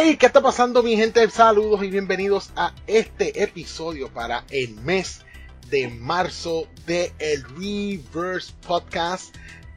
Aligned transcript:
Hey, 0.00 0.16
¿qué 0.16 0.26
está 0.26 0.40
pasando 0.40 0.84
mi 0.84 0.96
gente? 0.96 1.28
Saludos 1.28 1.82
y 1.82 1.90
bienvenidos 1.90 2.52
a 2.54 2.72
este 2.86 3.42
episodio 3.42 4.08
para 4.08 4.44
el 4.48 4.76
mes 4.76 5.22
de 5.70 5.88
marzo 5.88 6.68
de 6.86 7.12
el 7.18 7.42
Reverse 7.42 8.52
Podcast 8.64 9.34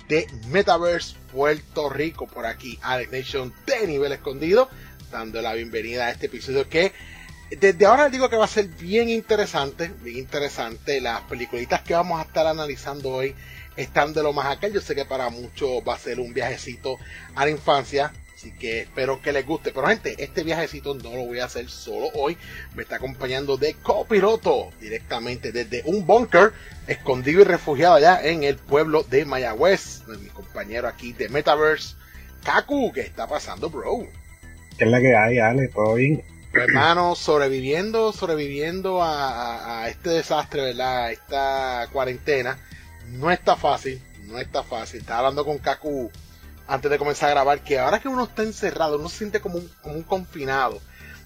de 0.10 0.28
Metaverse 0.50 1.16
Puerto 1.34 1.90
Rico. 1.90 2.28
Por 2.28 2.46
aquí, 2.46 2.78
Alex 2.84 3.12
Nation 3.12 3.52
de 3.66 3.88
nivel 3.88 4.12
escondido, 4.12 4.70
dando 5.12 5.42
la 5.42 5.56
bienvenida 5.56 6.06
a 6.06 6.12
este 6.12 6.28
episodio 6.28 6.70
que 6.70 6.94
desde 7.60 7.88
ahora 7.88 8.04
les 8.04 8.12
digo 8.12 8.30
que 8.30 8.36
va 8.36 8.46
a 8.46 8.48
ser 8.48 8.68
bien 8.68 9.10
interesante, 9.10 9.92
bien 10.04 10.20
interesante. 10.20 11.02
Las 11.02 11.22
peliculitas 11.22 11.82
que 11.82 11.96
vamos 11.96 12.20
a 12.20 12.26
estar 12.26 12.46
analizando 12.46 13.10
hoy 13.10 13.34
están 13.76 14.14
de 14.14 14.22
lo 14.22 14.34
más 14.34 14.56
acá. 14.56 14.68
Yo 14.68 14.82
sé 14.82 14.94
que 14.94 15.06
para 15.06 15.32
muchos 15.32 15.82
va 15.82 15.96
a 15.96 15.98
ser 16.00 16.20
un 16.20 16.32
viajecito 16.32 16.98
a 17.34 17.44
la 17.44 17.50
infancia. 17.50 18.14
Así 18.42 18.52
que 18.54 18.80
espero 18.80 19.22
que 19.22 19.32
les 19.32 19.46
guste. 19.46 19.72
Pero 19.72 19.86
gente, 19.86 20.16
este 20.18 20.44
viajecito 20.44 20.96
no 20.96 21.12
lo 21.12 21.26
voy 21.26 21.42
a 21.42 21.46
hacer 21.46 21.70
solo 21.70 22.08
hoy. 22.16 22.36
Me 22.74 22.82
está 22.82 22.96
acompañando 22.96 23.56
de 23.56 23.76
copiloto 23.76 24.72
directamente 24.80 25.52
desde 25.52 25.84
un 25.86 26.08
bunker 26.08 26.52
escondido 26.88 27.42
y 27.42 27.44
refugiado 27.44 27.94
allá 27.94 28.20
en 28.24 28.44
el 28.44 28.56
pueblo 28.56 29.04
de 29.04 29.26
Mayagüez. 29.26 30.02
Mi 30.08 30.30
compañero 30.30 30.88
aquí 30.88 31.14
de 31.14 31.30
Metaverse, 31.30 31.94
Kaku. 32.44 32.92
¿Qué 32.92 33.02
está 33.02 33.28
pasando, 33.28 33.70
bro? 33.70 34.08
¿Qué 34.76 34.86
es 34.86 34.90
la 34.90 35.00
que 35.00 35.16
hay, 35.16 35.38
Ale? 35.38 35.68
¿Todo 35.68 35.94
bien? 35.94 36.24
hermano, 36.52 37.14
sobreviviendo, 37.14 38.12
sobreviviendo 38.12 39.04
a, 39.04 39.84
a, 39.84 39.90
este 39.90 40.10
desastre, 40.10 40.64
¿verdad? 40.64 41.04
A 41.04 41.12
esta 41.12 41.88
cuarentena. 41.92 42.58
No 43.08 43.30
está 43.30 43.56
fácil, 43.56 44.02
no 44.26 44.40
está 44.40 44.64
fácil. 44.64 45.02
Estaba 45.02 45.20
hablando 45.20 45.46
con 45.46 45.60
Kaku 45.60 46.10
antes 46.72 46.90
de 46.90 46.98
comenzar 46.98 47.30
a 47.30 47.34
grabar 47.34 47.60
que 47.60 47.78
ahora 47.80 48.00
que 48.00 48.08
uno 48.08 48.24
está 48.24 48.44
encerrado, 48.44 48.98
uno 48.98 49.10
se 49.10 49.18
siente 49.18 49.42
como 49.42 49.58
un, 49.58 49.70
como 49.82 49.96
un 49.96 50.04
confinado. 50.04 50.80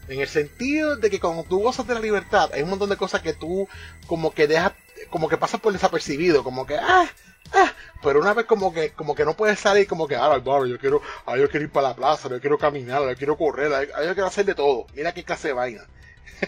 En 0.08 0.20
el 0.20 0.28
sentido 0.28 0.96
de 0.96 1.10
que 1.12 1.20
cuando 1.20 1.44
tú 1.44 1.62
gozas 1.62 1.86
de 1.86 1.94
la 1.94 2.00
libertad, 2.00 2.50
hay 2.52 2.64
un 2.64 2.70
montón 2.72 2.90
de 2.90 2.98
cosas 2.98 3.22
que 3.22 3.34
tú 3.34 3.68
como 4.08 4.34
que 4.34 4.48
dejas, 4.48 4.74
como 5.12 5.30
que 5.30 5.38
pasas 5.38 5.62
por 5.62 5.72
desapercibido, 5.72 6.44
como 6.44 6.66
que, 6.66 6.78
ah, 6.78 7.08
ah, 7.54 7.74
pero 8.02 8.20
una 8.22 8.34
vez 8.34 8.48
como 8.48 8.74
que, 8.74 8.94
como 8.94 9.14
que 9.14 9.24
no 9.24 9.36
puedes 9.36 9.60
salir 9.60 9.86
como 9.86 10.08
que, 10.08 10.16
ah, 10.16 10.30
barrio, 10.40 10.66
yo 10.66 10.80
quiero, 10.80 11.04
ah, 11.28 11.38
yo 11.38 11.48
quiero 11.48 11.66
ir 11.66 11.72
para 11.72 11.90
la 11.90 11.96
plaza, 11.96 12.28
yo 12.28 12.42
quiero 12.42 12.58
caminar, 12.58 13.04
yo 13.04 13.16
quiero 13.16 13.38
correr, 13.38 13.72
yo 13.88 14.14
quiero 14.14 14.26
hacer 14.26 14.46
de 14.46 14.56
todo. 14.56 14.88
Mira 14.96 15.14
qué 15.14 15.24
clase 15.24 15.50
de 15.50 15.54
vaina. 15.54 15.86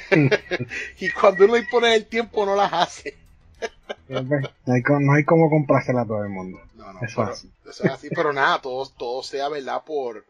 y 0.99 1.11
cuando 1.11 1.45
uno 1.45 1.55
impone 1.55 1.93
el 1.95 2.07
tiempo 2.07 2.47
no 2.47 2.55
las 2.55 2.73
hace. 2.73 3.26
No, 4.09 4.73
hay, 4.73 4.81
no 4.99 5.13
hay 5.13 5.23
como 5.23 5.49
comprársela 5.49 6.01
a 6.01 6.05
todo 6.05 6.23
el 6.23 6.29
mundo. 6.29 6.59
No, 6.75 6.93
no, 6.93 7.01
eso, 7.01 7.31
es 7.31 7.85
así, 7.85 8.09
pero 8.09 8.33
nada, 8.33 8.61
todo, 8.61 8.87
todo 8.89 9.23
sea 9.23 9.49
verdad 9.49 9.83
por, 9.85 10.25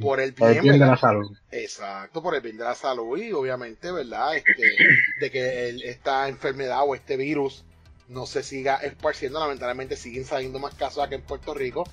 por 0.00 0.20
el 0.20 0.32
bien, 0.32 0.58
por 0.58 0.66
el 0.66 0.78
de 0.78 0.86
la 0.86 0.96
salud. 0.96 1.36
Exacto, 1.50 2.22
por 2.22 2.34
el 2.34 2.40
bien 2.40 2.56
de 2.56 2.64
la 2.64 2.74
salud 2.74 3.18
y 3.18 3.32
obviamente, 3.32 3.90
¿verdad? 3.92 4.36
Este, 4.36 4.62
de 5.20 5.30
que 5.30 5.68
esta 5.90 6.28
enfermedad 6.28 6.80
o 6.86 6.94
este 6.94 7.16
virus 7.16 7.64
no 8.08 8.26
se 8.26 8.42
siga 8.42 8.76
esparciendo. 8.76 9.40
Lamentablemente 9.40 9.96
siguen 9.96 10.24
saliendo 10.24 10.58
más 10.58 10.74
casos 10.74 11.04
aquí 11.04 11.14
en 11.14 11.22
Puerto 11.22 11.54
Rico 11.54 11.84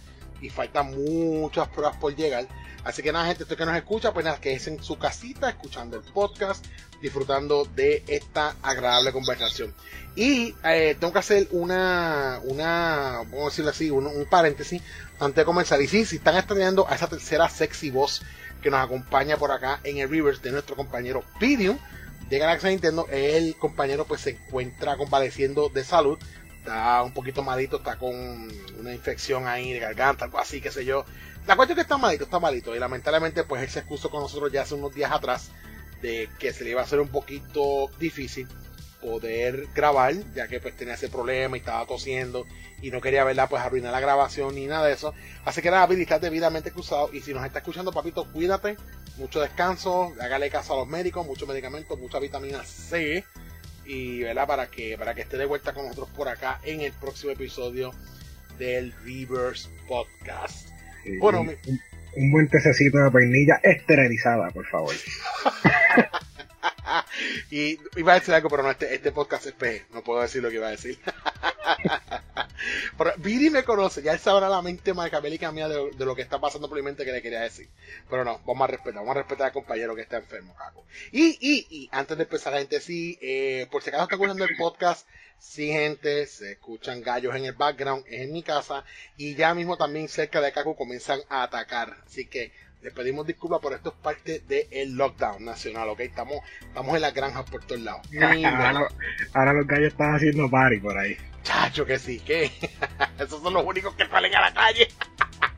y 0.42 0.50
faltan 0.50 0.92
muchas 0.92 1.68
pruebas 1.70 1.98
por 1.98 2.16
llegar. 2.16 2.48
Así 2.84 3.02
que 3.02 3.12
nada, 3.12 3.28
gente, 3.28 3.44
esto 3.44 3.58
que 3.58 3.66
nos 3.66 3.76
escucha, 3.76 4.14
pues 4.14 4.26
nada, 4.26 4.40
que 4.40 4.54
es 4.54 4.68
en 4.68 4.82
su 4.82 4.98
casita, 4.98 5.50
escuchando 5.50 5.98
el 5.98 6.04
podcast, 6.04 6.66
disfrutando 7.02 7.66
de 7.76 8.04
esta 8.08 8.56
agradable 8.62 9.12
conversación. 9.12 9.74
Y 10.16 10.56
eh, 10.64 10.98
tengo 11.00 11.14
que 11.14 11.20
hacer 11.20 11.48
una, 11.52 12.42
una, 12.44 13.22
vamos 13.30 13.42
a 13.42 13.46
decirlo 13.46 13.72
así, 13.72 13.90
un, 13.90 14.26
paréntesis 14.30 14.82
antes 15.20 15.38
de 15.38 15.46
comenzar. 15.46 15.82
Y 15.82 15.88
sí, 15.88 16.06
si 16.06 16.18
están 16.18 16.36
extrañando 16.36 16.88
a 16.90 16.96
esa 16.96 17.08
tercera 17.08 17.48
sexy 17.50 17.90
voz 17.90 18.22
que 18.62 18.70
nos 18.70 18.84
acompaña 18.84 19.38
por 19.38 19.52
acá 19.52 19.80
en 19.84 20.00
el 20.00 20.10
reverse 20.10 20.42
de 20.42 20.52
nuestro 20.52 20.76
compañero 20.76 21.24
Pidium 21.40 21.78
de 22.30 22.38
Galaxy 22.38 22.68
Nintendo, 22.68 23.08
el 23.10 23.56
compañero 23.56 24.06
pues 24.06 24.22
se 24.22 24.32
encuentra 24.32 24.98
convaleciendo 24.98 25.70
de 25.70 25.84
salud. 25.84 26.20
Está 26.58 27.02
un 27.04 27.14
poquito 27.14 27.42
malito, 27.42 27.78
está 27.78 27.98
con 27.98 28.14
una 28.80 28.94
infección 28.94 29.48
ahí 29.48 29.72
de 29.72 29.80
garganta, 29.80 30.26
algo 30.26 30.40
así, 30.40 30.60
qué 30.60 30.72
sé 30.72 30.84
yo. 30.84 31.06
La 31.48 31.56
cuestión 31.56 31.80
es 31.80 31.86
que 31.86 31.94
está 31.94 31.98
malito, 31.98 32.26
está 32.26 32.40
malito. 32.40 32.76
Y 32.76 32.80
lamentablemente 32.80 33.44
pues 33.44 33.64
él 33.64 33.70
se 33.70 33.80
excusó 33.80 34.10
con 34.10 34.22
nosotros 34.22 34.52
ya 34.52 34.64
hace 34.64 34.76
unos 34.76 34.94
días 34.94 35.12
atrás 35.12 35.52
de 36.02 36.30
que 36.40 36.54
se 36.54 36.64
le 36.64 36.72
iba 36.72 36.82
a 36.82 36.84
hacer 36.84 37.00
un 37.00 37.10
poquito 37.10 37.90
difícil 38.00 38.48
poder 39.02 39.68
grabar, 39.74 40.14
ya 40.34 40.48
que 40.48 40.60
pues 40.60 40.76
tenía 40.76 40.96
ese 40.96 41.10
problema 41.10 41.56
y 41.56 41.62
estaba 41.62 41.86
tosiendo 41.86 42.46
y 42.82 42.92
no 42.92 43.02
quería 43.02 43.24
verla 43.24 43.48
pues 43.48 43.62
arruinar 43.62 43.92
la 43.92 44.00
grabación 44.00 44.56
ni 44.56 44.66
nada 44.66 44.88
de 44.88 44.94
eso. 44.94 45.14
Así 45.46 45.62
que 45.62 45.72
nada, 45.72 45.86
Billy, 45.88 46.04
estás 46.04 46.22
debidamente 46.22 46.72
cruzado 46.72 47.10
y 47.14 47.22
si 47.22 47.34
nos 47.34 47.46
está 47.46 47.60
escuchando, 47.60 47.92
papito, 47.92 48.26
cuídate, 48.32 48.78
mucho 49.18 49.42
descanso, 49.42 50.14
hágale 50.20 50.50
caso 50.50 50.74
a 50.74 50.78
los 50.78 50.88
médicos, 50.88 51.26
muchos 51.26 51.48
medicamentos, 51.48 51.98
mucha 52.00 52.20
vitamina 52.20 52.64
C 52.64 53.24
y 53.86 54.20
¿verdad? 54.20 54.48
para 54.48 54.68
que 54.70 54.98
para 54.98 55.16
que 55.16 55.22
esté 55.22 55.38
de 55.38 55.46
vuelta 55.46 55.74
con 55.74 55.84
nosotros 55.84 56.10
por 56.16 56.28
acá 56.30 56.60
en 56.64 56.82
el 56.82 56.94
próximo 56.94 57.32
episodio 57.32 57.92
del 58.58 58.94
Reverse 59.04 59.70
Podcast. 59.88 60.70
Bueno, 61.20 61.42
un, 61.42 61.58
un, 62.16 62.32
buen 62.32 62.50
tececito 62.50 62.98
de 62.98 63.10
vainilla 63.10 63.60
esterilizada, 63.64 64.50
por 64.52 64.66
favor. 64.68 64.96
y 67.52 67.80
iba 67.96 68.14
a 68.14 68.20
decir 68.20 68.34
algo, 68.34 68.50
pero 68.50 68.64
no, 68.64 68.72
este, 68.72 68.94
este 68.94 69.12
podcast 69.12 69.48
es 69.48 69.54
PG, 69.54 69.94
no 69.94 70.04
puedo 70.04 70.22
decir 70.22 70.42
lo 70.42 70.50
que 70.50 70.56
iba 70.56 70.68
a 70.68 70.72
decir. 70.72 71.00
pero 72.98 73.14
Viri 73.18 73.50
me 73.50 73.64
conoce, 73.64 74.02
ya 74.02 74.14
él 74.14 74.20
sabrá 74.20 74.50
la 74.50 74.62
mente 74.62 74.94
maquiavélica 74.94 75.52
mía 75.52 75.68
de, 75.68 75.92
de, 75.92 76.06
lo 76.06 76.16
que 76.16 76.22
está 76.22 76.40
pasando 76.40 76.68
por 76.68 76.78
mi 76.78 76.84
mente 76.84 77.06
que 77.06 77.12
le 77.12 77.22
quería 77.22 77.42
decir. 77.42 77.70
Pero 78.10 78.24
no, 78.24 78.40
vamos 78.46 78.64
a 78.64 78.68
respetar, 78.68 78.96
vamos 78.96 79.12
a 79.12 79.20
respetar 79.20 79.48
al 79.48 79.54
compañero 79.54 79.96
que 79.96 80.02
está 80.02 80.18
enfermo, 80.18 80.56
Caco. 80.56 80.86
Y, 81.12 81.38
y, 81.40 81.68
y, 81.70 81.90
antes 81.92 82.18
de 82.18 82.24
empezar, 82.24 82.54
la 82.54 82.60
gente, 82.60 82.80
sí, 82.80 83.18
eh, 83.22 83.68
por 83.72 83.82
si 83.82 83.90
acaso 83.90 84.04
está 84.04 84.16
escuchando 84.16 84.46
el 84.46 84.56
podcast, 84.58 85.08
sí, 85.40 85.68
gente, 85.68 86.26
se 86.28 86.54
escuchan 86.54 87.02
gallos 87.02 87.36
en 87.36 87.46
el 87.46 87.54
background, 87.54 88.06
es 88.08 88.22
en 88.22 88.34
mi 88.34 88.44
casa, 88.44 88.84
y 89.18 89.36
ya 89.36 89.54
mismo 89.54 89.78
también 89.78 90.08
cerca 90.08 90.42
de 90.42 90.52
Caco 90.52 90.76
comienzan 90.76 91.20
a 91.30 91.44
atacar. 91.44 91.98
Así 92.06 92.26
que 92.26 92.52
les 92.82 92.94
pedimos 92.94 93.28
disculpas 93.28 93.60
por 93.60 93.74
esto 93.74 93.90
es 93.90 93.96
parte 93.96 94.42
del 94.48 94.96
lockdown 94.96 95.44
nacional, 95.44 95.90
¿ok? 95.90 96.00
Estamos, 96.02 96.38
estamos 96.62 96.96
en 96.96 97.02
las 97.02 97.14
granjas 97.14 97.50
por 97.50 97.64
todos 97.66 97.82
lados. 97.82 98.02
ahora, 98.22 98.88
ahora, 99.34 99.54
los 99.54 99.68
gallos 99.68 99.88
están 99.88 100.16
haciendo 100.16 100.50
party 100.50 100.80
por 100.80 100.98
ahí. 100.98 101.18
Chacho, 101.44 101.86
que 101.86 102.00
sí, 102.00 102.20
que 102.20 102.52
esos 103.20 103.42
son 103.42 103.54
los 103.54 103.66
únicos 103.66 103.96
que 103.96 104.08
salen 104.08 104.34
a 104.36 104.42
la 104.42 104.54
calle. 104.54 104.88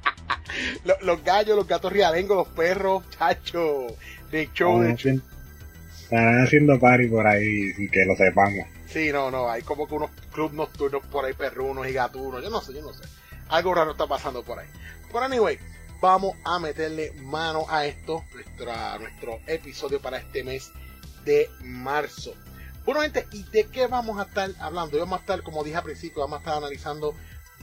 los, 0.85 1.01
los, 1.01 1.23
gallos, 1.23 1.55
los 1.55 1.67
gatos 1.67 1.91
rialengos, 1.91 2.37
los 2.37 2.47
perros, 2.55 3.03
chacho. 3.11 3.87
De 4.31 4.41
hecho, 4.41 4.79
de 4.79 4.91
hecho. 4.91 5.09
Están 5.09 6.43
haciendo 6.43 6.79
party 6.79 7.07
por 7.07 7.25
ahí 7.27 7.71
sin 7.73 7.89
que 7.89 8.03
lo 8.05 8.15
sepamos. 8.15 8.65
Sí, 8.91 9.11
no, 9.11 9.31
no, 9.31 9.49
hay 9.49 9.61
como 9.61 9.87
que 9.87 9.95
unos 9.95 10.11
clubs 10.33 10.53
nocturnos 10.53 11.05
por 11.05 11.23
ahí, 11.23 11.33
perrunos 11.33 11.87
y 11.87 11.93
gatunos. 11.93 12.43
Yo 12.43 12.49
no 12.49 12.61
sé, 12.61 12.73
yo 12.73 12.81
no 12.81 12.93
sé. 12.93 13.03
Algo 13.47 13.73
raro 13.73 13.91
está 13.91 14.05
pasando 14.05 14.43
por 14.43 14.59
ahí. 14.59 14.67
Pero 15.07 15.23
anyway, 15.23 15.57
vamos 16.01 16.35
a 16.43 16.59
meterle 16.59 17.13
mano 17.21 17.65
a 17.69 17.85
esto, 17.85 18.23
nuestra, 18.33 18.97
nuestro 18.99 19.39
episodio 19.47 20.01
para 20.01 20.17
este 20.17 20.43
mes 20.43 20.71
de 21.23 21.49
marzo. 21.61 22.33
Bueno, 22.83 23.01
gente, 23.01 23.27
¿y 23.31 23.43
de 23.43 23.67
qué 23.67 23.87
vamos 23.87 24.19
a 24.19 24.23
estar 24.23 24.49
hablando? 24.59 24.97
Vamos 24.99 25.19
a 25.19 25.21
estar, 25.21 25.43
como 25.43 25.63
dije 25.63 25.77
al 25.77 25.83
principio, 25.83 26.21
vamos 26.21 26.37
a 26.37 26.39
estar 26.39 26.57
analizando 26.57 27.13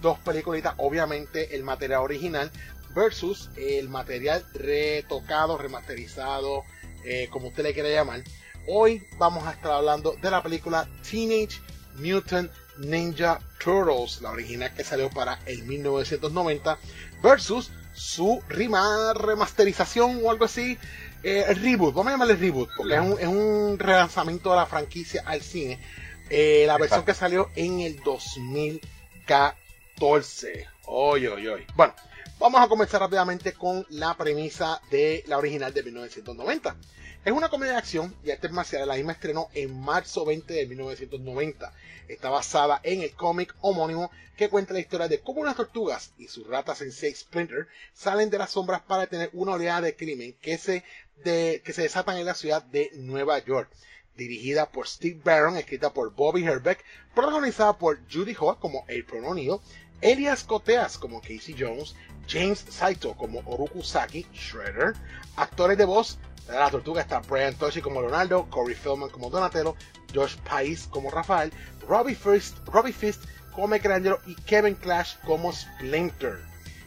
dos 0.01 0.19
películas, 0.21 0.75
obviamente 0.77 1.57
el 1.57 1.65
material 1.65 2.03
original 2.03 2.51
versus 2.95 3.51
el 3.57 3.89
material 3.89 4.47
retocado, 4.55 5.59
remasterizado, 5.59 6.65
eh, 7.05 7.29
como 7.31 7.49
usted 7.49 7.65
le 7.65 7.75
quiera 7.75 7.91
llamar. 7.91 8.23
Hoy 8.71 9.03
vamos 9.17 9.47
a 9.47 9.53
estar 9.53 9.73
hablando 9.73 10.15
de 10.21 10.31
la 10.31 10.43
película 10.43 10.87
Teenage 11.11 11.59
Mutant 11.97 12.53
Ninja 12.77 13.41
Turtles, 13.59 14.21
la 14.21 14.31
original 14.31 14.71
que 14.75 14.85
salió 14.85 15.09
para 15.09 15.39
el 15.47 15.63
1990, 15.63 16.79
versus 17.23 17.71
su 17.95 18.43
rima, 18.47 19.15
remasterización 19.15 20.21
o 20.23 20.31
algo 20.31 20.45
así, 20.45 20.77
eh, 21.23 21.47
reboot, 21.55 21.95
vamos 21.95 22.09
a 22.09 22.11
llamarle 22.13 22.37
reboot, 22.37 22.69
porque 22.77 22.97
es 22.97 23.01
un, 23.01 23.19
es 23.19 23.27
un 23.27 23.79
relanzamiento 23.79 24.51
de 24.51 24.57
la 24.57 24.67
franquicia 24.67 25.23
al 25.25 25.41
cine. 25.41 25.81
Eh, 26.29 26.65
la 26.67 26.77
versión 26.77 27.07
que 27.07 27.15
salió 27.15 27.49
en 27.57 27.81
el 27.81 28.03
2014. 28.03 30.67
Oy, 30.85 31.27
oy, 31.27 31.49
oy. 31.49 31.65
Bueno, 31.75 31.95
vamos 32.39 32.61
a 32.61 32.69
comenzar 32.69 33.01
rápidamente 33.01 33.53
con 33.53 33.85
la 33.91 34.17
premisa 34.17 34.81
de 34.91 35.25
la 35.27 35.39
original 35.39 35.75
de 35.75 35.83
1990. 35.83 36.77
Es 37.25 37.33
una 37.33 37.49
comedia 37.49 37.73
de 37.73 37.79
acción 37.79 38.15
y 38.25 38.31
arte 38.31 38.49
marcial. 38.49 38.87
La 38.87 38.95
misma 38.95 39.13
estrenó 39.13 39.49
en 39.55 39.79
marzo 39.81 40.25
20 40.25 40.55
de 40.55 40.67
1990. 40.67 41.73
Está 42.07 42.31
basada 42.31 42.81
en 42.85 43.03
el 43.03 43.13
cómic 43.13 43.55
homónimo 43.61 44.11
que 44.37 44.49
cuenta 44.49 44.73
la 44.73 44.81
historia 44.81 45.09
de 45.09 45.21
cómo 45.21 45.41
unas 45.41 45.57
tortugas 45.57 46.13
y 46.17 46.29
sus 46.29 46.47
ratas 46.47 46.81
en 46.81 46.93
seis 46.93 47.21
Splinter 47.21 47.67
salen 47.93 48.31
de 48.31 48.39
las 48.39 48.51
sombras 48.51 48.83
para 48.83 49.03
detener 49.03 49.31
una 49.33 49.53
oleada 49.53 49.81
de 49.81 49.97
crimen 49.97 50.35
que 50.41 50.59
se, 50.59 50.85
que 51.25 51.73
se 51.73 51.83
desatan 51.83 52.19
en 52.19 52.27
la 52.27 52.35
ciudad 52.35 52.63
de 52.63 52.91
Nueva 52.95 53.45
York. 53.45 53.69
Dirigida 54.17 54.71
por 54.71 54.87
Steve 54.87 55.21
Barron, 55.25 55.57
escrita 55.57 55.93
por 55.93 56.15
Bobby 56.15 56.45
Herbeck, 56.45 56.85
protagonizada 57.15 57.79
por 57.79 57.99
Judy 58.11 58.35
Hall 58.39 58.59
como 58.59 58.83
April 58.83 59.25
O'Neil, 59.25 59.59
Elias 60.01 60.45
Coteas 60.45 60.97
como 60.99 61.21
Casey 61.21 61.57
Jones, 61.59 61.97
James 62.29 62.65
Saito 62.69 63.15
como 63.15 63.41
Oruku 63.47 63.83
Saki, 63.83 64.27
Shredder. 64.33 64.95
Actores 65.37 65.79
de 65.79 65.85
voz 65.85 66.19
de 66.47 66.55
la 66.55 66.71
tortuga 66.71 67.03
está 67.03 67.21
Brian 67.21 67.55
Toshi 67.55 67.81
como 67.81 68.01
Leonardo, 68.01 68.49
Corey 68.51 68.75
Feldman 68.75 69.11
como 69.11 69.31
Donatello, 69.31 69.77
Josh 70.15 70.37
Pais 70.49 70.87
como 70.91 71.11
Rafael, 71.11 71.53
Robbie 71.87 72.15
Fist, 72.15 72.57
Robbie 72.67 72.93
Fist 72.93 73.25
como 73.53 73.69
Michelangelo 73.69 74.21
y 74.27 74.35
Kevin 74.35 74.75
Clash 74.75 75.17
como 75.25 75.53
Splinter. 75.53 76.39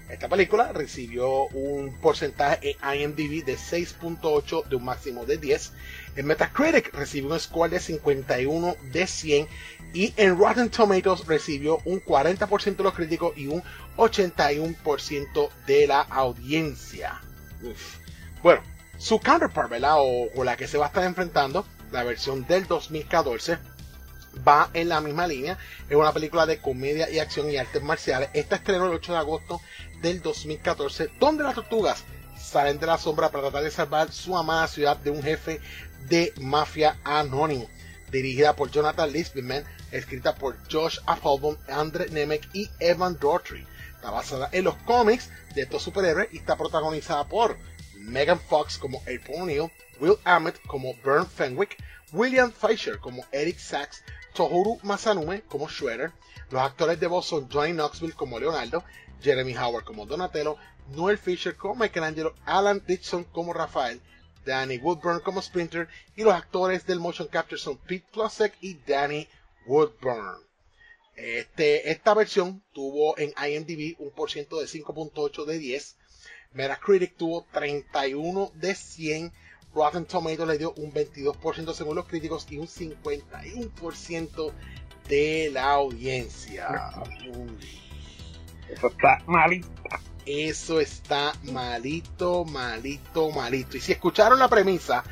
Esta 0.10 0.28
película 0.28 0.74
recibió 0.74 1.46
un 1.54 1.98
porcentaje 2.02 2.76
en 2.82 3.02
IMDb 3.02 3.46
de 3.46 3.56
6.8 3.56 4.66
de 4.68 4.76
un 4.76 4.84
máximo 4.84 5.26
de 5.26 5.38
10. 5.38 5.72
En 6.16 6.26
Metacritic 6.26 6.94
recibió 6.94 7.32
un 7.32 7.40
score 7.40 7.70
de 7.70 7.80
51 7.80 8.76
de 8.92 9.08
100 9.08 9.48
y 9.94 10.14
en 10.18 10.38
Rotten 10.38 10.70
Tomatoes 10.70 11.26
recibió 11.26 11.80
un 11.86 12.04
40% 12.04 12.76
de 12.76 12.84
los 12.84 12.94
críticos 12.94 13.38
y 13.38 13.48
un 13.48 13.64
81% 13.98 15.50
de 15.66 15.88
la 15.88 16.02
audiencia. 16.02 17.22
Bueno, 18.44 18.62
su 18.98 19.20
counterpart, 19.20 19.70
¿verdad? 19.70 19.96
O, 20.00 20.30
o 20.36 20.44
la 20.44 20.58
que 20.58 20.68
se 20.68 20.78
va 20.78 20.86
a 20.86 20.88
estar 20.90 21.04
enfrentando, 21.04 21.66
la 21.92 22.04
versión 22.04 22.46
del 22.46 22.68
2014, 22.68 23.58
va 24.48 24.70
en 24.74 24.90
la 24.90 25.02
misma 25.02 25.28
línea. 25.28 25.58
Es 25.90 25.96
una 25.96 26.14
película 26.14 26.46
de 26.46 26.60
comedia 26.60 27.10
y 27.10 27.20
acción 27.20 27.50
y 27.50 27.58
artes 27.58 27.84
marciales. 27.84 28.30
Esta 28.34 28.58
estrenó 28.58 28.88
el 28.88 28.94
8 28.94 29.14
de 29.14 29.18
agosto 29.18 29.62
del 30.02 30.22
2014, 30.22 31.10
donde 31.20 31.44
las 31.44 31.56
tortugas 31.56 32.04
salen 32.40 32.80
de 32.80 32.88
la 32.88 32.98
sombra 32.98 33.30
para 33.30 33.44
tratar 33.44 33.64
de 33.64 33.72
salvar 33.72 34.12
su 34.12 34.38
amada 34.38 34.68
ciudad 34.68 34.98
de 34.98 35.12
un 35.12 35.22
jefe 35.22 35.62
de 36.08 36.34
mafia 36.40 36.98
anónimo. 37.04 37.70
Dirigida 38.12 38.56
por 38.56 38.72
Jonathan 38.72 39.12
Lisbman, 39.12 39.64
escrita 39.92 40.36
por 40.36 40.58
Josh 40.70 41.00
Applebaum, 41.06 41.58
Andre 41.70 42.10
Nemec 42.10 42.48
y 42.54 42.70
Evan 42.80 43.18
Daughtry. 43.20 43.66
Está 43.96 44.12
basada 44.12 44.50
en 44.52 44.64
los 44.64 44.76
cómics 44.78 45.30
de 45.56 45.62
estos 45.62 45.84
superhéroes 45.84 46.30
y 46.32 46.38
está 46.38 46.58
protagonizada 46.58 47.28
por 47.28 47.58
Megan 47.96 48.40
Fox 48.40 48.78
como 48.78 49.00
April 49.02 49.42
O'Neil, 49.42 49.72
Will 50.00 50.18
Ahmed 50.24 50.56
como 50.68 50.94
Bern 51.04 51.28
Fenwick, 51.28 51.78
William 52.12 52.52
Fisher 52.52 53.00
como 53.00 53.24
Eric 53.32 53.60
Sachs, 53.60 54.04
Tohuru 54.34 54.80
Masanume 54.84 55.44
como 55.44 55.70
Shredder. 55.70 56.12
Los 56.50 56.62
actores 56.62 57.00
de 57.00 57.08
voz 57.08 57.28
son 57.28 57.50
Johnny 57.50 57.74
Knoxville 57.74 58.14
como 58.14 58.40
Leonardo, 58.40 58.84
Jeremy 59.22 59.56
Howard 59.56 59.86
como 59.86 60.06
Donatello, 60.06 60.58
Noel 60.96 61.18
Fisher 61.18 61.56
como 61.56 61.76
Michelangelo, 61.76 62.36
Alan 62.46 62.84
Dixon 62.86 63.24
como 63.26 63.54
Rafael, 63.54 64.02
Danny 64.46 64.78
Woodburn 64.78 65.20
como 65.20 65.42
Splinter 65.42 65.88
y 66.16 66.24
los 66.24 66.34
actores 66.34 66.86
del 66.86 67.00
motion 67.00 67.28
capture 67.28 67.60
son 67.60 67.78
Pete 67.78 68.06
Plusek 68.12 68.56
y 68.62 68.76
Danny 68.76 69.28
Woodburn. 69.66 70.38
Este, 71.16 71.92
esta 71.92 72.14
versión 72.14 72.64
tuvo 72.74 73.18
en 73.18 73.34
IMDb 73.38 73.96
un 74.00 74.12
por 74.12 74.32
ciento 74.32 74.60
de 74.60 74.66
5.8 74.66 75.46
de 75.46 75.58
10. 75.60 75.98
Metacritic 76.54 77.16
tuvo 77.16 77.46
31 77.52 78.52
de 78.56 78.76
100. 78.76 79.32
Rotten 79.74 80.06
Tomatoes 80.06 80.48
le 80.48 80.58
dio 80.58 80.74
un 80.74 80.92
22% 80.94 81.74
según 81.74 81.96
los 81.96 82.06
críticos 82.06 82.46
y 82.50 82.58
un 82.58 82.68
51% 82.68 84.52
de 85.08 85.50
la 85.54 85.72
audiencia. 85.72 86.92
Eso 88.70 88.88
está 88.88 89.22
malito. 89.28 89.68
Eso 90.26 90.80
está 90.80 91.34
malito, 91.44 92.46
malito, 92.46 93.32
malito. 93.32 93.78
Y 93.78 93.82
si 93.82 93.92
escucharon 93.92 94.40
la 94.40 94.48
premisa, 94.48 95.04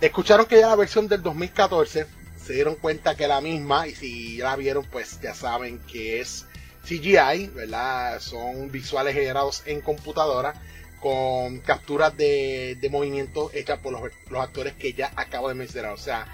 escucharon 0.00 0.46
que 0.46 0.60
ya 0.60 0.68
la 0.68 0.76
versión 0.76 1.08
del 1.08 1.22
2014 1.22 2.06
se 2.36 2.52
dieron 2.52 2.76
cuenta 2.76 3.14
que 3.14 3.28
la 3.28 3.40
misma, 3.40 3.86
y 3.86 3.94
si 3.94 4.36
la 4.38 4.56
vieron, 4.56 4.84
pues 4.84 5.20
ya 5.20 5.34
saben 5.34 5.78
que 5.80 6.20
es 6.20 6.46
CGI, 6.84 7.48
¿verdad? 7.54 8.20
Son 8.20 8.70
visuales 8.70 9.14
generados 9.14 9.62
en 9.66 9.80
computadora 9.80 10.54
con 11.00 11.58
capturas 11.60 12.16
de, 12.16 12.76
de 12.80 12.90
movimiento 12.90 13.50
hechas 13.52 13.78
por 13.78 13.92
los, 13.92 14.02
actores 14.40 14.74
que 14.74 14.92
ya 14.92 15.12
acabo 15.16 15.48
de 15.48 15.54
mencionar. 15.54 15.92
O 15.92 15.98
sea, 15.98 16.26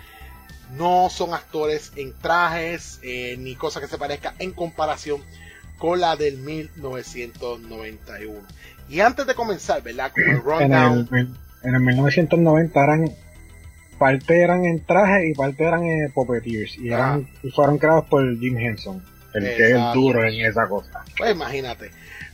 no 0.72 1.10
son 1.10 1.34
actores 1.34 1.92
en 1.96 2.16
trajes 2.18 3.00
eh, 3.02 3.36
ni 3.38 3.56
cosa 3.56 3.80
que 3.80 3.88
se 3.88 3.98
parezca 3.98 4.34
en 4.38 4.52
comparación 4.52 5.22
con 5.78 6.00
la 6.00 6.16
del 6.16 6.38
1991. 6.38 8.40
Y 8.88 9.00
antes 9.00 9.26
de 9.26 9.34
comenzar, 9.34 9.82
¿verdad? 9.82 10.12
Con 10.12 10.24
el 10.24 10.42
rundown. 10.42 11.08
En 11.10 11.18
el, 11.18 11.28
en 11.62 11.74
el 11.74 11.80
1990 11.80 12.84
eran 12.84 13.10
parte 13.98 14.42
eran 14.42 14.64
en 14.64 14.84
traje 14.84 15.30
y 15.30 15.34
parte 15.34 15.64
eran 15.64 15.84
en 15.84 16.12
puppeteers 16.12 16.76
y 16.78 16.88
eran, 16.88 17.28
ah. 17.32 17.48
fueron 17.54 17.78
creados 17.78 18.06
por 18.06 18.22
Jim 18.38 18.58
Henson, 18.58 19.02
el 19.32 19.46
Exacto. 19.46 19.56
que 19.56 19.70
es 19.70 19.76
el 19.76 19.92
duro 19.94 20.24
en 20.24 20.44
esa 20.44 20.68
cosa. 20.68 21.04
Pues 21.16 21.32
imagínate. 21.32 21.90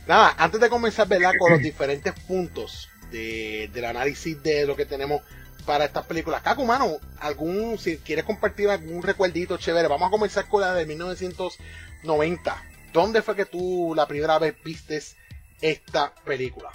Nada, 0.07 0.33
antes 0.37 0.59
de 0.59 0.69
comenzar, 0.69 1.07
¿verdad? 1.07 1.31
Con 1.39 1.51
los 1.51 1.61
diferentes 1.61 2.13
puntos 2.27 2.89
de, 3.11 3.69
del 3.73 3.85
análisis 3.85 4.41
de 4.41 4.65
lo 4.65 4.75
que 4.75 4.85
tenemos 4.85 5.21
para 5.65 5.85
estas 5.85 6.05
películas. 6.05 6.41
Caco, 6.41 6.65
mano, 6.65 6.97
algún, 7.19 7.77
si 7.77 7.97
quieres 7.97 8.25
compartir 8.25 8.69
algún 8.69 9.03
recuerdito 9.03 9.57
chévere, 9.57 9.87
vamos 9.87 10.07
a 10.07 10.11
comenzar 10.11 10.47
con 10.47 10.61
la 10.61 10.73
de 10.73 10.85
1990. 10.85 12.63
¿Dónde 12.93 13.21
fue 13.21 13.35
que 13.35 13.45
tú 13.45 13.93
la 13.95 14.07
primera 14.07 14.37
vez 14.39 14.55
vistes 14.63 15.15
esta 15.61 16.13
película? 16.25 16.69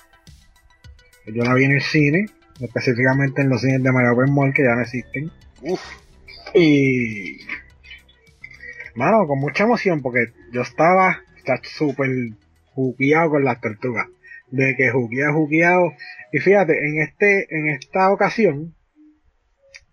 Yo 1.27 1.43
la 1.43 1.55
vi 1.55 1.65
en 1.65 1.73
el 1.73 1.83
cine, 1.83 2.27
específicamente 2.61 3.43
en 3.43 3.51
los 3.51 3.61
cines 3.61 3.83
de 3.83 3.93
Mall 3.93 4.55
que 4.55 4.63
ya 4.63 4.75
no 4.75 4.83
existen. 4.83 5.31
Uf. 5.63 5.81
Y. 6.55 7.39
Mano, 8.95 9.27
con 9.27 9.39
mucha 9.41 9.65
emoción, 9.65 10.01
porque 10.01 10.33
yo 10.53 10.63
estaba 10.63 11.21
súper 11.63 12.11
jugueado 12.73 13.31
con 13.31 13.45
las 13.45 13.61
tortugas. 13.61 14.07
De 14.51 14.75
que 14.77 14.91
jugueado, 14.91 15.35
jugueado. 15.35 15.93
Y 16.33 16.39
fíjate, 16.39 16.73
en 16.87 17.03
este, 17.03 17.47
en 17.55 17.69
esta 17.69 18.11
ocasión, 18.13 18.75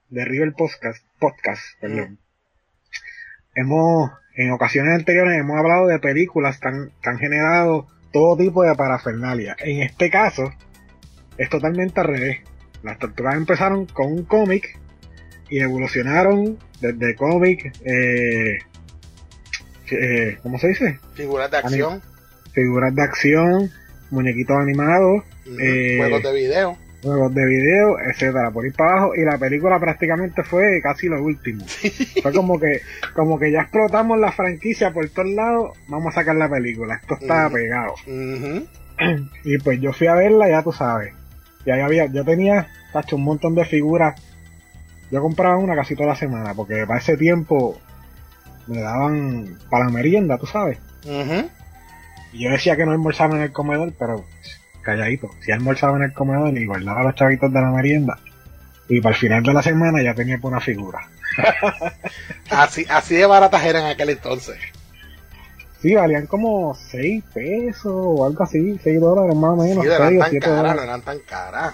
de 0.10 0.26
River 0.26 0.54
Podcast, 0.54 1.04
podcast, 1.20 1.62
perdón, 1.82 2.20
hemos, 3.56 4.12
en 4.36 4.52
ocasiones 4.52 4.96
anteriores 4.96 5.40
hemos 5.40 5.58
hablado 5.58 5.88
de 5.88 6.00
películas 6.00 6.60
que 6.60 6.68
han, 6.68 6.92
que 7.02 7.10
han 7.10 7.18
generado 7.18 7.88
todo 8.12 8.38
tipo 8.38 8.64
de 8.64 8.76
parafernalia. 8.76 9.56
En 9.60 9.82
este 9.82 10.10
caso, 10.10 10.52
es 11.38 11.50
totalmente 11.50 12.00
al 12.00 12.08
revés. 12.08 12.40
Las 12.84 13.00
tortugas 13.00 13.36
empezaron 13.36 13.86
con 13.86 14.12
un 14.12 14.24
cómic 14.24 14.80
y 15.50 15.60
evolucionaron 15.60 16.58
desde 16.82 17.16
cómic, 17.16 17.74
eh, 17.86 18.60
eh, 19.92 20.38
¿cómo 20.42 20.58
se 20.60 20.70
dice? 20.70 21.00
Figuras 21.14 21.50
de 21.52 21.58
acción. 21.58 22.02
Figuras 22.54 22.94
de 22.94 23.02
acción, 23.02 23.72
muñequitos 24.12 24.58
animados, 24.58 25.24
uh 25.46 25.50
-huh. 25.50 25.60
eh, 25.62 25.98
juegos 25.98 26.24
de 26.24 26.34
video. 26.34 26.78
Juegos 27.04 27.34
de 27.36 27.46
video, 27.46 28.00
etcétera, 28.00 28.50
por 28.52 28.66
ir 28.66 28.74
para 28.74 28.94
abajo. 28.94 29.16
Y 29.16 29.24
la 29.26 29.38
película 29.38 29.80
prácticamente 29.80 30.42
fue 30.44 30.80
casi 30.82 31.08
lo 31.10 31.22
último. 31.24 31.64
fue 32.22 32.34
como 32.34 32.60
que, 32.60 32.82
como 33.14 33.38
que 33.38 33.52
ya 33.52 33.62
explotamos 33.62 34.18
la 34.20 34.32
franquicia 34.32 34.92
por 34.92 35.08
todos 35.10 35.30
lados, 35.30 35.78
vamos 35.90 36.14
a 36.14 36.20
sacar 36.20 36.36
la 36.38 36.50
película. 36.50 36.96
Esto 36.96 37.16
está 37.20 37.48
Uh 37.48 37.50
-huh. 37.50 37.54
pegado. 37.54 37.94
Y 39.44 39.58
pues 39.58 39.80
yo 39.82 39.92
fui 39.92 40.08
a 40.08 40.14
verla, 40.16 40.48
ya 40.50 40.64
tú 40.64 40.72
sabes. 40.72 41.14
Y 41.66 41.72
ahí 41.72 41.82
había, 41.82 42.06
yo 42.06 42.24
tenía, 42.24 42.68
tacho, 42.94 43.16
un 43.18 43.24
montón 43.24 43.56
de 43.56 43.66
figuras. 43.66 44.22
Yo 45.12 45.22
compraba 45.22 45.58
una 45.58 45.76
casi 45.76 45.96
toda 45.96 46.10
la 46.10 46.16
semana, 46.16 46.54
porque 46.54 46.86
para 46.88 47.00
ese 47.00 47.18
tiempo 47.18 47.80
me 48.68 48.80
daban 48.82 49.58
para 49.70 49.86
la 49.86 49.92
merienda, 49.92 50.38
tú 50.38 50.46
sabes. 50.46 50.78
Y 52.32 52.44
yo 52.44 52.50
decía 52.52 52.76
que 52.78 52.86
no 52.86 52.92
almorzaba 52.92 53.36
en 53.36 53.42
el 53.44 53.52
comedor, 53.52 53.94
pero 54.00 54.24
calladito. 54.84 55.32
Si 55.42 55.52
almorzaba 55.52 55.98
en 55.98 56.04
el 56.04 56.14
comedor 56.14 56.56
y 56.58 56.66
guardaba 56.66 57.04
los 57.04 57.16
chavitos 57.16 57.52
de 57.52 57.62
la 57.62 57.72
merienda. 57.72 58.20
Y 58.88 59.02
para 59.02 59.16
el 59.16 59.20
final 59.20 59.44
de 59.44 59.54
la 59.54 59.64
semana 59.64 60.04
ya 60.04 60.14
tenía 60.14 60.38
una 60.42 60.60
figura. 60.60 61.08
Así, 62.52 62.86
así 62.88 63.16
de 63.16 63.26
baratas 63.26 63.64
eran 63.66 63.86
en 63.86 63.90
aquel 63.90 64.12
entonces. 64.12 64.60
Sí, 65.82 65.96
valían 65.96 66.28
como 66.28 66.76
6 66.76 67.24
pesos 67.34 67.92
o 67.92 68.26
algo 68.26 68.44
así, 68.44 68.80
6 68.84 69.02
dólares 69.02 69.36
más 69.36 69.52
o 69.52 69.56
menos. 69.56 69.84
Sí, 69.84 69.90
no 69.90 69.98
6 69.98 70.00
eran 70.00 70.20
tan 70.20 70.30
7 70.30 70.46
caras, 70.46 70.58
dólares. 70.58 70.76
no 70.76 70.84
eran 70.84 71.02
tan 71.02 71.20
caras. 71.20 71.74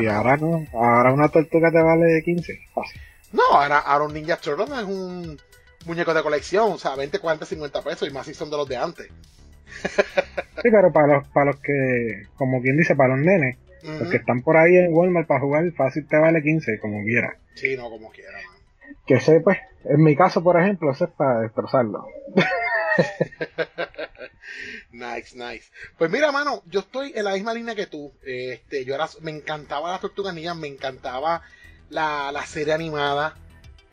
Y 0.00 0.04
no. 0.04 0.12
ahora 0.12 0.36
no, 0.36 0.66
ahora 0.72 1.12
una 1.12 1.28
tortuga 1.28 1.70
te 1.70 1.80
vale 1.80 2.22
15, 2.24 2.58
fácil. 2.74 3.00
No, 3.32 3.42
ahora, 3.52 3.78
ahora 3.78 4.04
un 4.04 4.14
Ninja 4.14 4.36
Turtle 4.36 4.64
es 4.64 4.84
un 4.84 5.40
muñeco 5.86 6.14
de 6.14 6.22
colección, 6.22 6.72
o 6.72 6.78
sea, 6.78 6.94
20, 6.94 7.18
40, 7.18 7.46
50 7.46 7.82
pesos 7.82 8.08
y 8.08 8.12
más 8.12 8.26
si 8.26 8.34
son 8.34 8.50
de 8.50 8.56
los 8.56 8.68
de 8.68 8.76
antes. 8.76 9.08
Sí, 10.62 10.70
pero 10.70 10.92
para 10.92 11.16
los, 11.18 11.28
para 11.28 11.46
los 11.46 11.60
que, 11.60 12.22
como 12.36 12.62
quien 12.62 12.76
dice, 12.76 12.96
para 12.96 13.16
los 13.16 13.24
nenes, 13.24 13.58
los 13.82 14.08
que 14.08 14.16
están 14.16 14.42
por 14.42 14.56
ahí 14.56 14.76
en 14.76 14.94
Walmart 14.94 15.26
para 15.26 15.40
jugar, 15.40 15.70
fácil 15.72 16.06
te 16.08 16.16
vale 16.16 16.42
15, 16.42 16.78
como 16.78 17.02
quiera. 17.04 17.36
Sí, 17.54 17.76
no, 17.76 17.90
como 17.90 18.10
quiera. 18.10 18.32
man. 18.32 18.96
Que 19.06 19.14
ese, 19.14 19.40
pues, 19.40 19.58
en 19.84 20.02
mi 20.02 20.16
caso, 20.16 20.42
por 20.42 20.58
ejemplo, 20.58 20.90
ese 20.90 21.04
es 21.04 21.10
para 21.10 21.40
destrozarlo. 21.40 22.06
Nice, 24.92 25.36
nice. 25.36 25.70
Pues 25.98 26.10
mira, 26.10 26.30
mano, 26.30 26.62
yo 26.66 26.80
estoy 26.80 27.12
en 27.14 27.24
la 27.24 27.32
misma 27.34 27.52
línea 27.52 27.74
que 27.74 27.86
tú. 27.86 28.12
Este, 28.24 28.84
yo 28.84 28.94
era, 28.94 29.08
me 29.22 29.32
encantaba 29.32 29.90
las 29.90 30.00
tortugas 30.00 30.34
ninjas, 30.34 30.56
me 30.56 30.68
encantaba 30.68 31.42
la, 31.90 32.30
la 32.32 32.46
serie 32.46 32.72
animada. 32.74 33.36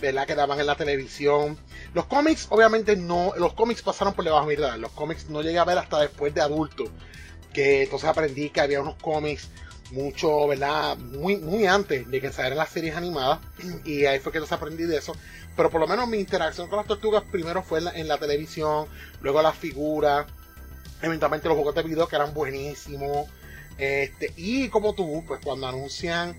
¿Verdad? 0.01 0.25
Que 0.27 0.35
daban 0.35 0.59
en 0.59 0.65
la 0.65 0.75
televisión. 0.75 1.57
Los 1.93 2.05
cómics, 2.05 2.47
obviamente, 2.49 2.95
no. 2.95 3.33
Los 3.37 3.53
cómics 3.53 3.81
pasaron 3.81 4.13
por 4.13 4.25
debajo 4.25 4.47
de 4.47 4.55
mi 4.55 4.61
radar. 4.61 4.79
Los 4.79 4.91
cómics 4.91 5.29
no 5.29 5.41
llegué 5.41 5.59
a 5.59 5.65
ver 5.65 5.77
hasta 5.77 5.99
después 5.99 6.33
de 6.33 6.41
adulto. 6.41 6.85
Que 7.53 7.83
entonces 7.83 8.09
aprendí 8.09 8.49
que 8.49 8.61
había 8.61 8.81
unos 8.81 8.95
cómics 8.95 9.49
mucho, 9.91 10.47
¿verdad? 10.47 10.97
Muy, 10.97 11.37
muy 11.37 11.65
antes 11.65 12.09
de 12.09 12.21
que 12.21 12.31
salieran 12.31 12.57
las 12.57 12.69
series 12.69 12.95
animadas. 12.95 13.39
Y 13.85 14.05
ahí 14.05 14.19
fue 14.19 14.31
que 14.31 14.39
entonces 14.39 14.57
aprendí 14.57 14.83
de 14.83 14.97
eso. 14.97 15.13
Pero 15.55 15.69
por 15.69 15.81
lo 15.81 15.87
menos 15.87 16.07
mi 16.07 16.17
interacción 16.17 16.67
con 16.69 16.77
las 16.77 16.87
tortugas 16.87 17.23
primero 17.31 17.61
fue 17.61 17.79
en 17.79 17.85
la, 17.85 17.91
en 17.91 18.07
la 18.07 18.17
televisión, 18.17 18.87
luego 19.21 19.41
las 19.41 19.55
figuras, 19.55 20.25
eventualmente 21.01 21.47
los 21.49 21.55
juegos 21.55 21.75
de 21.75 21.83
video 21.83 22.07
que 22.07 22.15
eran 22.15 22.33
buenísimos. 22.33 23.27
Este, 23.77 24.33
y 24.37 24.69
como 24.69 24.93
tú, 24.93 25.23
pues 25.27 25.41
cuando 25.43 25.67
anuncian 25.67 26.35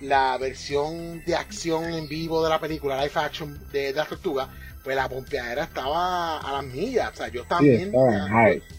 la 0.00 0.36
versión 0.38 1.22
de 1.24 1.34
acción 1.34 1.84
en 1.84 2.08
vivo 2.08 2.42
de 2.42 2.50
la 2.50 2.60
película, 2.60 2.96
live 3.02 3.12
action 3.14 3.58
de, 3.70 3.92
de 3.92 3.92
las 3.92 4.08
tortugas, 4.08 4.48
pues 4.82 4.96
la 4.96 5.08
pompeadera 5.08 5.64
estaba 5.64 6.38
a 6.38 6.52
las 6.52 6.64
millas. 6.64 7.12
O 7.12 7.16
sea, 7.16 7.28
yo 7.28 7.44
también. 7.44 7.92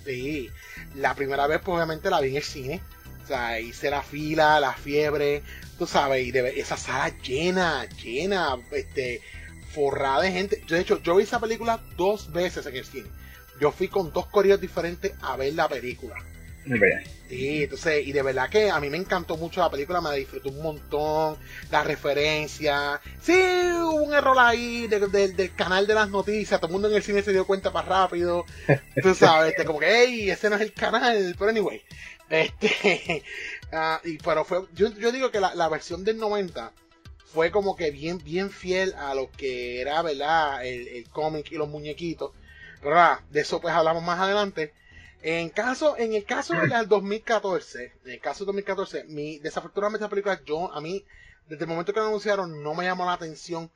Sí, 0.05 0.49
la 0.95 1.13
primera 1.15 1.47
vez, 1.47 1.59
pues 1.63 1.75
obviamente 1.75 2.09
la 2.09 2.21
vi 2.21 2.29
en 2.29 2.37
el 2.37 2.43
cine. 2.43 2.81
O 3.23 3.27
sea, 3.27 3.59
hice 3.59 3.89
la 3.89 4.01
fila, 4.01 4.59
la 4.59 4.73
fiebre, 4.73 5.43
tú 5.77 5.85
sabes, 5.85 6.25
y 6.25 6.31
de, 6.31 6.59
esa 6.59 6.75
sala 6.75 7.13
llena, 7.21 7.85
llena, 8.03 8.57
este, 8.71 9.21
forrada 9.71 10.21
de 10.21 10.31
gente. 10.31 10.61
De 10.67 10.79
hecho, 10.79 11.01
yo 11.01 11.15
vi 11.15 11.23
esa 11.23 11.39
película 11.39 11.79
dos 11.95 12.31
veces 12.33 12.65
en 12.65 12.75
el 12.75 12.85
cine. 12.85 13.07
Yo 13.59 13.71
fui 13.71 13.87
con 13.87 14.11
dos 14.11 14.25
corridos 14.25 14.59
diferentes 14.59 15.13
a 15.21 15.37
ver 15.37 15.53
la 15.53 15.69
película. 15.69 16.15
Sí, 17.31 17.63
entonces, 17.63 18.05
y 18.05 18.11
de 18.11 18.23
verdad 18.23 18.49
que 18.49 18.69
a 18.69 18.77
mí 18.81 18.89
me 18.89 18.97
encantó 18.97 19.37
mucho 19.37 19.61
la 19.61 19.71
película, 19.71 20.01
me 20.01 20.09
la 20.09 20.15
disfruté 20.15 20.49
un 20.49 20.61
montón, 20.61 21.37
la 21.71 21.81
referencia. 21.81 22.99
Sí, 23.21 23.31
hubo 23.31 24.03
un 24.03 24.13
error 24.13 24.35
ahí 24.37 24.87
del 24.87 25.55
canal 25.55 25.87
de 25.87 25.93
las 25.93 26.09
noticias, 26.09 26.59
todo 26.59 26.67
el 26.67 26.73
mundo 26.73 26.89
en 26.89 26.95
el 26.95 27.03
cine 27.03 27.23
se 27.23 27.31
dio 27.31 27.47
cuenta 27.47 27.71
más 27.71 27.85
rápido. 27.85 28.43
Tú 29.01 29.15
sabes, 29.15 29.51
este, 29.51 29.63
como 29.63 29.79
que, 29.79 29.87
hey, 29.89 30.29
ese 30.29 30.49
no 30.49 30.57
es 30.57 30.61
el 30.61 30.73
canal, 30.73 31.33
pero 31.39 31.51
anyway. 31.51 31.81
Este, 32.29 33.23
uh, 33.71 34.05
y, 34.09 34.17
pero 34.17 34.43
fue, 34.43 34.65
yo, 34.73 34.89
yo 34.95 35.13
digo 35.13 35.31
que 35.31 35.39
la, 35.39 35.55
la, 35.55 35.69
versión 35.69 36.03
del 36.03 36.17
90 36.17 36.73
fue 37.33 37.49
como 37.49 37.77
que 37.77 37.91
bien, 37.91 38.17
bien 38.17 38.49
fiel 38.49 38.93
a 38.95 39.15
lo 39.15 39.31
que 39.31 39.79
era, 39.79 40.01
¿verdad? 40.01 40.65
El, 40.65 40.85
el 40.89 41.09
cómic 41.09 41.49
y 41.53 41.55
los 41.55 41.69
muñequitos. 41.69 42.31
Pero 42.81 42.95
nada, 42.95 43.23
de 43.29 43.39
eso 43.39 43.61
pues 43.61 43.73
hablamos 43.73 44.03
más 44.03 44.19
adelante. 44.19 44.73
En, 45.23 45.49
caso, 45.49 45.97
en 45.97 46.13
el 46.13 46.25
caso 46.25 46.53
del 46.55 46.87
2014, 46.87 47.93
en 48.05 48.11
el 48.11 48.19
caso 48.19 48.39
del 48.39 48.47
2014, 48.47 49.03
mi, 49.05 49.37
desafortunadamente 49.39 50.03
esta 50.03 50.09
película, 50.09 50.41
yo, 50.45 50.73
a 50.73 50.81
mí, 50.81 51.05
desde 51.47 51.65
el 51.65 51.69
momento 51.69 51.93
que 51.93 51.99
la 51.99 52.07
anunciaron, 52.07 52.63
no 52.63 52.73
me 52.73 52.85
llamó 52.85 53.05
la 53.05 53.13
atención 53.13 53.69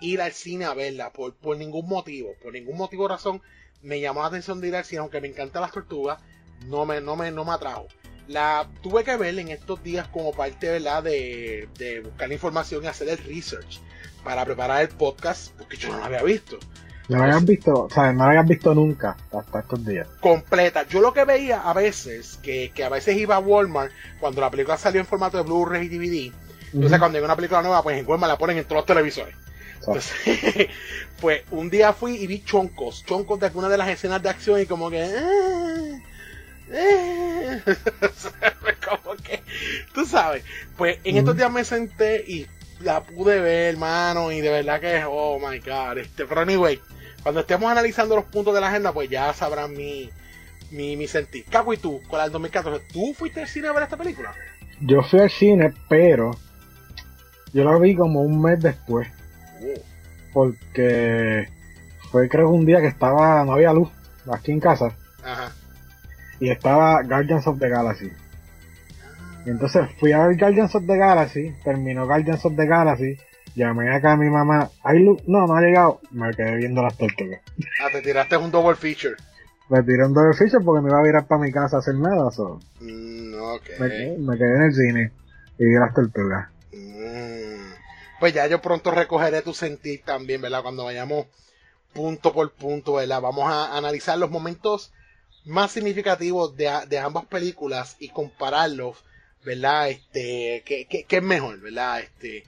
ir 0.00 0.20
al 0.20 0.32
cine 0.32 0.64
a 0.66 0.74
verla, 0.74 1.12
por, 1.12 1.34
por 1.34 1.56
ningún 1.56 1.88
motivo, 1.88 2.34
por 2.42 2.52
ningún 2.52 2.76
motivo 2.76 3.04
o 3.04 3.08
razón, 3.08 3.42
me 3.82 4.00
llamó 4.00 4.20
la 4.20 4.28
atención 4.28 4.60
de 4.60 4.68
ir 4.68 4.76
al 4.76 4.84
cine, 4.84 5.00
aunque 5.00 5.20
me 5.20 5.28
encantan 5.28 5.62
las 5.62 5.72
tortugas, 5.72 6.20
no 6.66 6.86
me, 6.86 7.00
no 7.00 7.16
me, 7.16 7.30
no 7.32 7.44
me 7.44 7.52
atrajo. 7.52 7.88
La 8.28 8.70
tuve 8.82 9.04
que 9.04 9.16
ver 9.16 9.38
en 9.38 9.48
estos 9.48 9.82
días 9.82 10.08
como 10.08 10.32
parte 10.32 10.70
¿verdad? 10.70 11.02
De, 11.02 11.68
de 11.76 12.00
buscar 12.00 12.32
información 12.32 12.82
y 12.82 12.86
hacer 12.86 13.08
el 13.08 13.18
research 13.18 13.80
para 14.24 14.44
preparar 14.44 14.82
el 14.82 14.88
podcast, 14.88 15.52
porque 15.58 15.76
yo 15.76 15.90
no 15.90 15.98
lo 15.98 16.04
había 16.04 16.22
visto. 16.22 16.58
No 17.08 17.18
la 17.18 17.24
habías 17.24 17.44
visto, 17.44 17.84
o 17.84 17.90
sea, 17.90 18.12
no 18.12 18.24
la 18.24 18.30
habías 18.30 18.46
visto 18.46 18.74
nunca 18.74 19.16
hasta 19.32 19.60
estos 19.60 19.84
días. 19.84 20.08
Completa. 20.20 20.86
Yo 20.88 21.00
lo 21.00 21.12
que 21.12 21.24
veía 21.24 21.60
a 21.60 21.72
veces, 21.74 22.38
que, 22.42 22.72
que 22.74 22.84
a 22.84 22.88
veces 22.88 23.16
iba 23.16 23.36
a 23.36 23.40
Walmart 23.40 23.92
cuando 24.20 24.40
la 24.40 24.50
película 24.50 24.78
salió 24.78 25.00
en 25.00 25.06
formato 25.06 25.36
de 25.36 25.44
Blu-ray 25.44 25.86
y 25.86 25.88
DVD. 25.88 26.34
Entonces, 26.72 26.98
cuando 26.98 27.18
hay 27.18 27.24
una 27.24 27.36
película 27.36 27.62
nueva, 27.62 27.82
pues 27.82 27.98
en 27.98 28.08
Walmart 28.08 28.32
la 28.32 28.38
ponen 28.38 28.58
en 28.58 28.64
todos 28.64 28.78
los 28.78 28.86
televisores. 28.86 29.34
Entonces, 29.78 30.68
pues 31.20 31.42
un 31.50 31.68
día 31.68 31.92
fui 31.92 32.16
y 32.16 32.26
vi 32.26 32.42
choncos, 32.42 33.04
choncos 33.04 33.38
de 33.38 33.46
alguna 33.46 33.68
de 33.68 33.76
las 33.76 33.88
escenas 33.88 34.22
de 34.22 34.30
acción 34.30 34.60
y 34.60 34.66
como 34.66 34.90
que. 34.90 35.04
Eh, 35.04 36.02
eh. 36.70 37.62
como 38.86 39.14
que. 39.16 39.42
Tú 39.92 40.06
sabes. 40.06 40.42
Pues 40.76 40.98
en 41.04 41.18
estos 41.18 41.36
días 41.36 41.52
me 41.52 41.64
senté 41.64 42.24
y 42.26 42.46
la 42.80 43.02
pude 43.02 43.40
ver, 43.40 43.74
hermano, 43.74 44.32
y 44.32 44.40
de 44.40 44.50
verdad 44.50 44.80
que, 44.80 45.04
oh 45.06 45.38
my 45.38 45.58
god. 45.58 45.98
Este, 45.98 46.24
pero 46.24 46.40
anyway, 46.40 46.80
cuando 47.24 47.40
estemos 47.40 47.72
analizando 47.72 48.16
los 48.16 48.26
puntos 48.26 48.54
de 48.54 48.60
la 48.60 48.68
agenda, 48.68 48.92
pues 48.92 49.08
ya 49.08 49.32
sabrán 49.32 49.72
mi, 49.72 50.10
mi, 50.70 50.94
mi 50.94 51.08
sentir. 51.08 51.46
Caco, 51.46 51.72
¿y 51.72 51.78
tú? 51.78 52.02
Con 52.06 52.18
la 52.18 52.24
del 52.24 52.32
2014, 52.32 52.84
¿tú 52.92 53.14
fuiste 53.14 53.40
al 53.40 53.48
cine 53.48 53.68
a 53.68 53.72
ver 53.72 53.84
esta 53.84 53.96
película? 53.96 54.34
Yo 54.80 55.02
fui 55.02 55.20
al 55.20 55.30
cine, 55.30 55.72
pero 55.88 56.32
yo 57.54 57.64
la 57.64 57.78
vi 57.78 57.96
como 57.96 58.20
un 58.20 58.42
mes 58.42 58.60
después. 58.60 59.08
Oh. 59.62 59.80
Porque 60.34 61.48
fue 62.10 62.28
creo 62.28 62.50
un 62.50 62.66
día 62.66 62.82
que 62.82 62.88
estaba, 62.88 63.42
no 63.42 63.54
había 63.54 63.72
luz 63.72 63.88
aquí 64.30 64.52
en 64.52 64.60
casa. 64.60 64.94
Ajá. 65.24 65.50
Y 66.40 66.50
estaba 66.50 67.02
Guardians 67.04 67.46
of 67.46 67.58
the 67.58 67.70
Galaxy. 67.70 68.12
Y 69.46 69.50
entonces 69.50 69.88
fui 69.98 70.12
a 70.12 70.26
ver 70.26 70.36
Guardians 70.36 70.74
of 70.74 70.86
the 70.86 70.96
Galaxy, 70.98 71.54
terminó 71.64 72.04
Guardians 72.06 72.44
of 72.44 72.54
the 72.54 72.66
Galaxy, 72.66 73.16
Llamé 73.54 73.94
acá 73.94 74.12
a 74.12 74.16
mi 74.16 74.28
mamá. 74.28 74.70
¿Hay 74.82 74.98
luz? 75.00 75.22
No, 75.26 75.46
no 75.46 75.56
ha 75.56 75.60
llegado. 75.60 76.00
Me 76.10 76.32
quedé 76.34 76.56
viendo 76.56 76.82
las 76.82 76.96
tortugas. 76.96 77.40
Ah, 77.80 77.88
te 77.92 78.02
tiraste 78.02 78.36
un 78.36 78.50
double 78.50 78.74
feature. 78.74 79.14
Me 79.68 79.82
tiré 79.82 80.04
un 80.04 80.12
double 80.12 80.34
feature 80.36 80.64
porque 80.64 80.82
me 80.82 80.90
iba 80.90 80.98
a 80.98 81.04
virar 81.04 81.26
para 81.26 81.40
mi 81.40 81.52
casa 81.52 81.76
a 81.76 81.78
hacer 81.78 81.94
nada. 81.94 82.30
So. 82.32 82.60
Mm, 82.80 83.34
me, 83.78 83.90
quedé, 84.38 84.56
en 84.56 84.62
el 84.62 84.74
cine 84.74 85.12
y 85.58 85.64
vi 85.64 85.74
las 85.74 85.94
tortugas. 85.94 86.48
Mm. 86.72 87.72
Pues 88.18 88.34
ya 88.34 88.46
yo 88.48 88.60
pronto 88.60 88.90
recogeré 88.90 89.42
tu 89.42 89.54
sentir 89.54 90.02
también, 90.04 90.40
¿verdad? 90.40 90.62
Cuando 90.62 90.84
vayamos 90.84 91.26
punto 91.92 92.32
por 92.32 92.50
punto, 92.52 92.94
¿verdad? 92.94 93.20
Vamos 93.20 93.50
a 93.50 93.76
analizar 93.76 94.18
los 94.18 94.30
momentos 94.30 94.92
más 95.44 95.70
significativos 95.70 96.56
de, 96.56 96.70
de 96.88 96.98
ambas 96.98 97.26
películas 97.26 97.96
y 98.00 98.08
compararlos, 98.08 99.04
¿verdad? 99.44 99.90
Este, 99.90 100.62
¿qué, 100.66 100.86
qué, 100.88 101.04
qué 101.04 101.16
es 101.18 101.22
mejor, 101.22 101.60
¿verdad? 101.60 102.00
Este, 102.00 102.44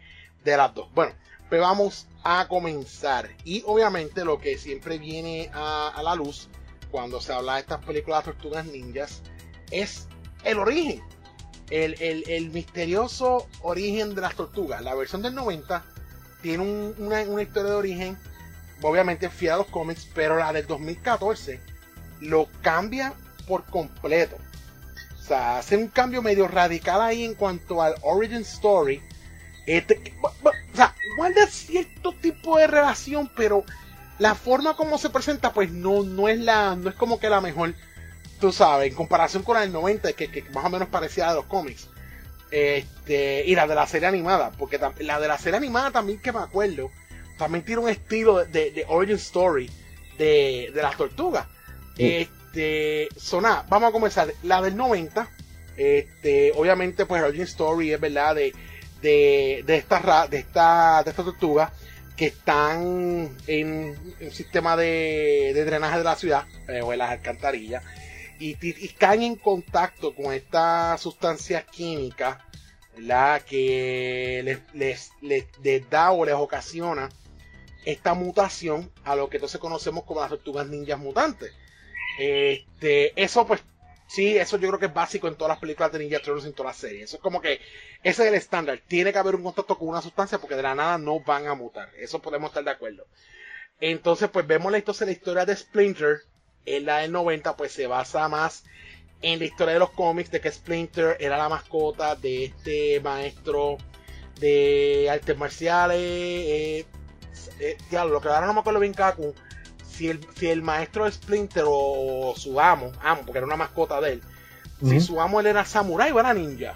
de 0.47 0.57
las 0.57 0.73
dos. 0.75 0.89
Bueno, 0.95 1.13
pues 1.49 1.61
vamos 1.61 2.07
a 2.23 2.47
comenzar. 2.49 3.29
Y 3.45 3.63
obviamente 3.67 4.25
lo 4.25 4.41
que 4.41 4.57
siempre 4.57 4.99
viene 4.99 5.51
a, 5.53 6.01
la 6.03 6.15
luz 6.15 6.49
cuando 6.91 7.21
se 7.21 7.33
habla 7.33 7.55
de 7.55 7.61
estas 7.61 7.85
películas 7.85 8.25
tortugas 8.25 8.65
ninjas 8.65 9.23
es 9.71 10.07
el 10.45 10.59
origen. 10.59 11.03
El, 11.69 12.51
misterioso 12.53 13.49
origen 13.63 14.15
de 14.15 14.21
las 14.21 14.37
tortugas. 14.37 14.83
La 14.83 14.95
versión 14.95 15.21
del 15.21 15.35
90 15.35 15.85
tiene 16.41 16.63
una, 16.97 17.23
una, 17.23 17.43
historia 17.43 17.71
de 17.71 17.77
origen, 17.77 18.19
obviamente 18.83 19.29
fiel 19.29 19.53
a 19.53 19.57
los 19.57 19.67
cómics, 19.67 20.09
pero 20.15 20.37
la 20.37 20.53
del 20.53 20.67
2014 20.67 21.61
lo 22.21 22.47
cambia 22.63 23.15
por 23.49 23.65
completo. 23.65 24.37
O 25.19 25.23
sea, 25.25 25.59
hace 25.59 25.77
un 25.77 25.89
cambio 25.89 26.23
medio 26.23 26.47
radical 26.47 27.03
ahí 27.03 27.25
en 27.25 27.35
cuanto 27.35 27.83
al 27.83 27.97
origin 28.03 28.43
story 28.43 29.03
este, 29.67 30.15
o 30.23 30.53
sea, 30.75 30.95
guarda 31.17 31.47
cierto 31.47 32.13
tipo 32.13 32.59
de 32.59 32.67
relación, 32.67 33.31
pero 33.37 33.65
la 34.19 34.35
forma 34.35 34.77
como 34.77 34.99
se 34.99 35.11
presenta, 35.11 35.53
pues 35.53 35.71
no, 35.71 36.03
no 36.03 36.29
es 36.29 36.39
la, 36.39 36.77
no 36.77 36.89
es 36.89 36.97
como 36.97 37.19
que 37.19 37.29
la 37.29 37.41
mejor, 37.41 37.75
tú 38.41 38.53
sabes, 38.53 38.91
en 38.91 38.95
comparación 38.95 39.43
con 39.43 39.55
la 39.55 39.61
del 39.63 39.73
90, 39.73 40.13
que, 40.13 40.31
que 40.31 40.43
más 40.51 40.65
o 40.65 40.71
menos 40.71 40.89
parecía 40.89 41.31
a 41.31 41.35
los 41.35 41.47
cómics. 41.47 41.89
Este, 42.51 43.45
y 43.45 43.55
la 43.57 43.67
de 43.67 43.75
la 43.75 43.87
serie 43.87 44.07
animada, 44.09 44.53
porque 44.53 44.79
la 45.01 45.21
de 45.21 45.29
la 45.29 45.39
serie 45.39 45.57
animada 45.57 45.91
también 45.91 46.21
que 46.21 46.33
me 46.33 46.39
acuerdo, 46.39 46.91
también 47.39 47.65
tiene 47.65 47.83
un 47.83 47.89
estilo 47.89 48.45
de, 48.45 48.71
de 48.71 48.85
origin 48.89 49.17
story 49.17 49.71
de, 50.17 50.71
de 50.75 50.83
las 50.83 50.97
tortugas. 50.97 51.47
Este, 51.99 53.09
soná, 53.17 53.65
vamos 53.69 53.91
a 53.91 53.93
comenzar. 53.93 54.33
La 54.43 54.63
del 54.63 54.77
90, 54.77 55.29
este, 55.77 56.53
obviamente, 56.55 57.05
pues 57.05 57.23
origin 57.23 57.43
story 57.43 57.93
es 57.93 58.01
verdad 58.01 58.35
de 58.35 58.55
de, 59.03 59.63
de 59.67 59.77
estas 59.77 60.31
de 60.31 60.39
esta, 60.39 61.03
de 61.05 61.13
tortugas 61.13 61.73
que 62.17 62.27
están 62.27 63.37
en 63.47 63.97
un 64.21 64.31
sistema 64.31 64.77
de, 64.77 65.53
drenaje 65.67 65.99
de 65.99 66.05
la 66.05 66.17
ciudad 66.17 66.47
eh, 66.69 66.81
o 66.81 66.93
en 66.93 66.99
las 66.99 67.11
alcantarillas 67.11 67.85
y, 68.39 68.55
caen 68.99 69.23
en 69.23 69.37
contacto 69.37 70.15
con 70.15 70.33
esta 70.33 70.97
sustancia 70.99 71.63
química 71.63 72.45
la 72.99 73.41
que 73.47 74.61
les, 74.73 75.11
les, 75.21 75.91
da 75.91 76.13
o 76.13 76.25
les 76.25 76.35
ocasiona 76.35 77.09
esta 77.85 78.15
mutación 78.15 78.91
a 79.05 79.15
lo 79.15 79.29
que 79.29 79.37
entonces 79.37 79.61
conocemos 79.61 80.05
como 80.05 80.21
las 80.21 80.31
tortugas 80.31 80.67
ninjas 80.67 80.99
mutantes. 80.99 81.53
Este, 82.19 83.13
eso 83.23 83.47
pues 83.47 83.63
Sí, 84.07 84.39
eso 84.39 84.57
yo 84.57 84.69
creo 84.69 84.79
que 84.79 84.87
es 84.87 84.95
básico 84.95 85.27
en 85.27 85.35
todas 85.35 85.51
las 85.51 85.59
películas 85.59 85.93
de 85.93 85.99
Ninja 85.99 86.21
Turtles 86.21 86.45
y 86.45 86.49
en 86.49 86.55
todas 86.55 86.71
las 86.71 86.77
series. 86.77 87.05
Eso 87.05 87.17
es 87.17 87.23
como 87.23 87.41
que 87.41 87.61
ese 88.03 88.23
es 88.23 88.29
el 88.29 88.35
estándar. 88.35 88.81
Tiene 88.87 89.13
que 89.13 89.19
haber 89.19 89.35
un 89.35 89.43
contacto 89.43 89.77
con 89.77 89.89
una 89.89 90.03
sustancia 90.03 90.39
porque 90.39 90.55
de 90.55 90.63
la 90.63 90.75
nada 90.75 90.99
no 90.99 91.21
van 91.21 91.47
a 91.47 91.55
mutar. 91.55 91.91
Eso 91.99 92.21
podemos 92.21 92.51
estar 92.51 92.65
de 92.65 92.71
acuerdo. 92.71 93.07
Entonces, 93.81 94.29
pues 94.31 94.47
vemos 94.47 94.73
entonces 94.73 95.07
la 95.07 95.13
historia 95.13 95.45
de 95.45 95.57
Splinter. 95.57 96.21
En 96.65 96.85
la 96.85 96.99
del 96.99 97.13
90, 97.13 97.57
pues 97.57 97.73
se 97.73 97.87
basa 97.87 98.29
más 98.29 98.65
en 99.23 99.39
la 99.39 99.45
historia 99.45 99.75
de 99.75 99.81
los 99.81 99.91
cómics 99.91 100.31
de 100.31 100.41
que 100.41 100.51
Splinter 100.51 101.17
era 101.21 101.39
la 101.39 101.49
mascota 101.49 102.17
de 102.17 102.47
este 102.47 103.01
maestro 103.01 103.79
de 104.41 105.09
artes 105.11 105.37
marciales. 105.37 105.97
Eh, 105.99 106.87
eh, 107.61 107.77
lo 107.91 108.21
que 108.21 108.29
ahora 108.29 108.47
no 108.47 108.55
me 108.55 108.61
acuerdo 108.61 108.81
bien 108.81 108.95
Kaku, 108.95 109.35
si 109.97 110.09
el, 110.09 110.27
si 110.37 110.49
el 110.49 110.63
maestro 110.63 111.11
Splinter 111.11 111.65
o 111.67 112.35
su 112.37 112.61
amo, 112.61 112.93
amo, 113.03 113.23
porque 113.25 113.39
era 113.39 113.47
una 113.47 113.57
mascota 113.57 114.01
de 114.01 114.13
él, 114.15 114.23
si 114.81 115.01
su 115.01 115.21
amo 115.21 115.41
él 115.41 115.47
era 115.47 115.65
samurái 115.65 116.13
o 116.13 116.21
era 116.21 116.35
ninja. 116.35 116.75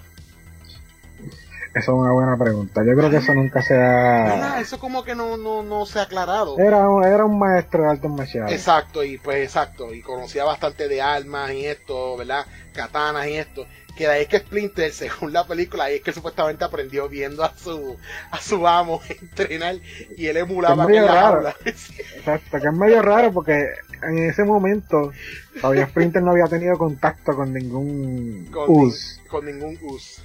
Esa 1.72 1.78
es 1.78 1.88
una 1.88 2.10
buena 2.12 2.36
pregunta. 2.36 2.82
Yo 2.84 2.96
creo 2.96 3.10
que 3.10 3.18
eso 3.18 3.32
nunca 3.32 3.62
se 3.62 3.74
ha... 3.80 4.58
Eso 4.60 4.80
como 4.80 5.04
que 5.04 5.14
no, 5.14 5.36
no, 5.36 5.62
no 5.62 5.86
se 5.86 6.00
ha 6.00 6.02
aclarado. 6.02 6.58
Era, 6.58 6.88
un- 6.88 7.04
era 7.04 7.24
un 7.24 7.38
maestro 7.38 7.84
de 7.84 7.90
artes 7.90 8.10
marciales. 8.10 8.52
Exacto, 8.52 9.04
y 9.04 9.18
pues 9.18 9.44
exacto, 9.44 9.94
y 9.94 10.02
conocía 10.02 10.44
bastante 10.44 10.88
de 10.88 11.00
armas 11.00 11.52
y 11.52 11.64
esto, 11.66 12.16
¿verdad? 12.16 12.44
Katanas 12.74 13.28
y 13.28 13.34
esto. 13.36 13.66
Que 14.00 14.06
de 14.06 14.12
ahí 14.14 14.22
es 14.22 14.28
que 14.28 14.38
Splinter, 14.38 14.90
según 14.94 15.30
la 15.34 15.46
película, 15.46 15.84
ahí 15.84 15.96
es 15.96 16.00
que 16.00 16.10
supuestamente 16.10 16.64
aprendió 16.64 17.06
viendo 17.06 17.44
a 17.44 17.52
su, 17.54 17.98
a 18.30 18.40
su 18.40 18.66
amo 18.66 19.02
entrenar 19.10 19.76
y 20.16 20.26
él 20.26 20.38
emulaba 20.38 20.86
Que 20.86 20.92
es 20.94 21.00
medio 21.02 21.06
raro. 21.06 21.48
Exacto, 21.66 22.58
que 22.58 22.66
es 22.66 22.72
medio 22.72 23.02
raro 23.02 23.30
porque 23.30 23.66
en 24.02 24.18
ese 24.30 24.44
momento 24.44 25.12
todavía 25.60 25.86
Sprinter 25.86 26.22
no 26.22 26.30
había 26.30 26.46
tenido 26.46 26.78
contacto 26.78 27.36
con 27.36 27.52
ningún 27.52 28.48
Con, 28.50 28.64
US. 28.70 29.20
con 29.28 29.44
ningún 29.44 29.78
us. 29.82 30.22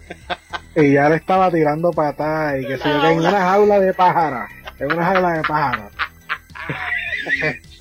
Y 0.74 0.94
ya 0.94 1.10
le 1.10 1.18
estaba 1.18 1.52
tirando 1.52 1.92
patadas 1.92 2.62
y 2.62 2.68
que 2.68 2.78
se 2.78 2.88
yo 2.88 3.06
en 3.10 3.20
una 3.20 3.32
jaula 3.42 3.78
de 3.82 3.94
pájara. 3.94 4.48
En 4.80 4.94
una 4.94 5.04
jaula 5.06 5.34
de 5.34 5.42
pájara. 5.42 5.90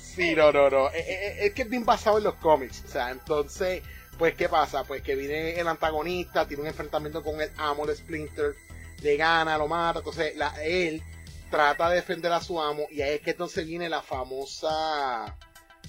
Sí, 0.01 0.35
no, 0.35 0.51
no, 0.51 0.69
no. 0.69 0.89
Es, 0.89 1.05
es- 1.07 1.39
es 1.45 1.53
que 1.53 1.61
es 1.61 1.69
bien 1.69 1.85
basado 1.85 2.17
en 2.17 2.25
los 2.25 2.35
cómics. 2.35 2.83
O 2.85 2.89
sea, 2.89 3.11
entonces, 3.11 3.81
pues, 4.17 4.35
¿qué 4.35 4.49
pasa? 4.49 4.83
Pues 4.83 5.01
que 5.01 5.15
viene 5.15 5.59
el 5.59 5.67
antagonista, 5.67 6.47
tiene 6.47 6.63
un 6.63 6.67
enfrentamiento 6.67 7.23
con 7.23 7.41
el 7.41 7.51
amo 7.57 7.85
de 7.85 7.95
Splinter, 7.95 8.55
le 9.01 9.17
gana, 9.17 9.57
lo 9.57 9.67
mata. 9.67 9.99
Entonces, 9.99 10.35
la, 10.35 10.53
él 10.63 11.01
trata 11.49 11.89
de 11.89 11.97
defender 11.97 12.31
a 12.31 12.41
su 12.41 12.61
amo 12.61 12.87
y 12.89 13.01
ahí 13.01 13.15
es 13.15 13.21
que 13.21 13.31
entonces 13.31 13.65
viene 13.65 13.89
la 13.89 14.01
famosa 14.01 15.35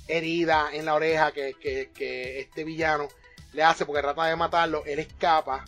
herida 0.08 0.68
en 0.72 0.84
la 0.84 0.94
oreja 0.94 1.32
que, 1.32 1.54
que, 1.54 2.40
este 2.40 2.64
villano 2.64 3.08
le 3.52 3.62
hace 3.62 3.86
porque 3.86 4.02
trata 4.02 4.26
de 4.26 4.36
matarlo. 4.36 4.84
Él 4.86 4.98
escapa, 4.98 5.64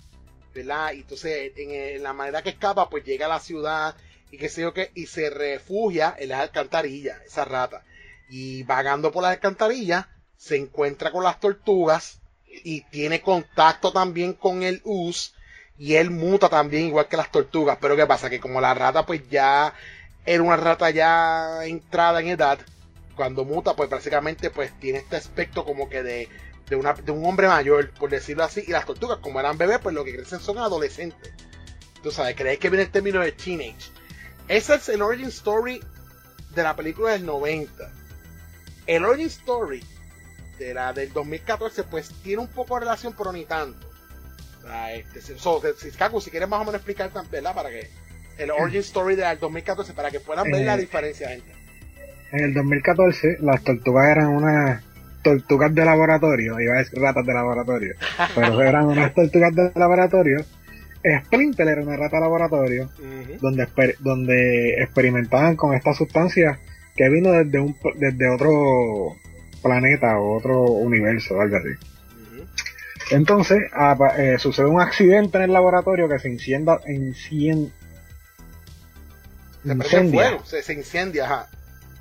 ¿verdad? 0.54 0.92
Y 0.92 1.00
entonces, 1.00 1.52
en, 1.56 1.70
en 1.70 2.02
la 2.02 2.12
manera 2.12 2.42
que 2.42 2.50
escapa, 2.50 2.88
pues 2.88 3.04
llega 3.04 3.26
a 3.26 3.30
la 3.30 3.40
ciudad 3.40 3.96
y 4.30 4.38
qué 4.38 4.48
sé 4.48 4.62
yo 4.62 4.74
qué, 4.74 4.90
y 4.94 5.06
se 5.06 5.30
refugia 5.30 6.14
en 6.18 6.28
las 6.28 6.40
alcantarillas, 6.40 7.20
esa 7.24 7.44
rata 7.44 7.82
y 8.28 8.62
vagando 8.64 9.10
por 9.10 9.22
las 9.22 9.32
alcantarillas 9.32 10.06
se 10.36 10.56
encuentra 10.56 11.10
con 11.10 11.24
las 11.24 11.40
tortugas 11.40 12.20
y 12.64 12.82
tiene 12.82 13.20
contacto 13.20 13.92
también 13.92 14.32
con 14.32 14.62
el 14.62 14.80
us 14.84 15.34
y 15.78 15.94
él 15.94 16.10
muta 16.10 16.48
también 16.48 16.86
igual 16.86 17.08
que 17.08 17.16
las 17.16 17.30
tortugas. 17.30 17.78
Pero 17.80 17.96
qué 17.96 18.06
pasa 18.06 18.30
que 18.30 18.40
como 18.40 18.60
la 18.60 18.74
rata 18.74 19.06
pues 19.06 19.28
ya 19.28 19.74
era 20.26 20.42
una 20.42 20.56
rata 20.56 20.90
ya 20.90 21.64
entrada 21.64 22.20
en 22.20 22.28
edad 22.28 22.58
cuando 23.14 23.44
muta 23.44 23.74
pues 23.74 23.88
básicamente 23.88 24.50
pues 24.50 24.72
tiene 24.78 24.98
este 24.98 25.16
aspecto 25.16 25.64
como 25.64 25.88
que 25.88 26.02
de 26.02 26.28
de, 26.68 26.76
una, 26.76 26.92
de 26.92 27.12
un 27.12 27.24
hombre 27.24 27.48
mayor 27.48 27.90
por 27.92 28.10
decirlo 28.10 28.44
así 28.44 28.62
y 28.66 28.72
las 28.72 28.84
tortugas 28.84 29.18
como 29.18 29.40
eran 29.40 29.56
bebés 29.56 29.78
pues 29.78 29.94
lo 29.94 30.04
que 30.04 30.14
crecen 30.14 30.40
son 30.40 30.58
adolescentes. 30.58 31.32
Tú 32.02 32.10
sabes 32.10 32.36
creéis 32.36 32.58
que 32.58 32.70
viene 32.70 32.84
el 32.84 32.90
término 32.90 33.20
de 33.20 33.32
teenage. 33.32 33.90
Ese 34.48 34.74
es 34.74 34.88
el 34.88 35.02
origin 35.02 35.28
story 35.28 35.80
de 36.54 36.62
la 36.62 36.76
película 36.76 37.12
del 37.12 37.24
90 37.24 37.92
el 38.88 39.04
origin 39.04 39.26
story 39.26 39.84
de 40.58 40.74
la 40.74 40.92
del 40.92 41.12
2014 41.12 41.84
pues 41.84 42.08
tiene 42.22 42.42
un 42.42 42.48
poco 42.48 42.74
de 42.74 42.80
relación 42.80 43.14
pero 43.16 43.32
ni 43.32 43.44
tanto 43.44 43.86
o 44.58 44.66
sea, 44.66 44.92
este, 44.94 45.20
si- 45.20 45.38
so, 45.38 45.62
Kaku, 45.98 46.20
si 46.20 46.30
quieres 46.30 46.48
más 46.48 46.60
o 46.60 46.64
menos 46.64 46.76
explicar 46.76 47.10
tam- 47.12 47.28
¿verdad? 47.30 47.54
para 47.54 47.70
que 47.70 47.88
el 48.38 48.50
origin 48.50 48.80
story 48.80 49.14
del 49.16 49.38
2014 49.38 49.92
para 49.94 50.10
que 50.10 50.20
puedan 50.20 50.44
ver 50.50 50.62
Eh, 50.62 50.64
la 50.64 50.76
diferencia 50.76 51.28
gente 51.28 51.52
En 52.32 52.40
el 52.44 52.54
2014 52.54 53.38
las 53.40 53.62
tortugas 53.64 54.08
eran 54.10 54.28
unas 54.28 54.82
tortugas 55.22 55.74
de 55.74 55.84
laboratorio. 55.84 56.60
Iba 56.60 56.74
a 56.74 56.78
decir 56.78 57.00
ratas 57.00 57.24
de 57.26 57.32
laboratorio. 57.34 57.94
Pero 58.34 58.62
eran 58.62 58.86
unas 58.86 59.12
tortugas 59.14 59.54
de 59.54 59.72
laboratorio. 59.74 60.44
Splinter 61.24 61.68
era 61.68 61.82
una 61.82 61.96
rata 61.96 62.16
de 62.16 62.22
laboratorio. 62.22 62.90
Donde, 63.40 63.66
donde 64.00 64.74
experimentaban 64.82 65.56
con 65.56 65.74
esta 65.74 65.94
sustancia 65.94 66.58
que 66.96 67.08
vino 67.08 67.32
desde 67.32 67.60
un 67.60 67.74
desde 67.96 68.28
otro 68.28 69.16
planeta 69.62 70.18
o 70.18 70.36
otro 70.38 70.62
universo 70.62 71.34
o 71.36 71.40
algo 71.40 71.56
así. 71.56 71.68
Entonces 73.10 73.58
apa- 73.72 74.16
eh, 74.22 74.38
sucede 74.38 74.66
un 74.66 74.80
accidente 74.80 75.38
en 75.38 75.44
el 75.44 75.52
laboratorio 75.52 76.08
que 76.08 76.18
se 76.18 76.28
incendia, 76.28 76.78
incien- 76.86 77.70
se 79.64 79.72
incendia, 79.72 80.28
fuego 80.28 80.44
se, 80.44 80.62
se 80.62 80.72
incendia 80.74 81.24
ajá. 81.24 81.46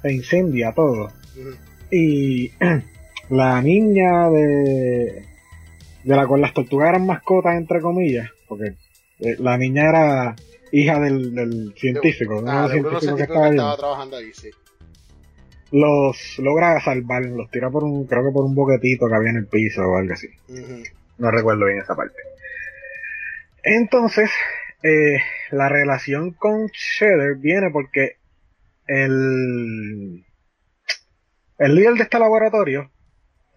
se 0.02 0.12
incendia 0.14 0.74
todo. 0.74 1.06
Ujú. 1.06 1.56
Y 1.92 2.52
la 3.30 3.62
niña 3.62 4.30
de, 4.30 5.26
de 6.04 6.16
la 6.16 6.28
cual 6.28 6.42
las 6.42 6.54
tortugas 6.54 6.90
eran 6.90 7.06
mascotas, 7.06 7.56
entre 7.56 7.80
comillas, 7.82 8.30
porque 8.48 8.76
eh, 9.20 9.36
la 9.40 9.58
niña 9.58 9.88
era 9.90 10.36
hija 10.74 11.00
del, 11.00 11.34
del 11.34 11.74
científico, 11.78 12.42
de 12.42 12.52
Ah, 12.52 12.68
de 12.68 12.82
los 12.82 12.92
de 12.94 13.00
científicos 13.00 13.16
que 13.16 13.24
estaba 13.24 13.46
que 13.50 13.56
estaba 13.56 13.78
trabajando 13.78 14.18
ahí 14.18 14.34
sí 14.34 14.50
los 15.72 16.40
logra 16.40 16.80
salvar, 16.82 17.24
los 17.26 17.50
tira 17.52 17.70
por 17.70 17.84
un, 17.84 18.06
creo 18.08 18.24
que 18.26 18.32
por 18.32 18.46
un 18.46 18.56
boquetito 18.56 19.08
que 19.08 19.16
había 19.16 19.32
en 19.32 19.38
el 19.38 19.48
piso 19.48 19.82
o 19.82 19.98
algo 19.98 20.14
así. 20.14 20.28
No 21.18 21.32
recuerdo 21.32 21.66
bien 21.66 21.80
esa 21.80 21.96
parte. 21.96 22.16
Entonces, 23.64 24.30
eh, 24.84 25.18
la 25.52 25.68
relación 25.70 26.32
con 26.32 26.68
Shredder 26.68 27.36
viene 27.38 27.70
porque 27.72 28.18
el, 28.88 30.24
el 31.58 31.76
líder 31.76 31.94
de 31.96 32.04
este 32.04 32.20
laboratorio, 32.20 32.90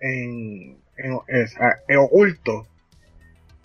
en, 0.01 0.79
en- 0.97 1.19
es- 1.29 1.57
ah, 1.61 1.77
en 1.87 1.99
oculto, 1.99 2.67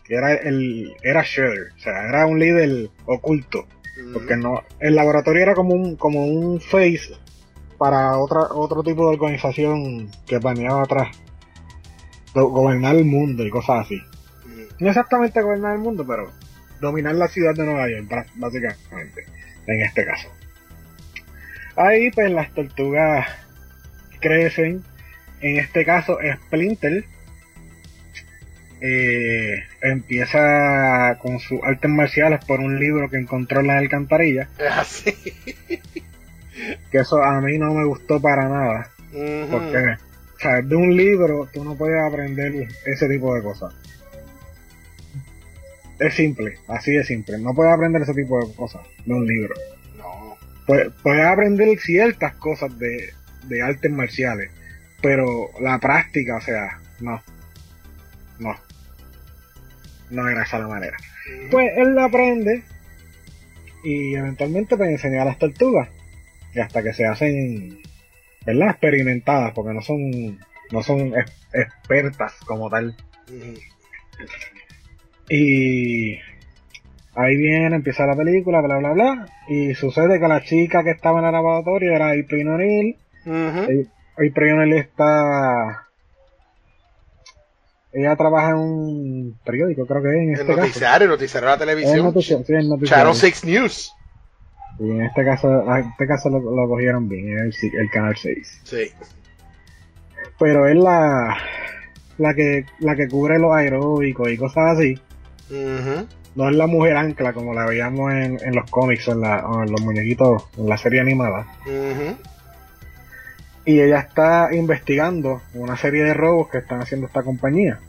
que 0.05 0.15
era 0.15 0.33
el, 0.33 0.93
era 1.01 1.23
Shredder, 1.23 1.71
o 1.75 1.79
sea, 1.79 2.07
era 2.09 2.25
un 2.27 2.37
líder 2.39 2.89
oculto, 3.05 3.65
porque 4.13 4.35
no, 4.35 4.61
el 4.79 4.93
laboratorio 4.95 5.41
era 5.41 5.55
como 5.55 5.73
un, 5.73 5.95
como 5.95 6.25
un 6.27 6.59
face 6.61 7.15
para 7.77 8.17
otra, 8.17 8.41
otro 8.53 8.83
tipo 8.83 9.07
de 9.09 9.15
organización 9.15 10.09
que 10.27 10.39
planeaba 10.39 10.83
atrás 10.83 11.09
go- 12.33 12.49
gobernar 12.49 12.95
el 12.95 13.05
mundo 13.05 13.45
y 13.45 13.49
cosas 13.49 13.85
así. 13.85 13.95
Ujú. 14.45 14.67
No 14.79 14.89
exactamente 14.89 15.41
gobernar 15.41 15.73
el 15.75 15.81
mundo, 15.81 16.05
pero 16.07 16.31
dominar 16.81 17.15
la 17.15 17.27
ciudad 17.27 17.53
de 17.55 17.65
Nueva 17.65 17.89
York, 17.89 18.27
básicamente, 18.35 19.25
en 19.67 19.81
este 19.81 20.05
caso. 20.05 20.29
Ahí 21.77 22.09
pues 22.11 22.31
las 22.31 22.53
tortugas 22.53 23.27
crecen, 24.19 24.83
en 25.41 25.57
este 25.59 25.83
caso 25.85 26.17
Splinter 26.45 27.03
eh, 28.81 29.63
empieza 29.81 31.17
con 31.21 31.39
sus 31.39 31.59
artes 31.63 31.89
marciales 31.89 32.43
por 32.45 32.59
un 32.59 32.79
libro 32.79 33.09
que 33.09 33.17
encontró 33.17 33.61
en 33.61 33.67
la 33.67 33.77
alcantarilla, 33.77 34.49
es 34.57 34.71
así 34.71 35.15
que 36.91 36.99
eso 36.99 37.21
a 37.21 37.41
mí 37.41 37.57
no 37.57 37.73
me 37.73 37.85
gustó 37.85 38.21
para 38.21 38.47
nada, 38.47 38.89
porque 39.49 39.97
o 40.35 40.39
sea, 40.39 40.61
de 40.61 40.75
un 40.75 40.95
libro 40.95 41.47
tú 41.53 41.63
no 41.63 41.75
puedes 41.75 42.01
aprender 42.01 42.67
ese 42.85 43.07
tipo 43.07 43.33
de 43.33 43.41
cosas. 43.41 43.73
Es 45.97 46.13
simple, 46.13 46.55
así 46.67 46.91
de 46.91 47.03
simple. 47.05 47.37
No 47.37 47.53
puedes 47.53 47.73
aprender 47.73 48.01
ese 48.01 48.13
tipo 48.13 48.45
de 48.45 48.53
cosas 48.53 48.85
de 49.05 49.13
un 49.13 49.25
libro. 49.25 49.55
no 49.97 50.35
Puedes, 50.67 50.91
puedes 51.01 51.25
aprender 51.25 51.79
ciertas 51.79 52.35
cosas 52.35 52.77
de, 52.77 53.13
de 53.43 53.61
artes 53.61 53.91
marciales, 53.91 54.51
pero 55.01 55.51
la 55.61 55.79
práctica, 55.79 56.35
o 56.35 56.41
sea, 56.41 56.79
no. 56.99 57.21
No. 58.39 58.55
No 60.09 60.27
era 60.27 60.43
esa 60.43 60.59
la 60.59 60.67
manera. 60.67 60.97
Pues 61.49 61.71
él 61.77 61.95
la 61.95 62.05
aprende 62.05 62.63
y 63.83 64.15
eventualmente 64.15 64.75
pues 64.75 64.89
enseña 64.89 65.21
a 65.21 65.25
las 65.25 65.39
tortugas. 65.39 65.89
Y 66.55 66.59
hasta 66.61 66.81
que 66.81 66.93
se 66.93 67.05
hacen, 67.05 67.79
¿verdad? 68.45 68.69
Experimentadas, 68.71 69.51
porque 69.53 69.73
no 69.73 69.81
son, 69.81 70.39
no 70.71 70.81
son 70.81 71.13
ex- 71.15 71.47
expertas 71.53 72.33
como 72.45 72.69
tal. 72.69 72.95
Y 75.29 76.15
ahí 77.15 77.35
viene, 77.35 77.75
empieza 77.75 78.05
la 78.05 78.15
película, 78.15 78.61
bla, 78.61 78.77
bla, 78.77 78.91
bla. 78.93 79.25
Y 79.49 79.73
sucede 79.75 80.19
que 80.19 80.27
la 80.27 80.43
chica 80.43 80.83
que 80.83 80.91
estaba 80.91 81.19
en 81.19 81.25
el 81.25 81.31
laboratorio 81.33 81.93
era 81.95 82.11
April 82.11 82.47
O'Neil. 82.47 82.97
Ujú. 83.25 83.87
April 84.13 84.53
O'Neil 84.53 84.73
está... 84.73 85.81
Ella 87.91 88.15
trabaja 88.17 88.49
en 88.49 88.55
un 88.57 89.39
periódico, 89.45 89.85
creo 89.85 90.01
que 90.03 90.09
es 90.09 90.15
en 90.15 90.29
el 90.33 90.39
este 90.41 90.55
noticiario 90.55 91.05
el 91.05 91.11
noticiario 91.11 91.47
de 91.49 91.55
la 91.55 91.59
televisión 91.59 92.05
noticia- 92.05 92.37
sí, 92.45 92.53
noticiario. 92.67 92.85
Channel 92.87 93.15
6 93.15 93.45
News 93.45 93.93
Y 94.79 94.91
en 94.91 95.01
este 95.01 95.23
caso, 95.23 95.47
en 95.75 95.89
este 95.89 96.07
caso 96.07 96.29
lo, 96.29 96.39
lo 96.39 96.67
cogieron 96.67 97.07
bien, 97.07 97.37
el, 97.37 97.53
el 97.79 97.89
canal 97.89 98.15
6. 98.15 98.61
sí 98.63 98.91
Pero 100.37 100.67
es 100.67 100.75
la, 100.75 101.37
la 102.17 102.33
que, 102.33 102.65
la 102.79 102.95
que 102.95 103.07
cubre 103.07 103.39
los 103.39 103.53
aeróbicos 103.53 104.29
y 104.29 104.37
cosas 104.37 104.77
así. 104.77 104.99
No 106.35 106.49
es 106.49 106.55
la 106.55 106.67
mujer 106.67 106.97
ancla 106.97 107.31
como 107.31 107.53
la 107.53 107.65
veíamos 107.65 108.11
en, 108.11 108.37
en 108.43 108.55
los 108.55 108.69
cómics 108.69 109.07
o 109.07 109.13
en, 109.13 109.21
la, 109.21 109.47
o 109.47 109.63
en 109.63 109.71
los 109.71 109.81
muñequitos, 109.81 110.43
en 110.57 110.67
la 110.67 110.77
serie 110.77 110.99
animada. 110.99 111.47
Y 113.65 113.79
ella 113.79 113.99
está 113.99 114.49
investigando 114.53 115.41
una 115.53 115.77
serie 115.77 116.03
de 116.03 116.13
robos 116.13 116.49
que 116.49 116.59
están 116.59 116.81
haciendo 116.81 117.07
esta 117.07 117.23
compañía, 117.23 117.79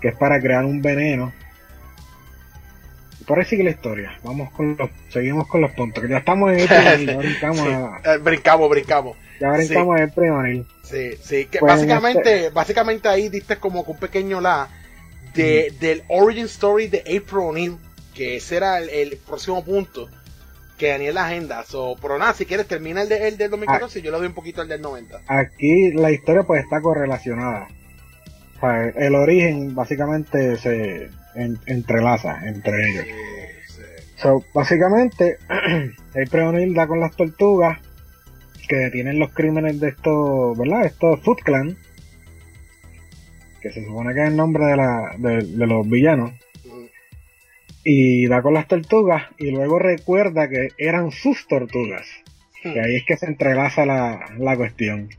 que 0.00 0.08
es 0.08 0.14
para 0.14 0.40
crear 0.40 0.64
un 0.64 0.80
veneno. 0.80 1.32
Por 3.26 3.38
ahí 3.38 3.44
sigue 3.44 3.64
la 3.64 3.70
historia. 3.70 4.18
Vamos 4.22 4.50
con 4.52 4.76
los, 4.76 4.90
seguimos 5.10 5.46
con 5.48 5.60
los 5.60 5.70
puntos, 5.72 6.04
ya 6.08 6.18
estamos 6.18 6.52
en 6.52 6.60
el 6.60 6.68
primer, 6.68 7.06
ya 7.06 7.16
brincamos, 7.16 7.60
Sí. 7.60 7.72
a- 7.72 8.14
Eh, 8.14 8.18
brincamos, 8.18 8.70
brincamos. 8.70 9.16
ya 9.40 9.50
brincamos 9.52 9.96
en 9.96 10.02
el 10.04 10.10
primer. 10.12 10.64
Sí, 10.82 11.10
sí, 11.22 11.46
que 11.46 11.58
Pues 11.58 11.72
en 11.82 11.88
básicamente, 11.88 12.50
básicamente 12.50 13.08
ahí 13.08 13.28
diste 13.28 13.56
como 13.56 13.82
un 13.82 13.96
pequeño 13.98 14.40
la 14.40 14.68
de, 15.34 15.72
del 15.80 16.02
origin 16.08 16.44
story 16.44 16.88
de 16.88 17.00
April 17.00 17.38
O'Neil, 17.40 17.76
que 18.14 18.36
ese 18.36 18.56
era 18.56 18.78
el, 18.78 18.88
el 18.90 19.16
próximo 19.16 19.64
punto 19.64 20.08
que 20.78 20.92
tenía 20.92 21.08
en 21.08 21.14
la 21.14 21.26
agenda. 21.26 21.64
So, 21.64 21.96
pero 22.02 22.18
nada, 22.18 22.34
si 22.34 22.46
quieres 22.46 22.66
termina 22.68 23.02
el, 23.02 23.08
de- 23.08 23.28
el 23.28 23.36
del 23.38 23.50
2014 23.50 23.98
y 23.98 24.02
yo 24.02 24.10
le 24.12 24.18
doy 24.18 24.26
un 24.26 24.34
poquito 24.34 24.60
al 24.60 24.68
del 24.68 24.80
90. 24.82 25.22
Aquí 25.26 25.92
la 25.92 26.10
historia 26.10 26.42
pues 26.42 26.62
está 26.62 26.80
correlacionada. 26.80 27.68
O 28.56 28.60
sea, 28.60 28.86
el 28.88 29.14
origen 29.14 29.74
básicamente 29.74 30.56
se 30.58 31.08
en- 31.36 31.58
entrelaza 31.66 32.40
entre 32.46 32.90
ellos. 32.90 33.06
So, 34.16 34.44
básicamente, 34.54 35.38
April 36.10 36.42
O'Neil 36.44 36.74
da 36.74 36.86
con 36.86 37.00
las 37.00 37.14
tortugas 37.16 37.78
que 38.68 38.76
detienen 38.76 39.18
los 39.18 39.32
crímenes 39.32 39.78
de 39.80 39.88
estos, 39.88 40.56
¿verdad? 40.56 40.86
Estos 40.86 41.20
Foot 41.20 41.40
Clan, 41.42 41.76
que 43.60 43.70
se 43.72 43.84
supone 43.84 44.14
que 44.14 44.22
es 44.22 44.28
el 44.28 44.36
nombre 44.36 44.64
de, 44.66 44.76
la, 44.76 45.14
de, 45.18 45.42
de 45.42 45.66
los 45.66 45.88
villanos, 45.88 46.32
Mm, 46.64 46.84
y 47.84 48.26
da 48.26 48.40
con 48.40 48.54
las 48.54 48.66
tortugas 48.68 49.24
y 49.36 49.50
luego 49.50 49.78
recuerda 49.78 50.48
que 50.48 50.68
eran 50.78 51.10
sus 51.10 51.46
tortugas. 51.46 52.06
Que 52.62 52.80
ahí 52.80 52.96
es 52.96 53.04
que 53.04 53.18
se 53.18 53.26
entrelaza 53.26 53.84
la, 53.84 54.24
la 54.38 54.56
cuestión. 54.56 55.10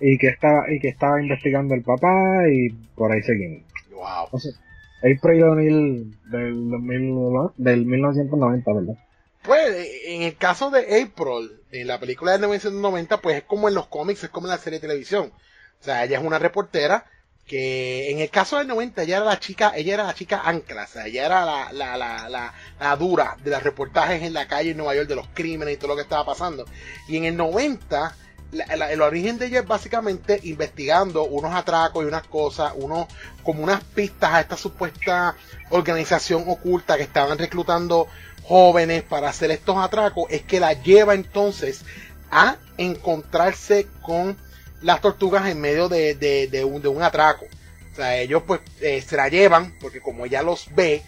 Y 0.00 0.16
que 0.16 0.28
estaba, 0.28 0.72
y 0.72 0.80
que 0.80 0.88
estaba 0.88 1.20
investigando 1.20 1.74
el 1.74 1.82
papá 1.82 2.48
y 2.50 2.70
por 2.94 3.12
ahí 3.12 3.20
seguimos. 3.22 3.62
Wow. 3.92 4.24
Entonces, 4.24 4.58
April 5.04 5.42
O'Neil 5.44 6.16
del, 6.30 6.70
2000, 6.70 7.14
¿no? 7.14 7.52
del 7.56 7.84
1990, 7.84 8.72
¿verdad? 8.72 8.94
Pues 9.42 9.88
en 10.06 10.22
el 10.22 10.36
caso 10.36 10.70
de 10.70 11.02
April, 11.02 11.60
en 11.70 11.86
la 11.86 12.00
película 12.00 12.32
de 12.32 12.38
1990, 12.38 13.20
pues 13.20 13.36
es 13.36 13.42
como 13.42 13.68
en 13.68 13.74
los 13.74 13.88
cómics, 13.88 14.24
es 14.24 14.30
como 14.30 14.46
en 14.46 14.52
la 14.52 14.58
serie 14.58 14.78
de 14.78 14.86
televisión. 14.86 15.32
O 15.80 15.84
sea, 15.84 16.04
ella 16.04 16.18
es 16.18 16.24
una 16.24 16.38
reportera 16.38 17.04
que 17.46 18.10
en 18.10 18.20
el 18.20 18.30
caso 18.30 18.56
del 18.56 18.68
90 18.68 19.02
ella 19.02 19.18
era 19.18 19.26
la 19.26 19.38
chica, 19.38 19.72
ella 19.76 19.94
era 19.94 20.04
la 20.04 20.14
chica 20.14 20.40
ancla, 20.46 20.84
o 20.84 20.86
sea, 20.86 21.06
ella 21.06 21.26
era 21.26 21.44
la, 21.44 21.72
la, 21.74 21.98
la, 21.98 22.54
la 22.80 22.96
dura 22.96 23.36
de 23.44 23.50
los 23.50 23.62
reportajes 23.62 24.22
en 24.22 24.32
la 24.32 24.48
calle 24.48 24.70
en 24.70 24.78
Nueva 24.78 24.94
York 24.94 25.08
de 25.08 25.16
los 25.16 25.28
crímenes 25.34 25.74
y 25.74 25.76
todo 25.76 25.88
lo 25.88 25.96
que 25.96 26.02
estaba 26.02 26.24
pasando. 26.24 26.64
Y 27.06 27.18
en 27.18 27.24
el 27.26 27.36
90, 27.36 28.16
el 28.62 29.02
origen 29.02 29.38
de 29.38 29.46
ella 29.46 29.60
es 29.60 29.66
básicamente 29.66 30.40
investigando 30.44 31.24
unos 31.24 31.54
atracos 31.54 32.04
y 32.04 32.08
unas 32.08 32.26
cosas, 32.26 32.72
unos, 32.76 33.06
como 33.42 33.62
unas 33.62 33.82
pistas 33.82 34.32
a 34.34 34.40
esta 34.40 34.56
supuesta 34.56 35.36
organización 35.70 36.44
oculta 36.46 36.96
que 36.96 37.02
estaban 37.04 37.38
reclutando 37.38 38.06
jóvenes 38.44 39.02
para 39.02 39.28
hacer 39.30 39.50
estos 39.50 39.76
atracos, 39.78 40.24
es 40.30 40.42
que 40.42 40.60
la 40.60 40.72
lleva 40.74 41.14
entonces 41.14 41.82
a 42.30 42.56
encontrarse 42.76 43.86
con 44.02 44.36
las 44.82 45.00
tortugas 45.00 45.46
en 45.48 45.60
medio 45.60 45.88
de, 45.88 46.14
de- 46.14 46.48
de 46.48 46.64
un, 46.64 46.82
de 46.82 46.88
un 46.88 47.02
atraco. 47.02 47.46
O 47.92 47.96
sea, 47.96 48.16
ellos 48.18 48.42
pues 48.46 48.60
eh, 48.80 49.00
se 49.02 49.16
la 49.16 49.28
llevan, 49.28 49.74
porque 49.80 50.00
como 50.00 50.26
ella 50.26 50.42
los 50.42 50.66
ve, 50.74 51.02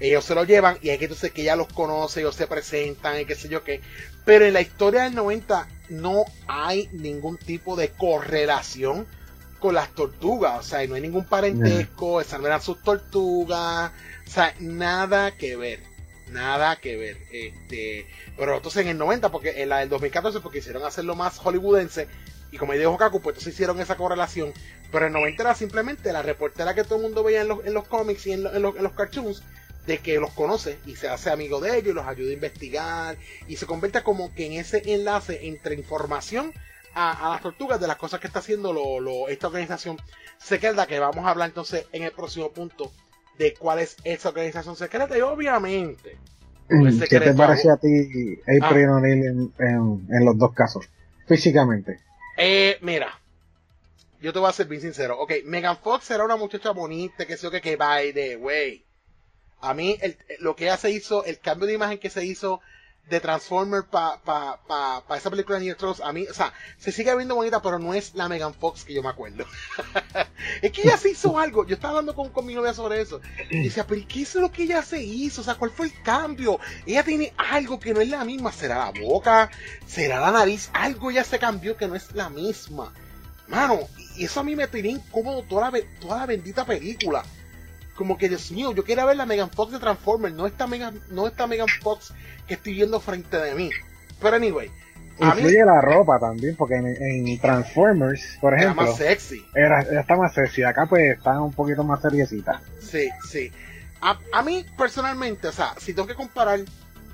ellos 0.00 0.24
se 0.24 0.34
lo 0.34 0.44
llevan 0.44 0.78
y 0.82 0.88
hay 0.90 0.98
que 0.98 1.04
entonces 1.04 1.30
que 1.32 1.42
ella 1.42 1.54
los 1.56 1.68
conoce, 1.68 2.20
ellos 2.20 2.34
se 2.34 2.46
presentan 2.46 3.20
y 3.20 3.24
qué 3.26 3.34
sé 3.34 3.48
yo 3.48 3.62
qué. 3.62 3.80
Pero 4.24 4.46
en 4.46 4.54
la 4.54 4.60
historia 4.62 5.02
del 5.04 5.14
90 5.14 5.68
no 5.90 6.24
hay 6.46 6.88
ningún 6.92 7.36
tipo 7.36 7.76
de 7.76 7.90
correlación 7.90 9.06
con 9.58 9.74
las 9.74 9.90
tortugas. 9.94 10.58
O 10.60 10.62
sea, 10.62 10.86
no 10.86 10.94
hay 10.94 11.00
ningún 11.02 11.24
parentesco, 11.26 12.20
esas 12.20 12.40
no 12.40 12.46
eran 12.46 12.62
sus 12.62 12.82
tortugas. 12.82 13.92
O 14.26 14.30
sea, 14.30 14.54
nada 14.60 15.32
que 15.32 15.56
ver. 15.56 15.80
Nada 16.30 16.76
que 16.76 16.96
ver. 16.96 17.18
Este, 17.32 18.06
pero 18.38 18.56
entonces 18.56 18.82
en 18.82 18.88
el 18.88 18.98
90, 18.98 19.30
porque 19.30 19.62
en 19.62 19.68
la 19.68 19.78
del 19.78 19.88
2014, 19.88 20.40
porque 20.40 20.58
hicieron 20.58 20.84
hacerlo 20.84 21.14
más 21.16 21.38
hollywoodense, 21.38 22.06
y 22.52 22.56
como 22.56 22.72
dijo 22.72 22.96
Kaku, 22.96 23.20
pues 23.20 23.34
entonces 23.34 23.54
hicieron 23.54 23.80
esa 23.80 23.96
correlación. 23.96 24.52
Pero 24.92 25.06
el 25.06 25.12
90 25.12 25.42
era 25.42 25.54
simplemente 25.54 26.12
la 26.12 26.22
reportera 26.22 26.74
que 26.74 26.84
todo 26.84 26.96
el 26.96 27.02
mundo 27.02 27.22
veía 27.22 27.42
en 27.42 27.48
los, 27.48 27.64
en 27.64 27.74
los 27.74 27.86
cómics 27.86 28.26
y 28.26 28.32
en, 28.32 28.42
lo- 28.44 28.54
en 28.54 28.62
los, 28.62 28.76
en 28.76 28.82
los 28.82 28.92
cartoons, 28.92 29.42
de 29.90 29.98
que 29.98 30.20
los 30.20 30.30
conoce 30.34 30.78
y 30.86 30.94
se 30.94 31.08
hace 31.08 31.30
amigo 31.30 31.60
de 31.60 31.76
ellos 31.76 31.88
y 31.90 31.94
los 31.94 32.06
ayuda 32.06 32.30
a 32.30 32.34
investigar 32.34 33.16
y 33.48 33.56
se 33.56 33.66
convierte 33.66 34.02
como 34.04 34.32
que 34.34 34.46
en 34.46 34.52
ese 34.52 34.82
enlace 34.94 35.48
entre 35.48 35.74
información 35.74 36.52
a, 36.94 37.26
a 37.26 37.30
las 37.30 37.42
tortugas 37.42 37.80
de 37.80 37.88
las 37.88 37.96
cosas 37.96 38.20
que 38.20 38.28
está 38.28 38.38
haciendo 38.38 38.72
lo, 38.72 39.00
lo- 39.00 39.28
esta 39.28 39.48
organización 39.48 39.96
secreta 40.38 40.86
que 40.86 41.00
vamos 41.00 41.24
a 41.26 41.30
hablar 41.30 41.48
entonces 41.48 41.86
en 41.92 42.04
el 42.04 42.12
próximo 42.12 42.50
punto 42.52 42.92
de 43.36 43.52
cuál 43.54 43.80
es 43.80 43.96
esa 44.04 44.28
organización 44.28 44.76
secreta 44.76 45.18
y 45.18 45.22
obviamente 45.22 46.16
el 46.68 47.08
¿Qué 47.08 47.18
te 47.18 47.34
parece 47.34 47.68
a 47.68 47.76
ti 47.76 48.38
April 48.62 48.86
Ah. 48.90 49.00
En, 49.04 49.52
en, 49.58 50.06
en 50.08 50.24
los 50.24 50.38
dos 50.38 50.52
casos? 50.54 50.88
Físicamente. 51.26 51.98
Eh, 52.36 52.78
mira, 52.80 53.18
yo 54.22 54.32
te 54.32 54.38
voy 54.38 54.48
a 54.48 54.52
ser 54.52 54.66
bien 54.66 54.80
sincero. 54.80 55.18
Ok, 55.18 55.32
Megan 55.46 55.76
Fox 55.78 56.12
era 56.12 56.24
una 56.24 56.36
muchacha 56.36 56.70
bonita, 56.70 57.26
que 57.26 57.36
sé 57.36 57.42
yo 57.42 57.50
que, 57.50 57.60
que 57.60 57.74
by 57.74 58.12
the 58.12 58.36
way. 58.36 58.84
A 59.60 59.74
mí, 59.74 59.98
el- 60.00 60.16
lo 60.40 60.56
que 60.56 60.64
ella 60.64 60.76
se 60.76 60.90
hizo, 60.90 61.24
el 61.24 61.38
cambio 61.38 61.66
de 61.66 61.74
imagen 61.74 61.98
que 61.98 62.10
se 62.10 62.24
hizo 62.24 62.60
de 63.08 63.18
Transformer 63.18 63.82
para 63.90 64.18
pa, 64.22 64.60
pa, 64.68 65.04
pa 65.04 65.16
esa 65.16 65.30
película 65.30 65.58
de 65.58 65.64
New 65.64 65.74
Trolls, 65.74 66.00
a 66.00 66.12
mí, 66.12 66.26
o 66.30 66.34
sea, 66.34 66.52
se 66.78 66.92
sigue 66.92 67.14
viendo 67.16 67.34
bonita, 67.34 67.60
pero 67.60 67.78
no 67.80 67.92
es 67.92 68.14
la 68.14 68.28
Megan 68.28 68.54
Fox 68.54 68.84
que 68.84 68.94
yo 68.94 69.02
me 69.02 69.08
acuerdo. 69.08 69.44
es 70.62 70.70
que 70.70 70.82
ella 70.82 70.96
se 70.96 71.10
hizo 71.10 71.36
algo. 71.38 71.66
Yo 71.66 71.74
estaba 71.74 71.90
hablando 71.98 72.14
con, 72.14 72.28
con 72.30 72.46
mi 72.46 72.54
novia 72.54 72.72
sobre 72.72 73.00
eso. 73.00 73.20
Y 73.50 73.64
decía, 73.64 73.84
pero 73.86 74.00
¿y 74.00 74.04
¿qué 74.04 74.22
es 74.22 74.34
lo 74.36 74.52
que 74.52 74.62
ella 74.62 74.82
se 74.82 75.02
hizo? 75.02 75.40
O 75.40 75.44
sea, 75.44 75.56
¿cuál 75.56 75.72
fue 75.72 75.86
el 75.86 76.02
cambio? 76.02 76.60
Ella 76.86 77.02
tiene 77.02 77.32
algo 77.36 77.80
que 77.80 77.92
no 77.92 78.00
es 78.00 78.08
la 78.08 78.24
misma. 78.24 78.52
¿Será 78.52 78.78
la 78.78 78.92
boca? 79.00 79.50
¿Será 79.86 80.20
la 80.20 80.30
nariz? 80.30 80.70
Algo 80.72 81.10
ya 81.10 81.24
se 81.24 81.38
cambió 81.40 81.76
que 81.76 81.88
no 81.88 81.96
es 81.96 82.12
la 82.12 82.30
misma. 82.30 82.92
Mano, 83.48 83.80
y 84.16 84.24
eso 84.26 84.38
a 84.38 84.44
mí 84.44 84.54
me 84.54 84.68
tenía 84.68 84.92
incómodo 84.92 85.42
toda 85.42 85.72
toda 86.00 86.18
la 86.18 86.26
bendita 86.26 86.64
película. 86.64 87.24
Como 88.00 88.16
que, 88.16 88.30
Dios 88.30 88.50
mío, 88.50 88.72
yo 88.72 88.82
quiero 88.82 89.04
ver 89.04 89.14
la 89.18 89.26
Megan 89.26 89.50
Fox 89.50 89.72
de 89.72 89.78
Transformers, 89.78 90.34
no 90.34 90.46
esta 90.46 90.66
Megan, 90.66 90.98
no 91.10 91.26
esta 91.26 91.46
Megan 91.46 91.68
Fox 91.82 92.14
que 92.48 92.54
estoy 92.54 92.72
viendo 92.72 92.98
frente 92.98 93.36
de 93.36 93.54
mí. 93.54 93.68
Pero 94.22 94.36
anyway, 94.36 94.70
Influye 95.20 95.62
la 95.66 95.82
ropa 95.82 96.18
también, 96.18 96.56
porque 96.56 96.76
en, 96.76 96.86
en 96.86 97.38
Transformers, 97.38 98.38
por 98.40 98.54
era 98.54 98.62
ejemplo, 98.62 98.86
más 98.86 98.96
sexy. 98.96 99.44
era, 99.54 99.82
era- 99.82 100.00
está 100.00 100.16
más 100.16 100.32
sexy. 100.32 100.62
Acá 100.62 100.86
pues 100.86 101.14
está 101.14 101.38
un 101.42 101.52
poquito 101.52 101.84
más 101.84 102.00
seriecita. 102.00 102.62
Sí, 102.80 103.10
sí. 103.30 103.52
A, 104.00 104.18
a 104.32 104.42
mí 104.42 104.64
personalmente, 104.78 105.48
o 105.48 105.52
sea, 105.52 105.74
si 105.76 105.92
tengo 105.92 106.08
que 106.08 106.14
comparar 106.14 106.60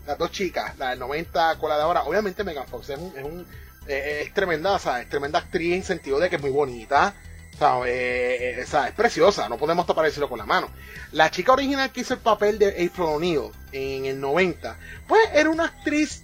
las 0.06 0.18
dos 0.18 0.30
chicas, 0.30 0.78
la 0.78 0.90
del 0.90 1.00
90 1.00 1.56
con 1.58 1.68
la 1.68 1.78
de 1.78 1.82
ahora, 1.82 2.04
obviamente 2.04 2.44
Megan 2.44 2.68
Fox 2.68 2.90
es 2.90 2.98
un, 3.00 3.12
es 3.18 3.24
un 3.24 3.44
eh, 3.88 4.22
es 4.24 4.32
tremenda, 4.32 4.74
o 4.74 4.78
sea, 4.78 5.00
es 5.02 5.08
tremenda 5.08 5.40
actriz 5.40 5.74
en 5.74 5.82
sentido 5.82 6.20
de 6.20 6.30
que 6.30 6.36
es 6.36 6.42
muy 6.42 6.52
bonita, 6.52 7.12
o 7.56 7.58
sea, 7.58 7.80
eh, 7.86 8.62
o 8.62 8.66
sea, 8.66 8.88
es 8.88 8.94
preciosa, 8.94 9.48
no 9.48 9.56
podemos 9.56 9.86
tapar 9.86 10.04
decirlo 10.04 10.28
con 10.28 10.38
la 10.38 10.44
mano. 10.44 10.68
La 11.12 11.30
chica 11.30 11.52
original 11.54 11.90
que 11.90 12.02
hizo 12.02 12.12
el 12.12 12.20
papel 12.20 12.58
de 12.58 12.68
April 12.68 13.08
O'Neil 13.08 13.50
en 13.72 14.04
el 14.04 14.20
90, 14.20 14.76
pues 15.08 15.22
era 15.32 15.48
una 15.48 15.64
actriz 15.64 16.22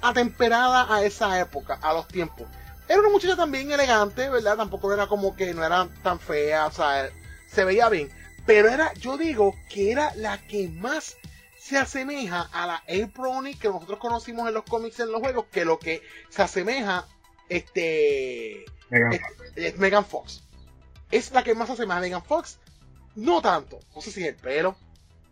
atemperada 0.00 0.94
a 0.94 1.02
esa 1.02 1.40
época, 1.40 1.78
a 1.82 1.92
los 1.92 2.06
tiempos. 2.06 2.46
Era 2.88 3.00
una 3.00 3.08
muchacha 3.08 3.34
también 3.34 3.72
elegante, 3.72 4.28
¿verdad? 4.28 4.56
Tampoco 4.56 4.92
era 4.94 5.08
como 5.08 5.34
que 5.34 5.52
no 5.54 5.64
era 5.64 5.88
tan 6.04 6.20
fea, 6.20 6.66
o 6.66 6.72
sea, 6.72 7.10
se 7.48 7.64
veía 7.64 7.88
bien. 7.88 8.08
Pero 8.46 8.68
era, 8.68 8.92
yo 8.94 9.16
digo 9.16 9.56
que 9.68 9.90
era 9.90 10.14
la 10.14 10.38
que 10.38 10.68
más 10.68 11.16
se 11.58 11.78
asemeja 11.78 12.48
a 12.52 12.66
la 12.66 12.76
April 12.76 13.26
O'Neil 13.26 13.58
que 13.58 13.68
nosotros 13.68 13.98
conocimos 13.98 14.46
en 14.46 14.54
los 14.54 14.64
cómics 14.64 15.00
y 15.00 15.02
en 15.02 15.10
los 15.10 15.20
juegos, 15.20 15.46
que 15.50 15.64
lo 15.64 15.80
que 15.80 16.00
se 16.28 16.42
asemeja, 16.42 17.08
este, 17.48 18.64
Megan 18.88 19.12
es, 19.14 19.20
es 19.56 19.78
Megan 19.78 20.04
Fox. 20.04 20.44
Es 21.10 21.30
la 21.32 21.42
que 21.42 21.54
más 21.54 21.66
se 21.68 21.74
asemeja 21.74 21.98
a 21.98 22.00
Megan 22.00 22.22
Fox. 22.24 22.58
No 23.16 23.42
tanto. 23.42 23.80
No 23.94 24.00
sé 24.00 24.12
si 24.12 24.22
es 24.22 24.28
el 24.28 24.36
pelo. 24.36 24.76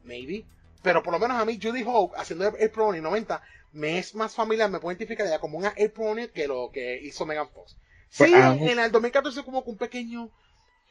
Maybe. 0.04 0.44
Pero 0.82 1.02
por 1.02 1.12
lo 1.12 1.18
menos 1.18 1.40
a 1.40 1.44
mí, 1.44 1.58
Judy 1.62 1.84
Hope, 1.86 2.16
haciendo 2.18 2.46
April 2.48 2.70
O'Neil 2.80 3.02
90, 3.02 3.42
me 3.72 3.98
es 3.98 4.14
más 4.14 4.34
familiar, 4.34 4.70
me 4.70 4.78
puedo 4.78 4.92
identificar 4.92 5.26
ya 5.28 5.38
como 5.38 5.58
una 5.58 5.68
April 5.68 5.92
O'Neil 6.08 6.30
que 6.30 6.46
lo 6.48 6.70
que 6.72 7.00
hizo 7.02 7.26
Megan 7.26 7.48
Fox. 7.48 7.76
Sí, 8.10 8.24
Pues, 8.32 8.70
en 8.72 8.78
el 8.78 8.90
2014 8.90 9.42
como 9.44 9.62
que 9.64 9.70
un 9.70 9.76
pequeño 9.76 10.30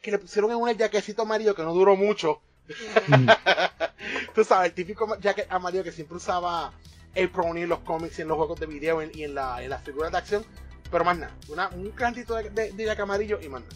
que 0.02 0.12
le 0.12 0.18
pusieron 0.18 0.50
en 0.52 0.58
un 0.58 0.78
jaquecito 0.78 1.22
amarillo 1.22 1.54
que 1.54 1.62
no 1.62 1.74
duró 1.74 1.96
mucho. 1.96 2.40
Tú 4.34 4.44
sabes, 4.44 4.68
el 4.68 4.74
típico 4.74 5.18
jacket 5.18 5.50
amarillo 5.50 5.82
que 5.82 5.92
siempre 5.92 6.16
usaba 6.16 6.72
April 7.10 7.30
O'Neil 7.34 7.64
en 7.64 7.68
los 7.70 7.80
cómics 7.80 8.18
y 8.18 8.22
en 8.22 8.28
los 8.28 8.36
juegos 8.36 8.60
de 8.60 8.66
video 8.66 9.02
y 9.02 9.24
en, 9.24 9.34
la, 9.34 9.62
en 9.62 9.70
las 9.70 9.82
figuras 9.82 10.12
de 10.12 10.18
acción. 10.18 10.44
Pero 10.90 11.04
más 11.04 11.18
nada, 11.18 11.34
una, 11.48 11.68
un 11.70 11.90
cantito 11.90 12.34
de, 12.36 12.50
de, 12.50 12.72
de 12.72 12.84
jacket 12.84 13.02
amarillo 13.02 13.40
y 13.42 13.48
más 13.48 13.62
nada. 13.62 13.74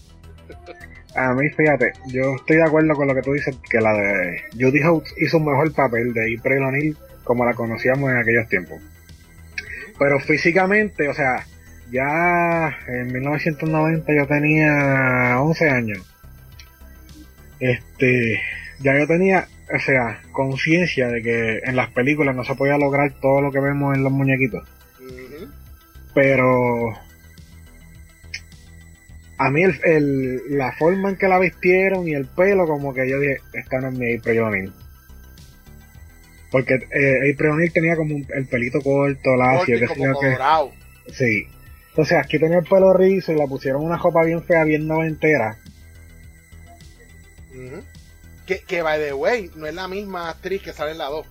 A 1.14 1.34
mí, 1.34 1.48
fíjate, 1.50 1.92
yo 2.06 2.36
estoy 2.36 2.56
de 2.56 2.64
acuerdo 2.64 2.94
con 2.94 3.06
lo 3.06 3.14
que 3.14 3.22
tú 3.22 3.32
dices, 3.32 3.56
que 3.68 3.80
la 3.80 3.92
de 3.92 4.42
Judy 4.52 4.82
Holt 4.82 5.06
hizo 5.18 5.38
un 5.38 5.46
mejor 5.46 5.72
papel 5.74 6.12
de 6.14 6.36
April 6.38 6.62
O'Neil 6.62 6.96
como 7.24 7.44
la 7.44 7.54
conocíamos 7.54 8.10
en 8.10 8.16
aquellos 8.16 8.48
tiempos. 8.48 8.80
Pero 9.98 10.18
físicamente, 10.20 11.08
o 11.08 11.14
sea, 11.14 11.44
ya 11.90 12.78
en 12.88 13.12
1990 13.12 14.12
yo 14.14 14.26
tenía 14.26 15.40
11 15.40 15.68
años. 15.68 15.98
Este, 17.60 18.40
ya 18.80 18.98
yo 18.98 19.06
tenía, 19.06 19.46
o 19.72 19.78
sea, 19.78 20.20
conciencia 20.32 21.08
de 21.08 21.22
que 21.22 21.58
en 21.58 21.76
las 21.76 21.90
películas 21.90 22.34
no 22.34 22.44
se 22.44 22.54
podía 22.54 22.78
lograr 22.78 23.12
todo 23.20 23.42
lo 23.42 23.52
que 23.52 23.60
vemos 23.60 23.94
en 23.94 24.02
los 24.02 24.12
muñequitos. 24.12 24.66
Pero 26.14 26.92
a 29.46 29.50
mí 29.50 29.62
el, 29.62 30.56
la 30.56 30.72
forma 30.72 31.10
en 31.10 31.16
que 31.16 31.28
la 31.28 31.38
vistieron 31.38 32.06
y 32.06 32.14
el 32.14 32.26
pelo, 32.26 32.66
como 32.66 32.94
que 32.94 33.08
yo 33.08 33.18
dije, 33.18 33.40
esta 33.52 33.80
no 33.80 33.88
es 33.88 33.94
mi 33.94 34.14
April 34.14 34.72
Porque 36.50 36.74
eh, 36.74 37.32
April 37.32 37.72
tenía 37.72 37.96
como 37.96 38.16
el 38.16 38.46
pelito 38.46 38.80
corto, 38.80 39.36
lacio, 39.36 39.78
que 39.78 39.86
como 39.86 40.18
que... 40.20 40.36
Sí. 41.12 41.46
Entonces 41.90 42.18
aquí 42.18 42.38
tenía 42.38 42.58
el 42.58 42.64
pelo 42.64 42.92
rizo 42.94 43.32
y 43.32 43.36
la 43.36 43.46
pusieron 43.46 43.84
una 43.84 43.98
ropa 43.98 44.24
bien 44.24 44.42
fea, 44.42 44.64
bien 44.64 44.86
noventera. 44.86 45.58
que, 48.46 48.60
que, 48.60 48.82
by 48.82 48.98
the 48.98 49.12
way, 49.12 49.50
no 49.56 49.66
es 49.66 49.74
la 49.74 49.88
misma 49.88 50.30
actriz 50.30 50.62
que 50.62 50.72
sale 50.72 50.92
en 50.92 50.98
la 50.98 51.06
2. 51.06 51.26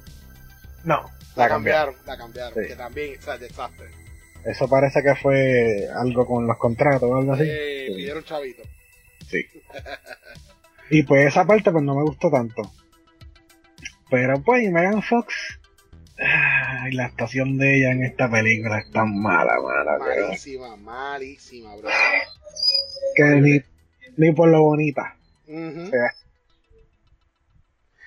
No. 0.84 1.10
La, 1.36 1.48
cambiaron, 1.48 1.96
la 2.06 2.18
cambiaron. 2.18 2.54
Que 2.54 2.76
también 2.76 3.14
es 3.14 3.40
desastre. 3.40 4.01
Eso 4.46 4.68
parece 4.68 5.04
que 5.04 5.16
fue 5.16 5.88
algo 5.94 6.26
con 6.26 6.48
los 6.48 6.58
contratos 6.58 7.10
o 7.10 7.16
algo 7.16 7.34
así. 7.34 7.44
Eh, 7.46 7.86
sí. 7.88 7.96
pidieron 7.96 8.24
chavito. 8.24 8.64
Sí. 9.30 9.46
y 10.90 11.04
pues 11.04 11.28
esa 11.28 11.46
parte 11.46 11.72
pues 11.72 11.84
no 11.84 11.96
me 11.96 12.04
gustó 12.04 12.30
tanto. 12.30 12.72
Pero 14.10 14.42
pues 14.42 14.70
Megan 14.70 15.02
Fox 15.02 15.60
Ay, 16.24 16.92
la 16.92 17.06
actuación 17.06 17.58
de 17.58 17.78
ella 17.78 17.92
en 17.92 18.04
esta 18.04 18.30
película 18.30 18.80
es 18.80 18.92
tan 18.92 19.20
mala, 19.20 19.60
mala. 19.60 19.98
Malísima, 19.98 20.76
malísima, 20.76 21.76
bro. 21.78 21.90
Que 23.16 23.24
ni, 23.24 23.60
ni 24.18 24.32
por 24.32 24.50
lo 24.50 24.62
bonita. 24.62 25.16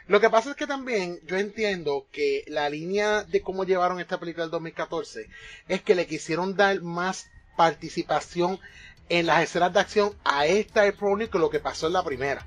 Lo 0.07 0.21
que 0.21 0.29
pasa 0.29 0.51
es 0.51 0.57
que 0.57 0.67
también 0.67 1.19
yo 1.27 1.38
entiendo 1.38 2.07
que 2.12 2.45
la 2.49 2.69
línea 2.69 3.25
de 3.25 3.40
cómo 3.40 3.64
llevaron 3.64 4.01
esta 4.01 4.21
película 4.21 4.45
del 4.45 4.51
2014 4.51 5.29
es 5.69 5.83
que 5.83 5.95
le 5.95 6.07
quisieron 6.07 6.57
dar 6.57 6.83
más 6.83 7.31
participación 7.57 8.61
en 9.09 9.27
las 9.27 9.43
escenas 9.43 9.73
de 9.73 9.81
acción 9.81 10.14
a 10.25 10.47
esta 10.47 10.87
April 10.87 11.31
que 11.31 11.38
lo 11.38 11.49
que 11.49 11.61
pasó 11.61 11.87
en 11.87 11.95
la 11.95 12.05
primera. 12.05 12.47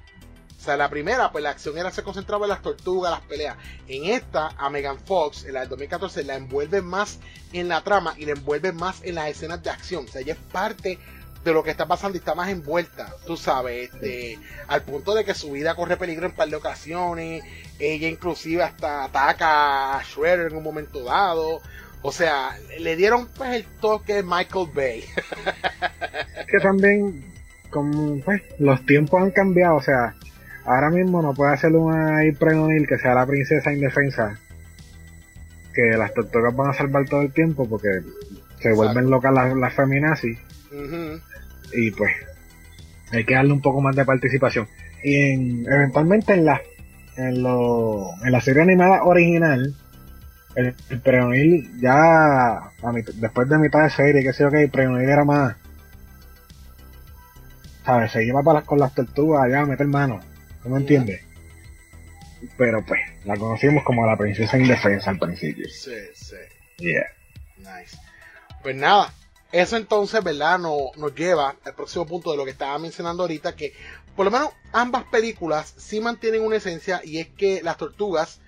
O 0.55 0.59
sea, 0.59 0.77
la 0.77 0.89
primera, 0.89 1.31
pues 1.31 1.43
la 1.43 1.51
acción 1.51 1.77
era 1.77 1.91
se 1.91 2.03
concentraba 2.03 2.45
en 2.45 2.49
las 2.49 2.61
tortugas, 2.61 3.11
las 3.11 3.21
peleas. 3.21 3.57
En 3.87 4.05
esta, 4.05 4.49
a 4.57 4.69
Megan 4.69 4.99
Fox, 4.99 5.45
en 5.45 5.53
la 5.53 5.61
del 5.61 5.69
2014, 5.69 6.23
la 6.23 6.35
envuelve 6.35 6.81
más 6.81 7.19
en 7.53 7.67
la 7.67 7.83
trama 7.83 8.15
y 8.17 8.25
la 8.25 8.33
envuelve 8.33 8.71
más 8.71 9.03
en 9.03 9.15
las 9.15 9.29
escenas 9.29 9.63
de 9.63 9.69
acción. 9.69 10.05
O 10.05 10.07
sea, 10.07 10.21
ella 10.21 10.33
es 10.33 10.39
parte 10.51 10.99
de 11.43 11.53
lo 11.53 11.63
que 11.63 11.71
está 11.71 11.87
pasando 11.87 12.17
y 12.17 12.19
está 12.19 12.35
más 12.35 12.49
envuelta, 12.49 13.13
tú 13.25 13.37
sabes, 13.37 13.89
este, 13.93 14.37
al 14.67 14.81
punto 14.81 15.15
de 15.15 15.23
que 15.23 15.33
su 15.33 15.51
vida 15.51 15.75
corre 15.75 15.97
peligro 15.97 16.25
en 16.25 16.31
un 16.31 16.37
par 16.37 16.49
de 16.49 16.55
ocasiones. 16.55 17.43
Ella 17.79 18.09
inclusive 18.09 18.63
hasta 18.63 19.05
ataca 19.05 19.97
a 19.97 20.03
Shredder 20.03 20.51
en 20.51 20.57
un 20.57 20.63
momento 20.63 21.03
dado. 21.03 21.61
O 22.01 22.11
sea, 22.11 22.57
le 22.79 22.95
dieron 22.95 23.27
pues 23.35 23.53
el 23.53 23.65
toque 23.79 24.23
Michael 24.23 24.69
Bay. 24.73 25.03
que 26.47 26.59
también, 26.59 27.23
como 27.69 28.19
pues, 28.21 28.41
los 28.59 28.85
tiempos 28.85 29.21
han 29.21 29.31
cambiado, 29.31 29.75
o 29.75 29.81
sea, 29.81 30.15
ahora 30.65 30.89
mismo 30.89 31.21
no 31.21 31.33
puede 31.33 31.53
hacer 31.53 31.71
una 31.71 32.19
April 32.19 32.85
que 32.87 32.97
sea 32.97 33.13
la 33.13 33.25
princesa 33.25 33.71
indefensa. 33.71 34.39
Que 35.73 35.97
las 35.97 36.13
tortugas 36.13 36.55
van 36.55 36.71
a 36.71 36.73
salvar 36.73 37.05
todo 37.07 37.21
el 37.21 37.31
tiempo 37.31 37.67
porque 37.69 38.01
se 38.59 38.73
vuelven 38.73 39.09
locas 39.09 39.33
las, 39.33 39.55
las 39.55 39.73
feminazis. 39.73 40.39
Y 41.73 41.91
pues 41.91 42.13
hay 43.11 43.23
que 43.23 43.33
darle 43.33 43.53
un 43.53 43.61
poco 43.61 43.81
más 43.81 43.95
de 43.95 44.05
participación. 44.05 44.67
Y 45.03 45.15
en, 45.15 45.65
eventualmente 45.71 46.33
en 46.33 46.45
la, 46.45 46.61
en, 47.17 47.43
lo, 47.43 48.09
en 48.23 48.31
la 48.31 48.41
serie 48.41 48.61
animada 48.61 49.03
original, 49.03 49.75
el, 50.55 50.75
el 50.89 51.79
ya 51.79 52.71
después 53.15 53.49
de 53.49 53.57
mitad 53.59 53.83
de 53.83 53.89
serie, 53.89 54.23
que 54.23 54.33
sé 54.33 54.43
yo 54.43 54.51
que 54.51 54.63
el 54.63 54.71
Preonil 54.71 55.07
era 55.07 55.23
más, 55.23 55.55
¿sabes? 57.85 58.11
Se 58.11 58.25
iba 58.25 58.41
para 58.43 58.61
con 58.61 58.79
las 58.79 58.93
tortugas 58.93 59.45
allá 59.45 59.61
a 59.61 59.65
meter 59.65 59.87
mano. 59.87 60.19
¿No 60.63 60.71
me 60.71 60.81
entiendes? 60.81 61.21
Pero 62.57 62.83
pues, 62.85 62.99
la 63.25 63.35
conocimos 63.37 63.83
como 63.83 64.05
la 64.05 64.17
princesa 64.17 64.57
indefensa 64.57 65.11
al 65.11 65.19
principio. 65.19 65.65
Sí, 65.69 65.95
sí. 66.13 66.35
Yeah. 66.77 67.07
Nice. 67.57 67.97
Pues 68.61 68.75
nada, 68.75 69.13
eso 69.51 69.77
entonces, 69.77 70.23
¿verdad? 70.23 70.59
Nos, 70.59 71.15
lleva 71.15 71.55
al 71.63 71.73
próximo 71.73 72.05
punto 72.05 72.31
de 72.31 72.37
lo 72.37 72.45
que 72.45 72.51
estaba 72.51 72.77
mencionando 72.79 73.23
ahorita, 73.23 73.55
que 73.55 73.73
por 74.15 74.25
lo 74.25 74.31
menos 74.31 74.49
ambas 74.73 75.05
películas 75.05 75.73
sí 75.77 75.99
mantienen 75.99 76.41
una 76.41 76.57
esencia 76.57 77.01
y 77.03 77.19
es 77.19 77.27
que 77.29 77.61
las 77.63 77.77
tortugas 77.77 78.39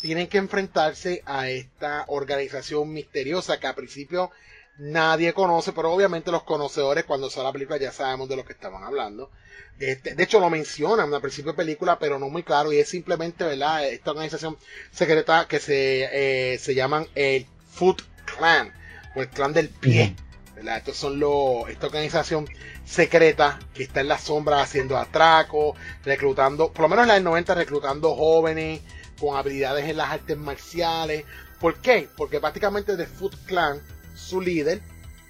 tienen 0.00 0.28
que 0.28 0.38
enfrentarse 0.38 1.22
a 1.26 1.48
esta 1.48 2.04
organización 2.08 2.92
misteriosa 2.92 3.58
que 3.58 3.66
a 3.66 3.74
principio 3.74 4.30
nadie 4.78 5.32
conoce, 5.32 5.72
pero 5.72 5.90
obviamente 5.90 6.30
los 6.30 6.42
conocedores 6.42 7.04
cuando 7.04 7.30
sale 7.30 7.46
la 7.46 7.52
película 7.52 7.78
ya 7.78 7.92
sabemos 7.92 8.28
de 8.28 8.36
lo 8.36 8.44
que 8.44 8.52
estaban 8.52 8.84
hablando. 8.84 9.30
Este, 9.78 10.14
de 10.14 10.22
hecho 10.22 10.38
lo 10.38 10.48
mencionan 10.48 11.12
al 11.12 11.20
principio 11.20 11.52
de 11.52 11.56
película, 11.56 11.98
pero 11.98 12.18
no 12.18 12.28
muy 12.28 12.42
claro, 12.42 12.72
y 12.72 12.78
es 12.78 12.88
simplemente, 12.88 13.44
¿verdad? 13.44 13.86
Esta 13.88 14.12
organización 14.12 14.56
secreta 14.90 15.46
que 15.48 15.60
se, 15.60 16.52
eh, 16.52 16.58
se 16.58 16.74
llaman 16.74 17.06
el 17.14 17.46
Foot 17.72 18.02
Clan, 18.24 18.72
o 19.14 19.22
el 19.22 19.28
clan 19.28 19.52
del 19.52 19.68
pie. 19.68 20.14
¿Verdad? 20.56 20.78
Estos 20.78 20.96
son 20.96 21.20
los, 21.20 21.68
esta 21.68 21.86
organización 21.86 22.48
secreta 22.84 23.58
que 23.74 23.82
está 23.84 24.00
en 24.00 24.08
la 24.08 24.18
sombra 24.18 24.62
haciendo 24.62 24.96
atracos, 24.96 25.76
reclutando, 26.04 26.72
por 26.72 26.82
lo 26.82 26.88
menos 26.88 27.02
en 27.04 27.08
la 27.08 27.14
del 27.14 27.24
90, 27.24 27.54
reclutando 27.54 28.16
jóvenes 28.16 28.80
con 29.20 29.36
habilidades 29.36 29.88
en 29.88 29.98
las 29.98 30.10
artes 30.10 30.36
marciales. 30.36 31.24
¿Por 31.60 31.76
qué? 31.76 32.08
Porque 32.16 32.40
prácticamente 32.40 32.96
The 32.96 33.06
Foot 33.06 33.34
Clan, 33.44 33.80
su 34.14 34.40
líder, 34.40 34.80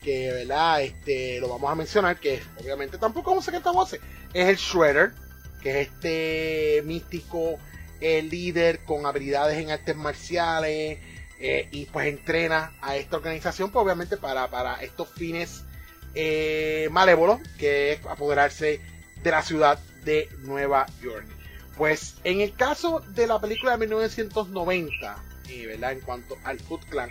que 0.00 0.30
¿verdad? 0.32 0.82
Este, 0.82 1.40
lo 1.40 1.48
vamos 1.48 1.72
a 1.72 1.74
mencionar, 1.74 2.20
que 2.20 2.40
obviamente 2.60 2.96
tampoco 2.96 3.32
es 3.32 3.38
un 3.38 3.42
secreto 3.42 3.72
voces, 3.72 4.00
es 4.32 4.46
el 4.46 4.56
Shredder, 4.56 5.12
que 5.60 5.70
es 5.70 5.88
este 5.88 6.82
místico 6.84 7.58
el 8.00 8.28
líder 8.28 8.84
con 8.84 9.06
habilidades 9.06 9.58
en 9.58 9.70
artes 9.70 9.96
marciales 9.96 10.98
eh, 11.38 11.68
y 11.70 11.86
pues 11.86 12.06
entrena 12.06 12.72
a 12.80 12.96
esta 12.96 13.16
organización 13.16 13.70
pues 13.70 13.82
obviamente 13.82 14.16
para, 14.16 14.48
para 14.48 14.82
estos 14.82 15.08
fines 15.08 15.64
eh, 16.14 16.88
malévolos 16.90 17.40
que 17.58 17.92
es 17.92 18.06
apoderarse 18.06 18.80
de 19.22 19.30
la 19.30 19.42
ciudad 19.42 19.78
de 20.04 20.28
Nueva 20.38 20.86
York 21.02 21.26
pues 21.76 22.16
en 22.24 22.40
el 22.40 22.54
caso 22.54 23.00
de 23.08 23.26
la 23.26 23.38
película 23.38 23.72
de 23.72 23.78
1990 23.78 25.16
eh, 25.50 25.66
¿verdad? 25.66 25.92
en 25.92 26.00
cuanto 26.00 26.38
al 26.42 26.58
Foot 26.58 26.84
Clan 26.86 27.10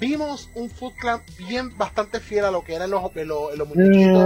vimos 0.00 0.48
un 0.54 0.70
Foot 0.70 0.94
Clan 0.96 1.22
bien 1.46 1.76
bastante 1.76 2.20
fiel 2.20 2.44
a 2.46 2.50
lo 2.50 2.62
que 2.62 2.74
eran 2.74 2.90
los, 2.90 3.14
los, 3.14 3.56
los 3.56 3.68
muñequitos 3.68 4.22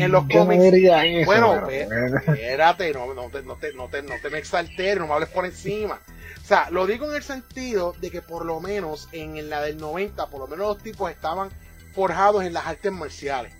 en 0.00 0.12
los 0.12 0.24
cómics. 0.28 1.26
bueno, 1.26 1.68
espérate, 1.68 2.92
no, 2.92 3.14
no, 3.14 3.28
te, 3.28 3.42
no, 3.42 3.56
te, 3.56 3.72
no, 3.72 3.88
te, 3.88 4.02
no 4.02 4.14
te 4.20 4.30
me 4.30 4.38
exaltes, 4.38 4.98
no 4.98 5.06
me 5.06 5.14
hables 5.14 5.28
por 5.30 5.44
encima. 5.44 6.00
O 6.46 6.48
sea, 6.48 6.70
lo 6.70 6.86
digo 6.86 7.06
en 7.10 7.16
el 7.16 7.24
sentido 7.24 7.92
de 7.98 8.08
que 8.08 8.22
por 8.22 8.46
lo 8.46 8.60
menos 8.60 9.08
en 9.10 9.50
la 9.50 9.62
del 9.62 9.78
90, 9.78 10.30
por 10.30 10.38
lo 10.38 10.46
menos 10.46 10.68
los 10.68 10.78
tipos 10.80 11.10
estaban 11.10 11.50
forjados 11.92 12.44
en 12.44 12.52
las 12.52 12.68
artes 12.68 12.92
marciales. 12.92 13.52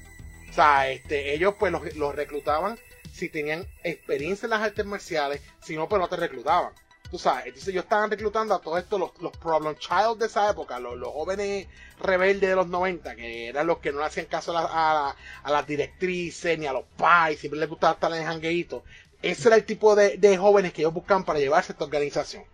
O 0.48 0.52
sea, 0.52 0.88
este, 0.88 1.34
ellos 1.34 1.56
pues 1.58 1.72
los, 1.72 2.14
reclutaban 2.14 2.78
si 3.12 3.28
tenían 3.28 3.66
experiencia 3.82 4.46
en 4.46 4.50
las 4.50 4.62
artes 4.62 4.86
marciales, 4.86 5.42
si 5.60 5.74
no, 5.74 5.88
pues 5.88 6.00
no 6.00 6.06
te 6.06 6.14
reclutaban. 6.14 6.74
Tú 7.10 7.18
sabes, 7.18 7.46
entonces 7.46 7.70
ellos 7.70 7.82
estaban 7.82 8.08
reclutando 8.08 8.54
a 8.54 8.60
todos 8.60 8.78
estos, 8.78 9.00
los, 9.00 9.36
problem 9.36 9.74
child 9.74 10.18
de 10.20 10.26
esa 10.26 10.48
época, 10.48 10.78
los, 10.78 10.96
jóvenes 11.08 11.66
rebeldes 11.98 12.50
de 12.50 12.54
los 12.54 12.68
90, 12.68 13.16
que 13.16 13.48
eran 13.48 13.66
los 13.66 13.78
que 13.78 13.90
no 13.90 13.98
le 13.98 14.04
hacían 14.04 14.26
caso 14.26 14.56
a, 14.56 15.16
las 15.44 15.66
directrices 15.66 16.56
ni 16.56 16.66
a 16.66 16.72
los 16.72 16.84
pais, 16.96 17.40
siempre 17.40 17.58
les 17.58 17.68
gustaba 17.68 17.94
estar 17.94 18.12
en 18.12 18.18
el 18.18 18.26
jangueito. 18.26 18.84
Ese 19.22 19.48
era 19.48 19.56
el 19.56 19.64
tipo 19.64 19.96
de, 19.96 20.18
de, 20.18 20.36
jóvenes 20.36 20.72
que 20.72 20.82
ellos 20.82 20.94
buscaban 20.94 21.24
para 21.24 21.40
llevarse 21.40 21.72
a 21.72 21.74
esta 21.74 21.84
organización. 21.84 22.44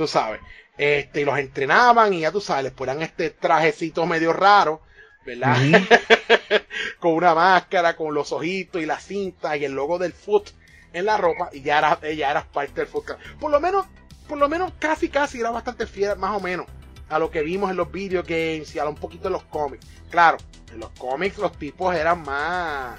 Tú 0.00 0.06
sabes, 0.06 0.40
este, 0.78 1.20
y 1.20 1.24
los 1.26 1.38
entrenaban 1.38 2.14
y 2.14 2.20
ya 2.20 2.32
tú 2.32 2.40
sabes, 2.40 2.64
les 2.64 2.72
ponían 2.72 3.02
este 3.02 3.28
trajecito 3.28 4.06
medio 4.06 4.32
raro, 4.32 4.80
¿verdad? 5.26 5.58
con 6.98 7.12
una 7.12 7.34
máscara, 7.34 7.96
con 7.96 8.14
los 8.14 8.32
ojitos 8.32 8.80
y 8.80 8.86
la 8.86 8.98
cinta 8.98 9.58
y 9.58 9.66
el 9.66 9.72
logo 9.72 9.98
del 9.98 10.14
foot 10.14 10.52
en 10.94 11.04
la 11.04 11.18
ropa 11.18 11.50
y 11.52 11.60
ya 11.60 11.76
era, 11.76 11.98
ella 12.00 12.30
era 12.30 12.44
parte 12.44 12.80
del 12.80 12.86
Foot 12.86 13.10
Por 13.38 13.50
lo 13.50 13.60
menos, 13.60 13.84
por 14.26 14.38
lo 14.38 14.48
menos 14.48 14.72
casi 14.78 15.10
casi 15.10 15.38
era 15.38 15.50
bastante 15.50 15.86
fiel, 15.86 16.16
más 16.16 16.34
o 16.34 16.40
menos, 16.40 16.64
a 17.10 17.18
lo 17.18 17.30
que 17.30 17.42
vimos 17.42 17.70
en 17.70 17.76
los 17.76 17.92
video 17.92 18.22
games 18.22 18.74
y 18.74 18.78
a 18.78 18.88
un 18.88 18.94
poquito 18.94 19.28
en 19.28 19.34
los 19.34 19.42
cómics. 19.42 19.86
Claro, 20.08 20.38
en 20.72 20.80
los 20.80 20.88
cómics 20.92 21.36
los 21.36 21.52
tipos 21.58 21.94
eran 21.94 22.22
más, 22.22 22.98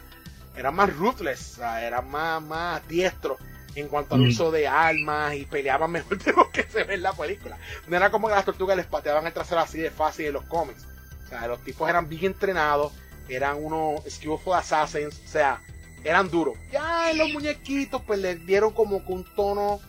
eran 0.56 0.76
más 0.76 0.96
ruthless, 0.96 1.58
eran 1.58 2.08
más, 2.12 2.44
más 2.44 2.88
diestros 2.88 3.40
en 3.76 3.88
cuanto 3.88 4.16
al 4.16 4.22
Mm. 4.22 4.28
uso 4.30 4.52
de 4.52 4.68
armas 4.68 5.36
y 5.36 5.46
peleaban 5.46 5.92
mejor 5.92 6.18
de 6.24 6.34
lo 6.34 6.50
que 6.52 6.64
se 6.64 6.84
ve 6.84 6.96
en 6.96 7.04
la 7.04 7.14
película. 7.14 7.58
No 7.88 7.98
era 7.98 8.10
como 8.12 8.28
que 8.28 8.34
las 8.36 8.46
tortugas 8.46 8.76
les 8.78 8.86
pateaban 8.86 9.26
el 9.28 9.34
trasero 9.34 9.62
así 9.62 9.80
de 9.80 9.92
fácil 9.92 10.28
en 10.28 10.34
los 10.34 10.44
cómics. 10.46 10.86
O 11.26 11.30
sea, 11.30 11.48
los 11.48 11.64
tipos 11.64 11.90
eran 11.90 12.10
bien 12.10 12.26
entrenados, 12.34 12.92
eran 13.30 13.64
unos 13.64 14.02
skillful 14.10 14.54
assassins, 14.54 15.22
o 15.26 15.28
sea, 15.28 15.62
eran 16.04 16.30
duros. 16.30 16.56
Ya 16.72 17.12
en 17.12 17.18
los 17.20 17.30
muñequitos, 17.32 18.02
pues 18.02 18.20
les 18.20 18.46
dieron 18.46 18.72
como 18.74 19.06
que 19.06 19.14
un 19.14 19.24
tono, 19.36 19.80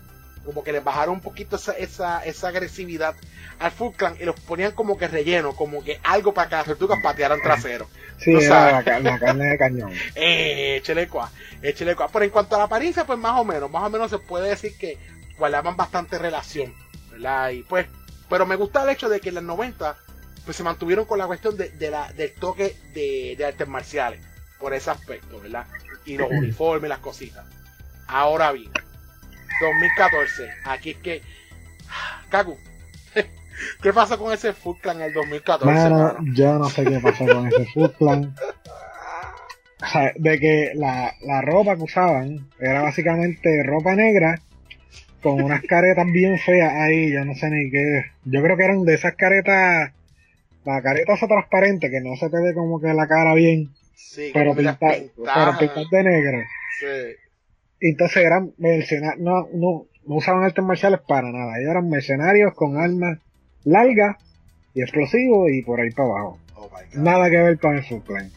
como 0.44 0.64
que 0.64 0.72
les 0.72 0.83
bajaron 0.83 1.14
un 1.14 1.20
poquito 1.20 1.57
esa, 1.57 1.72
esa, 1.72 2.24
esa 2.24 2.48
agresividad 2.48 3.14
al 3.59 3.72
Clan 3.96 4.16
y 4.20 4.24
los 4.24 4.38
ponían 4.40 4.72
como 4.72 4.98
que 4.98 5.07
relleno, 5.09 5.55
como 5.55 5.85
que 5.85 6.00
algo 6.02 6.35
para 6.35 6.48
que 6.48 6.55
las 6.57 6.64
tortugas 6.66 6.98
patearan 7.02 7.40
trasero. 7.42 7.88
Sí, 8.18 8.33
la, 8.33 8.83
ca- 8.85 8.98
la 9.00 9.18
carne 9.18 9.44
de 9.50 9.59
cañón. 9.59 9.92
Eh, 10.14 10.76
échele 10.76 11.09
cuá, 11.09 11.31
échele 11.62 11.94
cuá. 11.94 12.09
Pero 12.09 12.24
en 12.24 12.31
cuanto 12.31 12.55
a 12.57 12.59
la 12.59 12.64
apariencia, 12.64 13.05
pues 13.05 13.18
más 13.18 13.38
o 13.40 13.44
menos, 13.44 13.70
más 13.70 13.85
o 13.85 13.90
menos 13.90 14.11
se 14.11 14.18
puede 14.18 14.48
decir 14.50 14.76
que 14.78 14.98
guardaban 15.38 15.76
bastante 15.76 16.18
relación, 16.18 16.74
¿verdad? 17.11 17.50
Y 17.50 17.62
pues, 17.62 17.87
pero 18.28 18.46
me 18.46 18.57
gusta 18.57 18.83
el 18.83 18.90
hecho 18.90 19.09
de 19.09 19.20
que 19.20 19.28
en 19.28 19.37
los 19.37 19.44
90, 19.44 19.96
pues 20.44 20.57
se 20.57 20.62
mantuvieron 20.62 21.05
con 21.05 21.18
la 21.18 21.26
cuestión 21.26 21.57
de, 21.57 21.70
de 21.70 21.90
la, 21.90 22.12
del 22.12 22.33
toque 22.35 22.76
de, 22.94 23.35
de 23.37 23.44
artes 23.44 23.68
marciales, 23.68 24.20
por 24.59 24.74
ese 24.74 24.90
aspecto, 24.90 25.40
¿verdad? 25.40 25.66
Y 26.05 26.16
los 26.16 26.28
uniformes, 26.31 26.88
las 26.88 26.98
cositas. 26.98 27.44
Ahora 28.07 28.52
bien, 28.52 28.70
2014, 29.60 30.48
aquí 30.64 30.90
es 30.90 30.96
que, 30.98 31.22
Kaku, 32.30 32.56
¿qué 33.82 33.92
pasó 33.92 34.18
con 34.18 34.32
ese 34.32 34.52
Foot 34.52 34.80
Clan 34.80 34.96
en 34.98 35.02
el 35.02 35.12
2014? 35.12 35.66
Mano, 35.66 35.96
mano? 35.96 36.18
yo 36.34 36.58
no 36.58 36.68
sé 36.68 36.84
qué 36.84 37.00
pasó 37.00 37.26
con 37.26 37.46
ese 37.46 37.66
Foot 37.66 37.96
Clan. 37.96 38.34
O 39.82 39.86
sea, 39.86 40.12
de 40.14 40.38
que 40.38 40.72
la, 40.74 41.12
la 41.22 41.42
ropa 41.42 41.76
que 41.76 41.82
usaban 41.82 42.48
era 42.60 42.82
básicamente 42.82 43.62
ropa 43.64 43.96
negra 43.96 44.40
con 45.22 45.42
unas 45.42 45.62
caretas 45.62 46.06
bien 46.10 46.38
feas 46.38 46.72
ahí, 46.72 47.12
yo 47.12 47.24
no 47.24 47.34
sé 47.34 47.50
ni 47.50 47.70
qué. 47.70 48.04
Yo 48.24 48.42
creo 48.42 48.56
que 48.56 48.64
eran 48.64 48.84
de 48.84 48.94
esas 48.94 49.14
caretas, 49.14 49.92
la 50.64 50.82
careta 50.82 51.14
esa 51.14 51.28
transparente 51.28 51.90
que 51.90 52.00
no 52.00 52.16
se 52.16 52.28
te 52.28 52.40
ve 52.40 52.54
como 52.54 52.80
que 52.80 52.92
la 52.92 53.06
cara 53.06 53.34
bien, 53.34 53.70
Sí, 54.12 54.30
pero 54.34 54.54
pintar, 54.54 54.76
pero 55.16 55.58
pintar 55.58 55.86
de 55.90 56.02
negro. 56.02 56.38
Sí. 56.78 57.16
Entonces 57.82 58.24
eran 58.24 58.52
mercenarios, 58.58 59.20
no, 59.20 59.48
no, 59.52 59.86
no 60.06 60.14
usaban 60.14 60.44
artes 60.44 60.64
marciales 60.64 61.00
para 61.00 61.32
nada, 61.32 61.58
ellos 61.58 61.72
eran 61.72 61.88
mercenarios 61.88 62.54
con 62.54 62.78
armas 62.78 63.18
largas 63.64 64.16
y 64.72 64.82
explosivos 64.82 65.50
y 65.50 65.62
por 65.62 65.80
ahí 65.80 65.90
para 65.90 66.08
abajo. 66.08 66.38
Oh. 66.54 66.70
Nada 66.94 67.28
que 67.28 67.38
ver 67.38 67.58
con 67.58 67.76
el 67.76 67.84
Foot 67.84 68.06
Clan. 68.06 68.30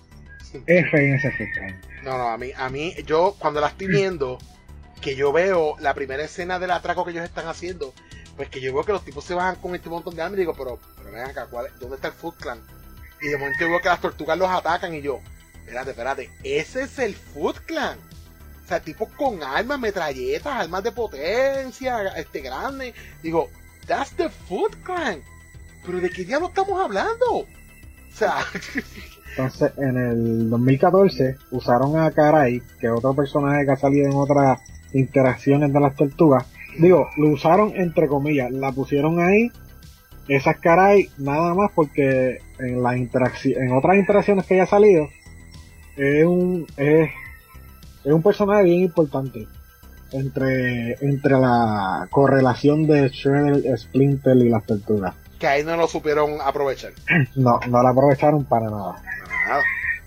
F 0.66 0.98
en 0.98 1.14
ese 1.14 1.32
Foot 1.32 1.50
Clan. 1.54 1.80
No, 2.04 2.18
no, 2.18 2.30
a 2.30 2.38
mí, 2.40 2.52
a 2.58 2.70
mí, 2.70 2.94
yo 3.06 3.36
cuando 3.38 3.62
la 3.62 3.68
estoy 3.68 3.88
viendo, 3.88 4.40
que 5.00 5.16
yo 5.16 5.32
veo 5.32 5.76
la 5.80 5.94
primera 5.94 6.24
escena 6.24 6.58
del 6.58 6.72
atraco 6.72 7.06
que 7.06 7.12
ellos 7.12 7.24
están 7.24 7.48
haciendo, 7.48 7.94
pues 8.36 8.50
que 8.50 8.62
yo 8.62 8.74
veo 8.74 8.84
que 8.84 8.94
los 8.94 9.06
tipos 9.06 9.24
se 9.24 9.36
bajan 9.36 9.58
con 9.58 9.76
este 9.76 9.90
montón 9.90 10.16
de 10.16 10.24
armas 10.24 10.38
y 10.38 10.42
digo, 10.42 10.56
pero, 10.58 10.80
pero 10.98 11.12
ven 11.12 11.22
acá, 11.22 11.46
¿cuál, 11.52 11.68
¿dónde 11.80 11.98
está 11.98 12.08
el 12.08 12.14
Foot 12.16 12.38
Clan? 12.38 12.60
Y 13.22 13.28
de 13.28 13.38
momento 13.38 13.60
yo 13.62 13.70
veo 13.70 13.80
que 13.80 13.90
las 13.90 14.02
tortugas 14.02 14.38
los 14.40 14.50
atacan 14.50 14.96
y 14.96 15.02
yo, 15.02 15.20
espérate, 15.60 15.92
espérate, 15.92 16.30
ese 16.44 16.82
es 16.84 16.98
el 16.98 17.14
Foot 17.14 17.60
Clan. 17.60 18.00
O 18.66 18.68
sea, 18.68 18.80
tipos 18.80 19.10
con 19.10 19.44
armas, 19.44 19.80
metralletas, 19.80 20.54
armas 20.54 20.84
de 20.84 20.92
potencia, 20.92 22.08
este 22.18 22.42
grande. 22.42 22.94
Digo, 23.22 23.48
that's 23.86 24.12
the 24.18 24.28
Foot 24.30 24.76
Clan. 24.84 25.20
Pero 25.86 26.00
¿de 26.00 26.10
qué 26.10 26.24
diablo 26.26 26.48
estamos 26.48 26.84
hablando? 26.84 27.26
O 27.32 27.46
sea, 28.12 28.38
Entonces, 29.38 29.72
en 29.78 29.98
el 29.98 30.50
2014 30.50 31.36
usaron 31.52 31.98
a 32.00 32.10
Karai, 32.12 32.62
que 32.80 32.88
es 32.88 32.92
otro 32.94 33.14
personaje 33.14 33.66
que 33.66 33.72
ha 33.72 33.76
salido 33.78 34.08
en 34.08 34.16
otras 34.16 34.62
interacciones 34.94 35.72
de 35.74 35.80
las 35.80 35.96
tortugas. 35.96 36.46
Digo, 36.80 37.08
lo 37.18 37.30
usaron 37.30 37.74
entre 37.76 38.08
comillas, 38.08 38.50
la 38.52 38.72
pusieron 38.72 39.20
ahí, 39.20 39.52
esas 40.28 40.58
Karai, 40.58 41.10
nada 41.18 41.54
más 41.54 41.70
porque 41.76 42.40
en 42.60 42.82
las 42.82 42.96
interacci- 42.96 43.56
en 43.58 43.74
otras 43.74 43.98
interacciones 43.98 44.46
que 44.46 44.56
haya 44.56 44.66
salido, 44.66 45.08
es 45.98 46.26
un, 46.26 46.66
es, 46.78 47.10
es 48.06 48.12
un 48.12 48.22
personaje 48.24 48.64
bien 48.64 48.82
importante 48.82 49.48
entre, 50.12 50.94
entre 51.02 51.32
la 51.40 52.08
correlación 52.12 52.88
de 52.88 53.10
Shredder, 53.10 53.78
Splinter 53.78 54.38
y 54.38 54.50
las 54.50 54.66
tortugas. 54.66 55.16
que 55.40 55.48
ahí 55.48 55.64
no 55.64 55.76
lo 55.76 55.88
supieron 55.88 56.40
aprovechar. 56.42 56.94
No, 57.36 57.60
no 57.68 57.84
la 57.84 57.90
aprovecharon 57.90 58.46
para 58.46 58.70
nada. 58.70 59.02
Nada. 59.48 59.64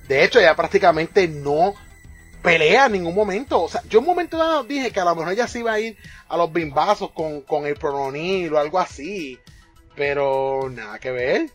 De 0.09 0.25
hecho, 0.25 0.39
ella 0.39 0.55
prácticamente 0.57 1.29
no 1.29 1.75
pelea 2.43 2.87
en 2.87 2.93
ningún 2.93 3.15
momento. 3.15 3.63
O 3.63 3.69
sea, 3.69 3.83
yo 3.91 3.99
en 3.99 4.05
un 4.05 4.11
momento 4.11 4.39
dado 4.39 4.65
dije 4.65 4.91
que 4.91 5.01
a 5.01 5.05
lo 5.05 5.15
mejor 5.15 5.33
ella 5.35 5.47
se 5.47 5.59
iba 5.59 5.73
a 5.73 5.81
ir 5.81 5.99
a 6.29 6.37
los 6.37 6.51
bimbazos 6.53 7.11
con, 7.11 7.43
con 7.43 7.67
el 7.67 7.75
Prononil 7.75 8.55
o 8.55 8.59
algo 8.59 8.79
así. 8.79 9.39
Pero 9.95 10.71
nada 10.71 10.99
que 10.99 11.11
ver. 11.11 11.51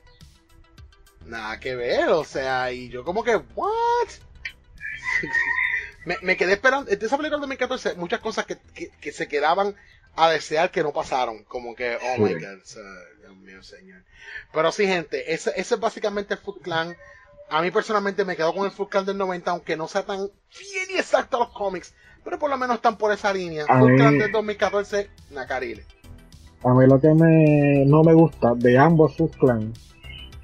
Nada 1.26 1.60
que 1.60 1.76
ver. 1.76 2.10
O 2.10 2.24
sea, 2.26 2.72
y 2.72 2.90
yo 2.90 3.04
como 3.04 3.24
que, 3.24 3.36
¿what? 3.38 4.10
me, 6.06 6.18
me 6.22 6.38
quedé 6.38 6.54
esperando. 6.54 6.90
En 6.92 6.98
esa 6.98 7.18
película 7.18 7.38
del 7.38 7.42
2014, 7.42 7.96
muchas 7.96 8.20
cosas 8.20 8.46
que, 8.46 8.58
que, 8.74 8.90
que 9.02 9.12
se 9.12 9.28
quedaban 9.28 9.76
a 10.16 10.30
desear 10.30 10.72
que 10.72 10.84
no 10.84 10.92
pasaron. 10.92 11.44
Como 11.46 11.76
que, 11.76 11.96
oh 11.98 12.22
my 12.22 12.34
god, 12.34 12.64
sea, 12.64 12.82
Dios 13.22 13.36
mío, 13.38 13.64
señor. 13.64 14.02
Pero 14.54 14.72
sí, 14.72 14.86
gente, 14.86 15.34
ese, 15.34 15.52
ese 15.56 15.76
es 15.76 15.80
básicamente 15.80 16.34
el 16.36 16.40
Foot 16.40 16.62
Clan. 16.62 16.96
A 17.50 17.62
mí 17.62 17.72
personalmente 17.72 18.26
me 18.26 18.36
quedo 18.36 18.54
con 18.54 18.66
el 18.66 18.72
Foot 18.72 18.90
Clan 18.90 19.06
del 19.06 19.18
90, 19.18 19.52
aunque 19.52 19.76
no 19.78 19.88
sea 19.88 20.06
tan 20.06 20.18
bien 20.20 20.88
y 20.96 20.98
exacto 20.98 21.38
a 21.38 21.42
los 21.42 21.50
cómics. 21.50 21.94
Pero 22.24 22.40
por 22.40 22.50
lo 22.50 22.58
menos 22.58 22.78
están 22.78 22.98
por 22.98 23.12
esa 23.12 23.34
línea. 23.34 23.66
A 23.68 23.80
Foot 23.80 23.90
mí- 23.92 23.98
Clan 23.98 24.18
del 24.18 24.32
2014, 24.32 25.10
Nakarile. 25.32 25.86
A 26.64 26.74
mí 26.74 26.88
lo 26.88 27.00
que 27.02 27.10
me, 27.10 27.84
no 27.86 28.04
me 28.04 28.14
gusta 28.14 28.54
de 28.56 28.78
ambos 28.78 29.16
sus 29.16 29.36
clans 29.36 29.78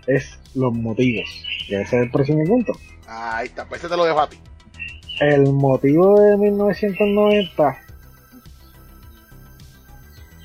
es 0.05 0.37
los 0.55 0.73
motivos. 0.73 1.29
Que 1.67 1.81
ese 1.81 1.95
es 1.97 2.03
el 2.03 2.11
próximo 2.11 2.43
punto. 2.43 2.73
Ahí 3.07 3.47
está, 3.47 3.65
pues 3.65 3.79
ese 3.79 3.89
te 3.89 3.95
lo 3.95 4.03
dejo 4.05 4.19
a 4.19 4.27
ti. 4.29 4.37
El 5.19 5.51
motivo 5.51 6.19
de 6.19 6.37
1990 6.37 7.77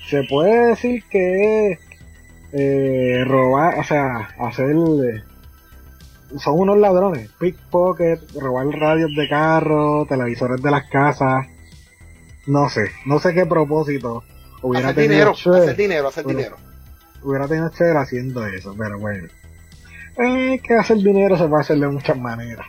se 0.08 0.22
puede 0.24 0.66
decir 0.68 1.02
que 1.08 1.72
es 1.72 1.78
eh, 2.52 3.24
robar, 3.26 3.78
o 3.78 3.84
sea, 3.84 4.28
hacer. 4.38 4.70
eh, 4.70 5.22
son 6.38 6.58
unos 6.60 6.78
ladrones. 6.78 7.30
Pickpocket, 7.38 8.20
robar 8.40 8.66
radios 8.68 9.14
de 9.16 9.28
carro, 9.28 10.06
televisores 10.08 10.60
de 10.60 10.70
las 10.70 10.88
casas. 10.88 11.46
No 12.46 12.68
sé, 12.68 12.90
no 13.06 13.18
sé 13.18 13.32
qué 13.32 13.46
propósito 13.46 14.22
hubiera 14.62 14.88
Hacer 14.88 15.04
tenido 15.08 15.12
dinero, 15.14 15.30
hacer 15.32 15.76
dinero, 15.76 16.08
hacer 16.08 16.26
dinero. 16.26 16.56
hubiera 17.22 17.48
tenido 17.48 17.68
Shredder 17.70 17.96
haciendo 17.96 18.46
eso, 18.46 18.74
pero 18.76 18.98
bueno. 18.98 19.28
Eh, 20.18 20.60
que 20.62 20.74
hacer 20.74 20.98
dinero 20.98 21.36
se 21.36 21.48
puede 21.48 21.62
hacer 21.62 21.78
de 21.78 21.88
muchas 21.88 22.18
maneras. 22.18 22.66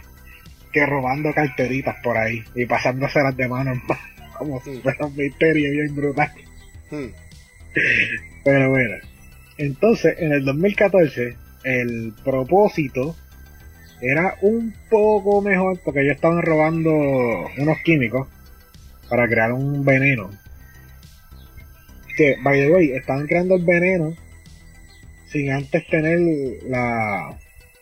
Que 0.75 0.85
robando 0.85 1.33
carteritas 1.33 1.95
por 2.03 2.17
ahí 2.17 2.43
y 2.53 2.65
pasándoselas 2.65 3.37
de 3.37 3.47
mano 3.47 3.71
en 3.71 3.81
mano, 3.87 4.01
como 4.37 4.61
si 4.61 4.77
fuera 4.81 5.05
un 5.05 5.15
misterio 5.15 5.71
bien 5.71 5.95
brutal. 5.95 6.29
Hmm. 6.91 7.13
Pero 8.43 8.69
bueno. 8.71 8.95
Entonces, 9.57 10.17
en 10.19 10.33
el 10.33 10.43
2014, 10.43 11.37
el 11.63 12.13
propósito 12.25 13.15
era 14.01 14.35
un 14.41 14.75
poco 14.89 15.41
mejor 15.41 15.79
porque 15.79 16.01
ellos 16.01 16.15
estaban 16.15 16.41
robando 16.41 16.91
unos 16.91 17.77
químicos 17.85 18.27
para 19.09 19.29
crear 19.29 19.53
un 19.53 19.85
veneno. 19.85 20.29
Que, 22.17 22.35
by 22.43 22.59
the 22.59 22.69
way, 22.69 22.91
estaban 22.91 23.27
creando 23.27 23.55
el 23.55 23.63
veneno 23.63 24.13
sin 25.29 25.51
antes 25.51 25.87
tener 25.87 26.19
la, 26.67 27.37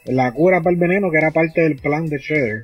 la 0.06 0.32
cura 0.32 0.62
para 0.62 0.74
el 0.74 0.80
veneno 0.80 1.12
que 1.12 1.18
era 1.18 1.32
parte 1.32 1.62
del 1.62 1.78
plan 1.78 2.08
de 2.08 2.18
Shredder. 2.18 2.63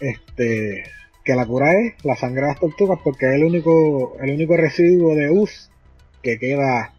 Este, 0.00 0.84
que 1.24 1.34
la 1.34 1.46
cura 1.46 1.72
es 1.78 1.94
la 2.04 2.16
sangre 2.16 2.42
de 2.42 2.48
las 2.48 2.60
tortugas 2.60 2.98
porque 3.04 3.26
es 3.26 3.34
el 3.34 3.44
único, 3.44 4.16
el 4.20 4.30
único 4.30 4.56
residuo 4.56 5.14
de 5.14 5.30
US 5.30 5.70
que 6.22 6.38
queda 6.38 6.94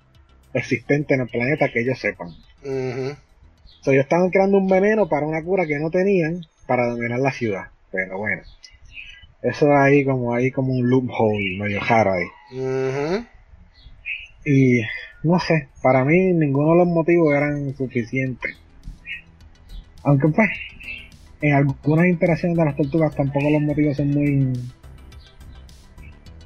existente 0.53 1.13
en 1.15 1.21
el 1.21 1.27
planeta 1.27 1.69
que 1.69 1.81
ellos 1.81 1.99
sepan. 1.99 2.29
Ujú. 2.63 3.15
So, 3.81 3.91
ellos 3.91 4.03
estaban 4.03 4.29
creando 4.29 4.57
un 4.57 4.67
veneno 4.67 5.09
para 5.09 5.25
una 5.25 5.43
cura 5.43 5.65
que 5.65 5.79
no 5.79 5.89
tenían 5.89 6.45
para 6.67 6.87
dominar 6.87 7.19
la 7.19 7.31
ciudad. 7.31 7.69
Pero 7.91 8.17
bueno. 8.17 8.43
Eso 9.41 9.73
ahí 9.75 10.05
como 10.05 10.35
ahí 10.35 10.51
como 10.51 10.71
un 10.73 10.87
loophole 10.87 11.57
medio 11.57 11.79
raro 11.79 12.13
ahí. 12.13 12.27
Ujú. 12.51 13.25
Y 14.45 14.81
no 15.23 15.39
sé, 15.39 15.69
para 15.81 16.03
mí 16.03 16.33
ninguno 16.33 16.71
de 16.71 16.77
los 16.79 16.87
motivos 16.87 17.33
eran 17.33 17.75
suficientes. 17.75 18.57
Aunque 20.03 20.27
pues, 20.29 20.49
en 21.41 21.53
algunas 21.53 22.07
interacciones 22.07 22.57
de 22.57 22.65
las 22.65 22.75
tortugas 22.75 23.15
tampoco 23.15 23.49
los 23.49 23.61
motivos 23.61 23.97
son 23.97 24.09
muy 24.09 24.53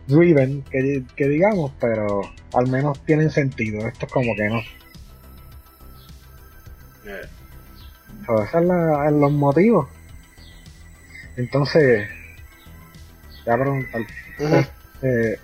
driven, 0.07 0.61
que, 0.63 1.03
que 1.15 1.27
digamos, 1.27 1.71
pero 1.79 2.21
al 2.53 2.67
menos 2.67 3.03
tienen 3.05 3.29
sentido. 3.29 3.87
Esto 3.87 4.05
es 4.05 4.11
como 4.11 4.35
que 4.35 4.49
no. 4.49 4.61
So, 8.25 8.43
esos 8.43 8.51
son 8.51 9.19
los 9.21 9.31
motivos. 9.31 9.87
Entonces, 11.37 12.07
ya 13.45 13.55
preguntar. 13.57 14.01
eh, 15.01 15.37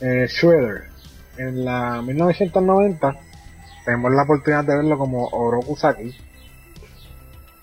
eh, 0.00 0.26
Shredder, 0.28 0.88
en 1.38 1.64
la 1.64 2.02
1990, 2.02 3.16
tenemos 3.84 4.12
la 4.12 4.22
oportunidad 4.22 4.64
de 4.64 4.76
verlo 4.76 4.98
como 4.98 5.26
Oroku 5.28 5.76
Saki. 5.76 6.14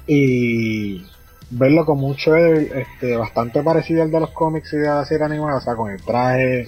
Y 0.08 1.06
verlo 1.50 1.86
como 1.86 2.08
un 2.08 2.16
Shredder 2.16 2.78
este, 2.78 3.16
bastante 3.16 3.62
parecido 3.62 4.04
al 4.04 4.12
de 4.12 4.20
los 4.20 4.32
cómics 4.32 4.74
y 4.74 4.78
de 4.78 4.88
la 4.88 5.06
serie 5.06 5.26
animada, 5.26 5.58
o 5.58 5.62
sea, 5.62 5.76
con 5.76 5.92
el 5.92 6.02
traje, 6.02 6.68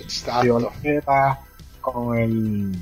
con 1.81 2.17
el 2.17 2.75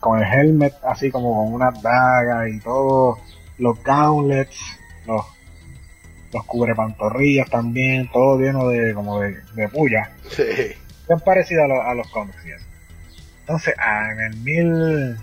con 0.00 0.18
el 0.18 0.24
helmet 0.24 0.74
así 0.82 1.10
como 1.10 1.44
con 1.44 1.52
una 1.52 1.70
daga 1.82 2.48
y 2.48 2.58
todo, 2.60 3.18
los 3.58 3.82
gauntlets, 3.82 4.58
los 5.06 5.24
los 6.32 6.44
cubre 6.44 6.74
pantorrillas 6.74 7.50
también, 7.50 8.08
todo 8.12 8.38
lleno 8.38 8.68
de 8.68 8.94
como 8.94 9.20
de, 9.20 9.36
de 9.54 9.68
puya. 9.68 10.12
Sí. 10.28 10.44
Parecido 11.24 11.64
a, 11.64 11.92
los 11.94 12.08
cómics. 12.08 12.36
Entonces, 13.50 13.74
ah, 13.78 14.12
en 14.12 14.20
el 14.20 14.36
mil... 14.36 15.16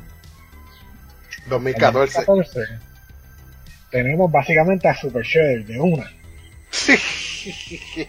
2014. 1.47 2.25
2014 2.25 2.87
tenemos 3.89 4.29
básicamente 4.31 4.87
a 4.87 4.95
Super 4.95 5.23
Shredder 5.23 5.65
de 5.65 5.79
una. 5.79 6.11
Sí. 6.69 6.93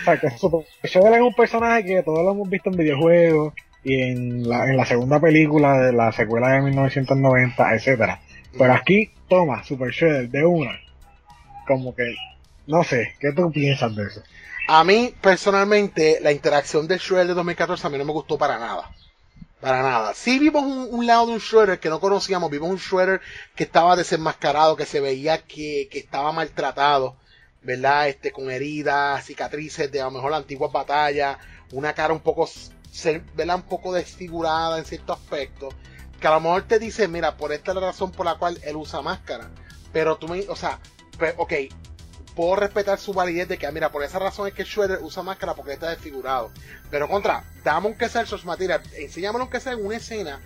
o 0.00 0.04
sea, 0.04 0.20
que 0.20 0.30
Super 0.30 0.66
Shredder 0.82 1.14
es 1.14 1.20
un 1.20 1.34
personaje 1.34 1.84
que 1.84 2.02
todos 2.02 2.24
lo 2.24 2.32
hemos 2.32 2.50
visto 2.50 2.70
en 2.70 2.76
videojuegos 2.76 3.54
y 3.84 4.02
en 4.02 4.48
la, 4.48 4.64
en 4.68 4.76
la 4.76 4.84
segunda 4.84 5.20
película 5.20 5.78
de 5.78 5.92
la 5.92 6.10
secuela 6.10 6.48
de 6.50 6.62
1990, 6.62 7.74
etcétera. 7.74 8.20
Pero 8.58 8.74
aquí, 8.74 9.12
toma, 9.28 9.62
Super 9.62 9.92
Shredder 9.92 10.28
de 10.28 10.44
una. 10.44 10.80
Como 11.66 11.94
que, 11.94 12.12
no 12.66 12.82
sé, 12.82 13.14
¿qué 13.20 13.32
tú 13.32 13.52
piensas 13.52 13.94
de 13.94 14.04
eso? 14.04 14.22
A 14.66 14.84
mí, 14.84 15.14
personalmente, 15.20 16.18
la 16.20 16.32
interacción 16.32 16.86
de 16.86 16.98
Shredder 16.98 17.28
de 17.28 17.34
2014 17.34 17.86
a 17.86 17.90
mí 17.90 17.98
no 17.98 18.04
me 18.04 18.12
gustó 18.12 18.38
para 18.38 18.58
nada. 18.58 18.90
Para 19.60 19.82
nada. 19.82 20.14
Sí 20.14 20.38
vimos 20.38 20.64
un, 20.64 21.06
lado 21.06 21.26
de 21.26 21.32
un 21.32 21.38
Shredder 21.38 21.78
que 21.78 21.88
no 21.88 22.00
conocíamos, 22.00 22.50
vimos 22.50 22.70
un 22.70 22.78
Shredder 22.78 23.20
que 23.54 23.64
estaba 23.64 23.96
desenmascarado, 23.96 24.76
que 24.76 24.86
se 24.86 25.00
veía 25.00 25.38
que, 25.38 25.88
que 25.90 25.98
estaba 25.98 26.32
maltratado, 26.32 27.16
¿verdad? 27.62 28.08
Este, 28.08 28.32
con 28.32 28.50
heridas, 28.50 29.24
cicatrices 29.24 29.90
de 29.90 30.00
a 30.00 30.04
lo 30.04 30.12
mejor 30.12 30.30
la 30.30 30.38
antigua 30.38 30.68
batalla, 30.68 31.38
una 31.72 31.92
cara 31.92 32.12
un 32.12 32.20
poco, 32.20 32.48
¿verdad? 33.34 33.56
Un 33.56 33.62
poco 33.62 33.92
desfigurada 33.92 34.78
en 34.78 34.84
cierto 34.84 35.12
aspecto 35.12 35.68
que 36.22 36.28
a 36.28 36.34
lo 36.34 36.40
mejor 36.40 36.62
te 36.62 36.78
dice, 36.78 37.08
mira, 37.08 37.36
por 37.36 37.52
esta 37.52 37.72
es 37.72 37.74
la 37.74 37.88
razón 37.88 38.12
por 38.12 38.24
la 38.24 38.36
cual 38.36 38.56
él 38.62 38.76
usa 38.76 39.02
máscara. 39.02 39.50
Pero 39.92 40.16
tú 40.16 40.28
me, 40.28 40.48
o 40.48 40.54
sea, 40.54 40.78
pues, 41.18 41.34
ok, 41.36 41.52
puedo 42.34 42.56
respetar 42.56 42.98
su 42.98 43.12
validez 43.12 43.48
de 43.48 43.58
que, 43.58 43.70
mira, 43.72 43.90
por 43.90 44.02
esa 44.02 44.18
razón 44.18 44.48
es 44.48 44.54
que 44.54 44.64
Shredder 44.64 45.00
usa 45.02 45.22
máscara 45.22 45.54
porque 45.54 45.74
está 45.74 45.90
desfigurado. 45.90 46.50
Pero 46.90 47.08
contra, 47.08 47.44
dame 47.64 47.88
un 47.88 47.94
que 47.94 48.08
sea 48.08 48.22
el 48.22 48.44
material, 48.44 48.82
enséñamelo 48.96 49.50
que 49.50 49.60
sea 49.60 49.72
en 49.72 49.84
una 49.84 49.96
escena, 49.96 50.40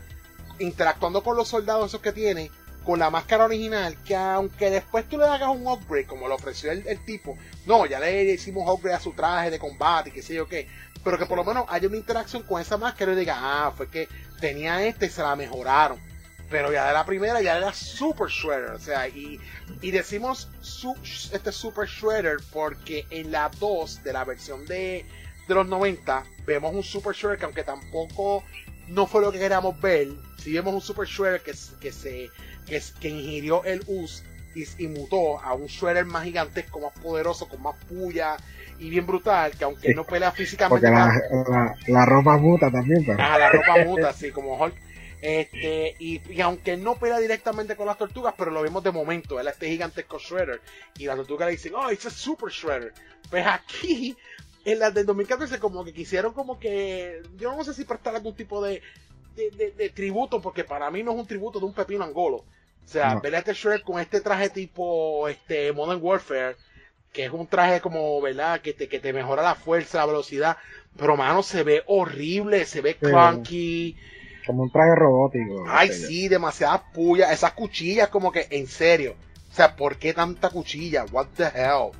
interactuando 0.58 1.22
con 1.22 1.36
los 1.36 1.48
soldados 1.48 1.88
esos 1.88 2.00
que 2.00 2.12
tiene, 2.12 2.50
con 2.84 2.98
la 3.00 3.10
máscara 3.10 3.44
original, 3.44 3.96
que 4.04 4.14
aunque 4.14 4.70
después 4.70 5.08
tú 5.08 5.18
le 5.18 5.24
hagas 5.24 5.48
un 5.48 5.66
upgrade, 5.66 6.06
como 6.06 6.28
lo 6.28 6.36
ofreció 6.36 6.70
el, 6.70 7.04
tipo, 7.04 7.36
no, 7.66 7.84
ya 7.84 7.98
le 7.98 8.24
hicimos 8.24 8.68
upgrade 8.72 8.96
a 8.96 9.00
su 9.00 9.12
traje 9.12 9.50
de 9.50 9.58
combate 9.58 10.10
y 10.10 10.12
qué 10.12 10.22
sé 10.22 10.34
yo 10.34 10.48
qué, 10.48 10.68
pero 11.02 11.18
que 11.18 11.26
por 11.26 11.36
lo 11.36 11.44
menos 11.44 11.66
haya 11.68 11.88
una 11.88 11.96
interacción 11.96 12.44
con 12.44 12.60
esa 12.60 12.76
máscara 12.76 13.12
y 13.12 13.16
diga, 13.16 13.36
ah, 13.38 13.72
fue 13.76 13.88
que 13.88 14.08
tenía 14.40 14.84
esta 14.86 15.04
y 15.04 15.10
se 15.10 15.22
la 15.22 15.34
mejoraron. 15.34 16.00
Pero 16.48 16.72
ya 16.72 16.86
de 16.86 16.92
la 16.92 17.04
primera 17.04 17.40
ya 17.40 17.56
era 17.56 17.72
Super 17.72 18.28
Shredder, 18.28 18.70
o 18.70 18.78
sea, 18.78 19.08
y, 19.08 19.40
y 19.80 19.90
decimos 19.90 20.48
este 21.32 21.50
Super 21.50 21.88
Shredder 21.88 22.36
porque 22.52 23.04
en 23.10 23.32
la 23.32 23.50
2 23.58 24.04
de 24.04 24.12
la 24.12 24.24
versión 24.24 24.64
de, 24.66 25.04
de 25.48 25.54
los 25.54 25.66
90 25.66 26.24
vemos 26.46 26.72
un 26.72 26.84
Super 26.84 27.14
Shredder 27.14 27.38
que 27.38 27.44
aunque 27.46 27.64
tampoco 27.64 28.44
no 28.86 29.06
fue 29.06 29.22
lo 29.22 29.32
que 29.32 29.40
queríamos 29.40 29.80
ver, 29.80 30.08
si 30.38 30.52
vemos 30.52 30.72
un 30.74 30.80
Super 30.80 31.08
Shredder 31.08 31.40
que, 31.40 31.52
que 31.80 31.92
se 31.92 32.30
que, 32.66 32.80
que 33.00 33.08
ingirió 33.08 33.64
el 33.64 33.82
US 33.88 34.22
y, 34.54 34.84
y, 34.84 34.88
mutó 34.88 35.40
a 35.40 35.52
un 35.54 35.66
Shredder 35.66 36.06
más 36.06 36.24
gigantesco, 36.24 36.80
más 36.80 36.92
poderoso, 36.92 37.48
con 37.48 37.60
más 37.60 37.74
puya 37.88 38.36
y 38.78 38.90
bien 38.90 39.06
brutal, 39.06 39.52
que 39.52 39.64
aunque 39.64 39.94
no 39.94 40.04
pelea 40.04 40.32
físicamente. 40.32 40.88
Porque 40.88 41.92
la, 41.92 42.04
ropa 42.06 42.36
muta 42.36 42.70
también, 42.70 43.04
pero. 43.04 43.18
Ah, 43.20 43.38
la 43.38 43.50
ropa 43.50 43.84
muta, 43.84 44.12
sí, 44.12 44.30
como 44.30 44.56
Hulk. 44.56 44.74
Este, 45.26 45.96
y, 45.98 46.40
aunque 46.40 46.76
no 46.76 46.94
pelea 46.94 47.18
directamente 47.18 47.74
con 47.74 47.86
las 47.86 47.98
tortugas, 47.98 48.32
pero 48.38 48.52
lo 48.52 48.62
vemos 48.62 48.84
de 48.84 48.92
momento, 48.92 49.40
él 49.40 49.48
este 49.48 49.66
gigantesco 49.66 50.20
Shredder, 50.20 50.60
y 50.98 51.06
las 51.06 51.16
tortugas 51.16 51.46
le 51.46 51.52
dicen, 51.52 51.74
oh, 51.74 51.90
it's 51.90 52.06
a 52.06 52.10
super 52.10 52.48
Shredder. 52.48 52.94
Pues 53.28 53.44
aquí, 53.44 54.16
en 54.64 54.78
las 54.78 54.94
del 54.94 55.04
2014, 55.04 55.58
como 55.58 55.84
que 55.84 55.92
quisieron 55.92 56.32
como 56.32 56.60
que, 56.60 57.22
yo 57.38 57.56
no 57.56 57.64
sé 57.64 57.74
si 57.74 57.82
prestar 57.82 58.14
algún 58.14 58.36
tipo 58.36 58.62
de, 58.62 58.80
de, 59.34 59.90
tributo, 59.92 60.40
porque 60.40 60.62
para 60.62 60.92
mí 60.92 61.02
no 61.02 61.10
es 61.10 61.18
un 61.18 61.26
tributo 61.26 61.58
de 61.58 61.66
un 61.66 61.74
pepino 61.74 62.04
angolo. 62.04 62.36
O 62.36 62.88
sea, 62.88 63.16
ver 63.16 63.34
a 63.34 63.38
este 63.40 63.52
Shredder 63.52 63.82
con 63.82 64.00
este 64.00 64.20
traje 64.20 64.48
tipo 64.48 65.26
este 65.26 65.72
Modern 65.72 66.00
Warfare, 66.00 66.54
que 67.12 67.24
es 67.24 67.32
un 67.32 67.48
traje 67.48 67.80
como, 67.80 68.20
¿verdad? 68.20 68.60
Que 68.60 68.74
te, 68.74 68.88
que 68.88 69.00
te 69.00 69.12
mejora 69.12 69.42
la 69.42 69.56
fuerza, 69.56 69.98
la 69.98 70.06
velocidad, 70.06 70.56
pero 70.96 71.16
mano, 71.16 71.42
se 71.42 71.64
ve 71.64 71.82
horrible, 71.86 72.64
se 72.64 72.80
ve 72.80 72.94
clunky. 72.94 73.96
Como 74.46 74.62
un 74.62 74.70
traje 74.70 74.94
robótico. 74.94 75.64
Ay, 75.68 75.92
sí, 75.92 76.28
demasiadas 76.28 76.82
pullas, 76.94 77.32
esas 77.32 77.52
cuchillas 77.52 78.08
como 78.08 78.30
que, 78.30 78.46
en 78.50 78.66
serio. 78.66 79.14
O 79.50 79.54
sea, 79.54 79.74
¿por 79.74 79.96
qué 79.96 80.12
tanta 80.12 80.50
cuchilla? 80.50 81.04
What 81.10 81.26
the 81.36 81.44
hell? 81.44 81.90
O 81.90 81.92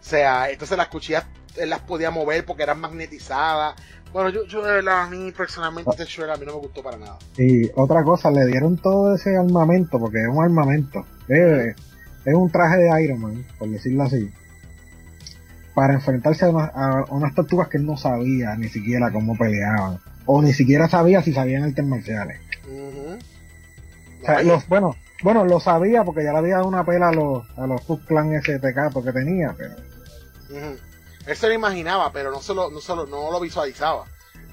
sea, 0.00 0.50
entonces 0.50 0.76
las 0.76 0.88
cuchillas 0.88 1.24
él 1.56 1.70
las 1.70 1.80
podía 1.80 2.10
mover 2.10 2.44
porque 2.44 2.62
eran 2.62 2.80
magnetizadas. 2.80 3.74
Bueno, 4.12 4.30
yo, 4.30 4.44
yo 4.44 4.62
a 4.64 5.06
mí 5.06 5.32
personalmente 5.32 5.90
este 5.90 6.04
Shredder 6.04 6.32
a 6.32 6.36
mí 6.36 6.44
no 6.44 6.54
me 6.54 6.58
gustó 6.60 6.82
para 6.82 6.98
nada. 6.98 7.18
Y 7.38 7.70
otra 7.74 8.02
cosa, 8.02 8.30
le 8.30 8.46
dieron 8.46 8.76
todo 8.76 9.14
ese 9.14 9.36
armamento, 9.36 9.98
porque 9.98 10.22
es 10.22 10.28
un 10.28 10.42
armamento. 10.42 11.06
Es, 11.28 11.76
es 12.24 12.34
un 12.34 12.50
traje 12.50 12.78
de 12.78 13.04
Iron 13.04 13.20
Man, 13.20 13.46
por 13.58 13.68
decirlo 13.68 14.02
así 14.04 14.30
para 15.74 15.94
enfrentarse 15.94 16.44
a, 16.44 17.04
unas 17.10 17.34
tortugas 17.34 17.68
que 17.68 17.78
él 17.78 17.86
no 17.86 17.96
sabía 17.96 18.54
ni 18.56 18.68
siquiera 18.68 19.10
cómo 19.10 19.36
peleaban. 19.36 19.98
O 20.26 20.42
ni 20.42 20.52
siquiera 20.52 20.88
sabía 20.88 21.22
si 21.22 21.32
sabían 21.32 21.64
artes 21.64 21.84
marciales. 21.84 22.40
o 24.22 24.24
sea, 24.24 24.42
los, 24.42 24.66
bueno, 24.68 24.96
bueno, 25.22 25.44
lo 25.44 25.60
sabía 25.60 26.04
porque 26.04 26.24
ya 26.24 26.32
le 26.32 26.38
había 26.38 26.56
dado 26.56 26.68
una 26.68 26.84
pela 26.84 27.08
a 27.08 27.12
los, 27.12 27.44
a 27.56 27.66
los 27.66 27.80
Clan 28.06 28.40
STK 28.42 28.92
porque 28.92 29.12
tenía, 29.12 29.54
pero... 29.56 29.76
Él 31.26 31.36
se 31.36 31.46
lo 31.46 31.54
imaginaba, 31.54 32.12
pero 32.12 32.30
no, 32.30 32.40
solo, 32.40 32.70
no, 32.70 32.80
solo, 32.80 33.06
no 33.06 33.30
lo 33.30 33.40
visualizaba. 33.40 34.06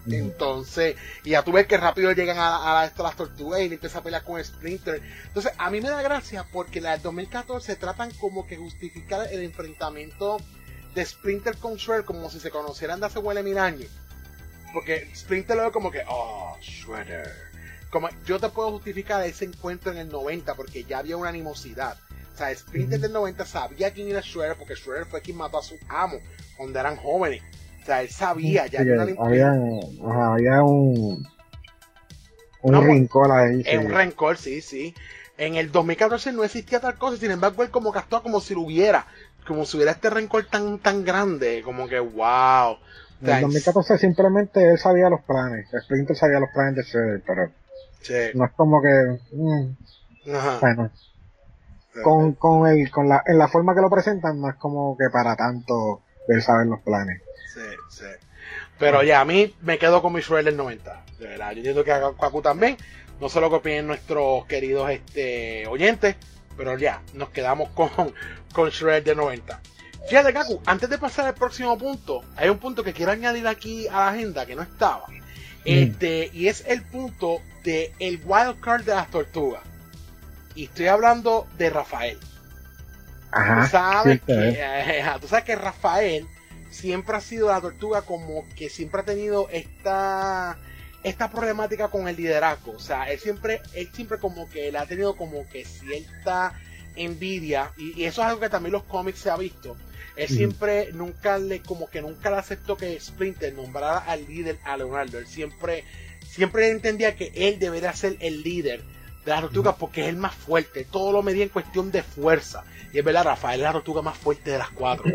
Entonces, 0.08 0.96
y 1.24 1.32
ya 1.32 1.44
tú 1.44 1.52
ves 1.52 1.68
que 1.68 1.78
rápido 1.78 2.12
llegan 2.14 2.38
a, 2.38 2.82
a, 2.82 2.92
las 2.98 3.16
tortugas 3.16 3.62
y 3.62 3.70
le 3.70 3.76
empieza 3.76 4.00
a 4.00 4.04
pelear 4.04 4.24
con 4.24 4.44
Splinter. 4.44 5.02
Entonces, 5.28 5.52
a 5.58 5.70
mí 5.70 5.82
me 5.82 5.90
da 5.90 6.02
gracia 6.02 6.46
porque 6.52 6.82
la 6.82 6.92
del 6.92 7.02
2014 7.02 7.76
tratan 7.76 8.12
como 8.20 8.48
que 8.48 8.58
justificar 8.58 9.28
el 9.32 9.44
enfrentamiento 9.44 10.38
de 10.96 11.06
Splinter 11.06 11.58
con 11.58 11.76
Shredder 11.76 12.06
como 12.06 12.30
si 12.30 12.40
se 12.40 12.50
conocieran 12.50 13.00
de 13.00 13.08
hace 13.08 13.20
huele 13.20 13.44
mil 13.44 13.58
años. 13.58 13.90
Porque 14.74 15.08
Splinter 15.16 15.58
lo 15.58 15.64
ve 15.64 15.72
como 15.72 15.92
que, 15.92 16.02
oh, 16.08 16.56
Shredder. 16.62 17.32
Como, 17.90 18.08
yo 18.26 18.40
te 18.40 18.50
puedo 18.50 18.72
justificar 18.72 19.24
ese 19.26 19.46
encuentro 19.46 19.92
en 19.92 19.98
el 19.98 20.10
90 20.10 20.54
porque 20.56 20.84
ya 20.84 21.00
había 21.00 21.18
una 21.18 21.30
animosidad. 21.30 21.98
O 22.34 22.38
sea, 22.38 22.56
Splinter 22.56 23.00
del 23.00 23.12
90 23.14 23.46
sabía 23.46 23.92
quién 23.92 24.10
era 24.10 24.22
Shredder 24.22 24.56
porque 24.58 24.76
Shredder 24.76 25.06
fue 25.06 25.22
quien 25.22 25.38
mató 25.38 25.58
a 25.58 25.64
su 25.64 25.76
amo 25.90 26.20
cuando 26.58 26.80
eran 26.80 26.96
jóvenes. 26.98 27.42
O 27.82 27.86
sea, 27.86 28.02
él 28.02 28.10
sabía, 28.10 28.68
ya 28.68 28.82
había, 28.82 29.02
había, 29.02 29.52
había 29.52 30.64
un, 30.64 31.28
un 32.62 32.86
rencor 32.86 33.32
ahí. 33.32 33.64
Sí. 33.64 33.78
Un 33.78 33.90
rencor, 33.90 34.38
sí, 34.38 34.62
sí. 34.62 34.94
En 35.38 35.56
el 35.56 35.72
2014 35.72 36.34
no 36.34 36.44
existía 36.44 36.80
tal 36.80 36.98
cosa, 36.98 37.18
sin 37.18 37.32
embargo 37.32 37.64
él 37.64 37.72
como 37.72 37.92
que 37.94 38.02
como 38.10 38.42
si 38.42 38.54
lo 38.54 38.62
hubiera 38.62 39.08
como 39.50 39.66
si 39.66 39.78
hubiera 39.78 39.94
este 39.94 40.12
rencor 40.12 40.46
tan, 40.46 40.78
tan 40.78 41.04
grande, 41.04 41.64
como 41.64 41.88
que 41.88 42.00
wow. 42.00 42.78
En 43.22 43.30
el 43.30 43.42
2014 43.42 43.98
simplemente 43.98 44.66
él 44.66 44.78
sabía 44.78 45.10
los 45.10 45.22
planes, 45.22 45.68
Splinter 45.84 46.16
sabía 46.16 46.40
los 46.40 46.50
planes 46.54 46.76
de 46.76 46.84
Shredder, 46.84 47.22
pero 47.26 47.52
no 48.36 48.46
es 48.46 48.52
como 48.54 48.82
que, 48.82 49.20
mm, 49.34 49.76
bueno, 50.62 50.92
con, 52.04 52.34
con, 52.34 52.68
el, 52.68 52.90
con 52.90 53.10
la, 53.10 53.24
en 53.26 53.38
la 53.38 53.48
forma 53.48 53.76
que 53.76 53.82
lo 53.82 53.90
presentan 53.90 54.40
no 54.40 54.50
es 54.50 54.56
como 54.56 54.98
que 54.98 55.10
para 55.12 55.36
tanto 55.36 56.02
él 56.28 56.42
saber 56.42 56.68
los 56.68 56.80
planes. 56.82 57.22
Sí, 57.54 57.62
sí. 57.90 58.06
Pero 58.78 59.04
ya, 59.04 59.20
a 59.20 59.26
mí 59.26 59.54
me 59.62 59.78
quedo 59.78 60.02
con 60.02 60.14
mi 60.14 60.22
Shredder 60.22 60.46
del 60.46 60.58
90. 60.58 61.04
De 61.20 61.28
verdad, 61.28 61.52
yo 61.52 61.58
entiendo 61.58 61.84
que 61.84 61.92
a 61.92 62.14
Kaku 62.18 62.42
también. 62.42 62.78
No 63.20 63.28
sé 63.28 63.42
lo 63.42 63.50
que 63.50 63.58
opinen 63.58 63.88
nuestros 63.88 64.46
queridos 64.46 64.90
este, 64.90 65.68
oyentes. 65.68 66.16
Pero 66.56 66.78
ya, 66.78 67.02
nos 67.14 67.30
quedamos 67.30 67.70
con, 67.70 67.90
con 68.54 68.70
Shred 68.70 69.04
de 69.04 69.16
90. 69.16 69.60
Fíjate, 70.08 70.34
Kaku, 70.34 70.62
antes 70.66 70.90
de 70.90 70.98
pasar 70.98 71.28
al 71.28 71.36
próximo 71.36 71.78
punto, 71.78 72.24
hay 72.36 72.50
un 72.50 72.58
punto 72.58 72.84
que 72.84 72.94
quiero 72.94 73.12
añadir 73.12 73.48
aquí 73.48 73.88
a 73.88 73.94
la 73.94 74.08
agenda 74.10 74.46
que 74.46 74.56
no 74.56 74.62
estaba. 74.62 75.08
Mm. 75.08 75.14
Este, 75.66 76.30
y 76.34 76.48
es 76.48 76.64
el 76.68 76.84
punto 76.84 77.42
de 77.64 77.94
el 78.00 78.22
wild 78.24 78.60
card 78.60 78.84
de 78.84 78.96
las 78.96 79.10
tortugas. 79.10 79.62
Y 80.56 80.66
estoy 80.66 80.88
hablando 80.88 81.48
de 81.58 81.70
Rafael. 81.70 82.18
Ajá, 83.32 83.64
tú, 83.64 83.72
sabes 83.72 84.04
cierto 84.04 84.26
que, 84.26 84.50
eh, 84.60 85.04
tú 85.22 85.28
sabes 85.28 85.46
que 85.46 85.56
Rafael 85.56 86.28
siempre 86.72 87.16
ha 87.16 87.22
sido 87.22 87.50
la 87.50 87.62
tortuga 87.62 88.02
como 88.02 88.44
que 88.56 88.70
siempre 88.70 89.02
ha 89.02 89.06
tenido 89.06 89.48
esta 89.50 90.58
esta 91.04 91.30
problemática 91.30 91.90
con 91.90 92.08
el 92.08 92.16
liderazgo. 92.16 92.74
O 92.74 92.80
sea, 92.80 93.10
él 93.10 93.20
siempre, 93.20 93.62
él 93.74 93.90
siempre 93.94 94.18
como 94.18 94.50
que 94.50 94.68
él 94.68 94.76
ha 94.76 94.86
tenido 94.86 95.16
como 95.16 95.48
que 95.48 95.66
cierta 95.66 96.54
envidia, 96.96 97.72
y, 97.78 98.02
y 98.02 98.06
eso 98.06 98.22
es 98.22 98.28
algo 98.28 98.42
que 98.42 98.50
también 98.50 98.74
los 98.74 98.84
cómics 98.84 99.20
se 99.20 99.30
ha 99.30 99.38
visto. 99.38 99.78
Él 100.20 100.28
siempre, 100.28 100.90
nunca 100.92 101.38
le, 101.38 101.62
como 101.62 101.90
que 101.90 102.02
nunca 102.02 102.30
le 102.30 102.36
aceptó 102.36 102.76
que 102.76 103.00
Splinter 103.00 103.54
nombrara 103.54 104.00
al 104.00 104.28
líder 104.28 104.60
a 104.66 104.76
Leonardo. 104.76 105.18
Él 105.18 105.28
siempre, 105.28 105.86
siempre 106.28 106.70
entendía 106.70 107.16
que 107.16 107.32
él 107.34 107.58
debería 107.58 107.94
ser 107.94 108.18
el 108.20 108.44
líder 108.44 108.82
de 109.24 109.32
las 109.32 109.40
tortugas 109.40 109.76
porque 109.80 110.02
es 110.02 110.10
el 110.10 110.18
más 110.18 110.36
fuerte. 110.36 110.84
Todo 110.84 111.14
lo 111.14 111.24
medía 111.24 111.44
en 111.44 111.50
cuestión 111.50 111.90
de 111.90 112.04
fuerza. 112.04 112.66
Y 112.92 113.00
es 113.00 113.06
verdad, 113.06 113.24
Rafael 113.24 113.62
es 113.62 113.64
la 113.64 113.72
tortuga 113.72 114.02
más 114.02 114.18
fuerte 114.18 114.52
de 114.52 114.58
las 114.58 114.72
cuatro. 114.72 115.10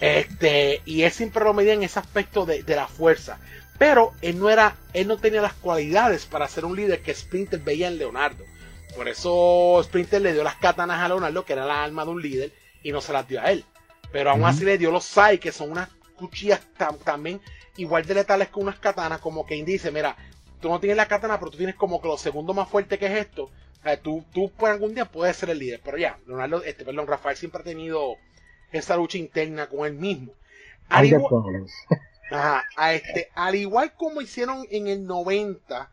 Este, 0.00 0.82
y 0.84 1.02
él 1.02 1.12
siempre 1.12 1.44
lo 1.44 1.54
medía 1.54 1.74
en 1.74 1.84
ese 1.84 2.00
aspecto 2.00 2.44
de, 2.44 2.64
de 2.64 2.74
la 2.74 2.88
fuerza. 2.88 3.38
Pero 3.78 4.12
él 4.22 4.40
no 4.40 4.50
era, 4.50 4.74
él 4.92 5.06
no 5.06 5.18
tenía 5.18 5.40
las 5.40 5.52
cualidades 5.52 6.26
para 6.26 6.48
ser 6.48 6.64
un 6.64 6.74
líder 6.74 7.00
que 7.00 7.14
Splinter 7.14 7.60
veía 7.60 7.86
en 7.86 7.98
Leonardo. 7.98 8.44
Por 8.96 9.06
eso 9.06 9.80
Splinter 9.84 10.20
le 10.20 10.32
dio 10.32 10.42
las 10.42 10.56
katanas 10.56 10.98
a 10.98 11.06
Leonardo, 11.06 11.44
que 11.44 11.52
era 11.52 11.64
la 11.64 11.84
alma 11.84 12.04
de 12.04 12.10
un 12.10 12.20
líder, 12.20 12.52
y 12.82 12.90
no 12.90 13.00
se 13.00 13.12
las 13.12 13.28
dio 13.28 13.40
a 13.40 13.52
él. 13.52 13.64
Pero 14.12 14.30
aún 14.30 14.44
así 14.44 14.64
le 14.64 14.78
dio 14.78 14.90
los 14.90 15.04
Sai, 15.04 15.38
que 15.38 15.52
son 15.52 15.70
unas 15.70 15.88
cuchillas 16.16 16.60
tam- 16.78 16.98
también 16.98 17.40
igual 17.76 18.04
de 18.04 18.14
letales 18.14 18.48
que 18.48 18.58
unas 18.58 18.78
katanas, 18.78 19.20
como 19.20 19.46
quien 19.46 19.64
dice, 19.64 19.90
mira, 19.90 20.16
tú 20.60 20.68
no 20.68 20.80
tienes 20.80 20.96
la 20.96 21.06
katana, 21.06 21.38
pero 21.38 21.50
tú 21.50 21.58
tienes 21.58 21.76
como 21.76 22.00
que 22.00 22.08
lo 22.08 22.18
segundo 22.18 22.54
más 22.54 22.68
fuerte 22.68 22.98
que 22.98 23.06
es 23.06 23.12
esto. 23.26 23.44
O 23.44 23.82
sea, 23.82 24.00
tú, 24.00 24.24
tú 24.32 24.50
pues, 24.56 24.72
algún 24.72 24.94
día 24.94 25.04
puedes 25.04 25.36
ser 25.36 25.50
el 25.50 25.58
líder. 25.60 25.80
Pero 25.84 25.96
ya, 25.98 26.18
Leonardo, 26.26 26.62
este, 26.64 26.84
perdón, 26.84 27.06
Rafael 27.06 27.36
siempre 27.36 27.60
ha 27.60 27.64
tenido 27.64 28.16
esa 28.72 28.96
lucha 28.96 29.18
interna 29.18 29.68
con 29.68 29.86
él 29.86 29.94
mismo. 29.94 30.32
Al 30.88 31.06
igual-. 31.06 31.66
Ajá, 32.30 32.64
a 32.76 32.92
este, 32.94 33.30
al 33.34 33.54
igual 33.54 33.94
como 33.94 34.20
hicieron 34.20 34.66
en 34.70 34.86
el 34.88 35.06
90, 35.06 35.90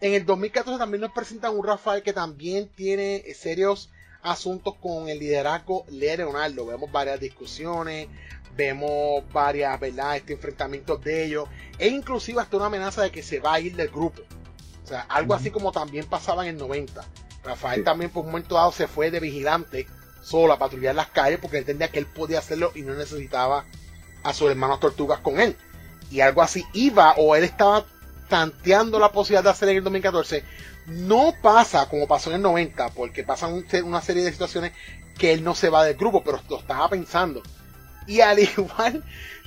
en 0.00 0.14
el 0.14 0.24
2014 0.26 0.78
también 0.78 1.00
nos 1.02 1.12
presentan 1.12 1.56
un 1.56 1.64
Rafael 1.64 2.02
que 2.02 2.12
también 2.12 2.68
tiene 2.74 3.22
serios 3.34 3.90
asuntos 4.26 4.74
con 4.80 5.08
el 5.08 5.18
liderazgo 5.18 5.84
de 5.88 6.16
Leonardo. 6.16 6.66
Vemos 6.66 6.90
varias 6.90 7.20
discusiones, 7.20 8.08
vemos 8.56 9.22
varias, 9.32 9.78
¿verdad? 9.78 10.16
Este 10.16 10.32
enfrentamientos 10.32 11.02
de 11.02 11.24
ellos, 11.24 11.48
e 11.78 11.88
inclusive 11.88 12.40
hasta 12.40 12.56
una 12.56 12.66
amenaza 12.66 13.02
de 13.02 13.10
que 13.10 13.22
se 13.22 13.40
va 13.40 13.54
a 13.54 13.60
ir 13.60 13.76
del 13.76 13.88
grupo. 13.88 14.22
O 14.84 14.86
sea, 14.86 15.02
algo 15.08 15.34
así 15.34 15.50
como 15.50 15.72
también 15.72 16.06
pasaba 16.06 16.44
en 16.46 16.54
el 16.54 16.58
90. 16.58 17.04
Rafael 17.44 17.80
Sí. 17.80 17.84
también 17.84 18.10
por 18.10 18.24
un 18.24 18.30
momento 18.32 18.54
dado 18.56 18.72
se 18.72 18.86
fue 18.86 19.10
de 19.10 19.20
vigilante 19.20 19.86
solo 20.22 20.52
a 20.52 20.58
patrullar 20.58 20.94
las 20.94 21.08
calles 21.08 21.38
porque 21.40 21.58
entendía 21.58 21.88
que 21.88 22.00
él 22.00 22.06
podía 22.06 22.40
hacerlo 22.40 22.72
y 22.74 22.82
no 22.82 22.94
necesitaba 22.94 23.64
a 24.24 24.32
sus 24.32 24.50
hermanos 24.50 24.80
tortugas 24.80 25.20
con 25.20 25.38
él. 25.40 25.56
Y 26.10 26.20
algo 26.20 26.42
así 26.42 26.64
iba 26.72 27.14
o 27.16 27.36
él 27.36 27.44
estaba 27.44 27.84
tanteando 28.28 28.98
la 28.98 29.12
posibilidad 29.12 29.44
de 29.44 29.50
hacer 29.50 29.68
en 29.68 29.76
el 29.78 29.84
2014. 29.84 30.44
No 30.86 31.34
pasa 31.42 31.88
como 31.88 32.06
pasó 32.06 32.30
en 32.30 32.36
el 32.36 32.42
90 32.42 32.90
porque 32.90 33.24
pasan 33.24 33.52
un- 33.54 33.66
una 33.84 34.00
serie 34.02 34.22
de 34.24 34.32
situaciones 34.32 34.72
que 35.18 35.32
él 35.32 35.42
no 35.42 35.54
se 35.54 35.68
va 35.70 35.84
del 35.84 35.96
grupo, 35.96 36.22
pero 36.22 36.40
lo 36.48 36.58
estaba 36.60 36.88
pensando. 36.88 37.42
Y 38.06 38.20
al 38.20 38.38
igual 38.58 39.04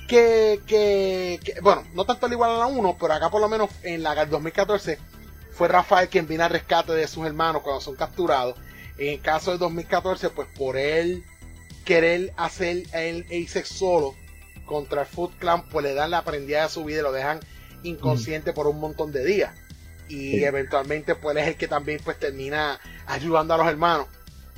que, 0.08 0.60
que, 0.66 1.40
que- 1.42 1.60
bueno, 1.60 1.84
no 1.94 2.04
tanto 2.04 2.26
al 2.26 2.32
igual 2.32 2.50
a 2.50 2.58
la 2.58 2.66
1, 2.66 2.96
pero 3.00 3.14
acá 3.14 3.30
por 3.30 3.40
lo 3.40 3.48
menos 3.48 3.70
en 3.82 4.02
la 4.02 4.14
del 4.14 4.28
2014 4.28 4.98
fue 5.52 5.68
Rafael 5.68 6.08
quien 6.08 6.26
vino 6.26 6.44
al 6.44 6.50
rescate 6.50 6.92
de 6.92 7.06
sus 7.08 7.26
hermanos 7.26 7.62
cuando 7.62 7.80
son 7.80 7.94
capturados. 7.96 8.56
En 8.98 9.08
el 9.14 9.20
caso 9.20 9.50
del 9.50 9.60
2014, 9.60 10.30
pues 10.30 10.48
por 10.58 10.76
él 10.76 11.24
querer 11.84 12.32
hacer 12.36 12.82
el 12.92 13.24
irse 13.32 13.64
solo 13.64 14.14
contra 14.66 15.02
el 15.02 15.06
Foot 15.06 15.38
Clan, 15.38 15.62
pues 15.68 15.84
le 15.84 15.94
dan 15.94 16.10
la 16.10 16.22
prendida 16.22 16.62
de 16.64 16.68
su 16.68 16.84
vida 16.84 17.00
y 17.00 17.02
lo 17.02 17.12
dejan 17.12 17.40
inconsciente 17.82 18.52
por 18.52 18.66
un 18.66 18.78
montón 18.78 19.10
de 19.10 19.24
días. 19.24 19.54
Y 20.10 20.32
Sí. 20.32 20.44
eventualmente, 20.44 21.14
pues 21.14 21.36
es 21.38 21.46
el 21.48 21.54
que 21.56 21.68
también 21.68 22.00
pues 22.04 22.18
termina 22.18 22.78
ayudando 23.06 23.54
a 23.54 23.58
los 23.58 23.66
hermanos. 23.68 24.06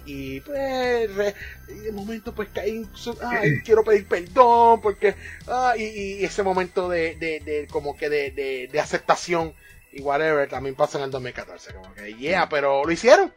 Y 0.04 0.40
pues, 0.40 1.14
re- 1.14 1.34
y 1.68 1.74
de 1.78 1.92
momento, 1.92 2.34
pues 2.34 2.48
caí, 2.52 2.84
ay, 3.22 3.60
quiero 3.64 3.84
pedir 3.84 4.06
perdón, 4.08 4.80
porque, 4.80 5.14
ah, 5.46 5.74
y, 5.76 5.82
y 6.20 6.24
ese 6.24 6.42
momento 6.42 6.88
de, 6.88 7.14
de, 7.16 7.38
de 7.40 7.68
como 7.70 7.96
que 7.96 8.08
de, 8.08 8.68
de, 8.72 8.80
aceptación 8.80 9.52
y 9.92 10.00
whatever 10.00 10.48
también 10.48 10.74
pasa 10.74 10.98
en 10.98 11.04
el 11.04 11.10
2014. 11.12 11.74
Como 11.74 11.94
que, 11.94 12.14
yeah, 12.14 12.48
pero 12.48 12.82
lo 12.84 12.90
hicieron, 12.90 13.32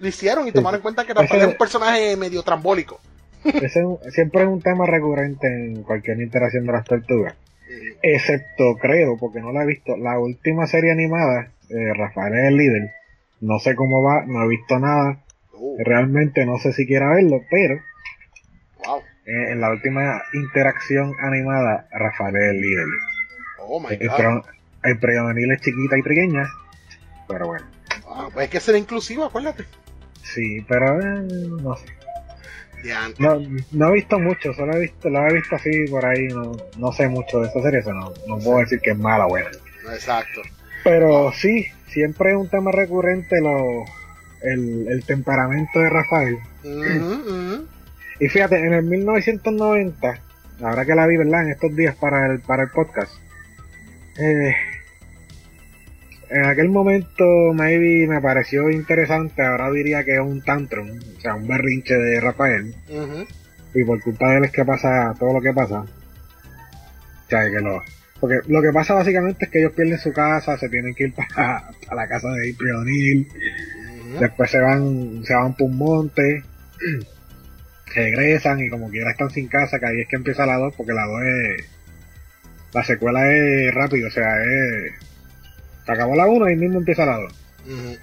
lo 0.00 0.08
hicieron 0.08 0.48
y 0.48 0.52
tomaron 0.52 0.78
en 0.78 0.82
cuenta 0.82 1.04
que 1.04 1.12
Rafael 1.12 1.42
es 1.42 1.46
un 1.48 1.58
personaje 1.58 2.16
medio 2.16 2.42
trambólico. 2.42 3.00
Ese 3.44 3.82
siempre 4.10 4.42
es 4.42 4.48
un 4.48 4.62
tema 4.62 4.86
recurrente 4.86 5.46
en 5.46 5.82
cualquier 5.82 6.20
interacción 6.20 6.64
de 6.66 6.72
las 6.72 6.84
tortugas. 6.86 7.34
Excepto, 8.02 8.76
creo, 8.80 9.16
porque 9.18 9.40
no 9.40 9.52
la 9.52 9.62
he 9.62 9.66
visto, 9.66 9.96
la 9.96 10.18
última 10.18 10.66
serie 10.66 10.92
animada, 10.92 11.52
eh, 11.70 11.92
Rafael 11.94 12.34
es 12.34 12.44
el 12.48 12.56
líder. 12.56 12.90
No 13.40 13.58
sé 13.58 13.74
cómo 13.74 14.02
va, 14.02 14.24
no 14.26 14.42
he 14.44 14.48
visto 14.48 14.78
nada. 14.78 15.24
Uh, 15.52 15.76
Realmente 15.84 16.44
no 16.46 16.58
sé 16.58 16.72
si 16.72 16.86
quiera 16.86 17.08
verlo, 17.14 17.40
pero 17.50 17.80
wow. 18.86 18.98
eh, 19.26 19.52
en 19.52 19.60
la 19.60 19.70
última 19.70 20.22
interacción 20.32 21.14
animada, 21.20 21.88
Rafael 21.92 22.36
es 22.36 22.42
el 22.50 22.60
líder. 22.60 22.86
Oh 23.60 23.80
my 23.80 23.96
El, 23.98 24.08
god. 24.08 24.44
el 24.84 24.98
prejuvenil 24.98 25.50
es 25.52 25.60
chiquita 25.60 25.98
y 25.98 26.02
pequeña, 26.02 26.44
pero 27.28 27.48
bueno. 27.48 27.66
Ah, 28.08 28.28
pues 28.32 28.44
hay 28.44 28.48
que 28.48 28.60
ser 28.60 28.76
inclusivo, 28.76 29.24
acuérdate. 29.24 29.64
Sí, 30.22 30.64
pero 30.68 31.00
eh, 31.00 31.26
no 31.62 31.76
sé. 31.76 31.86
No, 33.18 33.40
no 33.72 33.88
he 33.88 33.92
visto 33.92 34.18
mucho, 34.18 34.52
solo 34.54 34.74
he 34.74 34.80
visto, 34.80 35.08
lo 35.10 35.26
he 35.26 35.34
visto 35.34 35.56
así 35.56 35.86
por 35.90 36.04
ahí, 36.04 36.28
no, 36.28 36.56
no 36.78 36.92
sé 36.92 37.08
mucho 37.08 37.40
de 37.40 37.48
esa 37.48 37.60
serie, 37.62 37.80
eso 37.80 37.92
no, 37.92 38.12
no 38.26 38.38
puedo 38.38 38.58
decir 38.58 38.80
que 38.80 38.90
es 38.90 38.98
mala 38.98 39.26
o 39.26 39.30
buena. 39.30 39.50
exacto. 39.92 40.42
Pero 40.84 41.32
sí, 41.32 41.66
siempre 41.88 42.30
es 42.30 42.36
un 42.36 42.48
tema 42.48 42.70
recurrente 42.70 43.40
lo, 43.40 43.84
el, 44.42 44.86
el 44.88 45.04
temperamento 45.04 45.80
de 45.80 45.90
Rafael. 45.90 46.38
Y 48.20 48.28
fíjate, 48.28 48.58
en 48.58 48.72
el 48.74 48.82
1990, 48.82 50.20
ahora 50.62 50.84
que 50.84 50.94
la 50.94 51.06
vi, 51.06 51.16
¿verdad? 51.16 51.44
En 51.44 51.52
estos 51.52 51.74
días 51.76 51.94
para 51.94 52.26
el, 52.26 52.40
para 52.40 52.64
el 52.64 52.70
podcast, 52.70 53.12
eh, 54.18 54.56
en 56.30 56.44
aquel 56.44 56.68
momento 56.68 57.24
maybe 57.54 58.06
me 58.06 58.20
pareció 58.20 58.70
interesante, 58.70 59.42
ahora 59.42 59.70
diría 59.70 60.04
que 60.04 60.14
es 60.14 60.20
un 60.20 60.42
tantrum, 60.42 60.90
o 60.90 61.20
sea, 61.20 61.34
un 61.34 61.46
berrinche 61.48 61.94
de 61.94 62.20
Rafael. 62.20 62.74
Y 63.74 63.84
por 63.84 64.00
culpa 64.02 64.30
de 64.30 64.38
él 64.38 64.44
es 64.44 64.52
que 64.52 64.64
pasa 64.64 65.14
todo 65.18 65.32
lo 65.34 65.40
que 65.40 65.52
pasa. 65.52 65.80
O 65.80 67.28
sea, 67.28 67.50
que 67.50 67.60
lo, 67.60 67.82
porque 68.20 68.40
lo 68.48 68.60
que 68.60 68.72
pasa 68.72 68.94
básicamente 68.94 69.44
es 69.44 69.50
que 69.50 69.60
ellos 69.60 69.72
pierden 69.72 69.98
su 69.98 70.12
casa, 70.12 70.58
se 70.58 70.68
tienen 70.68 70.94
que 70.94 71.04
ir 71.04 71.14
para, 71.36 71.70
la 71.94 72.08
casa 72.08 72.28
de 72.30 72.52
April 72.52 72.72
O'Neil, 72.72 73.28
después 74.20 74.50
se 74.50 74.60
van, 74.60 75.24
se 75.24 75.34
van 75.34 75.54
por 75.54 75.68
un 75.68 75.78
monte, 75.78 76.42
regresan 77.94 78.60
y 78.60 78.68
como 78.68 78.90
quiera 78.90 79.10
están 79.10 79.30
sin 79.30 79.48
casa, 79.48 79.78
que 79.78 79.86
ahí 79.86 80.00
es 80.00 80.08
que 80.08 80.16
empieza 80.16 80.46
la 80.46 80.58
2, 80.58 80.74
porque 80.76 80.92
la 80.92 81.06
2 81.06 81.22
es, 81.22 81.70
la 82.74 82.84
secuela 82.84 83.32
es 83.32 83.72
rápido, 83.74 84.08
o 84.08 84.10
sea, 84.10 84.42
es, 84.42 85.07
se 85.88 85.92
acabó 85.94 86.14
la 86.14 86.26
1 86.26 86.50
y 86.50 86.56
mismo 86.56 86.78
empieza 86.80 87.06
la 87.06 87.16
2. 87.16 87.32
Ujú. 87.66 87.96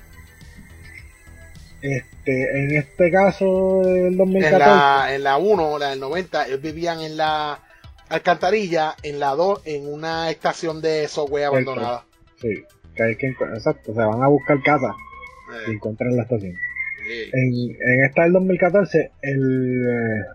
Este, 1.82 2.60
en 2.64 2.76
este 2.78 3.12
caso 3.12 3.82
del 3.84 4.08
En 4.14 4.18
2014, 4.18 4.58
la, 4.60 5.14
en 5.14 5.24
la 5.24 5.38
1, 5.38 5.78
la 5.78 5.90
del 5.92 6.00
90, 6.00 6.48
ellos 6.48 6.62
vivían 6.62 7.00
en 7.02 7.16
la 7.16 7.60
alcantarilla, 8.10 8.96
en 9.04 9.20
la 9.20 9.36
2, 9.36 9.62
en 9.66 9.94
una 9.94 10.32
estación 10.32 10.82
de 10.82 11.08
subway 11.08 11.44
abandonada. 11.44 12.04
sí, 12.42 12.50
que 12.96 13.04
hay 13.04 13.16
que, 13.18 13.28
exacto, 13.28 13.94
se 13.94 14.00
van 14.00 14.24
a 14.24 14.28
buscar 14.28 14.58
casa 14.64 14.92
y 15.68 15.72
Eh, 15.72 15.74
encuentran 15.76 16.16
la 16.16 16.24
estación. 16.24 16.54
en, 17.34 17.54
en 17.80 18.04
esta 18.06 18.24
del 18.24 18.34
2014 18.34 19.12
el, 19.22 19.88
eh, 19.88 20.26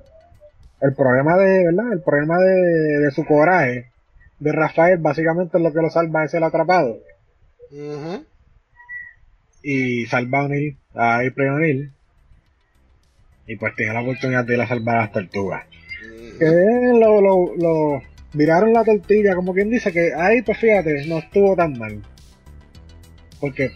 el 0.83 0.95
problema 0.95 1.37
de 1.37 1.65
verdad 1.65 1.93
el 1.93 2.01
problema 2.03 2.39
de, 2.39 2.99
de 3.01 3.11
su 3.11 3.25
coraje 3.25 3.91
de 4.39 4.53
Rafael 4.53 4.99
básicamente 4.99 5.59
es 5.59 5.65
lo 5.65 5.73
que 5.73 5.81
lo 5.83 5.91
salva 5.91 6.25
es 6.25 6.33
el 6.35 6.45
atrapado 6.45 6.97
Ujú. 7.71 8.25
y 9.62 10.07
salva 10.07 10.41
a 10.41 10.45
O'Neill 10.45 10.77
a 10.95 11.21
O'Neill 11.37 11.93
y 13.47 13.57
pues 13.57 13.75
tiene 13.77 13.95
la 13.95 14.03
oportunidad 14.03 14.45
de 14.45 14.55
ir 14.55 14.61
a 14.61 14.66
salvar 14.66 14.97
a 14.97 15.01
las 15.03 15.12
tortugas 15.12 15.66
que 16.39 16.47
lo, 16.99 17.21
lo, 17.21 17.55
lo 17.57 18.03
viraron 18.33 18.73
la 18.73 18.85
tortilla 18.85 19.35
como 19.35 19.55
quien 19.55 19.71
dice 19.71 19.93
que 19.93 20.12
ahí 20.14 20.43
pues 20.43 20.59
fíjate 20.59 21.07
no 21.07 21.18
estuvo 21.18 21.55
tan 21.55 21.79
mal 21.79 22.03
porque 23.41 23.73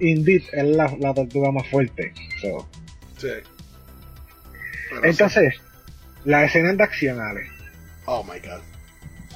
Indeed 0.00 0.42
es 0.52 0.64
la, 0.64 0.94
la 0.98 1.14
tortuga 1.14 1.50
más 1.52 1.66
fuerte 1.68 2.12
so. 2.40 2.68
Sí. 3.18 3.28
Entonces 5.02 5.54
las 6.24 6.44
escenas 6.44 6.76
de 6.76 6.84
acción 6.84 7.20
Ale 7.20 7.44
sí. 7.44 7.64
Oh 8.06 8.24
my 8.24 8.38
god. 8.40 8.69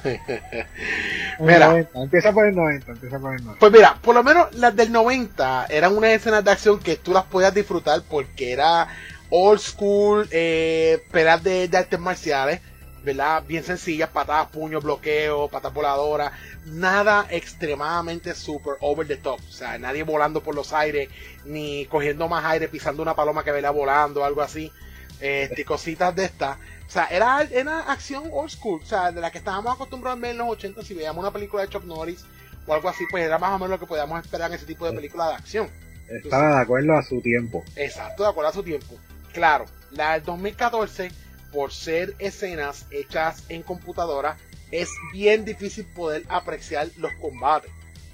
En 0.05 0.19
Mira. 1.45 1.65
el 1.67 1.87
90, 1.87 2.01
empieza 2.03 2.31
por 2.31 2.45
el 2.45 2.55
90, 2.55 2.91
empieza 2.91 3.19
por 3.19 3.33
el 3.33 3.43
90. 3.43 3.59
Pues 3.59 3.71
mira, 3.71 3.97
por 4.01 4.15
lo 4.15 4.23
menos 4.23 4.53
las 4.55 4.75
del 4.75 4.91
90 4.91 5.67
eran 5.69 5.95
unas 5.97 6.11
escenas 6.11 6.43
de 6.43 6.51
acción 6.51 6.79
que 6.79 6.95
tú 6.95 7.13
las 7.13 7.23
podías 7.25 7.53
disfrutar 7.53 8.01
porque 8.09 8.51
era 8.51 8.87
old 9.29 9.59
school, 9.59 10.27
eh, 10.31 11.03
peleas 11.11 11.43
de, 11.43 11.67
de 11.67 11.77
artes 11.77 11.99
marciales, 11.99 12.61
¿verdad? 13.03 13.43
Bien 13.47 13.63
sencillas, 13.63 14.09
patadas, 14.09 14.47
puños, 14.47 14.83
bloqueo, 14.83 15.47
patas 15.47 15.73
voladoras, 15.73 16.31
nada 16.65 17.25
extremadamente 17.29 18.33
super 18.33 18.75
over 18.81 19.07
the 19.07 19.17
top, 19.17 19.39
o 19.47 19.51
sea, 19.51 19.77
nadie 19.77 20.03
volando 20.03 20.41
por 20.41 20.55
los 20.55 20.73
aires, 20.73 21.09
ni 21.45 21.85
cogiendo 21.85 22.27
más 22.27 22.45
aire, 22.45 22.67
pisando 22.67 23.01
una 23.01 23.15
paloma 23.15 23.43
que 23.43 23.51
vela 23.51 23.71
volando, 23.71 24.23
algo 24.23 24.41
así, 24.41 24.71
este, 25.19 25.65
cositas 25.65 26.15
de 26.15 26.25
estas. 26.25 26.57
O 26.87 26.91
sea, 26.91 27.05
era, 27.07 27.41
era 27.43 27.91
acción 27.91 28.29
old 28.31 28.49
school, 28.49 28.81
o 28.81 28.85
sea, 28.85 29.11
de 29.11 29.19
la 29.19 29.31
que 29.31 29.39
estábamos 29.39 29.73
acostumbrados 29.73 30.19
a 30.19 30.21
ver 30.21 30.31
en 30.31 30.37
los 30.37 30.49
80, 30.49 30.83
si 30.83 30.93
veíamos 30.93 31.21
una 31.21 31.31
película 31.31 31.63
de 31.63 31.69
Chuck 31.69 31.83
Norris 31.83 32.25
o 32.67 32.73
algo 32.73 32.89
así, 32.89 33.05
pues 33.09 33.25
era 33.25 33.37
más 33.37 33.51
o 33.51 33.59
menos 33.59 33.71
lo 33.71 33.79
que 33.79 33.87
podíamos 33.87 34.23
esperar 34.23 34.49
en 34.49 34.55
ese 34.55 34.65
tipo 34.65 34.85
de 34.85 34.93
película 34.93 35.29
de 35.29 35.33
acción. 35.35 35.69
Estaba 36.07 36.57
de 36.57 36.61
acuerdo 36.61 36.93
a 36.93 37.03
su 37.03 37.21
tiempo. 37.21 37.63
Exacto, 37.75 38.23
de 38.23 38.29
acuerdo 38.29 38.49
a 38.49 38.53
su 38.53 38.63
tiempo. 38.63 38.95
Claro, 39.33 39.65
la 39.91 40.13
del 40.13 40.23
2014, 40.23 41.11
por 41.51 41.71
ser 41.73 42.15
escenas 42.19 42.85
hechas 42.91 43.43
en 43.49 43.63
computadora, 43.63 44.37
es 44.71 44.89
bien 45.11 45.45
difícil 45.45 45.85
poder 45.85 46.23
apreciar 46.29 46.89
los 46.97 47.11
combates. 47.13 47.71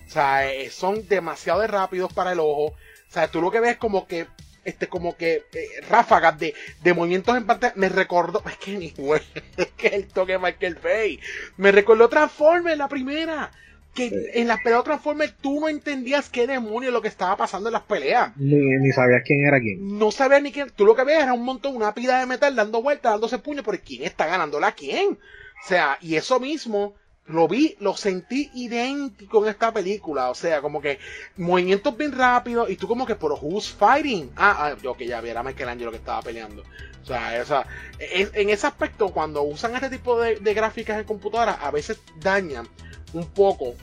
O 0.07 0.09
sea, 0.09 0.51
eh, 0.51 0.69
son 0.69 1.07
demasiado 1.07 1.65
rápidos 1.67 2.11
para 2.13 2.31
el 2.31 2.39
ojo. 2.39 2.67
O 2.67 2.75
sea, 3.09 3.29
tú 3.29 3.41
lo 3.41 3.51
que 3.51 3.59
ves 3.59 3.77
como 3.77 4.07
que 4.07 4.27
este 4.63 4.87
como 4.87 5.15
que 5.15 5.43
eh, 5.53 5.67
ráfagas 5.89 6.37
de, 6.39 6.53
de, 6.83 6.93
movimientos 6.93 7.35
en 7.35 7.45
pantalla 7.45 7.73
me 7.75 7.89
recordó 7.89 8.43
es 8.47 8.57
que 8.57 8.77
ni 8.77 8.91
güey 8.91 9.21
es 9.57 9.67
que 9.71 9.87
el 9.87 10.07
toque 10.07 10.33
de 10.33 10.39
Michael 10.39 10.77
Bay. 10.83 11.19
Me 11.57 11.71
recordó 11.71 12.09
Transformers 12.09 12.77
la 12.77 12.87
primera 12.87 13.51
que 13.93 14.31
en 14.33 14.47
las 14.47 14.61
peleas 14.61 14.81
de 14.81 14.85
Transformers 14.85 15.33
tú 15.41 15.59
no 15.59 15.67
entendías 15.67 16.29
qué 16.29 16.47
demonio 16.47 16.91
lo 16.91 17.01
que 17.01 17.09
estaba 17.09 17.35
pasando 17.35 17.69
en 17.69 17.73
las 17.73 17.81
peleas. 17.83 18.31
Ni, 18.37 18.55
ni 18.55 18.91
sabías 18.91 19.21
quién 19.25 19.45
era 19.45 19.59
quién. 19.59 19.97
No 19.97 20.11
sabías 20.11 20.41
ni 20.41 20.51
quién 20.51 20.69
tú 20.69 20.85
lo 20.85 20.95
que 20.95 21.03
veías 21.03 21.23
era 21.23 21.33
un 21.33 21.43
montón 21.43 21.75
una 21.75 21.93
pila 21.93 22.19
de 22.19 22.25
metal 22.25 22.55
dando 22.55 22.81
vueltas 22.81 23.11
dándose 23.13 23.39
puño 23.39 23.63
por 23.63 23.77
quién 23.79 24.03
está 24.03 24.27
ganándola 24.27 24.67
a 24.67 24.71
quién 24.73 25.17
o 25.63 25.67
sea 25.67 25.97
y 26.01 26.15
eso 26.15 26.39
mismo 26.39 26.95
lo 27.27 27.47
vi, 27.47 27.75
lo 27.79 27.95
sentí 27.95 28.49
idéntico 28.53 29.43
en 29.43 29.51
esta 29.51 29.71
película. 29.71 30.29
O 30.29 30.35
sea, 30.35 30.61
como 30.61 30.81
que 30.81 30.99
movimientos 31.37 31.95
bien 31.95 32.11
rápidos 32.11 32.69
y 32.69 32.75
tú 32.75 32.87
como 32.87 33.05
que, 33.05 33.15
pero 33.15 33.35
who's 33.35 33.71
fighting? 33.71 34.31
Ah, 34.35 34.73
ah 34.73 34.95
que 34.97 35.07
ya 35.07 35.21
viera 35.21 35.43
Michelangelo 35.43 35.91
que 35.91 35.97
estaba 35.97 36.21
peleando. 36.21 36.63
O 37.03 37.05
sea, 37.05 37.39
esa, 37.39 37.65
en, 37.99 38.49
ese 38.49 38.67
aspecto, 38.67 39.09
cuando 39.09 39.41
usan 39.41 39.73
este 39.75 39.89
tipo 39.89 40.19
de, 40.19 40.53
gráficas 40.53 40.99
en 40.99 41.05
computadora, 41.05 41.53
a 41.53 41.71
veces 41.71 41.99
dañan 42.19 42.67
un 43.13 43.25
poco 43.25 43.73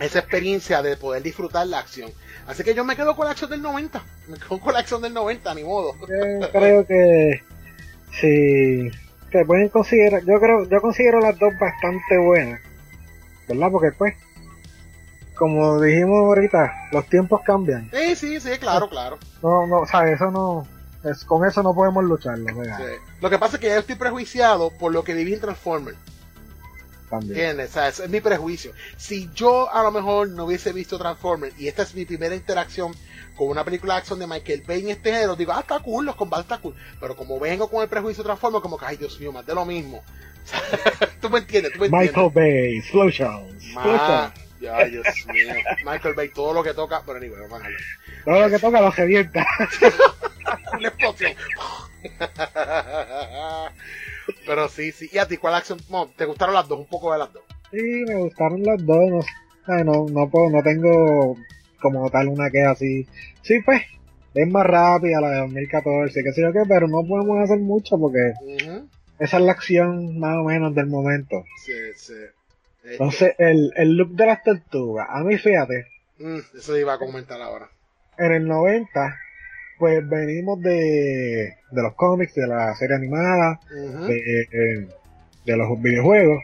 esa 0.00 0.20
experiencia 0.20 0.82
de 0.82 0.96
poder 0.96 1.22
disfrutar 1.22 1.66
la 1.66 1.78
acción. 1.78 2.10
Así 2.46 2.64
que 2.64 2.74
yo 2.74 2.84
me 2.84 2.96
quedo 2.96 3.14
con 3.14 3.26
la 3.26 3.32
acción 3.32 3.50
del 3.50 3.62
90. 3.62 4.02
Me 4.28 4.38
quedo 4.38 4.58
con 4.58 4.72
la 4.72 4.80
acción 4.80 5.02
del 5.02 5.14
90, 5.14 5.54
ni 5.54 5.64
modo. 5.64 5.94
Creo 6.52 6.86
que 6.86 7.42
si 8.12 8.90
te 9.30 9.44
pueden 9.44 9.68
considerar, 9.68 10.24
yo 10.24 10.40
creo, 10.40 10.68
yo 10.68 10.80
considero 10.80 11.20
las 11.20 11.38
dos 11.38 11.52
bastante 11.60 12.18
buenas 12.18 12.67
¿verdad? 13.48 13.68
Porque 13.70 13.92
pues, 13.96 14.14
como 15.34 15.80
dijimos 15.80 16.18
ahorita, 16.18 16.88
los 16.92 17.06
tiempos 17.06 17.40
cambian. 17.44 17.90
Sí, 17.92 18.16
sí, 18.16 18.40
sí, 18.40 18.50
claro, 18.58 18.88
claro. 18.88 19.18
No, 19.42 19.66
no, 19.66 19.80
o 19.80 19.86
sea, 19.86 20.10
eso 20.10 20.30
no, 20.30 20.66
es, 21.04 21.24
con 21.24 21.46
eso 21.46 21.62
no 21.62 21.74
podemos 21.74 22.04
lucharlo, 22.04 22.54
¿verdad? 22.56 22.80
Lo 23.20 23.30
que 23.30 23.38
pasa 23.38 23.56
es 23.56 23.60
que 23.60 23.68
yo 23.68 23.76
estoy 23.76 23.94
prejuiciado 23.94 24.70
por 24.70 24.92
lo 24.92 25.04
que 25.04 25.14
viví 25.14 25.34
en 25.34 25.40
Transformers. 25.40 25.96
También. 27.08 27.30
¿Entiendes? 27.32 27.70
O 27.70 27.72
sea, 27.72 27.88
es 27.88 28.08
mi 28.10 28.20
prejuicio. 28.20 28.72
Si 28.98 29.30
yo 29.34 29.72
a 29.72 29.82
lo 29.82 29.90
mejor 29.90 30.28
no 30.28 30.44
hubiese 30.44 30.72
visto 30.72 30.98
Transformers 30.98 31.58
y 31.58 31.68
esta 31.68 31.82
es 31.82 31.94
mi 31.94 32.04
primera 32.04 32.34
interacción 32.34 32.92
con 33.34 33.48
una 33.48 33.64
película 33.64 33.94
de 33.94 34.00
acción 34.00 34.18
de 34.18 34.26
Michael 34.26 34.64
Bay 34.66 34.80
en 34.80 34.90
este 34.90 35.12
género, 35.12 35.36
digo, 35.36 35.52
ah, 35.52 35.60
está 35.60 35.78
cool, 35.78 36.04
los 36.04 36.16
combates 36.16 36.44
está 36.44 36.58
cool. 36.58 36.74
Pero 37.00 37.16
como 37.16 37.38
vengo 37.38 37.68
con 37.68 37.82
el 37.82 37.88
prejuicio 37.88 38.22
de 38.22 38.26
Transformers, 38.26 38.62
como 38.62 38.76
que, 38.76 38.84
ay, 38.84 38.96
Dios 38.96 39.18
mío, 39.20 39.32
más 39.32 39.46
de 39.46 39.54
lo 39.54 39.64
mismo. 39.64 40.02
tú 41.20 41.30
me 41.30 41.38
entiendes, 41.38 41.72
tú 41.72 41.80
me 41.80 41.86
entiendes. 41.86 42.10
Michael 42.10 42.30
Bay, 42.34 42.80
slow 42.82 43.10
shows. 43.10 43.54
Ya, 44.60 44.84
Dios 44.84 45.06
mío. 45.32 45.54
Michael 45.84 46.14
Bay, 46.14 46.28
todo 46.30 46.52
lo 46.52 46.62
que 46.62 46.74
toca, 46.74 47.02
pero 47.06 47.20
ni 47.20 47.28
bueno, 47.28 47.46
Todo 48.24 48.40
lo 48.40 48.50
que 48.50 48.58
toca 48.58 48.80
lo 48.80 48.90
revienta. 48.90 49.46
Una 50.78 50.88
explosión. 50.88 51.32
pero 54.46 54.68
sí, 54.68 54.92
sí. 54.92 55.08
¿Y 55.12 55.18
a 55.18 55.28
ti 55.28 55.36
cuál 55.36 55.54
acción? 55.54 55.78
¿Te 56.16 56.24
gustaron 56.24 56.54
las 56.54 56.66
dos? 56.66 56.80
Un 56.80 56.86
poco 56.86 57.12
de 57.12 57.18
las 57.18 57.32
dos. 57.32 57.42
Sí, 57.70 58.04
me 58.06 58.16
gustaron 58.16 58.62
las 58.64 58.84
dos. 58.84 59.24
No, 59.66 59.84
no, 59.84 60.06
no, 60.08 60.30
puedo, 60.30 60.50
no 60.50 60.62
tengo 60.62 61.36
como 61.80 62.10
tal 62.10 62.28
una 62.28 62.50
que 62.50 62.62
así. 62.62 63.06
Sí, 63.42 63.60
pues, 63.64 63.82
es 64.34 64.48
más 64.48 64.66
rápida 64.66 65.20
la 65.20 65.30
de 65.30 65.38
2014, 65.40 66.22
que 66.22 66.32
sé 66.32 66.42
yo 66.42 66.52
qué, 66.52 66.62
pero 66.68 66.88
no 66.88 67.02
podemos 67.06 67.38
hacer 67.38 67.58
mucho 67.58 67.98
porque 67.98 68.32
esa 69.18 69.38
es 69.38 69.42
la 69.42 69.52
acción 69.52 70.18
más 70.18 70.36
o 70.36 70.44
menos 70.44 70.74
del 70.74 70.86
momento. 70.86 71.44
Sí, 71.64 71.72
sí. 71.96 72.14
Entonces, 72.84 73.34
el, 73.38 73.72
el 73.76 73.96
look 73.96 74.10
de 74.10 74.26
las 74.26 74.42
tortugas, 74.42 75.06
a 75.10 75.22
mí 75.22 75.36
fíjate. 75.36 75.86
Mm, 76.18 76.38
eso 76.56 76.78
iba 76.78 76.94
a 76.94 76.98
comentar 76.98 77.40
ahora. 77.40 77.68
En 78.16 78.32
el 78.32 78.48
90, 78.48 79.16
pues 79.78 80.08
venimos 80.08 80.60
de, 80.60 81.54
de 81.70 81.82
los 81.82 81.94
cómics, 81.94 82.34
de 82.34 82.46
la 82.46 82.74
serie 82.74 82.96
animada, 82.96 83.60
de, 83.70 84.88
de, 85.44 85.56
los 85.56 85.80
videojuegos. 85.80 86.42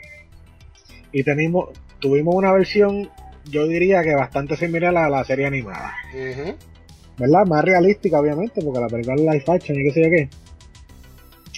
Y 1.13 1.25
tenemos, 1.25 1.71
tuvimos 1.99 2.35
una 2.35 2.53
versión, 2.53 3.11
yo 3.45 3.67
diría 3.67 4.03
que 4.03 4.15
bastante 4.15 4.57
similar 4.57 4.97
a 4.97 5.09
la 5.09 5.25
serie 5.25 5.47
animada. 5.47 5.95
¿Verdad? 7.19 7.47
Más 7.47 7.65
realística, 7.65 8.19
obviamente, 8.19 8.61
porque 8.63 8.81
la 8.81 8.89
película 8.89 9.15
es 9.15 9.21
live 9.21 9.57
action 9.57 9.79
y 9.79 9.85
qué 9.85 9.91
sé 9.93 10.03
yo 10.03 10.11
qué. 10.11 10.29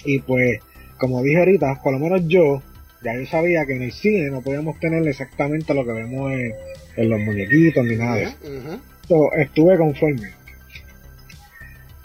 Y 0.05 0.19
pues, 0.19 0.59
como 0.97 1.21
dije 1.21 1.39
ahorita, 1.39 1.81
por 1.83 1.93
lo 1.93 1.99
menos 1.99 2.27
yo, 2.27 2.61
ya 3.03 3.15
yo 3.15 3.25
sabía 3.25 3.65
que 3.65 3.75
en 3.75 3.83
el 3.83 3.91
cine 3.91 4.29
no 4.29 4.41
podíamos 4.41 4.79
tener 4.79 5.07
exactamente 5.07 5.73
lo 5.73 5.85
que 5.85 5.93
vemos 5.93 6.31
en, 6.31 7.09
los 7.09 7.19
muñequitos 7.19 7.85
ni 7.85 7.95
nada 7.95 8.15
de 8.15 8.23
eso. 8.23 9.31
estuve 9.37 9.77
conforme. 9.77 10.31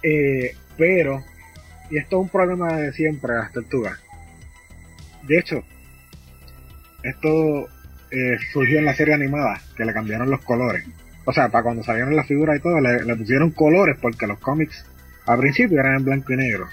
Eh, 0.02 0.54
pero, 0.76 1.22
y 1.90 1.98
esto 1.98 2.16
es 2.16 2.22
un 2.22 2.28
problema 2.28 2.76
de 2.76 2.92
siempre, 2.92 3.34
las 3.34 3.52
tortugas. 3.52 3.98
De 5.22 5.38
hecho, 5.38 5.62
esto 7.02 7.68
eh, 8.10 8.36
surgió 8.52 8.78
en 8.78 8.84
la 8.84 8.94
serie 8.94 9.14
animada, 9.14 9.60
que 9.76 9.84
le 9.84 9.94
cambiaron 9.94 10.30
los 10.30 10.42
colores. 10.44 10.84
O 11.24 11.32
sea, 11.32 11.48
para 11.48 11.62
cuando 11.62 11.82
salieron 11.82 12.16
las 12.16 12.26
figuras 12.26 12.58
y 12.58 12.60
todo, 12.60 12.80
le, 12.80 13.16
pusieron 13.16 13.50
colores 13.52 13.96
porque 14.00 14.26
los 14.26 14.38
cómics 14.40 14.84
al 15.24 15.38
principio 15.38 15.78
eran 15.78 15.96
en 15.96 16.04
blanco 16.04 16.32
y 16.32 16.36
negro 16.36 16.66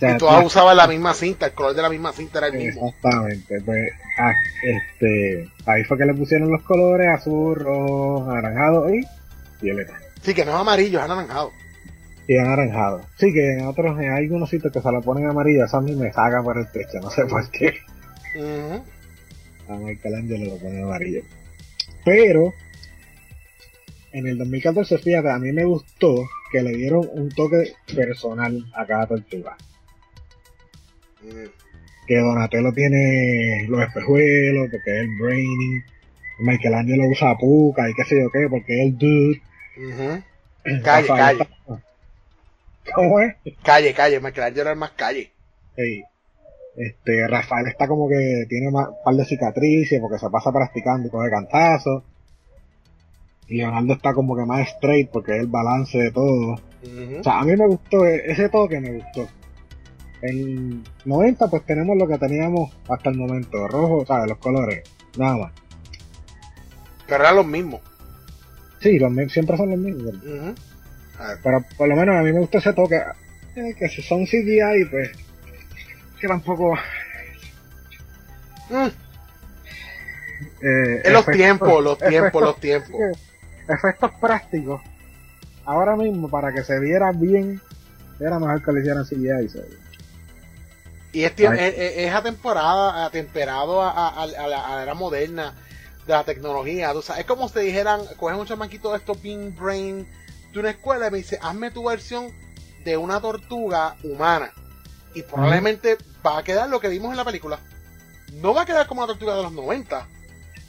y 0.00 0.18
todas 0.18 0.44
usaban 0.44 0.76
la 0.76 0.86
misma 0.86 1.14
cinta, 1.14 1.46
el 1.46 1.52
color 1.52 1.74
de 1.74 1.82
la 1.82 1.90
misma 1.90 2.12
cinta 2.12 2.38
era 2.38 2.48
el 2.48 2.54
mismo. 2.54 2.88
Exactamente, 2.88 3.60
pues 3.60 3.92
ah, 4.18 4.32
este, 4.62 5.48
ahí 5.66 5.84
fue 5.84 5.98
que 5.98 6.06
le 6.06 6.14
pusieron 6.14 6.50
los 6.50 6.62
colores 6.62 7.08
azul, 7.08 7.54
rojo, 7.56 8.30
anaranjado 8.30 8.94
y 8.94 9.06
violeta. 9.60 9.98
Sí, 10.22 10.34
que 10.34 10.44
no 10.44 10.52
es 10.52 10.58
amarillo, 10.58 10.98
es 10.98 11.04
anaranjado. 11.04 11.52
Y 12.26 12.36
anaranjado. 12.36 13.02
Sí, 13.18 13.32
que 13.32 13.58
en 13.58 13.66
otros, 13.66 13.98
en 13.98 14.10
algunos 14.10 14.48
sitios 14.48 14.72
que 14.72 14.80
se 14.80 14.92
lo 14.92 15.02
ponen 15.02 15.26
amarillo, 15.26 15.64
eso 15.64 15.76
a 15.76 15.80
mí 15.80 15.94
me 15.94 16.12
saca 16.12 16.42
por 16.42 16.58
el 16.58 16.70
techo, 16.70 17.00
no 17.00 17.10
sé 17.10 17.26
por 17.26 17.50
qué. 17.50 17.74
A 19.68 19.74
Michelangelo 19.74 20.52
lo 20.52 20.58
pone 20.58 20.82
amarillo. 20.82 21.22
Pero, 22.04 22.54
en 24.12 24.26
el 24.26 24.38
2014, 24.38 24.98
fíjate, 24.98 25.30
a 25.30 25.38
mí 25.38 25.52
me 25.52 25.64
gustó 25.64 26.14
que 26.50 26.62
le 26.62 26.72
dieron 26.76 27.08
un 27.12 27.28
toque 27.30 27.72
personal 27.94 28.64
a 28.74 28.86
cada 28.86 29.06
tortuga. 29.06 29.56
Que 32.06 32.16
Donatello 32.16 32.72
tiene 32.72 33.66
los 33.68 33.82
espejuelos, 33.82 34.68
porque 34.70 34.90
es 34.90 35.02
el 35.02 35.16
Brainy. 35.18 35.82
Michelangelo 36.40 37.08
usa 37.08 37.36
puca 37.36 37.88
y 37.88 37.94
qué 37.94 38.04
sé 38.04 38.20
yo 38.20 38.30
qué, 38.30 38.46
porque 38.48 38.74
es 38.74 38.86
el 38.86 38.98
dude. 38.98 39.42
Calle, 40.82 41.06
calle. 41.08 41.48
¿Cómo 42.94 43.20
es? 43.20 43.34
Calle, 43.62 43.94
calle. 43.94 44.20
Michelangelo 44.20 44.70
es 44.70 44.76
más 44.76 44.90
calle. 44.92 45.30
Este, 46.76 47.26
Rafael 47.26 47.66
está 47.66 47.86
como 47.86 48.08
que 48.08 48.46
tiene 48.48 48.68
un 48.68 48.74
par 49.04 49.14
de 49.14 49.24
cicatrices 49.24 50.00
porque 50.00 50.18
se 50.18 50.30
pasa 50.30 50.52
practicando 50.52 51.08
y 51.08 51.10
coge 51.10 51.30
cantazos. 51.30 52.04
Y 53.48 53.56
Leonardo 53.58 53.94
está 53.94 54.14
como 54.14 54.36
que 54.36 54.44
más 54.44 54.68
straight 54.68 55.10
porque 55.10 55.32
es 55.32 55.40
el 55.40 55.48
balance 55.48 55.98
de 55.98 56.10
todo. 56.12 56.54
O 56.54 57.22
sea, 57.22 57.40
a 57.40 57.44
mí 57.44 57.56
me 57.56 57.66
gustó, 57.66 58.06
e-, 58.06 58.30
ese 58.30 58.48
toque 58.48 58.80
me 58.80 58.92
gustó. 58.92 59.28
En 60.22 60.84
90 61.04 61.48
pues 61.48 61.64
tenemos 61.64 61.96
lo 61.96 62.06
que 62.06 62.18
teníamos 62.18 62.70
hasta 62.88 63.10
el 63.10 63.16
momento, 63.16 63.66
rojo, 63.68 64.04
¿sabes? 64.06 64.28
Los 64.28 64.38
colores, 64.38 64.82
nada 65.16 65.36
más. 65.36 65.52
Pero 67.06 67.24
eran 67.24 67.36
los 67.36 67.46
mismos. 67.46 67.80
Sí, 68.80 68.98
los, 68.98 69.12
siempre 69.32 69.56
son 69.56 69.70
los 69.70 69.78
mismos. 69.78 70.14
Pero 71.42 71.64
por 71.76 71.88
lo 71.88 71.96
menos 71.96 72.16
a 72.16 72.22
mí 72.22 72.32
me 72.32 72.40
gusta 72.40 72.58
ese 72.58 72.72
toque. 72.72 73.02
Eh, 73.56 73.74
que 73.78 73.88
si 73.88 74.02
son 74.02 74.24
CGI, 74.24 74.84
pues. 74.90 75.10
Que 76.20 76.28
tampoco. 76.28 76.76
Mm. 78.68 78.86
Eh, 80.62 81.10
los 81.10 81.26
tiempos, 81.26 81.82
los 81.82 81.98
tiempos, 81.98 82.42
los 82.42 82.60
tiempos. 82.60 83.00
Efectos 83.68 84.10
prácticos. 84.20 84.80
Ahora 85.64 85.96
mismo, 85.96 86.28
para 86.28 86.52
que 86.52 86.64
se 86.64 86.80
viera 86.80 87.12
bien 87.12 87.60
Era 88.18 88.38
mejor 88.38 88.62
que 88.62 88.72
le 88.72 88.80
hicieran 88.80 89.04
CGI. 89.04 89.48
¿sabes? 89.48 89.89
Y 91.12 91.24
es, 91.24 91.32
es, 91.38 91.74
es 91.76 92.14
atemporada, 92.14 93.04
atemperado 93.04 93.82
a, 93.82 93.90
a, 93.90 94.22
a, 94.22 94.26
la, 94.26 94.66
a, 94.66 94.76
la, 94.76 94.82
era 94.82 94.94
moderna 94.94 95.54
de 96.06 96.12
la 96.12 96.24
tecnología. 96.24 96.92
O 96.92 97.02
sea, 97.02 97.18
es 97.18 97.26
como 97.26 97.48
si 97.48 97.54
te 97.54 97.60
dijeran, 97.60 98.02
cogen 98.16 98.36
un 98.38 98.46
chamaquito 98.46 98.92
de 98.92 98.98
estos 98.98 99.20
Bean 99.20 99.54
Brain 99.56 100.06
de 100.52 100.60
una 100.60 100.70
escuela 100.70 101.08
y 101.08 101.10
me 101.10 101.18
dice, 101.18 101.38
hazme 101.42 101.70
tu 101.70 101.84
versión 101.88 102.32
de 102.84 102.96
una 102.96 103.20
tortuga 103.20 103.96
humana. 104.04 104.52
Y 105.14 105.22
probablemente 105.22 105.98
va 106.24 106.38
a 106.38 106.44
quedar 106.44 106.68
lo 106.68 106.80
que 106.80 106.88
vimos 106.88 107.10
en 107.10 107.16
la 107.16 107.24
película. 107.24 107.58
No 108.34 108.54
va 108.54 108.62
a 108.62 108.66
quedar 108.66 108.86
como 108.86 109.00
la 109.02 109.08
tortuga 109.08 109.36
de 109.36 109.42
los 109.42 109.52
90. 109.52 109.98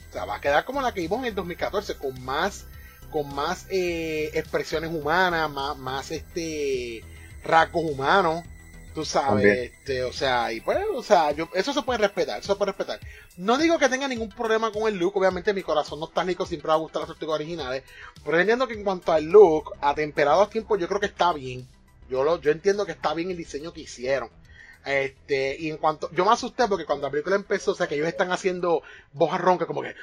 O 0.10 0.14
sea, 0.14 0.26
va 0.26 0.36
a 0.36 0.42
quedar 0.42 0.66
como 0.66 0.82
la 0.82 0.94
que 0.94 1.02
vimos 1.02 1.20
en 1.20 1.26
el 1.26 1.36
2014, 1.36 1.98
con 1.98 2.24
más, 2.24 2.66
con 3.12 3.34
más 3.34 3.68
eh, 3.70 4.32
expresiones 4.34 4.92
humanas, 4.92 5.50
más, 5.52 5.78
más 5.78 6.12
este 6.12 7.04
rasgos 7.44 7.84
humanos. 7.84 8.44
Tú 8.94 9.06
sabes, 9.06 9.72
este, 9.72 10.04
o 10.04 10.12
sea, 10.12 10.52
y 10.52 10.60
pues, 10.60 10.80
o 10.94 11.02
sea, 11.02 11.32
yo, 11.32 11.48
eso 11.54 11.72
se 11.74 11.82
puede 11.82 12.00
respetar, 12.00 12.40
eso 12.40 12.54
se 12.54 12.58
puede 12.58 12.74
respetar. 12.74 13.00
No 13.38 13.58
digo 13.58 13.80
que 13.80 13.88
tenga 13.88 14.08
ningún 14.08 14.30
problema 14.30 14.72
con 14.72 14.88
el 14.88 14.98
look, 14.98 15.16
obviamente 15.16 15.54
mi 15.54 15.64
corazón 15.64 16.02
nostálgico 16.02 16.46
siempre 16.46 16.68
va 16.68 16.74
a 16.74 16.78
gustar 16.78 17.02
las 17.02 17.08
tortugas 17.08 17.36
originales, 17.36 17.84
pero 18.26 18.40
entiendo 18.40 18.68
que 18.68 18.74
en 18.74 18.84
cuanto 18.84 19.14
al 19.14 19.26
look, 19.26 19.72
atemperado 19.80 20.42
a 20.42 20.50
tiempo, 20.50 20.78
yo 20.78 20.88
creo 20.90 21.00
que 21.00 21.06
está 21.06 21.32
bien. 21.32 21.66
Yo 22.10 22.26
lo, 22.26 22.42
yo 22.42 22.52
entiendo 22.52 22.86
que 22.86 22.92
está 22.92 23.14
bien 23.14 23.32
el 23.32 23.38
diseño 23.38 23.72
que 23.72 23.82
hicieron. 23.82 24.30
Este, 24.86 25.56
y 25.60 25.70
en 25.70 25.78
cuanto, 25.78 26.10
yo 26.12 26.26
me 26.26 26.32
asusté 26.32 26.68
porque 26.68 26.86
cuando 26.86 27.08
la 27.08 27.12
película 27.12 27.36
empezó, 27.36 27.72
o 27.72 27.76
sea, 27.76 27.88
que 27.88 27.96
ellos 27.96 28.08
están 28.08 28.32
haciendo 28.32 28.82
voz 29.14 29.40
ronca, 29.40 29.66
como 29.66 29.82
que, 29.82 29.96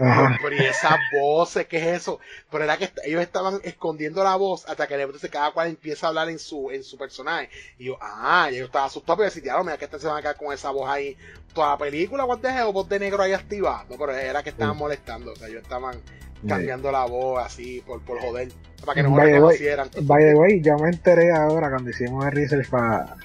Ajá. 0.00 0.38
Pero 0.42 0.56
y 0.56 0.66
esas 0.66 0.98
voces, 1.20 1.66
¿qué 1.66 1.78
es 1.78 2.00
eso? 2.00 2.20
Pero 2.50 2.64
era 2.64 2.76
que 2.76 2.90
ellos 3.04 3.22
estaban 3.22 3.60
escondiendo 3.62 4.24
la 4.24 4.36
voz 4.36 4.68
hasta 4.68 4.86
que 4.86 4.94
entonces 5.00 5.30
cada 5.30 5.52
cual 5.52 5.68
empieza 5.68 6.06
a 6.06 6.08
hablar 6.08 6.28
en 6.28 6.38
su, 6.38 6.70
en 6.70 6.82
su 6.82 6.96
personaje. 6.96 7.50
Y 7.78 7.86
yo, 7.86 7.98
ah, 8.00 8.48
y 8.50 8.56
yo 8.56 8.64
estaba 8.64 8.86
asustado 8.86 9.16
porque 9.16 9.30
decía, 9.34 9.60
mira 9.62 9.76
que 9.76 9.84
este 9.84 9.98
se 9.98 10.06
van 10.06 10.18
a 10.18 10.22
quedar 10.22 10.36
con 10.36 10.52
esa 10.52 10.70
voz 10.70 10.88
ahí 10.88 11.16
toda 11.54 11.70
la 11.70 11.78
película, 11.78 12.24
what 12.24 12.38
the 12.38 12.48
hell, 12.48 12.72
voz 12.72 12.88
de 12.88 12.98
negro 12.98 13.22
ahí 13.22 13.32
activada. 13.32 13.84
No, 13.88 13.96
pero 13.98 14.12
era 14.12 14.42
que 14.42 14.50
estaban 14.50 14.74
sí. 14.74 14.78
molestando, 14.78 15.32
o 15.32 15.36
sea, 15.36 15.48
ellos 15.48 15.62
estaban 15.62 16.00
cambiando 16.46 16.88
sí. 16.88 16.92
la 16.92 17.04
voz 17.04 17.44
así 17.44 17.82
por, 17.86 18.00
por 18.02 18.20
joder, 18.20 18.48
para 18.84 18.94
que 18.94 19.02
no 19.02 19.10
me 19.10 19.24
reconocieran. 19.24 19.90
By 20.02 20.24
the 20.24 20.34
way, 20.34 20.62
yo 20.62 20.76
me 20.78 20.88
enteré 20.88 21.30
ahora 21.32 21.70
cuando 21.70 21.90
hicimos 21.90 22.24
el 22.26 22.32
research 22.32 22.68
para 22.70 23.16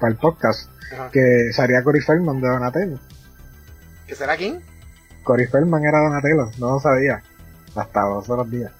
pa 0.00 0.08
el 0.08 0.16
podcast 0.16 0.70
Ajá. 0.92 1.10
que 1.10 1.52
sería 1.52 1.82
Cory 1.82 2.00
Feldman 2.00 2.40
de 2.40 2.48
Donatello. 2.48 2.98
¿Que 4.06 4.14
será 4.14 4.36
quién? 4.36 4.62
Cory 5.22 5.46
Feldman 5.46 5.84
era 5.84 6.00
Donatello, 6.00 6.50
no 6.58 6.72
lo 6.72 6.80
sabía. 6.80 7.22
Hasta 7.74 8.02
los 8.08 8.28
otros 8.28 8.50
días. 8.50 8.72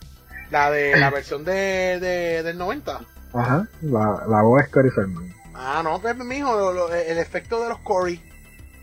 La 0.51 0.71
de 0.71 0.97
la 0.99 1.11
versión 1.11 1.45
de, 1.45 1.99
de 2.01 2.43
del 2.43 2.59
90. 2.59 3.01
Ajá, 3.35 3.67
la, 3.83 4.25
la 4.29 4.43
voz 4.43 4.63
es 4.63 4.69
Cory 4.69 4.91
Feldman. 4.91 5.35
Ah, 5.55 5.81
no, 5.83 6.01
pues 6.01 6.17
mijo, 6.17 6.55
lo, 6.55 6.73
lo, 6.73 6.93
el 6.93 7.19
efecto 7.19 7.63
de 7.63 7.69
los 7.69 7.79
Cory 7.79 8.17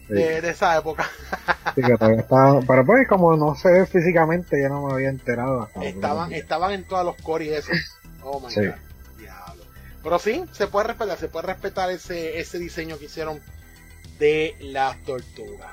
sí. 0.07 0.13
de, 0.13 0.41
de, 0.41 0.49
esa 0.49 0.77
época. 0.77 1.07
sí, 1.75 1.81
que 1.81 1.97
todavía 1.97 2.21
estaba, 2.21 2.61
pero 2.61 2.85
pues 2.85 3.07
como 3.07 3.35
no 3.35 3.55
se 3.55 3.71
ve 3.71 3.85
físicamente, 3.85 4.61
yo 4.61 4.69
no 4.69 4.87
me 4.87 4.93
había 4.93 5.09
enterado. 5.09 5.63
Hasta 5.63 5.85
estaban, 5.85 6.33
estaban 6.33 6.71
en 6.71 6.83
todos 6.85 7.05
los 7.05 7.15
Cory 7.17 7.49
esos. 7.49 7.77
Oh 8.23 8.39
my 8.39 8.51
sí. 8.51 8.65
god. 8.65 8.75
Diablo. 9.17 9.63
Pero 10.03 10.19
sí, 10.19 10.45
se 10.51 10.67
puede 10.67 10.87
respetar, 10.87 11.17
se 11.17 11.27
puede 11.27 11.47
respetar 11.47 11.91
ese, 11.91 12.39
ese 12.39 12.57
diseño 12.59 12.97
que 12.97 13.05
hicieron 13.05 13.39
de 14.19 14.55
las 14.59 14.97
tortugas. 15.03 15.71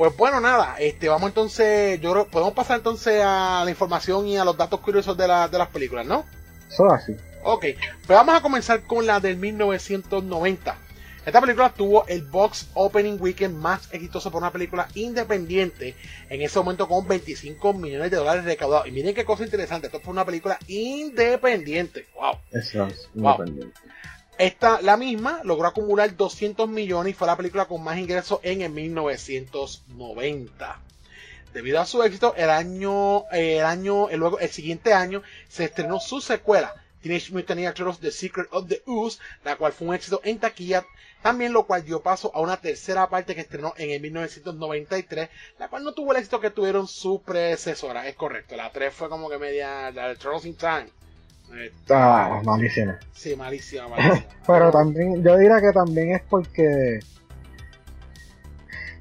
Pues 0.00 0.16
bueno, 0.16 0.40
nada, 0.40 0.76
este, 0.78 1.10
vamos 1.10 1.28
entonces, 1.28 2.00
yo 2.00 2.26
podemos 2.28 2.54
pasar 2.54 2.78
entonces 2.78 3.22
a 3.22 3.60
la 3.66 3.70
información 3.70 4.26
y 4.26 4.38
a 4.38 4.46
los 4.46 4.56
datos 4.56 4.80
curiosos 4.80 5.14
de, 5.14 5.28
la, 5.28 5.46
de 5.46 5.58
las 5.58 5.68
películas, 5.68 6.06
¿no? 6.06 6.24
Eso 6.70 6.90
así. 6.90 7.14
Ok, 7.42 7.66
pues 8.06 8.18
vamos 8.18 8.34
a 8.34 8.40
comenzar 8.40 8.82
con 8.84 9.04
la 9.04 9.20
del 9.20 9.36
1990. 9.36 10.74
Esta 11.26 11.38
película 11.42 11.68
tuvo 11.68 12.06
el 12.06 12.22
box 12.22 12.68
opening 12.72 13.18
weekend 13.20 13.58
más 13.58 13.92
exitoso 13.92 14.30
por 14.30 14.40
una 14.40 14.50
película 14.50 14.88
independiente 14.94 15.94
en 16.30 16.40
ese 16.40 16.58
momento 16.58 16.88
con 16.88 17.06
25 17.06 17.74
millones 17.74 18.10
de 18.10 18.16
dólares 18.16 18.46
recaudados. 18.46 18.88
Y 18.88 18.92
miren 18.92 19.14
qué 19.14 19.26
cosa 19.26 19.44
interesante, 19.44 19.88
esto 19.88 20.00
fue 20.00 20.12
una 20.14 20.24
película 20.24 20.58
independiente. 20.66 22.06
Wow. 22.14 22.38
Eso 22.52 22.86
es, 22.86 23.06
independiente. 23.14 23.78
Esta, 24.40 24.80
la 24.80 24.96
misma, 24.96 25.42
logró 25.44 25.68
acumular 25.68 26.16
200 26.16 26.66
millones 26.66 27.10
y 27.10 27.14
fue 27.14 27.26
la 27.26 27.36
película 27.36 27.66
con 27.66 27.84
más 27.84 27.98
ingresos 27.98 28.40
en 28.42 28.62
el 28.62 28.70
1990. 28.70 30.80
Debido 31.52 31.78
a 31.78 31.84
su 31.84 32.02
éxito, 32.02 32.34
el 32.34 32.48
año, 32.48 33.28
el 33.32 33.62
año, 33.62 34.08
luego, 34.16 34.38
el 34.38 34.48
siguiente 34.48 34.94
año 34.94 35.22
se 35.46 35.64
estrenó 35.64 36.00
su 36.00 36.22
secuela, 36.22 36.74
Teenage 37.02 37.34
Mutant 37.34 37.58
Ninja 37.58 37.74
Turtles 37.74 38.00
The 38.00 38.10
Secret 38.10 38.48
of 38.50 38.66
the 38.66 38.82
Ooze, 38.86 39.18
la 39.44 39.56
cual 39.56 39.74
fue 39.74 39.88
un 39.88 39.94
éxito 39.94 40.22
en 40.24 40.38
taquilla, 40.38 40.86
también 41.20 41.52
lo 41.52 41.66
cual 41.66 41.84
dio 41.84 42.00
paso 42.00 42.30
a 42.34 42.40
una 42.40 42.58
tercera 42.58 43.10
parte 43.10 43.34
que 43.34 43.42
estrenó 43.42 43.74
en 43.76 43.90
el 43.90 44.00
1993, 44.00 45.28
la 45.58 45.68
cual 45.68 45.84
no 45.84 45.92
tuvo 45.92 46.12
el 46.12 46.18
éxito 46.18 46.40
que 46.40 46.48
tuvieron 46.48 46.88
su 46.88 47.20
predecesora, 47.20 48.08
es 48.08 48.16
correcto, 48.16 48.56
la 48.56 48.72
3 48.72 48.94
fue 48.94 49.10
como 49.10 49.28
que 49.28 49.36
media, 49.36 49.90
la 49.90 50.14
Turtles 50.14 50.46
in 50.46 50.56
Time. 50.56 50.88
Ah, 51.88 52.40
malísima. 52.44 52.98
Sí, 53.12 53.34
malísima, 53.36 53.88
malísima. 53.88 54.26
Pero 54.46 54.70
también, 54.70 55.22
yo 55.22 55.36
diría 55.36 55.60
que 55.60 55.72
también 55.72 56.14
es 56.14 56.22
porque 56.28 57.00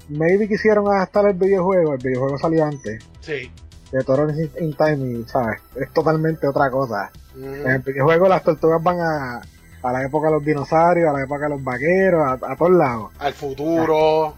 maybe 0.09 0.47
quisieron 0.47 0.87
adaptar 0.87 1.27
el 1.27 1.33
videojuego, 1.33 1.93
el 1.93 1.99
videojuego 1.99 2.37
salió 2.37 2.65
antes. 2.65 3.03
Sí. 3.21 3.51
De 3.91 4.03
Toro 4.03 4.27
in 4.29 4.73
Time, 4.73 5.27
¿sabes? 5.27 5.61
Es 5.75 5.91
totalmente 5.93 6.47
otra 6.47 6.69
cosa. 6.69 7.11
Mm. 7.35 7.43
En 7.43 7.71
el 7.71 7.79
videojuego 7.79 8.27
las 8.27 8.43
tortugas 8.43 8.81
van 8.83 8.99
a, 8.99 9.41
a 9.81 9.91
la 9.91 10.03
época 10.03 10.27
de 10.27 10.33
los 10.33 10.45
dinosaurios, 10.45 11.09
a 11.09 11.13
la 11.13 11.23
época 11.23 11.45
de 11.45 11.49
los 11.49 11.63
vaqueros, 11.63 12.21
a, 12.21 12.51
a 12.51 12.55
todos 12.55 12.71
lados. 12.71 13.11
Al 13.19 13.33
futuro. 13.33 14.35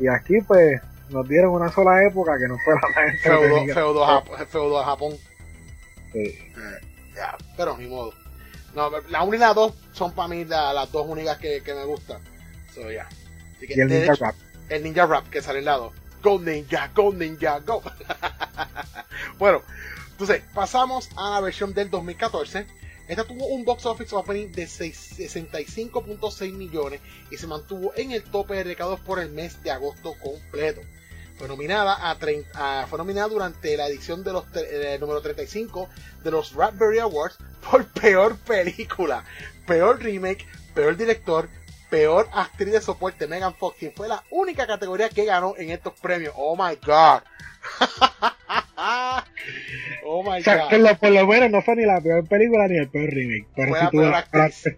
Y 0.00 0.08
aquí 0.08 0.40
pues 0.46 0.80
nos 1.10 1.28
dieron 1.28 1.52
una 1.52 1.70
sola 1.70 2.04
época 2.04 2.36
que 2.38 2.48
no 2.48 2.56
fue 2.58 2.74
la 2.74 2.80
más 2.88 3.20
feudo, 3.20 3.74
feudo, 3.74 4.06
Japón, 4.06 4.38
feudo 4.48 4.82
Japón. 4.82 5.12
Sí. 6.14 6.38
Ya, 7.14 7.36
pero 7.56 7.76
ni 7.76 7.86
modo. 7.86 8.14
No, 8.74 8.90
la 9.08 9.22
1 9.22 9.36
y 9.36 9.38
la 9.38 9.52
2 9.52 9.72
son 9.92 10.12
para 10.12 10.28
mí 10.28 10.44
la, 10.44 10.72
las 10.72 10.90
dos 10.90 11.06
únicas 11.06 11.38
que, 11.38 11.62
que 11.62 11.74
me 11.74 11.84
gustan. 11.84 12.20
So, 12.74 12.90
yeah. 12.90 13.06
Así 13.56 13.66
que, 13.66 13.74
y 13.76 13.80
el 13.80 13.88
Ninja 13.88 14.14
hecho, 14.14 14.24
Rap. 14.24 14.34
El 14.68 14.82
Ninja 14.82 15.06
Rap 15.06 15.28
que 15.28 15.42
sale 15.42 15.58
al 15.58 15.66
lado. 15.66 15.92
Go 16.22 16.40
Ninja, 16.40 16.90
Go 16.94 17.12
Ninja, 17.12 17.60
Go. 17.60 17.82
bueno, 19.38 19.62
entonces 20.10 20.42
pasamos 20.54 21.08
a 21.16 21.30
la 21.30 21.40
versión 21.40 21.74
del 21.74 21.90
2014. 21.90 22.66
Esta 23.06 23.24
tuvo 23.24 23.46
un 23.48 23.64
box 23.64 23.84
office 23.84 24.14
opening 24.16 24.50
de 24.52 24.64
65.6 24.64 26.52
millones 26.52 27.00
y 27.30 27.36
se 27.36 27.46
mantuvo 27.46 27.92
en 27.96 28.12
el 28.12 28.24
tope 28.24 28.54
de 28.54 28.64
recaudos 28.64 29.00
por 29.00 29.18
el 29.18 29.30
mes 29.30 29.62
de 29.62 29.70
agosto 29.70 30.14
completo. 30.22 30.80
Fue 31.36 31.48
nominada, 31.48 32.10
a 32.10 32.16
30, 32.16 32.82
a, 32.82 32.86
fue 32.86 32.98
nominada 32.98 33.28
durante 33.28 33.76
la 33.76 33.88
edición 33.88 34.22
de 34.22 34.32
los 34.32 34.44
eh, 34.54 34.96
número 35.00 35.20
35 35.20 35.88
de 36.22 36.30
los 36.30 36.54
Raspberry 36.54 37.00
Awards 37.00 37.38
por 37.70 37.86
peor 37.86 38.38
película, 38.38 39.24
peor 39.66 40.00
remake, 40.00 40.46
peor 40.74 40.96
director, 40.96 41.48
peor 41.90 42.28
actriz 42.32 42.72
de 42.72 42.80
soporte 42.80 43.26
Megan 43.26 43.54
Fox, 43.54 43.78
quien 43.78 43.92
fue 43.92 44.08
la 44.08 44.22
única 44.30 44.66
categoría 44.66 45.08
que 45.08 45.24
ganó 45.24 45.54
en 45.56 45.70
estos 45.70 45.98
premios. 46.00 46.34
Oh 46.36 46.56
my 46.56 46.76
god. 46.84 47.22
oh 50.04 50.22
my 50.22 50.40
o 50.40 50.42
sea, 50.42 50.56
god. 50.56 50.68
Que 50.70 50.78
lo, 50.78 50.96
por 50.98 51.10
lo 51.10 51.26
menos 51.26 51.50
no 51.50 51.62
fue 51.62 51.76
ni 51.76 51.84
la 51.84 52.00
peor 52.00 52.28
película 52.28 52.68
ni 52.68 52.78
el 52.78 52.88
peor 52.88 53.10
remake. 53.10 53.48
Pero 53.56 53.68
fue 53.70 53.80
la 53.80 53.90
peor 53.90 54.14
actriz. 54.14 54.64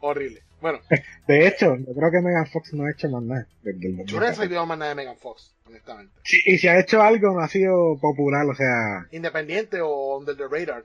Horrible. 0.00 0.42
Bueno. 0.62 0.78
De 1.26 1.46
hecho, 1.46 1.76
yo 1.76 1.92
creo 1.92 2.10
que 2.10 2.20
Megan 2.20 2.46
Fox 2.46 2.72
no 2.72 2.84
ha 2.84 2.90
hecho 2.90 3.10
más 3.10 3.22
nada. 3.22 3.46
Desde 3.62 3.88
el 3.88 4.06
Yo 4.06 4.20
no 4.20 4.26
he 4.26 4.34
sabido 4.34 4.64
más 4.64 4.78
nada 4.78 4.90
de 4.90 4.94
Megan 4.94 5.16
Fox, 5.16 5.54
honestamente. 5.66 6.14
Sí, 6.24 6.38
y 6.46 6.56
si 6.56 6.68
ha 6.68 6.78
hecho 6.78 7.02
algo, 7.02 7.32
no 7.32 7.40
ha 7.40 7.48
sido 7.48 7.98
popular, 8.00 8.46
o 8.46 8.54
sea. 8.54 9.06
Independiente 9.10 9.80
o 9.82 10.18
under 10.18 10.36
the 10.36 10.46
radar. 10.48 10.84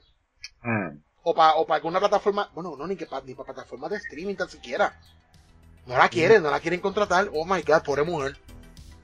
Ah. 0.63 0.91
O 1.21 1.35
para 1.35 1.55
o 1.55 1.67
pa 1.67 1.75
alguna 1.75 1.99
plataforma. 1.99 2.49
Bueno, 2.53 2.75
no, 2.75 2.87
ni 2.87 2.95
que 2.95 3.05
pa, 3.05 3.21
ni 3.23 3.35
para 3.35 3.53
plataformas 3.53 3.91
de 3.91 3.97
streaming 3.97 4.35
tan 4.35 4.49
siquiera. 4.49 4.99
No 5.85 5.97
la 5.97 6.09
quieren, 6.09 6.41
no 6.41 6.49
la 6.49 6.59
quieren 6.59 6.81
contratar. 6.81 7.29
Oh 7.33 7.45
my 7.45 7.61
god, 7.61 7.83
pobre 7.83 8.03
mujer. 8.03 8.35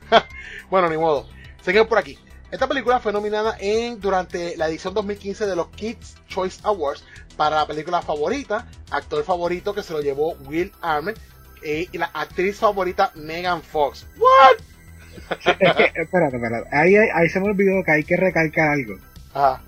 bueno, 0.70 0.90
ni 0.90 0.98
modo. 0.98 1.28
Seguimos 1.62 1.88
por 1.88 2.00
aquí. 2.00 2.18
Esta 2.54 2.68
película 2.68 3.00
fue 3.00 3.12
nominada 3.12 3.58
en 3.60 4.00
durante 4.00 4.56
la 4.58 4.68
edición 4.68 4.94
2015 4.94 5.48
de 5.48 5.56
los 5.56 5.70
Kids 5.70 6.18
Choice 6.28 6.62
Awards 6.64 7.04
para 7.36 7.56
la 7.56 7.66
película 7.66 8.04
favorita, 8.04 8.68
actor 8.92 9.24
favorito 9.24 9.74
que 9.74 9.82
se 9.82 9.92
lo 9.92 10.02
llevó 10.02 10.34
Will 10.46 10.72
Arnett 10.80 11.18
eh, 11.64 11.88
y 11.92 11.98
la 11.98 12.12
actriz 12.14 12.60
favorita 12.60 13.12
Megan 13.16 13.64
Fox. 13.64 14.06
¿What? 14.18 14.60
Sí, 15.44 15.50
es 15.60 15.74
que, 15.74 15.92
espérate, 15.96 16.36
espérate. 16.36 16.70
Ahí, 16.72 16.96
ahí 16.96 17.28
se 17.28 17.40
me 17.40 17.48
olvidó 17.48 17.84
que 17.84 17.92
hay 17.92 18.04
que 18.04 18.18
recalcar 18.18 18.70
algo. 18.70 19.00
Ajá. 19.34 19.60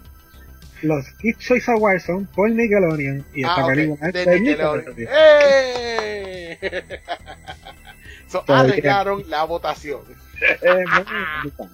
Los 0.84 1.08
Kids 1.20 1.40
Choice 1.40 1.72
Awards 1.72 2.04
son 2.04 2.28
por 2.28 2.52
Nickelodeon 2.52 3.26
y 3.34 3.42
esta 3.42 3.64
Ah, 3.64 3.66
película 3.66 4.12
de 4.12 4.40
Nickelodeon. 4.42 4.96
¡Eh! 5.10 6.60
so, 8.28 8.44
arreglaron 8.48 9.28
la 9.28 9.44
votación. 9.46 10.02
Eh, 10.62 10.84
bueno, 11.56 11.72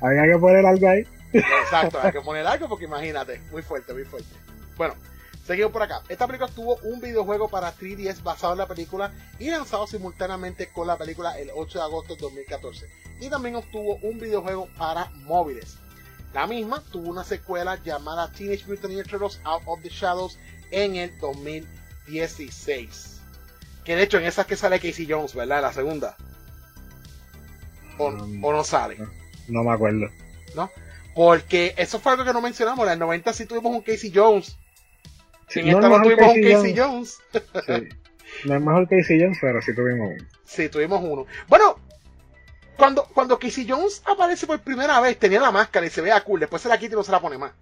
Había 0.00 0.32
que 0.32 0.38
poner 0.38 0.66
algo 0.66 0.88
ahí. 0.88 1.06
Exacto, 1.32 1.98
hay 2.02 2.12
que 2.12 2.20
poner 2.20 2.46
algo 2.46 2.68
porque 2.68 2.84
imagínate, 2.84 3.40
muy 3.50 3.62
fuerte, 3.62 3.92
muy 3.94 4.04
fuerte. 4.04 4.28
Bueno, 4.76 4.94
seguimos 5.46 5.72
por 5.72 5.82
acá. 5.82 6.02
Esta 6.08 6.26
película 6.26 6.50
tuvo 6.50 6.76
un 6.82 7.00
videojuego 7.00 7.48
para 7.48 7.74
3DS 7.74 8.22
basado 8.22 8.52
en 8.52 8.58
la 8.58 8.66
película 8.68 9.12
y 9.38 9.50
lanzado 9.50 9.86
simultáneamente 9.86 10.68
con 10.68 10.86
la 10.86 10.98
película 10.98 11.38
el 11.38 11.50
8 11.54 11.78
de 11.78 11.84
agosto 11.84 12.14
de 12.16 12.20
2014. 12.22 12.86
Y 13.20 13.30
también 13.30 13.56
obtuvo 13.56 13.96
un 14.02 14.18
videojuego 14.18 14.68
para 14.76 15.10
móviles. 15.24 15.76
La 16.34 16.46
misma 16.46 16.82
tuvo 16.90 17.10
una 17.10 17.24
secuela 17.24 17.78
llamada 17.82 18.30
Teenage 18.32 18.66
Mutant 18.66 18.88
Ninja 18.92 19.04
Turtles 19.08 19.40
Out 19.44 19.62
of 19.66 19.82
the 19.82 19.88
Shadows 19.90 20.38
en 20.70 20.96
el 20.96 21.18
2016. 21.18 23.20
Que 23.84 23.96
de 23.96 24.02
hecho 24.02 24.18
en 24.18 24.24
esa 24.24 24.44
que 24.44 24.56
sale 24.56 24.80
Casey 24.80 25.06
Jones, 25.08 25.34
¿verdad? 25.34 25.62
La 25.62 25.72
segunda. 25.72 26.16
O, 27.98 28.10
Mm. 28.10 28.44
o 28.44 28.52
no 28.52 28.64
sale, 28.64 28.96
No 29.52 29.62
me 29.62 29.72
acuerdo. 29.72 30.08
¿no? 30.56 30.70
Porque 31.14 31.74
eso 31.76 31.98
fue 32.00 32.12
algo 32.12 32.24
que 32.24 32.32
no 32.32 32.40
mencionamos. 32.40 32.86
En 32.86 32.92
el 32.94 32.98
90 32.98 33.32
sí 33.32 33.46
tuvimos 33.46 33.72
un 33.74 33.82
Casey 33.82 34.10
Jones. 34.14 34.56
En 35.54 35.66
no 35.70 35.72
esta 35.72 35.78
es 35.78 35.82
no 35.82 35.88
mejor 35.98 36.02
tuvimos 36.02 36.34
un 36.36 36.42
Casey 36.42 36.74
Jones. 36.76 37.18
Sí. 37.66 37.88
No 38.48 38.54
es 38.56 38.60
mejor 38.62 38.88
Casey 38.88 39.20
Jones, 39.20 39.38
pero 39.40 39.60
sí 39.62 39.74
tuvimos 39.74 40.10
uno. 40.16 40.28
Sí, 40.44 40.68
tuvimos 40.70 41.00
uno. 41.02 41.26
Bueno, 41.48 41.76
cuando, 42.76 43.04
cuando 43.12 43.38
Casey 43.38 43.66
Jones 43.68 44.02
aparece 44.06 44.46
por 44.46 44.60
primera 44.60 45.00
vez, 45.00 45.18
tenía 45.18 45.40
la 45.40 45.50
máscara 45.50 45.84
y 45.86 45.90
se 45.90 46.00
veía 46.00 46.22
cool. 46.24 46.40
Después 46.40 46.62
se 46.62 46.68
la 46.70 46.78
quita 46.78 46.94
y 46.94 46.96
no 46.96 47.04
se 47.04 47.12
la 47.12 47.20
pone 47.20 47.36
más. 47.36 47.52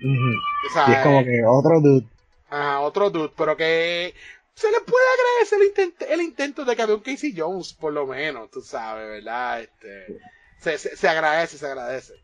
Ujú. 0.00 0.68
O 0.70 0.72
sea, 0.74 0.84
Y 0.88 0.92
es 0.92 0.98
como 1.02 1.20
eh, 1.20 1.24
que 1.24 1.42
otro 1.46 1.80
dude. 1.80 2.06
a 2.50 2.80
otro 2.80 3.10
dude, 3.10 3.32
pero 3.36 3.56
que 3.56 4.14
se 4.54 4.70
le 4.70 4.80
puede 4.80 5.04
agradecer 5.18 5.58
el 5.60 5.66
intento, 5.68 6.04
el 6.06 6.20
intento 6.20 6.64
de 6.64 6.76
que 6.76 6.82
había 6.82 6.94
un 6.96 7.00
Casey 7.00 7.32
Jones, 7.36 7.72
por 7.72 7.92
lo 7.92 8.06
menos, 8.06 8.50
tú 8.50 8.60
sabes, 8.60 9.08
¿verdad? 9.08 9.62
Este, 9.62 10.18
se, 10.60 10.78
se, 10.78 10.96
se 10.96 11.08
agradece, 11.08 11.58
se 11.58 11.66
agradece. 11.66 12.14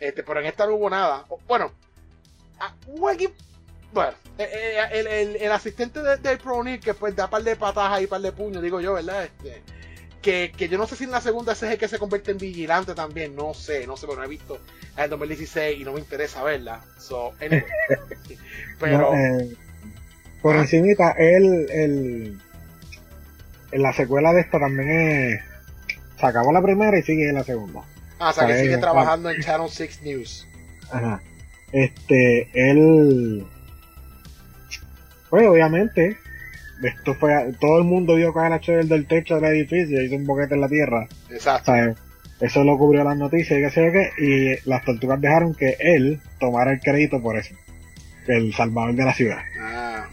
Este, 0.00 0.22
pero 0.22 0.40
en 0.40 0.46
esta 0.46 0.66
no 0.66 0.74
hubo 0.74 0.90
nada. 0.90 1.24
Bueno, 1.46 1.72
ah, 2.58 2.74
hubo 2.88 3.10
bueno, 3.92 4.12
eh, 4.38 4.48
eh, 4.52 4.78
el, 4.92 5.06
el, 5.06 5.36
el 5.36 5.52
asistente 5.52 6.02
de- 6.02 6.16
del 6.16 6.38
Pronil 6.38 6.80
que 6.80 6.94
pues 6.94 7.14
da 7.14 7.28
par 7.28 7.42
de 7.42 7.56
patadas 7.56 8.00
y 8.02 8.06
par 8.06 8.20
de 8.22 8.32
puños, 8.32 8.62
digo 8.62 8.80
yo, 8.80 8.94
¿verdad? 8.94 9.24
Este, 9.24 9.62
que, 10.22 10.52
que 10.56 10.68
yo 10.68 10.78
no 10.78 10.86
sé 10.86 10.96
si 10.96 11.04
en 11.04 11.10
la 11.10 11.20
segunda 11.20 11.52
ese 11.52 11.66
es 11.66 11.72
el 11.72 11.78
que 11.78 11.88
se 11.88 11.98
convierte 11.98 12.30
en 12.30 12.38
vigilante 12.38 12.94
también, 12.94 13.36
no 13.36 13.52
sé, 13.54 13.86
no 13.86 13.96
sé, 13.96 14.06
pero 14.06 14.18
no 14.20 14.24
he 14.24 14.28
visto 14.28 14.58
del 14.96 15.10
2016 15.10 15.80
y 15.80 15.84
no 15.84 15.92
me 15.92 16.00
interesa 16.00 16.42
verla. 16.42 16.80
So, 16.98 17.32
anyway. 17.40 17.64
pero, 18.80 18.98
No, 18.98 19.14
eh, 19.14 19.54
por 20.40 20.56
Ah. 20.56 20.60
encimita, 20.60 21.10
él, 21.18 21.66
el, 21.70 22.40
en 23.72 23.82
la 23.82 23.92
secuela 23.92 24.32
de 24.32 24.40
esta 24.40 24.58
también 24.58 24.90
es, 24.90 25.40
se 26.22 26.28
acabó 26.28 26.52
la 26.52 26.62
primera 26.62 26.96
y 26.96 27.02
sigue 27.02 27.32
la 27.32 27.42
segunda. 27.42 27.82
ah, 28.20 28.30
o 28.30 28.32
sea, 28.32 28.46
que 28.46 28.52
ahí, 28.52 28.62
sigue 28.62 28.76
ah. 28.76 28.80
trabajando 28.80 29.28
en 29.28 29.42
Channel 29.42 29.68
6 29.68 30.02
News. 30.04 30.46
Ajá. 30.92 31.20
Este, 31.72 32.48
él, 32.54 33.44
pues 35.28 35.48
obviamente, 35.48 36.16
esto 36.80 37.14
fue, 37.14 37.52
todo 37.60 37.78
el 37.78 37.84
mundo 37.84 38.14
vio 38.14 38.32
caer 38.32 38.52
a 38.52 38.60
Cheryl 38.60 38.88
del 38.88 39.06
techo 39.06 39.34
del 39.40 39.46
edificio 39.46 40.00
y 40.00 40.06
hizo 40.06 40.14
un 40.14 40.24
boquete 40.24 40.54
en 40.54 40.60
la 40.60 40.68
tierra. 40.68 41.08
Exacto. 41.28 41.72
Eso 42.40 42.62
lo 42.62 42.78
cubrió 42.78 43.02
las 43.02 43.16
noticias 43.16 43.58
y 43.58 43.62
qué 43.62 43.70
sé 43.70 43.84
yo 43.84 43.92
qué, 43.92 44.10
y 44.18 44.68
las 44.68 44.84
tortugas 44.84 45.20
dejaron 45.20 45.54
que 45.54 45.76
él 45.80 46.20
tomara 46.38 46.72
el 46.72 46.80
crédito 46.80 47.20
por 47.20 47.36
eso. 47.36 47.54
El 48.28 48.54
salvador 48.54 48.94
de 48.94 49.04
la 49.04 49.14
ciudad. 49.14 49.38
Ah. 49.60 50.06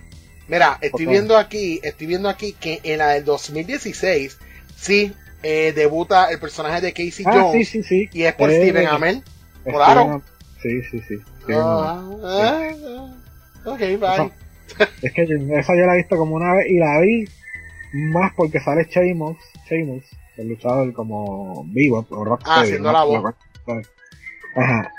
Mira, 0.48 0.80
estoy 0.82 1.06
viendo 1.06 1.38
aquí, 1.38 1.80
estoy 1.84 2.08
viendo 2.08 2.30
aquí 2.30 2.54
que 2.54 2.80
en 2.84 2.98
la 2.98 3.10
del 3.10 3.26
2016 3.26 4.40
sí 4.76 5.14
eh, 5.44 5.74
debuta 5.74 6.30
el 6.32 6.40
personaje 6.40 6.82
de 6.82 6.92
Casey 6.94 7.26
Ah, 7.26 7.32
Jones 7.34 7.68
sí, 7.70 7.82
sí, 7.82 7.84
sí. 7.84 8.10
y 8.14 8.24
es 8.24 8.34
por 8.34 8.50
Eh, 8.50 8.56
Steven 8.56 8.88
Amell. 8.88 9.24
Steven 9.62 9.76
Claro. 9.76 10.22
Sí, 10.62 10.82
sí, 10.92 11.02
sí. 11.08 11.16
Ah, 11.54 12.04
ah, 12.24 12.72
ah. 12.86 13.14
ok, 13.66 13.80
bye. 13.80 13.96
Eso- 14.14 14.32
Es 15.02 15.14
que 15.14 15.24
esa 15.24 15.76
yo 15.76 15.86
la 15.86 15.94
he 15.96 15.98
visto 15.98 16.16
como 16.18 16.36
una 16.36 16.54
vez 16.54 16.68
y 16.70 16.78
la 16.78 17.00
vi 17.02 17.28
más 17.94 18.32
porque 18.36 18.60
sale 18.60 18.86
Sheamus, 18.90 19.38
Sheamus, 19.70 20.04
el 20.38 20.50
luchador 20.50 20.94
como 20.94 21.64
vivo 21.66 22.06
o. 22.10 22.40
Ah, 22.46 22.62
haciendo 22.62 22.92
la 22.92 23.04
voz. 23.04 23.34
Ajá. 24.56 24.92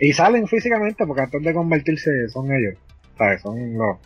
Y 0.00 0.12
salen 0.12 0.48
físicamente 0.48 1.06
porque 1.06 1.22
antes 1.22 1.42
de 1.42 1.52
convertirse 1.54 2.10
son 2.32 2.50
ellos, 2.52 2.74
¿sabes? 3.18 3.40
Son 3.42 3.56
los, 3.76 3.98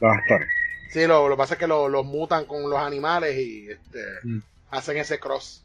los 0.00 0.12
actores. 0.16 0.48
Sí, 0.90 1.06
lo, 1.06 1.28
lo 1.28 1.34
que 1.36 1.38
pasa 1.38 1.54
es 1.54 1.60
que 1.60 1.66
lo- 1.66 1.88
los 1.88 2.04
mutan 2.06 2.44
con 2.46 2.68
los 2.70 2.78
animales 2.78 3.36
y 3.36 3.68
este, 3.70 4.04
Mm. 4.24 4.38
hacen 4.70 4.96
ese 4.98 5.18
cross. 5.18 5.64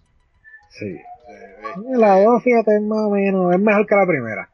Sí. 0.72 0.86
Eh, 0.86 1.02
eh, 1.30 1.74
La 1.98 2.20
dos, 2.22 2.44
fíjate, 2.44 2.76
es 2.76 2.82
más 2.82 3.00
o 3.00 3.10
menos, 3.12 3.54
es 3.54 3.60
mejor 3.60 3.86
que 3.86 3.96
la 3.96 4.06
primera. 4.08 4.50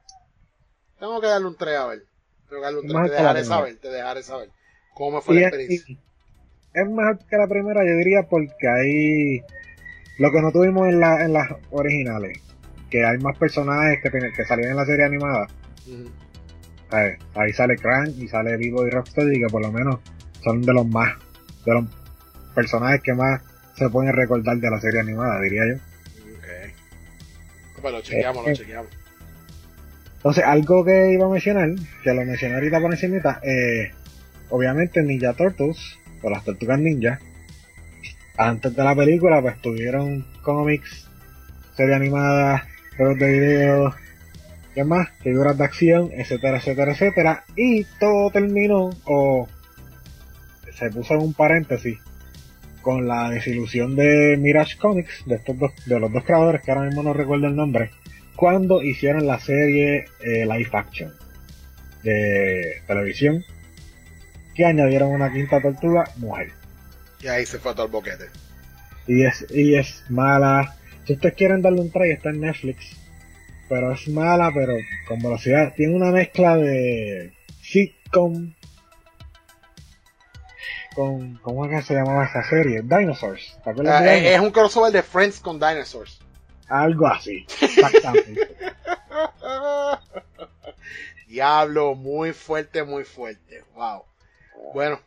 tengo 0.99 1.21
que 1.21 1.27
darle 1.27 1.47
un 1.47 1.55
3 1.57 1.77
a 1.77 1.87
ver. 1.87 2.03
Tengo 2.49 2.61
que 2.61 2.65
darle 2.65 2.79
un 2.79 2.87
3, 2.87 2.93
Más 2.95 3.03
te 3.03 3.09
que 3.09 3.15
la 3.15 3.21
dejaré 3.21 3.39
primera. 3.41 3.57
saber, 3.57 3.77
te 3.79 3.87
dejaré 3.89 4.23
saber 4.23 4.49
cómo 4.95 5.17
me 5.17 5.21
fue 5.21 5.35
Y 5.35 5.39
la 5.39 5.47
es, 5.47 5.53
experiencia. 5.53 5.93
y- 5.93 5.99
es 6.73 6.87
mejor 6.89 7.19
que 7.29 7.37
la 7.37 7.47
primera, 7.47 7.81
yo 7.85 7.93
diría, 7.97 8.23
porque 8.29 8.67
ahí 8.67 9.41
lo 10.19 10.31
que 10.31 10.41
no 10.41 10.51
tuvimos 10.51 10.87
en, 10.87 10.99
la, 10.99 11.23
en 11.23 11.33
las 11.33 11.49
originales, 11.71 12.39
que 12.89 13.05
hay 13.05 13.17
más 13.19 13.37
personajes 13.37 13.99
que, 14.01 14.09
que 14.11 14.45
salían 14.45 14.71
en 14.71 14.77
la 14.77 14.85
serie 14.85 15.05
animada. 15.05 15.47
Ujú. 15.87 16.09
¿sabes? 16.89 17.19
Ahí 17.35 17.53
sale 17.53 17.75
Crunch 17.77 18.17
y 18.17 18.27
sale 18.27 18.55
Vivo 18.57 18.85
y 18.87 18.89
Rocksteady, 18.89 19.39
que 19.41 19.47
por 19.51 19.61
lo 19.61 19.71
menos 19.71 19.99
son 20.47 20.61
de 20.61 20.73
los 20.73 20.87
más, 20.87 21.17
de 21.65 21.73
los 21.73 21.85
personajes 22.55 23.01
que 23.01 23.13
más 23.13 23.41
se 23.75 23.89
pueden 23.89 24.13
recordar 24.13 24.57
de 24.57 24.69
la 24.69 24.79
serie 24.79 25.01
animada, 25.01 25.41
diría 25.41 25.63
yo. 25.67 25.75
Ok. 25.75 27.81
Pues 27.81 27.93
lo 27.93 28.01
chequeamos, 28.01 28.47
lo 28.47 28.53
chequeamos. 28.53 28.91
Entonces, 30.15 30.43
algo 30.45 30.85
que 30.85 31.11
iba 31.11 31.25
a 31.25 31.29
mencionar, 31.29 31.69
que 32.03 32.13
lo 32.13 32.25
mencioné 32.25 32.55
ahorita 32.55 32.79
por 32.79 32.91
encimita, 32.91 33.39
eh, 33.43 33.91
obviamente 34.49 35.03
Ninja 35.03 35.33
Turtles, 35.33 35.77
o 36.21 36.29
las 36.29 36.43
Tortugas 36.43 36.79
Ninja, 36.79 37.19
antes 38.37 38.75
de 38.75 38.83
la 38.83 38.95
película, 38.95 39.41
pues 39.41 39.61
tuvieron 39.61 40.25
cómics, 40.41 41.07
serie 41.75 41.95
animada, 41.95 42.67
juegos 42.95 43.19
de 43.19 43.39
video, 43.39 43.95
¿qué 44.73 44.83
más? 44.83 45.09
Figuras 45.21 45.57
de 45.57 45.65
acción, 45.65 46.09
etcétera, 46.13 46.57
etcétera, 46.57 46.91
etcétera, 46.93 47.43
y 47.55 47.83
todo 47.99 48.31
terminó, 48.31 48.89
o 49.05 49.47
se 50.77 50.89
puso 50.89 51.13
en 51.13 51.21
un 51.21 51.33
paréntesis, 51.33 51.97
con 52.81 53.07
la 53.07 53.29
desilusión 53.29 53.95
de 53.95 54.37
Mirage 54.37 54.77
Comics, 54.77 55.23
de 55.25 55.35
estos 55.35 55.57
dos, 55.57 55.71
de 55.85 55.99
los 55.99 56.11
dos 56.11 56.23
creadores, 56.23 56.61
que 56.61 56.71
ahora 56.71 56.85
mismo 56.85 57.03
no 57.03 57.13
recuerdo 57.13 57.47
el 57.47 57.55
nombre, 57.55 57.91
cuando 58.35 58.83
hicieron 58.83 59.27
la 59.27 59.39
serie 59.39 60.05
eh, 60.21 60.45
live 60.45 60.69
action 60.71 61.11
de 62.03 62.81
televisión 62.85 63.43
que 64.55 64.65
añadieron 64.65 65.09
una 65.09 65.31
quinta 65.33 65.61
tortuga 65.61 66.05
mujer. 66.17 66.51
Y 67.21 67.27
ahí 67.27 67.45
se 67.45 67.59
fue 67.59 67.73
todo 67.73 67.87
el 67.87 67.91
boquete. 67.91 68.25
y 69.07 69.23
es 69.23 69.45
y 69.49 69.75
es 69.75 70.03
mala. 70.09 70.75
Si 71.05 71.13
ustedes 71.13 71.35
quieren 71.35 71.61
darle 71.61 71.81
un 71.81 71.91
try 71.91 72.11
está 72.11 72.29
en 72.29 72.41
Netflix 72.41 72.95
pero 73.69 73.91
es 73.91 74.07
mala 74.07 74.51
pero 74.53 74.73
con 75.07 75.19
velocidad. 75.19 75.73
Tiene 75.75 75.95
una 75.95 76.11
mezcla 76.11 76.55
de 76.57 77.33
sitcom 77.61 78.53
con 80.97 81.37
¿cómo 81.37 81.65
es 81.65 81.71
que 81.71 81.81
se 81.83 81.93
llamaba 81.93 82.25
esa 82.25 82.43
serie? 82.43 82.81
Dinosaurs 82.83 83.57
¿te 83.63 83.69
acuerdas 83.69 84.01
Ah, 84.01 84.03
de 84.03 84.09
es, 84.09 84.15
Dinosaurs? 84.15 84.35
es 84.35 84.39
un 84.41 84.51
crossover 84.51 84.91
de 84.91 85.03
Friends 85.03 85.39
con 85.39 85.57
Dinosaurs. 85.59 86.19
algo 86.67 87.07
así 87.07 87.45
exactamente 87.61 88.55
Diablo, 91.27 91.95
muy 91.95 92.31
fuerte, 92.33 92.83
muy 92.83 93.03
fuerte. 93.03 93.63
Wow. 93.75 94.03
Bueno, 94.73 94.99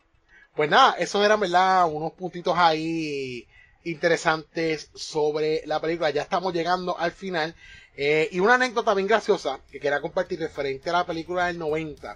pues 0.55 0.69
nada, 0.69 0.93
eso 0.99 1.23
eran, 1.25 1.39
¿verdad? 1.39 1.87
Unos 1.91 2.13
puntitos 2.13 2.55
ahí 2.57 3.47
interesantes 3.83 4.91
sobre 4.93 5.63
la 5.65 5.79
película. 5.79 6.11
Ya 6.11 6.21
estamos 6.21 6.53
llegando 6.53 6.97
al 6.97 7.11
final. 7.11 7.55
Eh, 7.97 8.29
y 8.31 8.39
una 8.39 8.53
anécdota 8.53 8.93
bien 8.93 9.07
graciosa 9.07 9.59
que 9.71 9.79
quería 9.79 9.99
compartir 9.99 10.39
referente 10.39 10.89
a 10.91 10.93
la 10.93 11.05
película 11.05 11.47
del 11.47 11.57
90 11.57 12.15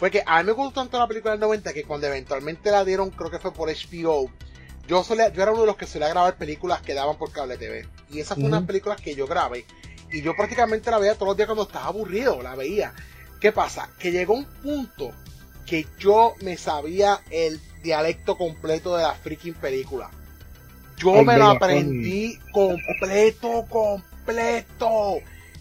fue 0.00 0.10
que 0.10 0.22
a 0.24 0.38
mí 0.38 0.46
me 0.46 0.52
gustó 0.52 0.80
tanto 0.80 0.98
la 0.98 1.06
película 1.06 1.32
del 1.32 1.40
90 1.40 1.74
que 1.74 1.84
cuando 1.84 2.06
eventualmente 2.06 2.70
la 2.70 2.86
dieron, 2.86 3.10
creo 3.10 3.30
que 3.30 3.38
fue 3.38 3.52
por 3.52 3.68
HBO, 3.68 4.30
yo, 4.88 5.04
solía, 5.04 5.28
yo 5.28 5.42
era 5.42 5.52
uno 5.52 5.60
de 5.60 5.66
los 5.66 5.76
que 5.76 5.86
solía 5.86 6.08
grabar 6.08 6.38
películas 6.38 6.80
que 6.80 6.94
daban 6.94 7.18
por 7.18 7.30
cable 7.30 7.58
TV. 7.58 7.86
Y 8.10 8.18
esa 8.20 8.34
fue 8.34 8.44
una 8.46 8.60
Ujú. 8.60 8.66
película 8.68 8.96
que 8.96 9.14
yo 9.14 9.26
grabé. 9.26 9.66
Y 10.10 10.22
yo 10.22 10.34
prácticamente 10.34 10.90
la 10.90 10.98
veía 10.98 11.16
todos 11.16 11.28
los 11.28 11.36
días 11.36 11.48
cuando 11.48 11.64
estaba 11.64 11.84
aburrido, 11.88 12.40
la 12.40 12.56
veía. 12.56 12.94
¿Qué 13.42 13.52
pasa? 13.52 13.90
Que 13.98 14.10
llegó 14.10 14.32
un 14.32 14.46
punto 14.46 15.12
que 15.66 15.86
yo 15.98 16.34
me 16.40 16.56
sabía 16.56 17.20
el 17.30 17.60
dialecto 17.82 18.38
completo 18.38 18.96
de 18.96 19.02
la 19.02 19.12
freaking 19.12 19.52
película. 19.52 20.10
Yo 20.96 21.22
me 21.24 21.36
lo 21.36 21.44
aprendí 21.44 22.38
completo, 22.52 23.66
completo. 23.68 25.18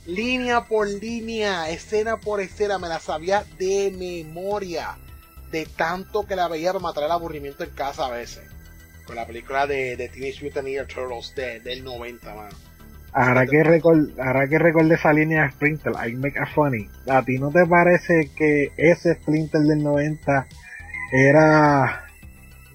Línea 0.10 0.62
por 0.66 0.88
línea, 0.88 1.70
escena 1.70 2.18
por 2.18 2.41
escena, 2.41 2.80
me 2.80 2.88
la 2.88 2.99
sabía 2.99 3.43
de 3.57 3.93
memoria. 3.97 4.97
De 5.51 5.66
tanto 5.66 6.26
que 6.26 6.36
la 6.36 6.47
veía 6.47 6.72
para 6.74 6.84
matar 6.84 7.03
el 7.05 7.12
aburrimiento 7.12 7.64
en 7.64 7.72
casa 7.72 8.05
a 8.05 8.10
veces. 8.12 8.43
Con 9.05 9.16
la 9.16 9.26
película 9.26 9.66
de, 9.66 9.95
de 9.97 10.10
Teenage 10.10 10.43
Mutant 10.45 10.68
Ninja 10.68 10.86
Turtles 10.86 11.34
de- 11.36 11.60
del 11.60 11.84
90, 11.84 12.36
mano. 12.36 12.55
Ahora 13.12 13.47
que, 13.47 13.64
record, 13.64 14.20
ahora 14.20 14.47
que 14.47 14.60
recordé 14.60 14.93
esa 14.95 15.12
línea 15.12 15.43
de 15.43 15.51
Splinter, 15.51 15.93
I 16.07 16.14
make 16.14 16.38
a 16.38 16.45
funny. 16.45 16.88
¿A 17.07 17.24
ti 17.24 17.39
no 17.39 17.49
te 17.49 17.66
parece 17.66 18.30
que 18.36 18.72
ese 18.78 19.16
Splinter 19.16 19.62
del 19.62 19.82
90 19.84 20.47
era 21.12 22.05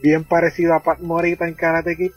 bien 0.03 0.25
parecido 0.25 0.75
a 0.75 0.83
Pat 0.83 0.99
Morita 1.01 1.47
en 1.47 1.55
Karate 1.55 1.97
Kid? 1.97 2.11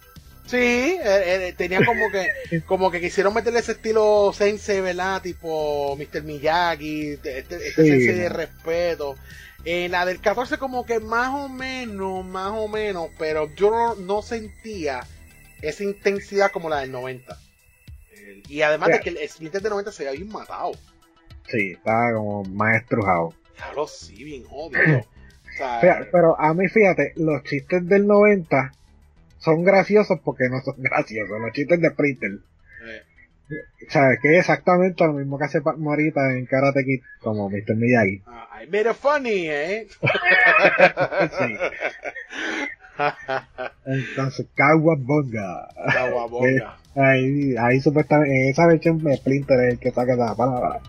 Sí, 0.47 0.57
eh, 0.57 0.99
eh, 1.03 1.53
tenía 1.57 1.85
como 1.85 2.09
que 2.09 2.61
como 2.65 2.89
que 2.89 3.01
quisieron 3.01 3.33
meterle 3.33 3.59
ese 3.59 3.73
estilo 3.73 4.31
sense, 4.33 4.81
¿verdad? 4.81 5.21
Tipo 5.21 5.95
Mr. 5.97 6.23
Miyagi, 6.23 7.11
este, 7.11 7.39
este 7.39 7.59
sense 7.73 8.13
de 8.13 8.29
respeto. 8.29 9.15
En 9.65 9.91
la 9.91 10.05
del 10.05 10.21
14 10.21 10.57
como 10.57 10.85
que 10.85 10.99
más 10.99 11.29
o 11.33 11.49
menos, 11.49 12.25
más 12.25 12.53
o 12.53 12.69
menos, 12.69 13.09
pero 13.19 13.53
yo 13.55 13.69
no, 13.69 13.95
no 13.95 14.21
sentía 14.21 15.01
esa 15.61 15.83
intensidad 15.83 16.51
como 16.51 16.69
la 16.69 16.79
del 16.79 16.91
90. 16.91 17.37
Y 18.47 18.61
además 18.61 18.89
de 18.89 18.99
que 19.01 19.09
el 19.09 19.29
Splinter 19.29 19.61
de 19.61 19.69
90 19.69 19.91
se 19.91 20.07
había 20.07 20.19
bien 20.19 20.31
matado. 20.31 20.71
Sí, 21.47 21.71
estaba 21.71 22.13
como 22.13 22.43
más 22.45 22.81
estrujado. 22.81 23.33
Claro, 23.55 23.87
sí, 23.87 24.23
bien 24.23 24.45
obvio. 24.49 25.05
pero 26.11 26.39
a 26.39 26.53
mí, 26.53 26.67
fíjate, 26.69 27.13
los 27.17 27.43
chistes 27.43 27.85
del 27.87 28.07
90 28.07 28.71
son 29.39 29.63
graciosos 29.63 30.19
porque 30.23 30.49
no 30.49 30.61
son 30.61 30.75
graciosos. 30.77 31.39
Los 31.39 31.51
chistes 31.53 31.81
de 31.81 31.89
Splinter. 31.89 32.31
Eh. 32.31 33.03
O 33.87 33.91
sea, 33.91 34.17
que 34.21 34.33
es 34.33 34.39
exactamente 34.39 35.05
lo 35.05 35.13
mismo 35.13 35.37
que 35.37 35.45
hace 35.45 35.61
Morita 35.77 36.31
en 36.31 36.45
Karate 36.45 36.83
Kid, 36.83 37.01
como 37.21 37.49
Mr. 37.49 37.75
Miyagi. 37.75 38.21
Ah, 38.25 38.61
I 38.61 38.67
made 38.67 38.89
it 38.89 38.95
funny, 38.95 39.47
¿eh? 39.49 39.87
sí. 41.39 41.57
Entonces, 43.85 44.47
Kawabonga. 44.53 45.69
Kawabonga. 45.93 46.77
ahí, 46.95 47.55
ahí 47.57 47.79
supuestamente, 47.79 48.35
en 48.35 48.49
esa 48.49 48.67
versión 48.67 48.99
Splinter 49.15 49.59
es 49.61 49.73
el 49.73 49.79
que 49.79 49.91
saca 49.91 50.13
esa 50.13 50.35
palabra. 50.35 50.81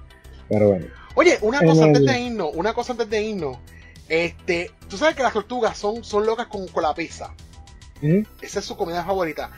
Pero 0.49 0.71
bueno. 0.71 0.87
Oye, 1.15 1.39
una 1.43 1.61
cosa 1.61 1.85
antes 1.85 2.05
de 2.05 2.21
irnos, 2.21 2.51
una 2.55 2.73
cosa 2.73 2.93
antes 2.93 3.09
de 3.11 3.23
irnos. 3.23 3.59
Este, 4.09 4.71
tú 4.89 4.97
sabes 4.97 5.15
que 5.15 5.23
las 5.23 5.35
tortugas 5.35 5.77
son, 5.77 6.03
son 6.03 6.25
locas 6.25 6.47
con, 6.47 6.67
con 6.69 6.83
la 6.83 6.95
pizza. 6.95 7.35
¿Mm? 8.01 8.23
Esa 8.41 8.59
es 8.59 8.65
su 8.65 8.77
comida 8.77 9.05
favorita. 9.05 9.51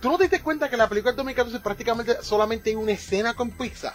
¿Tú 0.00 0.10
no 0.10 0.18
te 0.18 0.24
diste 0.24 0.40
cuenta 0.40 0.68
que 0.68 0.76
la 0.76 0.88
película 0.88 1.12
de 1.12 1.16
2014 1.16 1.60
prácticamente 1.60 2.16
solamente 2.22 2.70
hay 2.70 2.76
una 2.76 2.92
escena 2.92 3.34
con 3.34 3.50
pizza? 3.50 3.94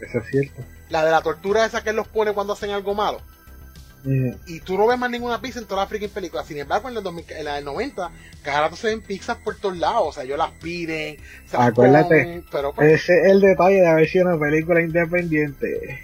Eso 0.00 0.18
es 0.18 0.26
cierto. 0.26 0.62
La 0.90 1.04
de 1.04 1.10
la 1.10 1.22
tortura 1.22 1.64
esa 1.64 1.82
que 1.82 1.90
él 1.90 1.96
los 1.96 2.08
pone 2.08 2.32
cuando 2.32 2.52
hacen 2.52 2.70
algo 2.70 2.94
malo. 2.94 3.20
Y 4.04 4.60
tú 4.60 4.76
no 4.76 4.88
ves 4.88 4.98
más 4.98 5.10
ninguna 5.10 5.40
pizza 5.40 5.60
en 5.60 5.66
toda 5.66 5.82
la 5.82 5.86
freaking 5.86 6.10
película. 6.10 6.42
Sin 6.42 6.58
embargo, 6.58 6.88
en, 6.88 7.44
la 7.44 7.54
del 7.54 7.64
90, 7.64 8.10
cada 8.42 8.62
rato 8.62 8.74
se 8.74 8.88
ven 8.88 9.00
pizzas 9.00 9.36
por 9.38 9.56
todos 9.56 9.76
lados. 9.76 10.08
O 10.08 10.12
sea, 10.12 10.24
ellos 10.24 10.38
las 10.38 10.50
piden. 10.52 11.18
Se 11.46 11.56
Acuérdate, 11.56 12.42
pero, 12.50 12.72
pues, 12.72 13.00
ese 13.00 13.20
es 13.20 13.30
el 13.30 13.40
detalle 13.40 13.76
de 13.76 13.86
haber 13.86 14.08
sido 14.08 14.26
una 14.26 14.40
película 14.40 14.80
independiente. 14.80 16.02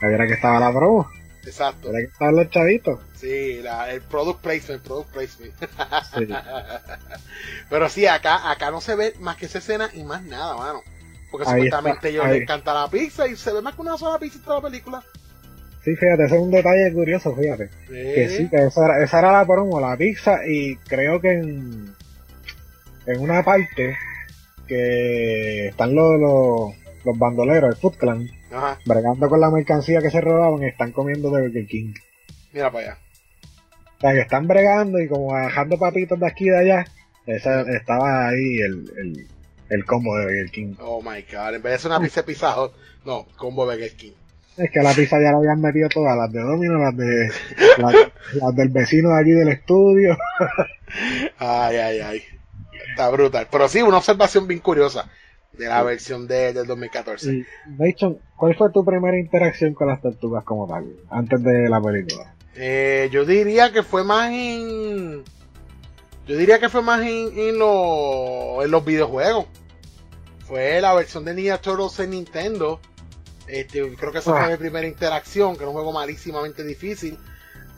Era 0.00 0.26
que 0.26 0.34
estaba 0.34 0.60
la 0.60 0.72
promo. 0.72 1.08
Exacto. 1.46 1.88
Era 1.88 2.00
que 2.00 2.04
estaban 2.12 2.36
los 2.36 2.50
chavitos. 2.50 3.00
Sí, 3.24 3.62
el 3.88 4.02
product 4.02 4.42
placement, 4.42 4.82
product 4.82 5.10
placement. 5.14 5.54
pero 7.70 7.88
sí, 7.88 8.06
acá, 8.06 8.50
acá 8.50 8.70
no 8.70 8.82
se 8.82 8.94
ve 8.96 9.14
más 9.18 9.38
que 9.38 9.46
esa 9.46 9.58
escena 9.58 9.88
y 9.94 10.04
más 10.04 10.22
nada, 10.24 10.54
mano. 10.54 10.82
Porque 11.30 11.46
supuestamente 11.46 12.08
a 12.08 12.10
ellos 12.10 12.28
les 12.28 12.42
encanta 12.42 12.74
la 12.74 12.90
pizza 12.90 13.26
y 13.26 13.34
se 13.34 13.50
ve 13.54 13.62
más 13.62 13.76
que 13.76 13.80
una 13.80 13.96
sola 13.96 14.18
pizza 14.18 14.36
en 14.36 14.44
toda 14.44 14.56
la 14.56 14.68
película. 14.68 15.02
Sí, 15.82 15.96
fíjate, 15.96 16.24
ese 16.26 16.34
es 16.34 16.42
un 16.42 16.50
detalle 16.50 16.92
curioso, 16.92 17.34
fíjate. 17.34 17.70
Que 17.88 18.28
sí, 18.28 18.50
que 18.50 18.66
esa 18.66 18.84
era, 18.84 19.02
esa 19.02 19.18
era 19.20 19.32
la 19.32 19.46
promo, 19.46 19.80
la 19.80 19.96
pizza, 19.96 20.46
y 20.46 20.76
creo 20.76 21.18
que 21.22 21.32
en, 21.32 21.94
en 23.06 23.20
una 23.20 23.42
parte 23.42 23.96
que 24.68 25.68
están 25.68 25.94
los, 25.94 26.20
los, 27.06 27.18
bandoleros, 27.18 27.70
el 27.70 27.80
Food 27.80 27.96
Clan, 27.96 28.28
bregando 28.84 29.30
con 29.30 29.40
la 29.40 29.50
mercancía 29.50 30.02
que 30.02 30.10
se 30.10 30.20
robaban, 30.20 30.62
están 30.62 30.92
comiendo 30.92 31.30
de 31.30 31.40
Burger 31.40 31.66
King. 31.66 31.94
Mira 32.52 32.70
para 32.70 32.92
allá. 32.92 33.03
O 33.98 34.00
sea, 34.00 34.12
que 34.12 34.20
están 34.20 34.46
bregando 34.46 35.00
y 35.00 35.08
como 35.08 35.32
bajando 35.32 35.78
papitos 35.78 36.18
de 36.18 36.26
aquí 36.26 36.46
y 36.46 36.50
de 36.50 36.58
allá, 36.58 36.84
esa, 37.26 37.62
estaba 37.62 38.28
ahí 38.28 38.58
el, 38.58 38.92
el, 38.98 39.28
el 39.70 39.84
combo 39.84 40.16
de 40.16 40.24
Burger 40.24 40.50
King. 40.50 40.74
Oh 40.80 41.00
my 41.00 41.24
god, 41.30 41.54
en 41.54 41.62
vez 41.62 41.72
de 41.72 41.78
ser 41.78 41.90
una 41.90 42.00
pizza 42.00 42.20
de 42.20 42.26
pizza 42.26 42.54
no, 43.04 43.26
combo 43.36 43.66
de 43.66 43.76
Burger 43.76 43.96
King. 43.96 44.12
Es 44.56 44.70
que 44.70 44.80
la 44.80 44.92
pizza 44.92 45.16
ya 45.20 45.32
la 45.32 45.38
habían 45.38 45.60
metido 45.60 45.88
todas, 45.88 46.16
las 46.16 46.30
de 46.30 46.40
Domino, 46.40 46.78
las 46.78 46.96
de 46.96 47.28
las, 47.78 48.54
del 48.54 48.68
vecino 48.68 49.10
de 49.10 49.18
allí 49.18 49.32
del 49.32 49.48
estudio. 49.48 50.16
ay, 51.38 51.76
ay, 51.76 52.00
ay. 52.00 52.22
Está 52.90 53.10
brutal. 53.10 53.48
Pero 53.50 53.68
sí, 53.68 53.82
una 53.82 53.96
observación 53.96 54.46
bien 54.46 54.60
curiosa 54.60 55.10
de 55.52 55.66
la 55.66 55.82
versión 55.82 56.28
de, 56.28 56.52
del 56.52 56.66
2014. 56.66 57.44
De 57.66 57.88
hecho, 57.88 58.18
¿cuál 58.36 58.54
fue 58.54 58.70
tu 58.70 58.84
primera 58.84 59.18
interacción 59.18 59.74
con 59.74 59.88
las 59.88 60.00
tortugas 60.00 60.44
como 60.44 60.68
tal, 60.68 60.86
antes 61.10 61.42
de 61.42 61.68
la 61.68 61.80
película? 61.80 62.34
Eh, 62.56 63.08
yo 63.12 63.24
diría 63.24 63.72
que 63.72 63.82
fue 63.82 64.04
más 64.04 64.30
en... 64.30 65.24
Yo 66.26 66.36
diría 66.36 66.58
que 66.58 66.68
fue 66.68 66.82
más 66.82 67.00
en, 67.02 67.38
en, 67.38 67.48
en 67.48 67.58
los 67.58 68.84
videojuegos. 68.84 69.46
Fue 70.46 70.80
la 70.80 70.94
versión 70.94 71.24
de 71.24 71.34
Ninja 71.34 71.58
Turtles 71.58 71.98
en 72.00 72.10
Nintendo 72.10 72.80
este, 73.46 73.94
creo 73.96 74.12
que 74.12 74.18
esa 74.18 74.30
fue 74.30 74.40
ah. 74.40 74.48
mi 74.48 74.56
primera 74.56 74.86
interacción, 74.86 75.54
que 75.54 75.60
era 75.60 75.68
un 75.68 75.74
juego 75.74 75.92
malísimamente 75.92 76.64
difícil. 76.64 77.18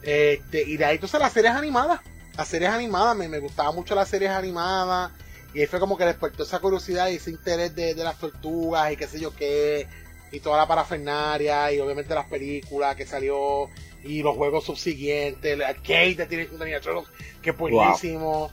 Este, 0.03 0.63
y 0.63 0.77
de 0.77 0.85
ahí 0.85 0.95
entonces 0.95 1.21
las 1.21 1.33
series 1.33 1.53
animadas. 1.53 2.01
Las 2.37 2.49
series 2.49 2.71
animadas, 2.71 3.17
me, 3.17 3.29
me 3.29 3.39
gustaban 3.39 3.75
mucho 3.75 3.95
las 3.95 4.09
series 4.09 4.31
animadas. 4.31 5.13
Y 5.55 5.61
ahí 5.61 5.67
fue 5.67 5.81
como 5.81 5.97
que 5.97 6.05
despertó 6.05 6.43
esa 6.43 6.61
curiosidad 6.61 7.09
y 7.09 7.17
ese 7.17 7.31
interés 7.31 7.75
de, 7.75 7.95
las 7.95 8.19
tortugas 8.19 8.93
y 8.93 8.97
qué 8.97 9.07
sé 9.07 9.19
yo 9.19 9.35
qué. 9.35 9.89
Y 10.31 10.41
toda 10.41 10.59
la 10.59 10.69
parafernaria 10.69 11.73
y 11.73 11.81
obviamente 11.81 12.15
las 12.15 12.27
películas 12.27 12.95
que 12.95 13.07
salió 13.07 13.69
y 14.07 14.23
los 14.23 14.37
juegos 14.37 14.65
subsiguientes, 14.65 15.53
el 15.53 15.63
arcade 15.63 16.15
de 16.15 16.27
Teenage 16.27 16.53
Mutant 16.53 17.07
que 17.43 17.51
es 17.51 17.57
buenísimo. 17.57 18.51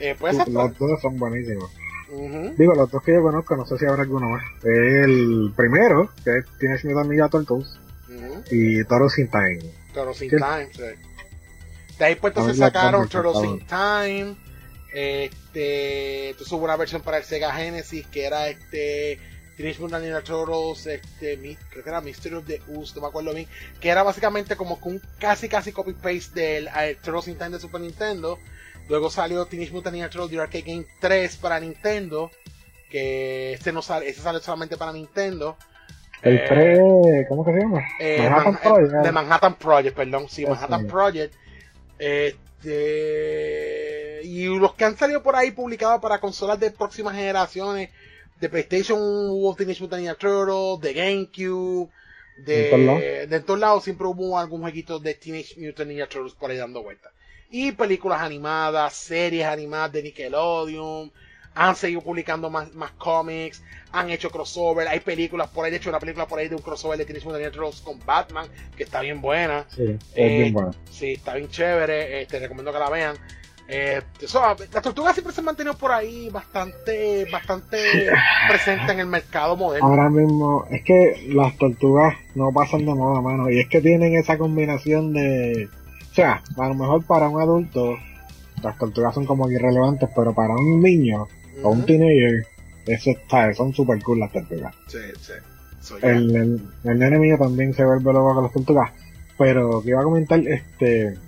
Eh, 0.00 0.16
pues 0.18 0.36
los 0.48 0.78
dos 0.78 1.00
son 1.00 1.18
buenísimos. 1.18 1.70
Digo, 2.56 2.74
los 2.74 2.90
dos 2.90 3.02
que 3.02 3.12
yo 3.12 3.22
conozco, 3.22 3.56
no 3.56 3.66
sé 3.66 3.78
si 3.78 3.86
habrá 3.86 4.02
alguno 4.02 4.28
más. 4.28 4.42
El 4.62 5.52
primero, 5.56 6.10
que 6.24 6.42
tiene 6.58 6.78
Mutant 6.84 7.10
Ninja 7.10 7.28
Turtles, 7.28 7.78
y 8.50 8.84
Toro 8.84 9.08
Sin 9.08 9.28
Time. 9.28 9.60
Toro 9.92 10.14
Sin 10.14 10.30
Time, 10.30 10.68
sí. 10.72 10.82
De 11.98 12.04
ahí 12.04 12.14
pues 12.16 12.32
entonces 12.32 12.58
sacaron 12.58 13.08
Toro 13.08 13.40
Sin 13.40 13.60
Time. 13.66 14.36
Este, 14.92 16.30
entonces 16.30 16.52
hubo 16.52 16.64
una 16.64 16.76
versión 16.76 17.02
para 17.02 17.18
el 17.18 17.24
Sega 17.24 17.52
Genesis 17.52 18.06
que 18.06 18.26
era 18.26 18.48
este 18.48 19.18
Teenage 19.56 19.80
Mutant 19.80 20.04
Ninja 20.04 20.22
Turtles, 20.22 20.86
este, 20.86 21.38
creo 21.70 21.84
que 21.84 21.88
era 21.88 22.00
Mystery 22.00 22.34
of 22.36 22.46
the 22.46 22.60
Ooze, 22.68 22.94
no 22.96 23.02
me 23.02 23.08
acuerdo 23.08 23.32
bien, 23.32 23.46
que 23.80 23.88
era 23.88 24.02
básicamente 24.02 24.56
como 24.56 24.78
un 24.82 25.00
casi 25.18 25.48
casi 25.48 25.72
copy 25.72 25.92
paste 25.92 26.40
del 26.40 26.66
uh, 26.66 26.94
Turtles 27.02 27.28
in 27.28 27.38
Time 27.38 27.50
de 27.50 27.60
Super 27.60 27.80
Nintendo 27.80 28.38
Luego 28.88 29.10
salió 29.10 29.44
Teenage 29.46 29.72
Mutant 29.72 29.94
Ninja 29.94 30.10
Turtles 30.10 30.30
The 30.30 30.40
Arcade 30.40 30.62
Game 30.62 30.86
3 31.00 31.36
para 31.36 31.58
Nintendo. 31.60 32.30
Que 32.90 33.54
este 33.54 33.72
no 33.72 33.80
sale, 33.82 34.08
ese 34.08 34.20
sale 34.20 34.40
solamente 34.40 34.76
para 34.76 34.92
Nintendo. 34.92 35.56
El 36.22 36.36
eh, 36.36 36.44
pre, 36.48 37.26
¿cómo 37.28 37.44
que 37.44 37.52
se 37.52 37.58
llama? 37.58 37.82
Eh, 37.98 38.28
Manhattan 38.28 38.56
Project. 38.62 38.92
De 38.92 39.12
Manhattan 39.12 39.54
Project, 39.56 39.96
perdón, 39.96 40.28
sí, 40.28 40.46
Manhattan 40.46 40.86
Project. 40.86 41.34
Este, 41.98 42.60
y 44.22 44.46
los 44.46 44.74
que 44.74 44.84
han 44.84 44.96
salido 44.96 45.22
por 45.22 45.34
ahí 45.36 45.50
publicados 45.50 46.00
para 46.00 46.20
consolas 46.20 46.60
de 46.60 46.70
próximas 46.70 47.14
generaciones, 47.14 47.90
de 48.40 48.48
PlayStation 48.48 48.98
hubo 49.00 49.54
Teenage 49.54 49.82
Mutant 49.82 50.00
Ninja 50.00 50.14
Turtles, 50.14 50.80
de 50.80 50.94
GameCube, 50.94 51.90
de, 52.38 53.26
de 53.28 53.40
todos 53.40 53.60
lados 53.60 53.84
siempre 53.84 54.06
hubo 54.06 54.38
algún 54.38 54.62
jueguito 54.62 54.98
de 54.98 55.14
Teenage 55.14 55.54
Mutant 55.58 55.88
Ninja 55.88 56.08
Turtles 56.08 56.34
por 56.34 56.50
ahí 56.50 56.56
dando 56.56 56.82
vueltas 56.82 57.12
y 57.56 57.70
películas 57.70 58.20
animadas, 58.20 58.94
series 58.94 59.46
animadas 59.46 59.92
de 59.92 60.02
Nickelodeon, 60.02 61.12
han 61.54 61.76
seguido 61.76 62.00
publicando 62.00 62.50
más, 62.50 62.74
más 62.74 62.90
cómics, 62.92 63.62
han 63.92 64.10
hecho 64.10 64.28
crossover, 64.28 64.88
hay 64.88 64.98
películas 64.98 65.48
por 65.50 65.64
ahí, 65.64 65.70
de 65.70 65.76
hecho 65.76 65.88
una 65.88 66.00
película 66.00 66.26
por 66.26 66.40
ahí 66.40 66.48
de 66.48 66.56
un 66.56 66.62
crossover 66.62 66.98
de 66.98 67.04
Teenage 67.04 67.26
Mutant 67.26 67.54
Ninja 67.54 67.84
con 67.84 68.04
Batman, 68.04 68.48
que 68.76 68.82
está 68.82 69.02
bien 69.02 69.20
buena. 69.20 69.66
Sí, 69.68 69.82
es 69.82 70.14
bien 70.14 70.48
eh, 70.48 70.50
buena. 70.52 70.70
Sí, 70.90 71.12
está 71.12 71.34
bien 71.34 71.48
chévere, 71.48 72.22
eh, 72.22 72.26
te 72.26 72.40
recomiendo 72.40 72.72
que 72.72 72.78
la 72.80 72.90
vean. 72.90 73.16
Eh, 73.66 74.02
las 74.72 74.82
tortugas 74.82 75.14
siempre 75.14 75.32
se 75.32 75.40
han 75.40 75.46
mantenido 75.46 75.76
por 75.76 75.90
ahí 75.90 76.28
bastante, 76.28 77.26
bastante 77.32 78.10
presentes 78.48 78.90
en 78.90 79.00
el 79.00 79.06
mercado 79.06 79.56
moderno. 79.56 79.88
Ahora 79.88 80.10
mismo, 80.10 80.66
es 80.70 80.82
que 80.84 81.30
las 81.34 81.56
tortugas 81.56 82.14
no 82.34 82.52
pasan 82.52 82.84
de 82.84 82.94
moda, 82.94 83.22
mano, 83.22 83.50
y 83.50 83.60
es 83.60 83.68
que 83.68 83.80
tienen 83.80 84.14
esa 84.14 84.36
combinación 84.36 85.14
de 85.14 85.68
o 86.14 86.14
sea, 86.14 86.40
a 86.58 86.68
lo 86.68 86.74
mejor 86.76 87.04
para 87.04 87.28
un 87.28 87.40
adulto 87.40 87.96
las 88.62 88.78
tortugas 88.78 89.12
son 89.12 89.26
como 89.26 89.50
irrelevantes, 89.50 90.08
pero 90.14 90.32
para 90.32 90.54
un 90.54 90.80
niño 90.80 91.26
o 91.64 91.70
un 91.70 91.84
teenager, 91.84 92.46
eso 92.86 93.10
está, 93.10 93.52
son 93.52 93.74
super 93.74 94.00
cool 94.00 94.20
las 94.20 94.30
tortugas. 94.30 94.72
Sí, 94.86 94.98
sí. 95.20 95.32
el, 96.02 96.36
el, 96.36 96.60
el, 96.84 96.98
nene 97.00 97.18
mío 97.18 97.36
también 97.36 97.74
se 97.74 97.84
vuelve 97.84 98.12
loco 98.12 98.32
con 98.32 98.44
las 98.44 98.52
tortugas. 98.52 98.92
Pero 99.36 99.82
que 99.82 99.88
iba 99.88 100.02
a 100.02 100.04
comentar, 100.04 100.38
este. 100.38 101.18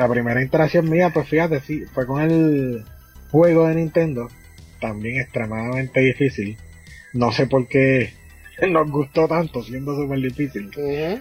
La 0.00 0.08
primera 0.08 0.40
interacción 0.40 0.88
mía, 0.88 1.10
pues 1.12 1.28
fíjate, 1.28 1.60
sí, 1.60 1.84
fue 1.84 2.06
con 2.06 2.22
el 2.22 2.86
juego 3.30 3.68
de 3.68 3.74
Nintendo. 3.74 4.30
también 4.80 5.20
extremadamente 5.20 6.00
difícil. 6.00 6.56
No 7.12 7.30
sé 7.32 7.46
por 7.46 7.68
qué 7.68 8.10
nos 8.70 8.90
gustó 8.90 9.28
tanto 9.28 9.62
siendo 9.62 9.94
súper 9.94 10.20
difícil. 10.20 10.70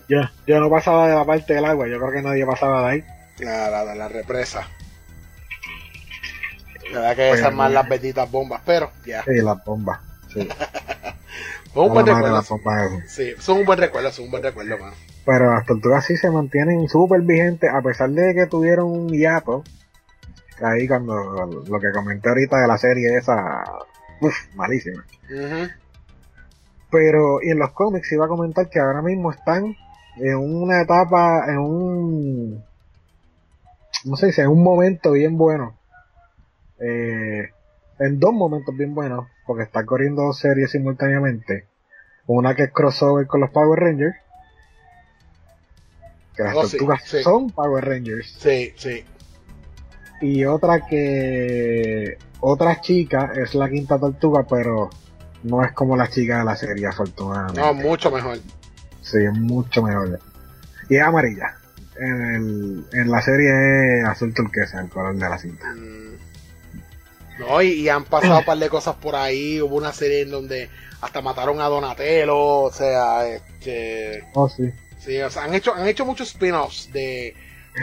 yo, 0.07 0.21
yo 0.47 0.59
no 0.61 0.69
pasaba 0.69 1.09
de 1.09 1.15
la 1.15 1.25
parte 1.25 1.55
del 1.55 1.65
agua, 1.65 1.89
yo 1.89 1.99
creo 1.99 2.11
que 2.13 2.21
nadie 2.21 2.45
pasaba 2.45 2.83
de 2.83 2.87
ahí. 2.87 3.03
La, 3.39 3.83
de 3.83 3.95
la 3.97 4.07
represa. 4.07 4.65
La 6.93 7.01
verdad 7.01 7.15
que 7.17 7.31
esas 7.31 7.53
más 7.53 7.73
las 7.73 7.89
benditas 7.89 8.31
bombas, 8.31 8.61
pero 8.65 8.93
ya. 9.05 9.25
Sí, 9.25 9.41
las 9.43 9.61
bombas. 9.65 9.99
Sí. 10.33 10.47
Fue 11.73 11.83
un 11.83 11.93
buen 11.93 12.05
recuerdo. 12.05 12.41
Sí, 13.09 13.33
son 13.39 13.57
un 13.57 13.65
buen 13.65 13.77
recuerdo, 13.77 14.09
son 14.09 14.23
un 14.23 14.31
buen 14.31 14.43
recuerdo, 14.43 14.77
mano. 14.77 14.95
Pero 15.29 15.53
las 15.53 15.63
tortugas 15.63 16.05
sí 16.05 16.17
se 16.17 16.31
mantienen 16.31 16.89
súper 16.89 17.21
vigentes, 17.21 17.69
a 17.71 17.83
pesar 17.83 18.09
de 18.09 18.33
que 18.33 18.47
tuvieron 18.47 18.87
un 18.87 19.09
hiato. 19.09 19.63
Ahí 20.59 20.87
cuando 20.87 21.13
lo 21.67 21.79
que 21.79 21.91
comenté 21.93 22.29
ahorita 22.29 22.57
de 22.57 22.67
la 22.67 22.79
serie 22.79 23.15
esa, 23.15 23.63
uff, 24.21 24.55
malísima. 24.55 25.05
Pero, 26.89 27.43
y 27.43 27.51
en 27.51 27.59
los 27.59 27.71
cómics 27.73 28.11
iba 28.11 28.25
a 28.25 28.27
comentar 28.27 28.69
que 28.69 28.79
ahora 28.79 29.03
mismo 29.03 29.29
están 29.29 29.75
en 30.17 30.35
una 30.35 30.81
etapa, 30.81 31.45
en 31.47 31.59
un, 31.59 32.63
no 34.05 34.15
sé 34.15 34.31
si 34.31 34.41
en 34.41 34.47
un 34.47 34.63
momento 34.63 35.11
bien 35.11 35.37
bueno. 35.37 35.77
Eh, 36.79 37.49
en 37.99 38.19
dos 38.19 38.33
momentos 38.33 38.75
bien 38.75 38.95
buenos, 38.95 39.27
porque 39.45 39.61
están 39.61 39.85
corriendo 39.85 40.23
dos 40.23 40.39
series 40.39 40.71
simultáneamente. 40.71 41.67
Una 42.25 42.55
que 42.55 42.63
es 42.63 42.71
crossover 42.73 43.27
con 43.27 43.41
los 43.41 43.51
Power 43.51 43.79
Rangers. 43.79 44.15
Que 46.39 46.45
las 46.45 46.55
oh, 46.55 46.61
tortugas 46.61 47.03
son 47.21 47.49
Power 47.49 47.83
Rangers. 47.83 48.33
Sí, 48.39 48.71
sí. 48.77 49.03
Y 50.21 50.45
otra 50.45 50.85
que 50.87 52.17
otra 52.39 52.79
chica 52.79 53.33
es 53.35 53.55
la 53.55 53.69
quinta 53.69 53.99
tortuga, 53.99 54.45
pero 54.49 54.89
no 55.43 55.65
es 55.65 55.73
como 55.73 55.97
la 55.97 56.09
chica 56.09 56.39
de 56.39 56.45
la 56.45 56.55
serie, 56.55 56.87
afortunadamente. 56.87 57.59
No, 57.59 57.73
mucho 57.73 58.09
mejor. 58.09 58.37
Sí, 59.01 59.17
mucho 59.33 59.83
mejor. 59.83 60.17
Y 60.87 60.95
es 60.95 61.03
amarilla. 61.03 61.57
En, 61.97 62.21
el, 62.21 62.85
en 62.93 63.11
la 63.11 63.21
serie 63.21 63.99
es 63.99 64.05
azul 64.05 64.33
turquesa, 64.33 64.79
el 64.79 64.87
color 64.87 65.17
de 65.17 65.29
la 65.29 65.37
cinta. 65.37 65.73
Mm. 65.73 66.19
No, 67.39 67.61
y, 67.61 67.89
han 67.89 68.05
pasado 68.05 68.39
un 68.39 68.45
par 68.45 68.59
de 68.59 68.69
cosas 68.69 68.95
por 68.95 69.17
ahí. 69.17 69.61
Hubo 69.61 69.75
una 69.75 69.91
serie 69.91 70.21
en 70.21 70.31
donde 70.31 70.69
hasta 71.01 71.21
mataron 71.21 71.59
a 71.59 71.65
Donatello, 71.65 72.37
o 72.37 72.71
sea, 72.71 73.27
este... 73.27 74.23
Oh, 74.35 74.47
sí. 74.47 74.71
Sí, 74.99 75.19
o 75.19 75.29
sea, 75.29 75.45
han 75.45 75.53
hecho, 75.53 75.73
han 75.73 75.87
hecho 75.87 76.05
muchos 76.05 76.29
spin-offs 76.29 76.91
de 76.91 77.33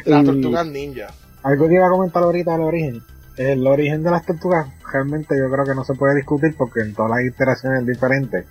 las 0.04 0.24
tortugas 0.24 0.66
ninja. 0.66 1.08
Algo 1.42 1.68
que 1.68 1.74
iba 1.74 1.86
a 1.86 1.90
comentar 1.90 2.22
ahorita 2.22 2.52
del 2.52 2.60
origen 2.62 3.02
el 3.36 3.66
origen 3.66 4.02
de 4.02 4.10
las 4.10 4.24
tortugas 4.24 4.66
realmente 4.90 5.36
yo 5.36 5.50
creo 5.50 5.64
que 5.64 5.74
no 5.74 5.84
se 5.84 5.94
puede 5.94 6.16
discutir 6.16 6.54
porque 6.56 6.80
en 6.80 6.94
todas 6.94 7.10
las 7.10 7.24
iteraciones 7.24 7.80
es 7.80 7.86
diferente. 7.86 8.44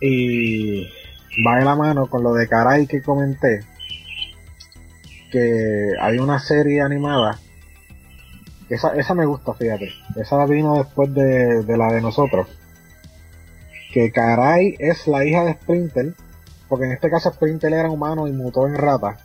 Y 0.00 0.84
va 1.46 1.58
de 1.58 1.64
la 1.64 1.76
mano 1.76 2.06
con 2.06 2.22
lo 2.22 2.32
de 2.32 2.48
Caray 2.48 2.86
que 2.86 3.02
comenté, 3.02 3.62
que 5.30 5.92
hay 6.00 6.18
una 6.18 6.38
serie 6.38 6.80
animada, 6.80 7.38
esa, 8.70 8.94
esa 8.94 9.14
me 9.14 9.26
gusta, 9.26 9.52
fíjate, 9.52 9.90
esa 10.16 10.46
vino 10.46 10.76
después 10.78 11.12
de, 11.12 11.64
la 11.76 11.92
de 11.92 12.00
nosotros, 12.00 12.48
que 13.92 14.10
Caray 14.10 14.76
es 14.78 15.06
la 15.06 15.24
hija 15.24 15.44
de 15.44 15.54
Sprinter, 15.54 16.14
porque 16.70 16.86
en 16.86 16.92
este 16.92 17.10
caso 17.10 17.30
Sprinter 17.30 17.72
era 17.72 17.90
humano 17.90 18.26
y 18.26 18.32
mutó 18.32 18.66
en 18.66 18.76
rata. 18.76 19.18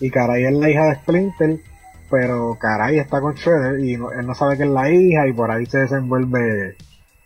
Y 0.00 0.10
Caray 0.10 0.44
es 0.46 0.52
la 0.54 0.70
hija 0.70 0.86
de 0.86 0.94
Splinter 0.96 1.60
pero 2.10 2.58
caray 2.60 2.98
está 2.98 3.20
con 3.20 3.34
Shredder 3.34 3.78
y 3.80 3.94
él 3.94 4.26
no 4.26 4.34
sabe 4.34 4.56
que 4.56 4.64
es 4.64 4.68
la 4.68 4.90
hija 4.90 5.28
y 5.28 5.32
por 5.32 5.50
ahí 5.50 5.64
se 5.66 5.78
desenvuelve 5.78 6.76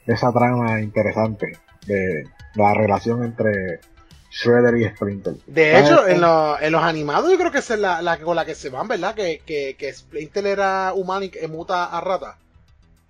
esa 0.07 0.31
trama 0.31 0.81
interesante 0.81 1.59
de 1.87 2.25
la 2.55 2.75
relación 2.75 3.25
entre 3.25 3.81
Shredder 4.31 4.77
y 4.77 4.89
Splinter. 4.91 5.35
De 5.47 5.79
hecho, 5.79 6.07
en, 6.07 6.17
en, 6.17 6.73
los 6.73 6.83
animados 6.83 7.31
yo 7.31 7.39
creo 7.39 7.51
que 7.51 7.59
es 7.59 7.71
la, 7.71 8.03
la, 8.03 8.19
con 8.19 8.37
la 8.37 8.45
que 8.45 8.55
se 8.55 8.69
van, 8.69 8.87
¿verdad? 8.87 9.15
Que, 9.15 9.41
que, 9.47 9.75
que 9.79 9.93
Splinter 9.93 10.47
era 10.47 10.93
humano 10.93 11.25
y 11.25 11.47
muta 11.49 11.87
a 11.87 12.01
rata. 12.03 12.37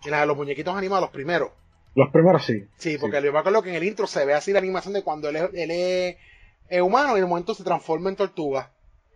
En 0.04 0.12
la 0.12 0.20
de 0.20 0.26
los 0.26 0.36
muñequitos 0.36 0.76
animados, 0.76 1.04
los 1.04 1.10
primeros. 1.10 1.50
Los 1.94 2.10
primeros 2.10 2.44
sí. 2.44 2.66
Sí, 2.76 2.98
porque 2.98 3.20
sí. 3.20 3.28
lo 3.50 3.62
que 3.62 3.70
en 3.70 3.76
el 3.76 3.84
intro 3.84 4.06
se 4.06 4.24
ve 4.24 4.34
así 4.34 4.52
la 4.52 4.58
animación 4.58 4.94
de 4.94 5.02
cuando 5.02 5.28
él 5.28 5.36
es, 5.36 6.16
es, 6.68 6.82
humano 6.82 7.12
y 7.12 7.18
en 7.18 7.24
el 7.24 7.28
momento 7.28 7.54
se 7.54 7.62
transforma 7.62 8.10
en 8.10 8.16
tortuga. 8.16 8.70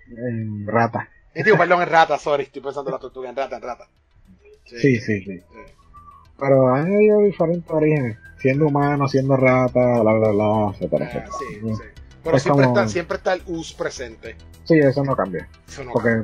En 0.08 0.66
rata. 0.66 1.08
Eh, 1.34 1.42
digo, 1.42 1.58
perdón, 1.58 1.82
en 1.82 1.88
rata, 1.88 2.18
sorry, 2.18 2.44
estoy 2.44 2.62
pensando 2.62 2.90
en 2.90 2.94
la 2.94 3.00
tortuga, 3.00 3.30
en 3.30 3.36
rata, 3.36 3.56
en 3.56 3.62
rata. 3.62 3.88
Sí, 4.64 4.98
sí, 5.00 5.20
sí. 5.22 5.42
Pero 6.38 6.68
han 6.74 6.94
habido 6.94 7.20
diferentes 7.20 7.70
orígenes, 7.70 8.18
siendo 8.38 8.66
humano, 8.66 9.08
siendo 9.08 9.36
rata, 9.36 10.00
bla, 10.00 10.12
bla, 10.12 10.30
bla, 10.30 10.70
etcétera, 10.72 11.06
ah, 11.06 11.08
etcétera. 11.08 11.36
Sí, 11.38 11.74
sí. 11.74 11.82
Pero 12.22 12.38
siempre, 12.38 12.66
está, 12.66 12.88
siempre 12.88 13.16
está 13.16 13.32
el 13.32 13.42
us 13.46 13.72
presente. 13.72 14.36
Sí, 14.64 14.78
eso 14.78 15.02
no 15.02 15.16
cambia. 15.16 15.48
Eso 15.66 15.84
no 15.84 15.92
porque 15.92 16.22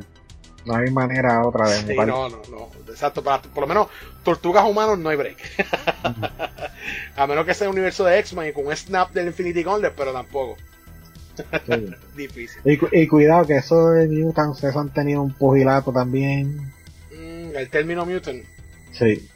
no 0.67 0.77
hay 0.77 0.91
manera 0.91 1.47
otra 1.47 1.69
de 1.69 1.77
sí, 1.77 1.97
no, 1.97 2.05
no, 2.05 2.29
no. 2.29 2.69
Exacto, 2.95 3.23
para, 3.23 3.43
por 3.43 3.63
lo 3.63 3.67
menos 3.67 3.89
tortugas 4.23 4.65
humanos 4.65 4.99
no 4.99 5.09
hay 5.09 5.17
break. 5.17 5.37
A 7.17 7.27
menos 7.27 7.45
que 7.45 7.55
sea 7.55 7.69
un 7.69 7.75
universo 7.75 8.05
de 8.05 8.19
X-Men 8.21 8.49
y 8.49 8.53
con 8.53 8.67
un 8.67 8.77
snap 8.77 9.13
del 9.13 9.27
Infinity 9.27 9.63
Gauntlet, 9.63 9.95
pero 9.97 10.13
tampoco. 10.13 10.57
Difícil. 12.17 12.61
Y, 12.65 13.07
cuidado 13.09 13.47
que 13.47 13.57
eso 13.57 13.91
de 13.91 14.09
Mutants, 14.09 14.63
eso 14.63 14.79
han 14.79 14.91
tenido 14.91 15.23
un 15.23 15.33
pugilato 15.33 15.93
también. 15.93 16.73
Mm, 17.11 17.57
el 17.57 17.69
término 17.69 18.07
Mutant. 18.07 18.45
Sí. 18.93 19.29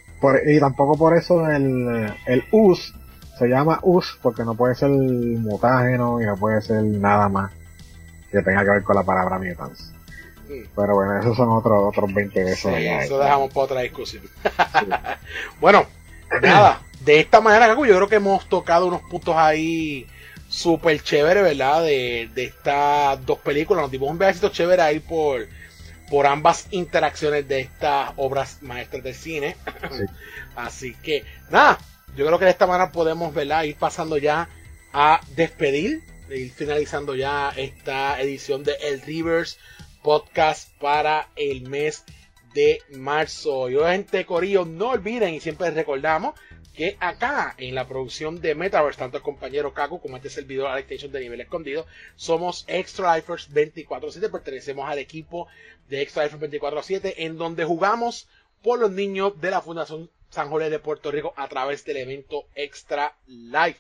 y 0.46 0.60
tampoco 0.60 0.96
por 0.96 1.16
eso 1.16 1.48
el, 1.50 2.12
el 2.26 2.44
US 2.52 2.94
se 3.38 3.48
llama 3.48 3.80
US 3.82 4.16
porque 4.22 4.44
no 4.44 4.54
puede 4.54 4.76
ser 4.76 4.90
mutágeno 4.90 6.22
y 6.22 6.26
no 6.26 6.36
puede 6.36 6.60
ser 6.62 6.84
nada 6.84 7.28
más 7.28 7.50
que 8.30 8.42
tenga 8.42 8.62
que 8.62 8.70
ver 8.70 8.82
con 8.84 8.94
la 8.94 9.02
palabra 9.02 9.38
Mutants. 9.38 9.97
Mm. 10.48 10.68
Pero 10.74 10.94
bueno, 10.94 11.18
esos 11.20 11.36
son 11.36 11.50
otros 11.50 11.84
otros 11.84 12.12
20 12.12 12.44
de 12.44 12.52
eso 12.52 12.70
dejamos 13.18 13.52
para 13.52 13.64
otra 13.64 13.80
discusión. 13.82 14.24
bueno, 15.60 15.86
nada, 16.42 16.80
de 17.00 17.20
esta 17.20 17.40
manera, 17.40 17.68
yo 17.68 17.82
creo 17.82 18.08
que 18.08 18.16
hemos 18.16 18.48
tocado 18.48 18.86
unos 18.86 19.02
puntos 19.02 19.34
ahí 19.36 20.06
súper 20.48 21.02
chévere, 21.02 21.42
¿verdad? 21.42 21.82
De, 21.82 22.30
de 22.34 22.44
estas 22.44 23.24
dos 23.24 23.38
películas. 23.38 23.82
Nos 23.82 23.90
dimos 23.90 24.10
un 24.10 24.18
viajecito 24.18 24.48
chévere 24.48 24.82
ahí 24.82 25.00
por, 25.00 25.46
por 26.10 26.26
ambas 26.26 26.66
interacciones 26.70 27.46
de 27.46 27.60
estas 27.60 28.12
obras 28.16 28.58
maestras 28.62 29.02
del 29.02 29.14
cine. 29.14 29.56
Así 30.56 30.94
que, 30.94 31.24
nada, 31.50 31.78
yo 32.16 32.26
creo 32.26 32.38
que 32.38 32.46
de 32.46 32.50
esta 32.50 32.66
manera 32.66 32.90
podemos, 32.90 33.34
¿verdad? 33.34 33.64
Ir 33.64 33.76
pasando 33.76 34.16
ya 34.16 34.48
a 34.92 35.20
despedir, 35.36 36.02
ir 36.30 36.52
finalizando 36.52 37.14
ya 37.14 37.52
esta 37.56 38.20
edición 38.20 38.64
de 38.64 38.74
El 38.82 39.02
Rivers 39.02 39.58
Podcast 40.08 40.72
para 40.80 41.28
el 41.36 41.68
mes 41.68 42.02
de 42.54 42.80
marzo. 42.92 43.68
Y 43.68 43.76
gente 43.76 44.24
Corillo, 44.24 44.64
no 44.64 44.88
olviden 44.88 45.34
y 45.34 45.40
siempre 45.40 45.70
recordamos 45.70 46.34
que 46.74 46.96
acá 46.98 47.54
en 47.58 47.74
la 47.74 47.86
producción 47.86 48.40
de 48.40 48.54
Metaverse, 48.54 49.00
tanto 49.00 49.18
el 49.18 49.22
compañero 49.22 49.74
Kaku 49.74 50.00
como 50.00 50.16
este 50.16 50.30
servidor 50.30 50.68
Adaptation 50.68 51.12
de 51.12 51.20
nivel 51.20 51.42
escondido, 51.42 51.84
somos 52.16 52.64
Extra 52.68 53.16
Lifers 53.16 53.52
24-7, 53.52 54.30
pertenecemos 54.30 54.88
al 54.88 54.98
equipo 54.98 55.46
de 55.90 56.00
Extra 56.00 56.24
Lifers 56.24 56.42
24-7, 56.42 57.14
en 57.18 57.36
donde 57.36 57.66
jugamos 57.66 58.28
por 58.62 58.78
los 58.78 58.90
niños 58.90 59.38
de 59.42 59.50
la 59.50 59.60
Fundación 59.60 60.08
San 60.30 60.48
Jorge 60.48 60.70
de 60.70 60.78
Puerto 60.78 61.10
Rico 61.10 61.34
a 61.36 61.48
través 61.48 61.84
del 61.84 61.98
evento 61.98 62.46
Extra 62.54 63.14
Life. 63.26 63.78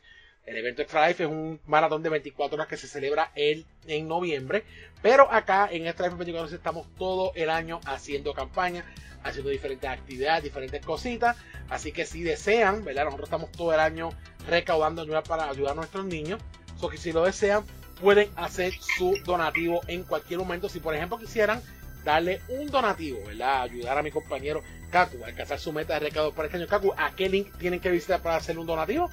El 0.48 0.56
evento 0.56 0.82
Extra 0.82 1.06
Life 1.06 1.24
es 1.24 1.28
un 1.28 1.60
maratón 1.66 2.02
de 2.02 2.08
24 2.08 2.54
horas 2.56 2.68
que 2.68 2.78
se 2.78 2.88
celebra 2.88 3.32
en, 3.34 3.64
en 3.86 4.08
noviembre, 4.08 4.64
pero 5.02 5.30
acá 5.30 5.68
en 5.70 5.86
Extra 5.86 6.06
Life 6.06 6.16
24 6.16 6.56
estamos 6.56 6.86
todo 6.96 7.32
el 7.34 7.50
año 7.50 7.80
haciendo 7.84 8.32
campaña 8.32 8.84
haciendo 9.22 9.50
diferentes 9.50 9.88
actividades, 9.88 10.44
diferentes 10.44 10.84
cositas. 10.84 11.36
Así 11.68 11.92
que 11.92 12.06
si 12.06 12.22
desean, 12.22 12.84
¿verdad? 12.84 13.04
Nosotros 13.04 13.28
estamos 13.28 13.52
todo 13.52 13.74
el 13.74 13.80
año 13.80 14.10
recaudando 14.48 15.02
ayuda 15.02 15.22
para 15.22 15.48
ayudar 15.50 15.72
a 15.72 15.76
nuestros 15.76 16.06
niños. 16.06 16.40
So 16.80 16.88
que 16.88 16.96
si 16.96 17.12
lo 17.12 17.24
desean, 17.24 17.64
pueden 18.00 18.30
hacer 18.36 18.72
su 18.96 19.16
donativo 19.24 19.80
en 19.86 20.04
cualquier 20.04 20.38
momento. 20.38 20.68
Si 20.68 20.80
por 20.80 20.94
ejemplo 20.94 21.18
quisieran 21.18 21.60
darle 22.04 22.40
un 22.48 22.68
donativo, 22.68 23.18
¿verdad? 23.26 23.62
Ayudar 23.62 23.98
a 23.98 24.02
mi 24.02 24.10
compañero 24.10 24.62
Kaku 24.90 25.22
a 25.24 25.26
alcanzar 25.26 25.58
su 25.58 25.72
meta 25.72 25.94
de 25.94 26.00
recaudo 26.00 26.32
para 26.32 26.46
este 26.46 26.56
año. 26.56 26.66
Kaku, 26.66 26.94
¿a 26.96 27.14
qué 27.14 27.28
link 27.28 27.54
tienen 27.58 27.80
que 27.80 27.90
visitar 27.90 28.22
para 28.22 28.36
hacer 28.36 28.58
un 28.58 28.66
donativo? 28.66 29.10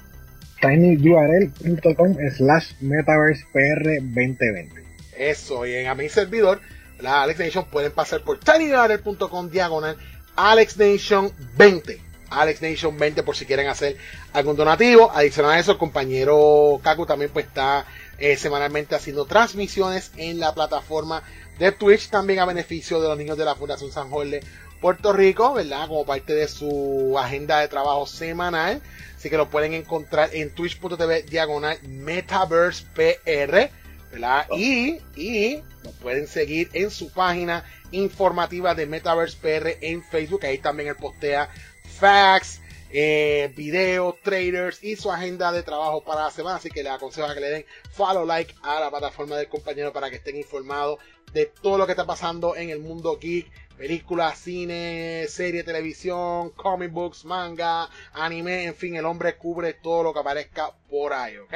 tinyurl.com 0.60 2.16
slash 2.36 2.72
metaversepr2020. 2.80 4.82
Eso, 5.16 5.64
y 5.66 5.74
en 5.74 5.86
a 5.86 5.94
mi 5.94 6.08
servidor 6.08 6.60
la 7.00 7.22
Alex 7.22 7.38
Nation, 7.38 7.64
pueden 7.66 7.92
pasar 7.92 8.22
por 8.22 8.40
tinyurl.com 8.40 9.50
diagonal 9.50 9.96
Alex 10.34 10.76
Nation 10.76 11.30
20. 11.56 12.00
Alex 12.30 12.62
Nation 12.62 12.98
20 12.98 13.22
por 13.22 13.36
si 13.36 13.46
quieren 13.46 13.68
hacer 13.68 13.96
algún 14.32 14.56
donativo. 14.56 15.10
Adicional 15.12 15.52
a 15.52 15.58
eso, 15.58 15.72
el 15.72 15.78
compañero 15.78 16.80
Kaku 16.82 17.06
también 17.06 17.30
pues 17.32 17.46
está 17.46 17.86
eh, 18.18 18.36
semanalmente 18.36 18.94
haciendo 18.94 19.26
transmisiones 19.26 20.12
en 20.16 20.40
la 20.40 20.54
plataforma 20.54 21.22
de 21.58 21.72
Twitch 21.72 22.08
también 22.08 22.40
a 22.40 22.44
beneficio 22.44 23.00
de 23.00 23.08
los 23.08 23.16
niños 23.16 23.38
de 23.38 23.44
la 23.44 23.54
Fundación 23.54 23.92
San 23.92 24.10
Jorge 24.10 24.40
Puerto 24.80 25.12
Rico, 25.12 25.54
¿verdad? 25.54 25.88
Como 25.88 26.04
parte 26.04 26.34
de 26.34 26.48
su 26.48 27.16
agenda 27.18 27.60
de 27.60 27.68
trabajo 27.68 28.06
semanal. 28.06 28.82
Así 29.26 29.30
que 29.32 29.38
lo 29.38 29.50
pueden 29.50 29.74
encontrar 29.74 30.30
en 30.34 30.54
twitch.tv 30.54 31.24
diagonal 31.24 31.76
Metaverse 31.82 32.84
PR, 32.94 33.70
¿verdad? 34.12 34.46
Y, 34.52 35.00
y 35.16 35.56
lo 35.82 35.90
pueden 36.00 36.28
seguir 36.28 36.70
en 36.74 36.92
su 36.92 37.10
página 37.10 37.64
informativa 37.90 38.76
de 38.76 38.86
Metaverse 38.86 39.36
PR 39.38 39.84
en 39.84 40.04
Facebook. 40.04 40.44
Ahí 40.44 40.58
también 40.58 40.90
él 40.90 40.94
postea 40.94 41.50
facts, 41.98 42.60
eh, 42.92 43.52
videos, 43.56 44.14
traders 44.22 44.84
y 44.84 44.94
su 44.94 45.10
agenda 45.10 45.50
de 45.50 45.64
trabajo 45.64 46.04
para 46.04 46.26
la 46.26 46.30
semana. 46.30 46.58
Así 46.58 46.70
que 46.70 46.84
les 46.84 46.92
aconsejo 46.92 47.34
que 47.34 47.40
le 47.40 47.50
den 47.50 47.66
follow, 47.90 48.24
like 48.24 48.54
a 48.62 48.78
la 48.78 48.90
plataforma 48.90 49.36
del 49.36 49.48
compañero 49.48 49.92
para 49.92 50.08
que 50.08 50.16
estén 50.16 50.36
informados 50.36 51.00
de 51.32 51.46
todo 51.46 51.78
lo 51.78 51.86
que 51.86 51.94
está 51.94 52.06
pasando 52.06 52.54
en 52.54 52.70
el 52.70 52.78
mundo 52.78 53.18
geek 53.20 53.50
películas, 53.76 54.38
cine, 54.38 55.26
serie, 55.28 55.64
televisión, 55.64 56.50
comic 56.50 56.90
books, 56.90 57.24
manga, 57.24 57.88
anime, 58.12 58.64
en 58.64 58.74
fin, 58.74 58.96
el 58.96 59.04
hombre 59.04 59.36
cubre 59.36 59.74
todo 59.74 60.02
lo 60.02 60.12
que 60.12 60.20
aparezca 60.20 60.72
por 60.88 61.12
ahí, 61.12 61.36
¿ok? 61.38 61.54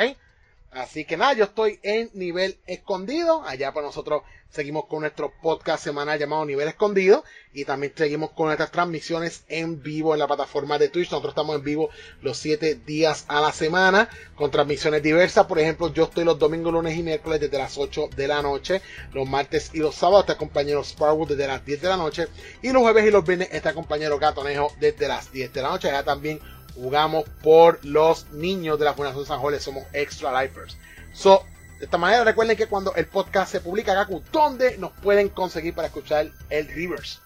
Así 0.72 1.04
que 1.04 1.16
nada, 1.16 1.32
yo 1.32 1.44
estoy 1.44 1.80
en 1.82 2.10
nivel 2.14 2.58
escondido. 2.66 3.42
Allá 3.44 3.72
pues 3.72 3.84
nosotros 3.84 4.22
seguimos 4.50 4.86
con 4.86 5.00
nuestro 5.00 5.32
podcast 5.42 5.82
semanal 5.82 6.18
llamado 6.18 6.44
Nivel 6.44 6.68
Escondido. 6.68 7.24
Y 7.52 7.64
también 7.64 7.92
seguimos 7.96 8.30
con 8.30 8.46
nuestras 8.46 8.70
transmisiones 8.70 9.44
en 9.48 9.82
vivo 9.82 10.12
en 10.12 10.20
la 10.20 10.28
plataforma 10.28 10.78
de 10.78 10.88
Twitch. 10.88 11.10
Nosotros 11.10 11.32
estamos 11.32 11.56
en 11.56 11.64
vivo 11.64 11.90
los 12.22 12.38
7 12.38 12.76
días 12.86 13.24
a 13.26 13.40
la 13.40 13.52
semana 13.52 14.08
con 14.36 14.52
transmisiones 14.52 15.02
diversas. 15.02 15.46
Por 15.46 15.58
ejemplo, 15.58 15.92
yo 15.92 16.04
estoy 16.04 16.24
los 16.24 16.38
domingos, 16.38 16.72
lunes 16.72 16.96
y 16.96 17.02
miércoles 17.02 17.40
desde 17.40 17.58
las 17.58 17.76
8 17.76 18.10
de 18.14 18.28
la 18.28 18.40
noche. 18.40 18.80
Los 19.12 19.28
martes 19.28 19.70
y 19.74 19.78
los 19.78 19.96
sábados 19.96 20.22
está 20.22 20.38
compañero 20.38 20.84
Sparwood 20.84 21.30
desde 21.30 21.48
las 21.48 21.64
10 21.64 21.82
de 21.82 21.88
la 21.88 21.96
noche. 21.96 22.28
Y 22.62 22.70
los 22.70 22.82
jueves 22.82 23.04
y 23.04 23.10
los 23.10 23.24
viernes 23.24 23.48
está 23.50 23.74
compañero 23.74 24.20
Gatonejo 24.20 24.72
desde 24.78 25.08
las 25.08 25.32
10 25.32 25.52
de 25.52 25.62
la 25.62 25.70
noche. 25.70 25.88
Allá 25.88 26.04
también 26.04 26.40
jugamos 26.74 27.24
por 27.42 27.84
los 27.84 28.30
niños 28.32 28.78
de 28.78 28.84
la 28.84 28.94
Fundación 28.94 29.26
San 29.26 29.40
Jorge, 29.40 29.60
somos 29.60 29.84
Extra 29.92 30.42
Lifers. 30.42 30.76
So, 31.12 31.44
de 31.78 31.86
esta 31.86 31.98
manera 31.98 32.24
recuerden 32.24 32.56
que 32.56 32.66
cuando 32.66 32.94
el 32.94 33.06
podcast 33.06 33.52
se 33.52 33.60
publica, 33.60 33.94
Gaku, 33.94 34.22
¿dónde 34.32 34.78
nos 34.78 34.92
pueden 34.92 35.28
conseguir 35.28 35.74
para 35.74 35.88
escuchar 35.88 36.28
el 36.50 36.68
Reverse? 36.68 37.18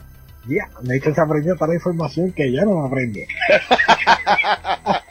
Ya, 0.47 0.69
me 0.83 1.01
se 1.01 1.21
aprendió 1.21 1.55
toda 1.55 1.69
la 1.69 1.75
información 1.75 2.33
que 2.33 2.53
ya 2.53 2.65
no 2.65 2.85
aprende. 2.85 3.27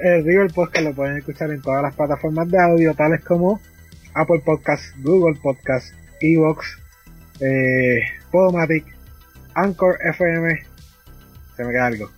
el 0.00 0.24
River 0.24 0.52
Podcast 0.52 0.86
lo 0.86 0.94
pueden 0.94 1.18
escuchar 1.18 1.50
en 1.50 1.62
todas 1.62 1.82
las 1.82 1.94
plataformas 1.94 2.50
de 2.50 2.60
audio, 2.60 2.94
tales 2.94 3.22
como 3.24 3.60
Apple 4.14 4.42
Podcast, 4.44 4.84
Google 4.98 5.38
Podcast, 5.40 5.94
Evox, 6.20 6.78
eh, 7.40 8.02
Podomatic, 8.30 8.84
Anchor 9.54 9.98
FM, 10.02 10.62
se 11.62 11.66
me 11.66 11.72
queda 11.72 11.86
algo. 11.86 12.10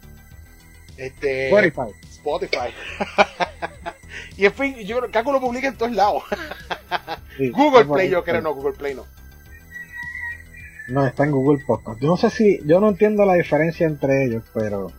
Este, 0.97 1.47
Spotify. 1.49 1.93
Spotify. 2.11 2.75
y 4.37 4.47
en 4.47 4.53
fin, 4.53 4.75
yo 4.87 5.01
creo 5.01 5.25
que 5.25 5.33
lo 5.33 5.41
publica 5.41 5.69
en 5.69 5.77
todos 5.77 5.93
lados. 5.93 6.23
Google 7.53 7.85
Play, 7.85 8.11
yo 8.11 8.25
creo, 8.25 8.41
no, 8.41 8.55
Google 8.55 8.75
Play 8.75 8.95
no. 8.95 9.07
No, 10.89 11.07
está 11.07 11.25
en 11.25 11.31
Google 11.31 11.65
Podcast. 11.67 12.01
Yo 12.01 12.09
no 12.09 12.17
sé 12.17 12.31
si, 12.31 12.61
yo 12.65 12.81
no 12.81 12.89
entiendo 12.89 13.25
la 13.25 13.35
diferencia 13.35 13.87
entre 13.87 14.25
ellos, 14.25 14.45
pero... 14.53 14.93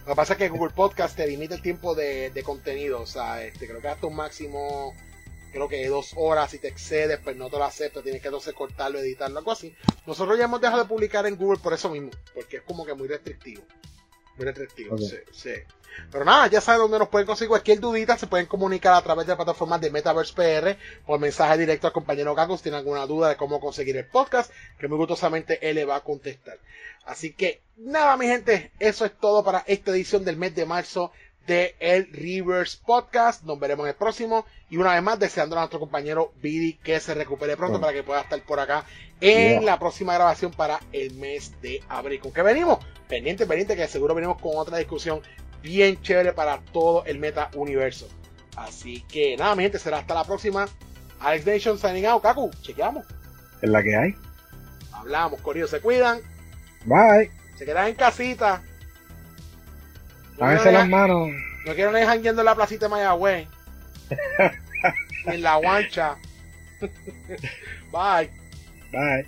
Lo 0.00 0.06
que 0.06 0.16
pasa 0.16 0.32
es 0.32 0.38
que 0.38 0.48
Google 0.48 0.72
Podcast 0.74 1.16
te 1.16 1.26
limita 1.26 1.54
el 1.54 1.62
tiempo 1.62 1.94
de, 1.94 2.30
de 2.30 2.42
contenido, 2.42 3.00
o 3.00 3.06
sea, 3.06 3.42
este, 3.44 3.68
creo 3.68 3.80
que 3.80 3.86
hasta 3.86 4.08
un 4.08 4.16
máximo, 4.16 4.94
creo 5.52 5.68
que 5.68 5.86
dos 5.86 6.14
horas, 6.16 6.50
si 6.50 6.58
te 6.58 6.68
excedes, 6.68 7.20
pues 7.22 7.36
no 7.36 7.50
te 7.50 7.58
lo 7.58 7.64
acepta, 7.64 8.02
tienes 8.02 8.22
que 8.22 8.28
entonces 8.28 8.54
cortarlo, 8.54 8.98
editarlo, 8.98 9.38
algo 9.38 9.52
así. 9.52 9.74
Nosotros 10.06 10.38
ya 10.38 10.44
hemos 10.44 10.60
dejado 10.60 10.82
de 10.82 10.88
publicar 10.88 11.26
en 11.26 11.36
Google 11.36 11.60
por 11.62 11.72
eso 11.72 11.90
mismo, 11.90 12.10
porque 12.34 12.56
es 12.56 12.62
como 12.62 12.84
que 12.84 12.94
muy 12.94 13.06
restrictivo. 13.06 13.62
Muy 14.36 14.46
restrictivo, 14.46 14.96
sí, 14.98 15.18
sí. 15.32 15.52
Pero 16.10 16.24
nada, 16.24 16.46
ya 16.46 16.60
saben 16.60 16.80
dónde 16.80 16.98
nos 16.98 17.08
pueden 17.08 17.26
conseguir 17.26 17.50
cualquier 17.50 17.80
dudita, 17.80 18.16
se 18.16 18.26
pueden 18.26 18.46
comunicar 18.46 18.94
a 18.94 19.02
través 19.02 19.26
de 19.26 19.32
la 19.32 19.36
plataforma 19.36 19.78
de 19.78 19.90
Metaverse 19.90 20.32
PR 20.32 20.76
por 21.04 21.20
mensaje 21.20 21.58
directo 21.58 21.86
al 21.86 21.92
compañero 21.92 22.34
Gago 22.34 22.56
si 22.56 22.64
tienen 22.64 22.78
alguna 22.78 23.06
duda 23.06 23.28
de 23.28 23.36
cómo 23.36 23.60
conseguir 23.60 23.96
el 23.96 24.06
podcast, 24.06 24.50
que 24.78 24.88
muy 24.88 24.96
gustosamente 24.96 25.58
él 25.68 25.76
le 25.76 25.84
va 25.84 25.96
a 25.96 26.00
contestar. 26.00 26.58
Así 27.04 27.32
que 27.32 27.60
nada, 27.76 28.16
mi 28.16 28.26
gente, 28.26 28.72
eso 28.78 29.04
es 29.04 29.12
todo 29.18 29.44
para 29.44 29.64
esta 29.66 29.90
edición 29.90 30.24
del 30.24 30.36
mes 30.36 30.54
de 30.54 30.66
marzo 30.66 31.12
de 31.46 31.74
el 31.80 32.08
Reverse 32.12 32.78
Podcast. 32.84 33.42
Nos 33.44 33.58
veremos 33.58 33.84
en 33.84 33.90
el 33.90 33.96
próximo. 33.96 34.44
Y 34.70 34.76
una 34.76 34.94
vez 34.94 35.02
más, 35.02 35.18
deseando 35.18 35.56
a 35.56 35.60
nuestro 35.60 35.80
compañero 35.80 36.32
Billy 36.42 36.74
que 36.74 36.98
se 37.00 37.14
recupere 37.14 37.56
pronto 37.56 37.78
Bueno. 37.78 37.86
para 37.86 37.92
que 37.92 38.02
pueda 38.02 38.20
estar 38.22 38.40
por 38.42 38.60
acá 38.60 38.84
en 39.20 39.60
Yeah. 39.60 39.60
la 39.62 39.78
próxima 39.78 40.14
grabación 40.14 40.50
para 40.52 40.80
el 40.92 41.14
mes 41.14 41.52
de 41.60 41.82
abril. 41.88 42.20
¿Con 42.20 42.32
qué 42.32 42.42
venimos? 42.42 42.78
Pendiente, 43.08 43.46
pendiente, 43.46 43.76
que 43.76 43.86
seguro 43.88 44.14
venimos 44.14 44.40
con 44.40 44.52
otra 44.56 44.78
discusión 44.78 45.20
bien 45.62 46.00
chévere 46.02 46.32
para 46.32 46.58
todo 46.72 47.04
el 47.04 47.18
meta 47.18 47.50
universo. 47.54 48.08
Así 48.56 49.02
que 49.02 49.36
nada, 49.36 49.54
mi 49.54 49.62
gente, 49.64 49.78
será 49.78 49.98
hasta 49.98 50.14
la 50.14 50.24
próxima. 50.24 50.66
Alex 51.20 51.46
Nation 51.46 51.78
signing 51.78 52.06
out. 52.06 52.22
Kaku, 52.22 52.50
chequeamos. 52.62 53.06
Es 53.60 53.68
la 53.70 53.82
que 53.82 53.94
hay. 53.96 54.14
Hablamos, 54.92 55.40
Corillo, 55.40 55.68
se 55.68 55.80
cuidan. 55.80 56.20
Bye. 56.84 57.30
Se 57.56 57.64
quedan 57.64 57.88
en 57.88 57.94
casita. 57.94 58.62
No 60.42 60.48
Lávense 60.48 60.64
quiero 60.64 60.78
las 60.78 60.88
manos. 60.88 61.28
No 61.64 61.74
quiero 61.74 61.92
dejar 61.92 62.20
yendo 62.20 62.42
en 62.42 62.46
la 62.46 62.54
placita 62.56 62.86
de 62.86 62.90
Mayagüez. 62.90 63.46
En 65.24 65.40
la 65.40 65.54
guancha. 65.54 66.16
Bye. 67.92 68.28
Bye. 68.90 69.24